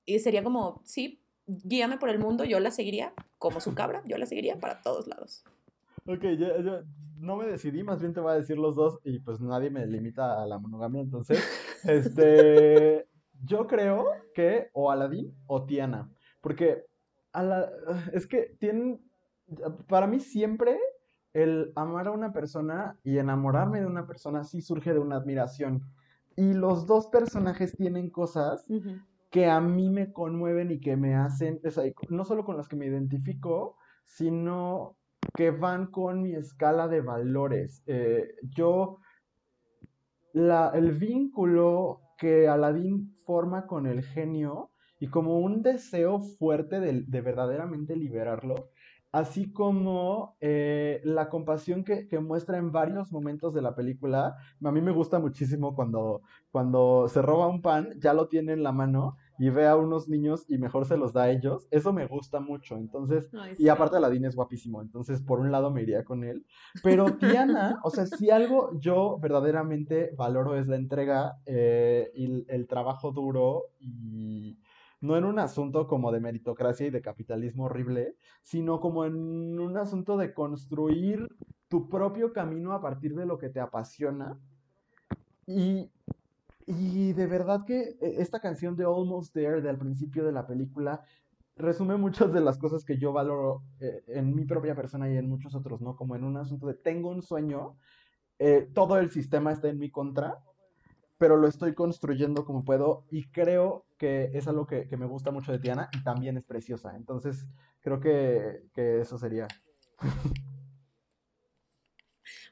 y 0.07 0.21
sería 0.21 0.43
como, 0.43 0.81
sí, 0.85 1.23
guíame 1.47 1.99
por 1.99 2.09
el 2.09 2.19
mundo, 2.19 2.45
yo 2.45 2.59
la 2.59 2.71
seguiría 2.71 3.13
como 3.37 3.61
su 3.61 3.75
cabra, 3.75 4.03
yo 4.07 4.17
la 4.17 4.25
seguiría 4.25 4.59
para 4.59 4.81
todos 4.81 5.07
lados. 5.07 5.45
Ok, 6.07 6.23
yo, 6.39 6.61
yo 6.63 6.81
no 7.19 7.37
me 7.37 7.47
decidí, 7.47 7.83
más 7.83 8.01
bien 8.01 8.15
te 8.15 8.21
voy 8.21 8.33
a 8.33 8.37
decir 8.37 8.57
los 8.57 8.75
dos 8.75 9.01
y 9.05 9.19
pues 9.19 9.39
nadie 9.39 9.69
me 9.69 9.87
limita 9.87 10.43
a 10.43 10.47
la 10.47 10.59
monogamia, 10.59 11.03
entonces, 11.03 11.45
este, 11.85 13.07
yo 13.45 13.67
creo 13.67 14.07
que 14.35 14.71
o 14.73 14.91
Aladdin 14.91 15.35
o 15.47 15.65
Tiana, 15.65 16.11
porque 16.41 16.85
a 17.33 17.43
la, 17.43 17.71
es 18.13 18.27
que 18.27 18.57
tienen, 18.59 19.01
para 19.89 20.07
mí 20.07 20.21
siempre 20.21 20.79
el 21.33 21.73
amar 21.77 22.09
a 22.09 22.13
una 22.13 22.33
persona 22.33 22.99
y 23.05 23.19
enamorarme 23.19 23.81
de 23.81 23.87
una 23.87 24.07
persona 24.07 24.43
sí 24.45 24.63
surge 24.63 24.95
de 24.95 25.01
una 25.01 25.17
admiración. 25.17 25.83
Y 26.35 26.55
los 26.55 26.87
dos 26.87 27.09
personajes 27.09 27.77
tienen 27.77 28.11
cosas 28.11 28.67
que 29.31 29.47
a 29.47 29.61
mí 29.61 29.91
me 29.91 30.13
conmueven 30.13 30.71
y 30.71 30.81
que 30.81 30.97
me 30.97 31.15
hacen, 31.15 31.61
o 31.65 31.71
sea, 31.71 31.85
no 32.09 32.25
solo 32.25 32.45
con 32.45 32.57
las 32.57 32.69
que 32.69 32.77
me 32.77 32.87
identifico, 32.87 33.77
sino 34.05 34.97
que 35.35 35.51
van 35.51 35.89
con 35.89 36.23
mi 36.23 36.35
escala 36.35 36.89
de 36.89 37.01
valores. 37.01 37.83
Eh, 37.87 38.35
yo, 38.43 38.99
la, 40.33 40.71
el 40.75 40.93
vínculo 40.93 42.01
que 42.17 42.49
Aladdin 42.49 43.16
forma 43.27 43.67
con 43.67 43.87
el 43.87 44.03
genio 44.05 44.73
y 44.99 45.09
como 45.09 45.41
un 45.41 45.63
deseo 45.63 46.21
fuerte 46.21 46.81
de, 46.81 47.03
de 47.07 47.21
verdaderamente 47.21 47.97
liberarlo, 47.97 48.71
así 49.13 49.53
como 49.53 50.37
eh, 50.41 51.01
la 51.05 51.29
compasión 51.29 51.85
que, 51.85 52.09
que 52.09 52.19
muestra 52.21 52.59
en 52.59 52.73
varios 52.73 53.13
momentos 53.13 53.55
de 53.55 53.63
la 53.63 53.75
película, 53.75 54.37
a 54.63 54.73
mí 54.73 54.81
me 54.81 54.93
gusta 54.93 55.19
muchísimo 55.19 55.75
cuando, 55.75 56.23
cuando 56.51 57.09
se 57.09 57.23
roba 57.23 57.47
un 57.49 57.63
pan, 57.63 57.91
ya 57.99 58.15
lo 58.15 58.29
tiene 58.29 58.53
en 58.53 58.63
la 58.63 58.73
mano 58.73 59.17
y 59.39 59.51
ve 59.51 59.67
a 59.67 59.77
unos 59.77 60.09
niños 60.09 60.45
y 60.49 60.59
mejor 60.59 60.87
se 60.87 60.97
los 60.97 61.13
da 61.13 61.25
a 61.25 61.31
ellos, 61.31 61.69
eso 61.71 61.93
me 61.93 62.07
gusta 62.07 62.41
mucho, 62.41 62.77
entonces, 62.77 63.29
Ay, 63.39 63.55
y 63.59 63.69
aparte 63.69 63.97
Aladdin 63.97 64.25
es 64.25 64.37
guapísimo, 64.37 64.83
entonces 64.83 65.23
por 65.23 65.41
un 65.41 65.51
lado 65.51 65.71
me 65.71 65.83
iría 65.83 66.05
con 66.05 66.25
él, 66.25 66.47
pero 66.83 67.05
Tiana, 67.19 67.81
o 67.83 67.91
sea, 67.91 68.07
si 68.07 68.31
algo 68.31 68.79
yo 68.79 69.19
verdaderamente 69.19 70.13
valoro 70.17 70.57
es 70.57 70.67
la 70.67 70.77
entrega 70.77 71.39
eh, 71.47 72.11
y 72.15 72.25
el, 72.25 72.47
el 72.49 72.67
trabajo 72.67 73.13
duro 73.13 73.71
y 73.79 74.59
no 75.01 75.17
en 75.17 75.25
un 75.25 75.39
asunto 75.39 75.87
como 75.87 76.11
de 76.13 76.21
meritocracia 76.21 76.87
y 76.87 76.91
de 76.91 77.03
capitalismo 77.03 77.65
horrible, 77.65 78.17
sino 78.43 78.81
como 78.81 79.05
en 79.05 79.59
un 79.59 79.77
asunto 79.77 80.17
de 80.17 80.33
construir 80.33 81.29
tu 81.69 81.89
propio 81.89 82.33
camino 82.33 82.73
a 82.73 82.81
partir 82.81 83.15
de 83.15 83.27
lo 83.27 83.39
que 83.39 83.49
te 83.49 83.61
apasiona. 83.61 84.39
Y, 85.47 85.91
y 86.67 87.13
de 87.13 87.27
verdad 87.27 87.65
que 87.65 87.97
eh, 88.01 88.17
esta 88.19 88.41
canción 88.41 88.77
de 88.77 88.85
Almost 88.85 89.33
There 89.33 89.61
del 89.61 89.79
principio 89.79 90.25
de 90.25 90.33
la 90.33 90.47
película 90.47 91.03
resume 91.55 91.97
muchas 91.97 92.33
de 92.33 92.41
las 92.41 92.59
cosas 92.59 92.85
que 92.85 92.99
yo 92.99 93.13
valoro 93.13 93.63
eh, 93.81 94.03
en 94.09 94.35
mi 94.35 94.45
propia 94.45 94.75
persona 94.75 95.09
y 95.09 95.17
en 95.17 95.29
muchos 95.29 95.55
otros, 95.55 95.81
¿no? 95.81 95.97
Como 95.97 96.17
en 96.17 96.25
un 96.25 96.37
asunto 96.37 96.67
de 96.67 96.75
tengo 96.75 97.09
un 97.09 97.23
sueño, 97.23 97.77
eh, 98.39 98.69
todo 98.75 98.99
el 98.99 99.11
sistema 99.11 99.53
está 99.53 99.69
en 99.69 99.79
mi 99.79 99.91
contra, 99.91 100.39
pero 101.19 101.37
lo 101.37 101.47
estoy 101.47 101.73
construyendo 101.73 102.45
como 102.45 102.65
puedo 102.65 103.07
y 103.11 103.25
creo 103.31 103.87
que 103.97 104.31
es 104.35 104.49
algo 104.49 104.67
que, 104.67 104.87
que 104.89 104.97
me 104.97 105.07
gusta 105.07 105.31
mucho 105.31 105.53
de 105.53 105.61
Tiana 105.61 105.89
y 105.93 106.03
también 106.03 106.37
es 106.37 106.45
preciosa. 106.45 106.95
Entonces, 106.97 107.47
creo 107.81 108.01
que, 108.01 108.65
que 108.75 109.01
eso 109.01 109.17
sería. 109.17 109.47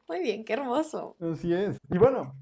Muy 0.09 0.21
bien, 0.21 0.45
qué 0.45 0.53
hermoso. 0.53 1.17
Así 1.21 1.53
es. 1.53 1.79
Y 1.91 1.99
bueno, 1.99 2.35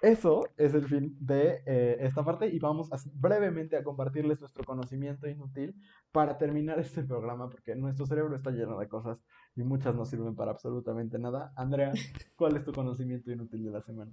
eso 0.00 0.48
es 0.56 0.74
el 0.74 0.86
fin 0.86 1.16
de 1.20 1.62
eh, 1.66 1.96
esta 2.00 2.24
parte 2.24 2.48
y 2.48 2.58
vamos 2.58 2.88
brevemente 3.14 3.76
a 3.76 3.82
compartirles 3.82 4.40
nuestro 4.40 4.62
conocimiento 4.64 5.28
inútil 5.28 5.74
para 6.12 6.38
terminar 6.38 6.78
este 6.78 7.02
programa 7.02 7.50
porque 7.50 7.74
nuestro 7.74 8.06
cerebro 8.06 8.36
está 8.36 8.50
lleno 8.50 8.78
de 8.78 8.88
cosas 8.88 9.18
y 9.56 9.62
muchas 9.62 9.94
no 9.94 10.04
sirven 10.04 10.36
para 10.36 10.52
absolutamente 10.52 11.18
nada. 11.18 11.52
Andrea, 11.56 11.92
¿cuál 12.36 12.56
es 12.56 12.64
tu 12.64 12.72
conocimiento 12.72 13.32
inútil 13.32 13.64
de 13.64 13.70
la 13.70 13.82
semana? 13.82 14.12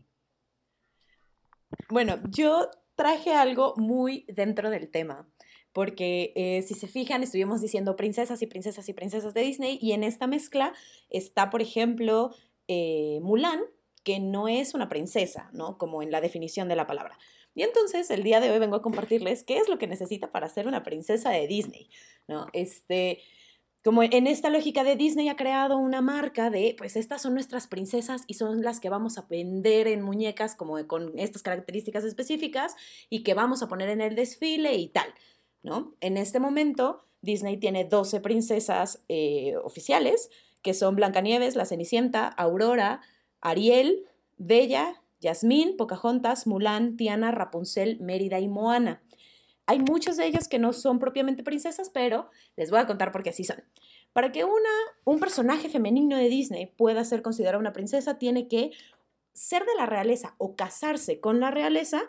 Bueno, 1.89 2.15
yo 2.29 2.69
traje 2.95 3.33
algo 3.33 3.73
muy 3.77 4.25
dentro 4.27 4.69
del 4.69 4.89
tema, 4.89 5.27
porque 5.73 6.31
eh, 6.35 6.61
si 6.61 6.73
se 6.73 6.87
fijan, 6.87 7.21
estuvimos 7.21 7.61
diciendo 7.61 7.95
princesas 7.95 8.41
y 8.41 8.47
princesas 8.47 8.87
y 8.89 8.93
princesas 8.93 9.33
de 9.33 9.41
Disney, 9.41 9.77
y 9.81 9.91
en 9.91 10.03
esta 10.03 10.25
mezcla 10.25 10.73
está, 11.09 11.49
por 11.49 11.61
ejemplo, 11.61 12.31
eh, 12.67 13.19
Mulan, 13.21 13.59
que 14.05 14.19
no 14.19 14.47
es 14.47 14.73
una 14.75 14.87
princesa, 14.87 15.49
¿no? 15.51 15.77
Como 15.77 16.01
en 16.03 16.11
la 16.11 16.21
definición 16.21 16.69
de 16.69 16.75
la 16.75 16.87
palabra. 16.87 17.17
Y 17.55 17.63
entonces, 17.63 18.09
el 18.11 18.23
día 18.23 18.39
de 18.39 18.51
hoy 18.51 18.59
vengo 18.59 18.75
a 18.75 18.81
compartirles 18.81 19.43
qué 19.43 19.57
es 19.57 19.67
lo 19.67 19.77
que 19.77 19.87
necesita 19.87 20.31
para 20.31 20.47
ser 20.47 20.67
una 20.67 20.83
princesa 20.83 21.31
de 21.31 21.47
Disney, 21.47 21.89
¿no? 22.27 22.47
Este, 22.53 23.23
como 23.83 24.03
en 24.03 24.27
esta 24.27 24.49
lógica 24.49 24.83
de 24.83 24.95
Disney 24.95 25.27
ha 25.27 25.35
creado 25.35 25.77
una 25.77 26.01
marca 26.01 26.49
de, 26.49 26.75
pues 26.77 26.95
estas 26.95 27.23
son 27.23 27.33
nuestras 27.33 27.65
princesas 27.65 28.23
y 28.27 28.35
son 28.35 28.61
las 28.61 28.79
que 28.79 28.89
vamos 28.89 29.17
a 29.17 29.25
vender 29.27 29.87
en 29.87 30.03
muñecas 30.03 30.55
como 30.55 30.85
con 30.87 31.17
estas 31.17 31.41
características 31.41 32.03
específicas 32.03 32.75
y 33.09 33.23
que 33.23 33.33
vamos 33.33 33.63
a 33.63 33.67
poner 33.67 33.89
en 33.89 34.01
el 34.01 34.15
desfile 34.15 34.75
y 34.75 34.89
tal, 34.89 35.07
¿no? 35.63 35.95
En 35.99 36.17
este 36.17 36.39
momento 36.39 37.05
Disney 37.21 37.57
tiene 37.57 37.85
12 37.85 38.19
princesas 38.19 39.03
eh, 39.09 39.55
oficiales, 39.63 40.29
que 40.61 40.73
son 40.75 40.95
Blancanieves, 40.95 41.55
La 41.55 41.65
Cenicienta, 41.65 42.27
Aurora, 42.27 43.01
Ariel, 43.41 44.05
Bella, 44.37 45.01
Yasmín, 45.21 45.77
Pocahontas, 45.77 46.47
Mulan, 46.47 46.97
Tiana, 46.97 47.31
Rapunzel, 47.31 47.99
Mérida 47.99 48.39
y 48.39 48.47
Moana. 48.47 49.01
Hay 49.65 49.79
muchas 49.79 50.17
de 50.17 50.27
ellas 50.27 50.47
que 50.47 50.59
no 50.59 50.73
son 50.73 50.99
propiamente 50.99 51.43
princesas, 51.43 51.89
pero 51.89 52.29
les 52.55 52.69
voy 52.69 52.79
a 52.79 52.85
contar 52.85 53.11
por 53.11 53.23
qué 53.23 53.31
así 53.31 53.43
son. 53.43 53.63
Para 54.13 54.31
que 54.31 54.43
una, 54.43 54.69
un 55.03 55.19
personaje 55.19 55.69
femenino 55.69 56.17
de 56.17 56.29
Disney 56.29 56.67
pueda 56.67 57.03
ser 57.03 57.21
considerado 57.21 57.59
una 57.59 57.73
princesa, 57.73 58.17
tiene 58.17 58.47
que 58.47 58.71
ser 59.33 59.65
de 59.65 59.75
la 59.75 59.85
realeza 59.85 60.35
o 60.37 60.55
casarse 60.55 61.19
con 61.19 61.39
la 61.39 61.51
realeza 61.51 62.03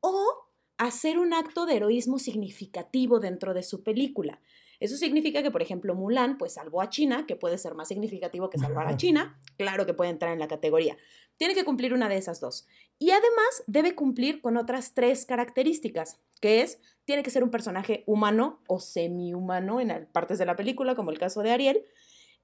o 0.00 0.48
hacer 0.76 1.18
un 1.18 1.32
acto 1.32 1.66
de 1.66 1.76
heroísmo 1.76 2.18
significativo 2.18 3.20
dentro 3.20 3.54
de 3.54 3.62
su 3.62 3.82
película. 3.82 4.40
Eso 4.80 4.96
significa 4.96 5.42
que, 5.42 5.50
por 5.50 5.62
ejemplo, 5.62 5.94
Mulan 5.94 6.38
pues 6.38 6.54
salvó 6.54 6.80
a 6.80 6.88
China, 6.88 7.24
que 7.26 7.36
puede 7.36 7.58
ser 7.58 7.74
más 7.74 7.88
significativo 7.88 8.48
que 8.48 8.58
salvar 8.58 8.86
a 8.86 8.96
China, 8.96 9.40
claro 9.56 9.86
que 9.86 9.94
puede 9.94 10.10
entrar 10.10 10.32
en 10.32 10.38
la 10.38 10.48
categoría. 10.48 10.96
Tiene 11.36 11.54
que 11.54 11.64
cumplir 11.64 11.94
una 11.94 12.08
de 12.08 12.16
esas 12.16 12.40
dos. 12.40 12.66
Y 12.98 13.10
además 13.10 13.64
debe 13.66 13.94
cumplir 13.94 14.40
con 14.40 14.56
otras 14.56 14.94
tres 14.94 15.26
características, 15.26 16.20
que 16.40 16.62
es, 16.62 16.80
tiene 17.04 17.22
que 17.22 17.30
ser 17.30 17.42
un 17.42 17.50
personaje 17.50 18.04
humano 18.06 18.60
o 18.68 18.78
semi-humano 18.78 19.80
en 19.80 20.08
partes 20.12 20.38
de 20.38 20.46
la 20.46 20.56
película, 20.56 20.94
como 20.94 21.10
el 21.10 21.18
caso 21.18 21.42
de 21.42 21.50
Ariel, 21.50 21.84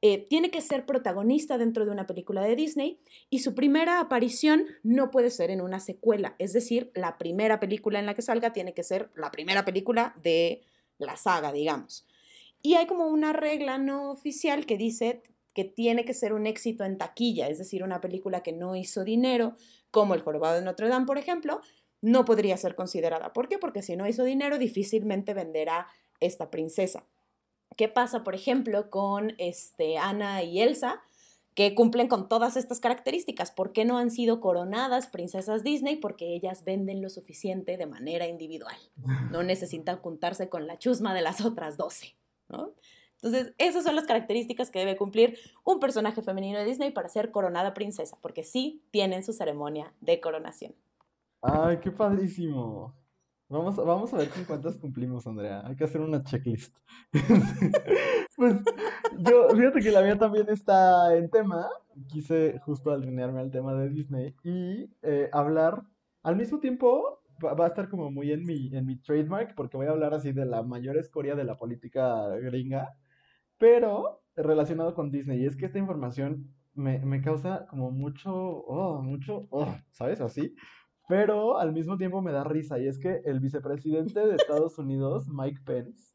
eh, 0.07 0.27
tiene 0.29 0.51
que 0.51 0.61
ser 0.61 0.85
protagonista 0.85 1.57
dentro 1.57 1.87
de 1.87 1.91
una 1.91 2.07
película 2.07 2.43
de 2.43 2.57
Disney 2.57 3.01
y 3.31 3.39
su 3.39 3.55
primera 3.55 4.01
aparición 4.01 4.67
no 4.83 5.11
puede 5.11 5.31
ser 5.31 5.51
en 5.51 5.63
una 5.63 5.81
secuela, 5.81 6.35
es 6.39 6.53
decir, 6.53 6.91
la 6.95 7.17
primera 7.17 7.59
película 7.59 8.01
en 8.01 8.05
la 8.05 8.13
que 8.15 8.21
salga 8.21 8.53
tiene 8.53 8.75
que 8.75 8.83
ser 8.83 9.11
la 9.15 9.31
primera 9.31 9.65
película 9.65 10.15
de 10.23 10.63
la 10.99 11.17
saga, 11.17 11.53
digamos. 11.53 12.07
Y 12.67 12.77
hay 12.77 12.87
como 12.87 13.09
una 13.09 13.35
regla 13.35 13.77
no 13.77 14.11
oficial 14.11 14.65
que 14.65 14.79
dice 14.79 15.23
que 15.53 15.65
tiene 15.65 16.07
que 16.07 16.15
ser 16.15 16.33
un 16.33 16.47
éxito 16.47 16.83
en 16.85 16.97
taquilla, 16.97 17.49
es 17.49 17.59
decir, 17.59 17.85
una 17.85 18.01
película 18.01 18.43
que 18.43 18.53
no 18.53 18.75
hizo 18.75 19.05
dinero, 19.05 19.55
como 19.91 20.15
El 20.15 20.23
Jorobado 20.23 20.55
de 20.55 20.65
Notre 20.65 20.89
Dame, 20.89 21.05
por 21.05 21.19
ejemplo, 21.19 21.61
no 22.01 22.25
podría 22.25 22.57
ser 22.57 22.75
considerada. 22.75 23.35
¿Por 23.35 23.49
qué? 23.49 23.59
Porque 23.59 23.83
si 23.83 23.97
no 23.97 24.09
hizo 24.09 24.25
dinero, 24.25 24.57
difícilmente 24.57 25.35
venderá 25.35 25.89
esta 26.21 26.51
princesa. 26.51 27.05
¿Qué 27.77 27.89
pasa, 27.89 28.25
por 28.25 28.35
ejemplo, 28.35 28.89
con 28.89 29.35
este, 29.37 29.99
Ana 29.99 30.43
y 30.43 30.63
Elsa, 30.63 31.03
que 31.55 31.75
cumplen 31.75 32.09
con 32.09 32.31
todas 32.31 32.57
estas 32.57 32.81
características? 32.81 33.51
¿Por 33.51 33.73
qué 33.73 33.85
no 33.85 33.99
han 33.99 34.11
sido 34.11 34.41
coronadas 34.41 35.07
princesas 35.09 35.65
Disney? 35.65 35.97
Porque 35.97 36.35
ellas 36.35 36.65
venden 36.65 37.03
lo 37.03 37.11
suficiente 37.11 37.77
de 37.77 37.85
manera 37.85 38.27
individual. 38.27 38.77
No 39.31 39.43
necesitan 39.43 39.99
juntarse 39.99 40.49
con 40.49 40.67
la 40.67 40.79
chusma 40.79 41.13
de 41.13 41.21
las 41.21 41.45
otras 41.45 41.77
12. 41.77 42.17
Entonces, 42.49 43.55
esas 43.59 43.85
son 43.85 43.97
las 43.97 44.07
características 44.07 44.71
que 44.71 44.81
debe 44.81 44.97
cumplir 44.97 45.39
un 45.65 45.81
personaje 45.81 46.23
femenino 46.23 46.59
de 46.59 46.65
Disney 46.65 46.91
para 46.91 47.09
ser 47.09 47.31
coronada 47.31 47.73
princesa, 47.73 48.19
porque 48.21 48.45
sí 48.45 48.83
tienen 48.91 49.25
su 49.25 49.33
ceremonia 49.33 49.95
de 50.01 50.21
coronación. 50.21 50.75
Ay, 51.41 51.79
qué 51.79 51.91
padrísimo. 51.91 52.95
Vamos, 53.49 53.77
vamos 53.77 54.13
a 54.13 54.19
ver 54.19 54.31
con 54.31 54.45
cuántas 54.45 54.77
cumplimos, 54.77 55.27
Andrea. 55.27 55.63
Hay 55.67 55.77
que 55.77 55.85
hacer 55.85 56.01
una 56.01 56.23
checklist. 56.23 56.77
Pues 58.37 58.57
yo, 59.17 59.49
fíjate 59.51 59.81
que 59.81 59.93
la 59.93 60.03
mía 60.03 60.19
también 60.19 60.49
está 60.49 61.15
en 61.17 61.31
tema. 61.31 61.69
Quise 62.09 62.59
justo 62.65 62.91
alinearme 62.91 63.39
al 63.39 63.53
tema 63.53 63.75
de 63.75 63.89
Disney 63.89 64.35
y 64.43 64.91
eh, 65.03 65.31
hablar 65.33 65.85
al 66.25 66.35
mismo 66.35 66.59
tiempo. 66.59 67.23
Va, 67.43 67.65
a 67.65 67.69
estar 67.69 67.89
como 67.89 68.11
muy 68.11 68.33
en 68.33 68.45
mi, 68.45 68.75
en 68.75 68.87
mi 68.87 68.97
trademark 68.97 69.55
porque 69.55 69.77
voy 69.77 69.87
a 69.87 69.91
hablar 69.91 70.15
así 70.15 70.33
de 70.33 70.45
la 70.45 70.63
mayor 70.63 70.97
escoria 70.97 71.35
de 71.35 71.45
la 71.45 71.57
política 71.57 72.29
gringa, 72.37 72.97
pero 73.59 74.23
relacionado 74.37 74.95
con 74.95 75.11
Disney. 75.11 75.43
Y 75.43 75.47
es 75.47 75.57
que 75.57 75.67
esta 75.67 75.79
información 75.79 76.55
me, 76.75 76.99
me 77.01 77.23
causa 77.23 77.67
como 77.67 77.91
mucho, 77.91 78.35
oh, 78.35 79.03
mucho, 79.03 79.47
oh, 79.51 79.75
¿sabes? 79.91 80.21
Así. 80.21 80.55
Pero 81.09 81.59
al 81.59 81.73
mismo 81.73 81.97
tiempo 81.99 82.23
me 82.23 82.33
da 82.33 82.45
risa. 82.45 82.79
Y 82.79 82.89
es 82.89 82.99
que 82.99 83.21
el 83.25 83.41
vicepresidente 83.41 84.21
de 84.27 84.37
Estados 84.37 84.79
Unidos, 84.79 85.29
Mike 85.29 85.61
Pence, 85.65 86.15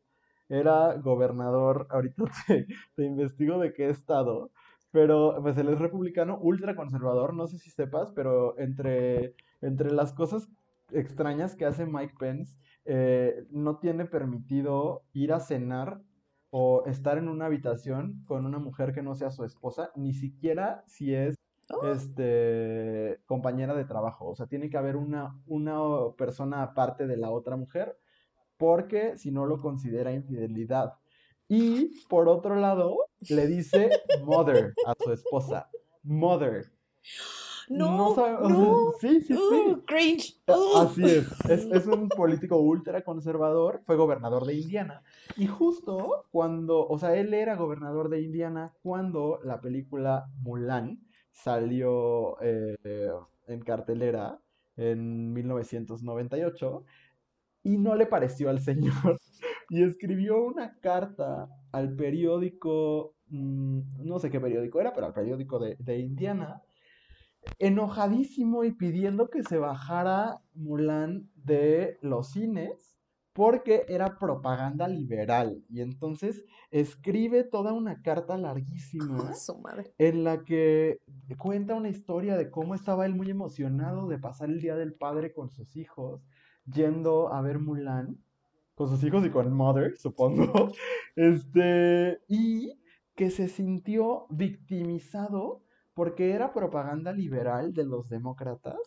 era 0.50 0.96
gobernador, 0.98 1.88
ahorita 1.92 2.24
te, 2.48 2.68
te 2.96 3.06
investigo 3.06 3.60
de 3.60 3.74
qué 3.74 3.90
estado, 3.90 4.52
pero 4.92 5.38
pues 5.42 5.58
él 5.58 5.70
es 5.70 5.80
republicano, 5.80 6.40
ultra 6.42 6.76
conservador, 6.76 7.34
no 7.36 7.48
sé 7.48 7.60
si 7.60 7.70
sepas, 7.70 8.12
pero 8.12 8.58
entre, 8.58 9.36
entre 9.62 9.92
las 9.92 10.14
cosas 10.14 10.50
extrañas 10.92 11.56
que 11.56 11.66
hace 11.66 11.86
Mike 11.86 12.16
Pence, 12.20 12.58
eh, 12.86 13.46
no 13.52 13.78
tiene 13.80 14.06
permitido 14.06 15.04
ir 15.14 15.34
a 15.34 15.40
cenar 15.40 16.02
o 16.50 16.84
estar 16.86 17.18
en 17.18 17.30
una 17.30 17.46
habitación 17.46 18.24
con 18.26 18.46
una 18.46 18.60
mujer 18.60 18.94
que 18.94 19.04
no 19.04 19.16
sea 19.16 19.32
su 19.32 19.44
esposa, 19.44 19.92
ni 19.96 20.14
siquiera 20.14 20.84
si 20.88 21.14
es 21.14 21.36
Oh. 21.72 21.88
este 21.88 23.22
compañera 23.26 23.76
de 23.76 23.86
trabajo. 23.86 24.28
O 24.28 24.36
sea, 24.36 24.48
tiene 24.48 24.70
que 24.70 24.78
haber 24.78 24.96
una, 24.96 25.40
una 25.46 25.80
persona 26.18 26.64
aparte 26.64 27.06
de 27.06 27.18
la 27.18 27.30
otra 27.30 27.56
mujer, 27.58 27.98
porque 28.58 29.18
si 29.18 29.32
no 29.32 29.46
lo 29.46 29.62
considera 29.62 30.12
infidelidad. 30.12 30.94
Y 31.48 31.92
por 32.08 32.28
otro 32.28 32.56
lado, 32.56 32.98
le 33.30 33.48
dice 33.48 33.90
mother 34.24 34.74
a 34.86 34.96
su 35.04 35.12
esposa. 35.12 35.70
Mother. 36.04 36.72
No, 37.70 38.16
no. 38.16 38.94
sí, 39.00 39.22
sí, 39.22 39.28
sí. 39.28 39.34
Uh, 39.36 39.86
cringe. 39.86 40.42
Uh. 40.48 40.78
Así 40.80 41.04
es. 41.04 41.28
es, 41.50 41.66
es 41.72 41.86
un 41.86 42.10
político 42.10 42.58
ultra 42.58 43.04
conservador, 43.04 43.82
fue 43.86 43.96
gobernador 43.96 44.46
de 44.46 44.56
Indiana. 44.56 45.04
Y 45.38 45.46
justo 45.48 46.26
cuando, 46.32 46.88
o 46.88 46.98
sea, 46.98 47.16
él 47.16 47.34
era 47.34 47.56
gobernador 47.56 48.10
de 48.10 48.22
Indiana 48.22 48.74
cuando 48.82 49.40
la 49.44 49.62
película 49.62 50.28
Mulan 50.42 51.00
salió 51.32 52.42
eh, 52.42 52.76
en 53.48 53.62
cartelera 53.62 54.40
en 54.76 55.32
1998 55.34 56.86
y 57.64 57.78
no 57.78 57.96
le 57.96 58.08
pareció 58.08 58.50
al 58.50 58.60
señor. 58.60 59.20
Y 59.72 59.84
escribió 59.84 60.44
una 60.44 60.80
carta 60.80 61.48
al 61.72 61.96
periódico, 61.96 63.14
mm, 63.28 64.04
no 64.04 64.18
sé 64.18 64.32
qué 64.32 64.40
periódico 64.40 64.82
era, 64.82 64.94
pero 64.94 65.06
al 65.06 65.14
periódico 65.14 65.60
de, 65.60 65.76
de 65.78 66.00
Indiana, 66.00 66.64
enojadísimo 67.58 68.64
y 68.64 68.72
pidiendo 68.72 69.30
que 69.30 69.44
se 69.44 69.58
bajara 69.58 70.42
Mulan 70.54 71.30
de 71.36 71.98
los 72.02 72.32
cines 72.32 73.00
porque 73.34 73.86
era 73.88 74.18
propaganda 74.18 74.88
liberal. 74.88 75.64
Y 75.70 75.82
entonces 75.82 76.44
escribe 76.72 77.44
toda 77.44 77.74
una 77.74 78.02
carta 78.02 78.38
larguísima 78.38 79.32
Ah, 79.32 79.84
en 79.98 80.24
la 80.24 80.44
que 80.44 81.00
cuenta 81.38 81.76
una 81.76 81.90
historia 81.90 82.36
de 82.36 82.50
cómo 82.50 82.76
estaba 82.76 83.06
él 83.06 83.16
muy 83.16 83.30
emocionado 83.30 84.08
de 84.08 84.18
pasar 84.18 84.50
el 84.50 84.60
Día 84.60 84.76
del 84.76 84.94
Padre 84.94 85.32
con 85.32 85.50
sus 85.50 85.76
hijos, 85.78 86.22
yendo 86.66 87.32
a 87.32 87.42
ver 87.42 87.60
Mulan, 87.60 88.18
con 88.76 88.90
sus 88.90 89.04
hijos 89.04 89.26
y 89.26 89.30
con 89.30 89.54
Mother, 89.54 89.96
supongo, 89.98 90.72
este, 91.16 92.20
y 92.28 92.80
que 93.16 93.30
se 93.30 93.48
sintió 93.48 94.26
victimizado 94.30 95.64
porque 96.00 96.32
era 96.32 96.54
propaganda 96.54 97.12
liberal 97.12 97.74
de 97.74 97.84
los 97.84 98.08
demócratas 98.08 98.80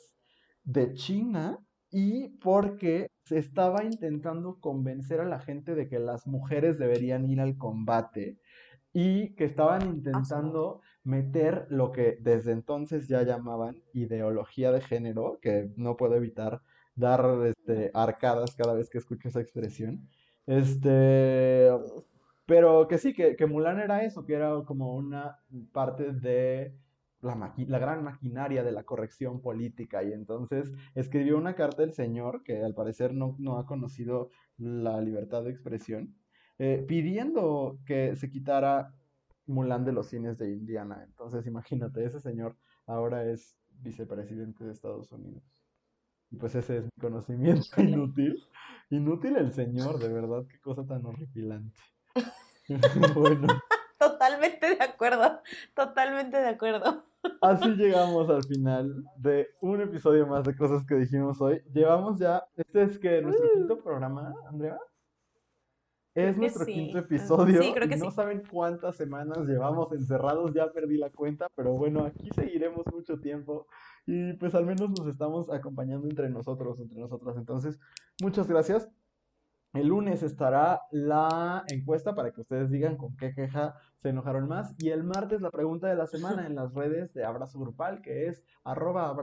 de 0.65 0.95
China 0.95 1.59
y 1.91 2.31
porque 2.39 3.11
se 3.23 3.37
estaba 3.37 3.85
intentando 3.85 4.59
convencer 4.61 5.21
a 5.21 5.27
la 5.27 5.39
gente 5.39 5.75
de 5.75 5.91
que 5.91 5.99
las 5.99 6.27
mujeres 6.27 6.79
deberían 6.79 7.29
ir 7.29 7.43
al 7.43 7.59
combate 7.59 8.39
y 8.95 9.35
que 9.35 9.45
estaban 9.45 9.87
intentando 9.87 10.81
meter 11.05 11.67
lo 11.69 11.93
que 11.93 12.17
desde 12.19 12.53
entonces 12.53 13.09
ya 13.09 13.23
llamaban 13.25 13.83
ideología 13.93 14.73
de 14.73 14.81
género, 14.81 15.39
que 15.43 15.71
no 15.77 15.99
puedo 15.99 16.15
evitar 16.15 16.63
dar 16.95 17.27
este, 17.45 17.91
arcadas 17.93 18.57
cada 18.57 18.73
vez 18.73 18.89
que 18.89 18.97
escucho 18.97 19.29
esa 19.29 19.43
expresión. 19.43 20.09
Este, 20.47 21.69
pero 22.47 22.89
que 22.89 22.97
sí, 22.97 23.13
que, 23.13 23.37
que 23.37 23.45
Mulan 23.45 23.81
era 23.81 24.03
eso, 24.03 24.25
que 24.25 24.33
era 24.33 24.63
como 24.65 24.95
una 24.95 25.39
parte 25.73 26.15
de 26.15 26.75
la, 27.23 27.55
la 27.57 27.79
gran 27.79 28.05
maquinaria 28.05 28.63
de 28.63 28.73
la 28.73 28.85
corrección 28.85 29.41
política. 29.41 30.03
Y 30.03 30.13
entonces 30.13 30.73
escribió 30.95 31.39
una 31.39 31.55
carta 31.55 31.83
el 31.83 31.93
señor, 31.95 32.43
que 32.43 32.63
al 32.63 32.75
parecer 32.75 33.15
no, 33.15 33.37
no 33.39 33.59
ha 33.59 33.67
conocido 33.67 34.31
la 34.59 35.01
libertad 35.01 35.45
de 35.45 35.51
expresión, 35.51 36.15
eh, 36.59 36.85
pidiendo 36.87 37.79
que 37.87 38.17
se 38.17 38.31
quitara 38.31 38.95
Mulan 39.47 39.85
de 39.85 39.93
los 39.93 40.09
cines 40.09 40.39
de 40.39 40.51
Indiana. 40.53 41.03
Entonces, 41.05 41.47
imagínate, 41.47 42.05
ese 42.05 42.21
señor 42.21 42.57
ahora 42.87 43.25
es 43.25 43.57
vicepresidente 43.71 44.65
de 44.65 44.73
Estados 44.73 45.11
Unidos. 45.13 45.43
Y 46.31 46.37
pues 46.37 46.55
ese 46.55 46.79
es 46.79 46.85
mi 46.85 47.01
conocimiento 47.01 47.83
inútil. 47.83 48.43
Inútil 48.91 49.37
el 49.37 49.53
señor, 49.53 49.99
de 49.99 50.09
verdad, 50.09 50.47
qué 50.49 50.59
cosa 50.61 50.87
tan 50.87 51.05
horripilante. 51.07 51.79
Bueno, 53.15 53.49
Totalmente 54.03 54.75
de 54.75 54.83
acuerdo. 54.83 55.43
Totalmente 55.75 56.37
de 56.37 56.49
acuerdo. 56.49 57.05
Así 57.41 57.69
llegamos 57.77 58.29
al 58.31 58.43
final 58.45 59.05
de 59.17 59.49
un 59.61 59.81
episodio 59.81 60.27
más 60.27 60.45
de 60.45 60.57
cosas 60.57 60.85
que 60.87 60.95
dijimos 60.97 61.41
hoy. 61.41 61.63
Llevamos 61.73 62.19
ya, 62.19 62.45
este 62.57 62.83
es 62.83 62.99
que 62.99 63.23
nuestro 63.23 63.49
Uh. 63.49 63.53
quinto 63.55 63.83
programa, 63.83 64.35
Andrea. 64.49 64.79
Es 66.15 66.37
nuestro 66.37 66.67
sí. 66.67 66.73
quinto 66.75 66.99
episodio. 66.99 67.63
sí, 67.63 67.73
creo 67.73 67.89
que 67.89 67.95
y 67.95 67.99
no 67.99 68.11
sí. 68.11 68.17
saben 68.17 68.43
cuántas 68.51 68.97
semanas 68.97 69.47
llevamos 69.47 69.93
encerrados, 69.93 70.53
ya 70.53 70.71
perdí 70.71 70.99
la 70.99 71.11
cuenta, 71.11 71.49
pero 71.55 71.73
bueno, 71.73 72.05
aquí 72.05 72.29
seguiremos 72.35 72.85
mucho 72.93 73.19
tiempo 73.19 73.67
y 74.05 74.35
pues 74.35 74.55
al 74.55 74.67
menos 74.67 74.91
nos 74.91 75.07
estamos 75.07 75.51
acompañando 75.51 76.07
entre 76.09 76.29
nosotros, 76.29 76.79
entre 76.81 77.01
nosotras. 77.01 77.37
Entonces, 77.39 77.79
muchas 78.21 78.47
gracias. 78.47 78.91
El 79.73 79.89
lunes 79.89 80.23
estará 80.23 80.83
la 80.91 81.65
encuesta 81.69 82.15
para 82.15 82.31
que 82.31 82.43
ustedes 82.43 82.71
digan 82.71 82.99
con 82.99 83.17
qué 83.17 83.33
queja 83.33 83.75
se 83.97 84.11
enojaron 84.11 84.47
más. 84.47 84.75
Y 84.79 84.91
el 84.91 85.03
martes 85.03 85.41
la 85.41 85.51
pregunta 85.51 85.89
de 85.89 85.97
la 85.97 86.07
semana 86.07 86.47
en 86.47 86.55
las 86.55 86.75
redes 86.75 87.15
de 87.15 87.25
Abrazo 87.25 87.59
Grupal, 87.59 88.03
que 88.03 88.27
es 88.27 88.45
arroba 88.65 89.17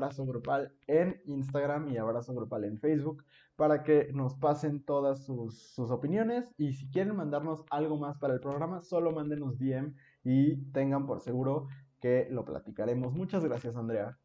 en 0.87 1.21
Instagram 1.25 1.89
y 1.89 1.97
abrazo 1.97 2.33
grupal 2.33 2.63
en 2.63 2.79
Facebook, 2.79 3.23
para 3.55 3.83
que 3.83 4.11
nos 4.11 4.35
pasen 4.35 4.83
todas 4.83 5.23
sus, 5.23 5.59
sus 5.73 5.91
opiniones. 5.91 6.51
Y 6.57 6.73
si 6.73 6.89
quieren 6.89 7.15
mandarnos 7.15 7.63
algo 7.69 7.97
más 7.97 8.17
para 8.17 8.33
el 8.33 8.39
programa, 8.39 8.81
solo 8.81 9.11
mándenos 9.11 9.59
DM 9.59 9.93
y 10.23 10.57
tengan 10.71 11.05
por 11.05 11.21
seguro 11.21 11.67
que 12.01 12.27
lo 12.31 12.43
platicaremos. 12.43 13.13
Muchas 13.13 13.43
gracias, 13.45 13.75
Andrea. 13.75 14.17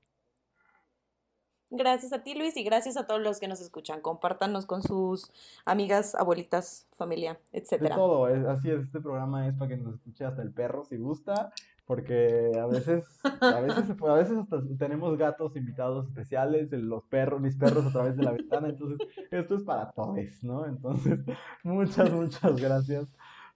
Gracias 1.77 2.13
a 2.13 2.23
ti, 2.23 2.35
Luis, 2.35 2.57
y 2.57 2.63
gracias 2.63 2.97
a 2.97 3.07
todos 3.07 3.21
los 3.21 3.41
que 3.41 3.49
nos 3.49 3.61
escuchan. 3.61 4.01
Compártanos 4.01 4.65
con 4.67 4.83
sus 4.83 5.33
amigas, 5.65 6.15
abuelitas, 6.15 6.87
familia, 6.97 7.39
De 7.53 7.59
etcétera. 7.59 7.97
todo, 7.97 8.29
es- 8.29 8.45
así 8.47 8.71
es, 8.71 8.83
este 8.85 9.01
programa 9.01 9.49
es 9.49 9.55
para 9.55 9.69
que 9.69 9.77
nos 9.77 9.95
escuche 9.95 10.25
hasta 10.25 10.43
el 10.43 10.53
perro 10.53 10.85
si 10.85 10.97
gusta, 10.97 11.53
porque 11.87 12.53
a 12.59 12.67
veces, 12.67 13.05
a 13.41 13.61
veces, 13.61 13.91
a 14.01 14.15
veces 14.15 14.39
hasta 14.39 14.63
tenemos 14.79 15.19
gatos 15.19 15.55
invitados 15.57 16.07
especiales, 16.07 16.71
los 16.73 17.05
perros, 17.05 17.41
mis 17.41 17.57
perros 17.57 17.85
a 17.87 17.93
través 17.93 18.17
de 18.17 18.23
la 18.23 18.33
ventana, 18.33 18.69
entonces 18.69 19.07
esto 19.31 19.57
es 19.57 19.63
para 19.65 19.91
todos, 19.91 20.17
¿no? 20.43 20.65
Entonces, 20.67 21.19
muchas, 21.63 22.11
muchas 22.13 22.57
gracias 22.57 23.07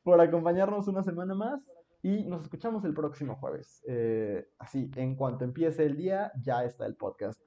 por 0.02 0.20
acompañarnos 0.20 0.88
una 0.88 1.02
semana 1.02 1.34
más 1.34 1.60
y 2.02 2.24
nos 2.24 2.42
escuchamos 2.42 2.84
el 2.84 2.94
próximo 2.94 3.36
jueves. 3.36 3.82
Eh, 3.88 4.48
así, 4.58 4.90
en 4.96 5.14
cuanto 5.16 5.44
empiece 5.44 5.84
el 5.86 5.96
día, 5.96 6.32
ya 6.42 6.64
está 6.64 6.84
el 6.86 6.96
podcast 6.96 7.40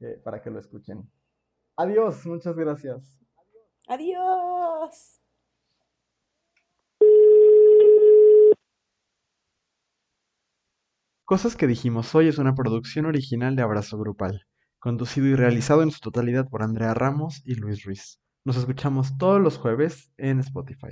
eh, 0.00 0.20
para 0.22 0.42
que 0.42 0.50
lo 0.50 0.58
escuchen. 0.58 1.10
Adiós, 1.76 2.24
muchas 2.26 2.56
gracias. 2.56 3.20
Adiós. 3.88 5.20
Cosas 11.24 11.56
que 11.56 11.66
dijimos 11.66 12.14
hoy 12.14 12.28
es 12.28 12.38
una 12.38 12.54
producción 12.54 13.06
original 13.06 13.56
de 13.56 13.62
Abrazo 13.62 13.98
Grupal, 13.98 14.46
conducido 14.78 15.26
y 15.26 15.34
realizado 15.34 15.82
en 15.82 15.90
su 15.90 15.98
totalidad 15.98 16.48
por 16.48 16.62
Andrea 16.62 16.94
Ramos 16.94 17.42
y 17.44 17.56
Luis 17.56 17.84
Ruiz. 17.84 18.20
Nos 18.44 18.56
escuchamos 18.56 19.18
todos 19.18 19.40
los 19.40 19.58
jueves 19.58 20.12
en 20.18 20.38
Spotify. 20.38 20.84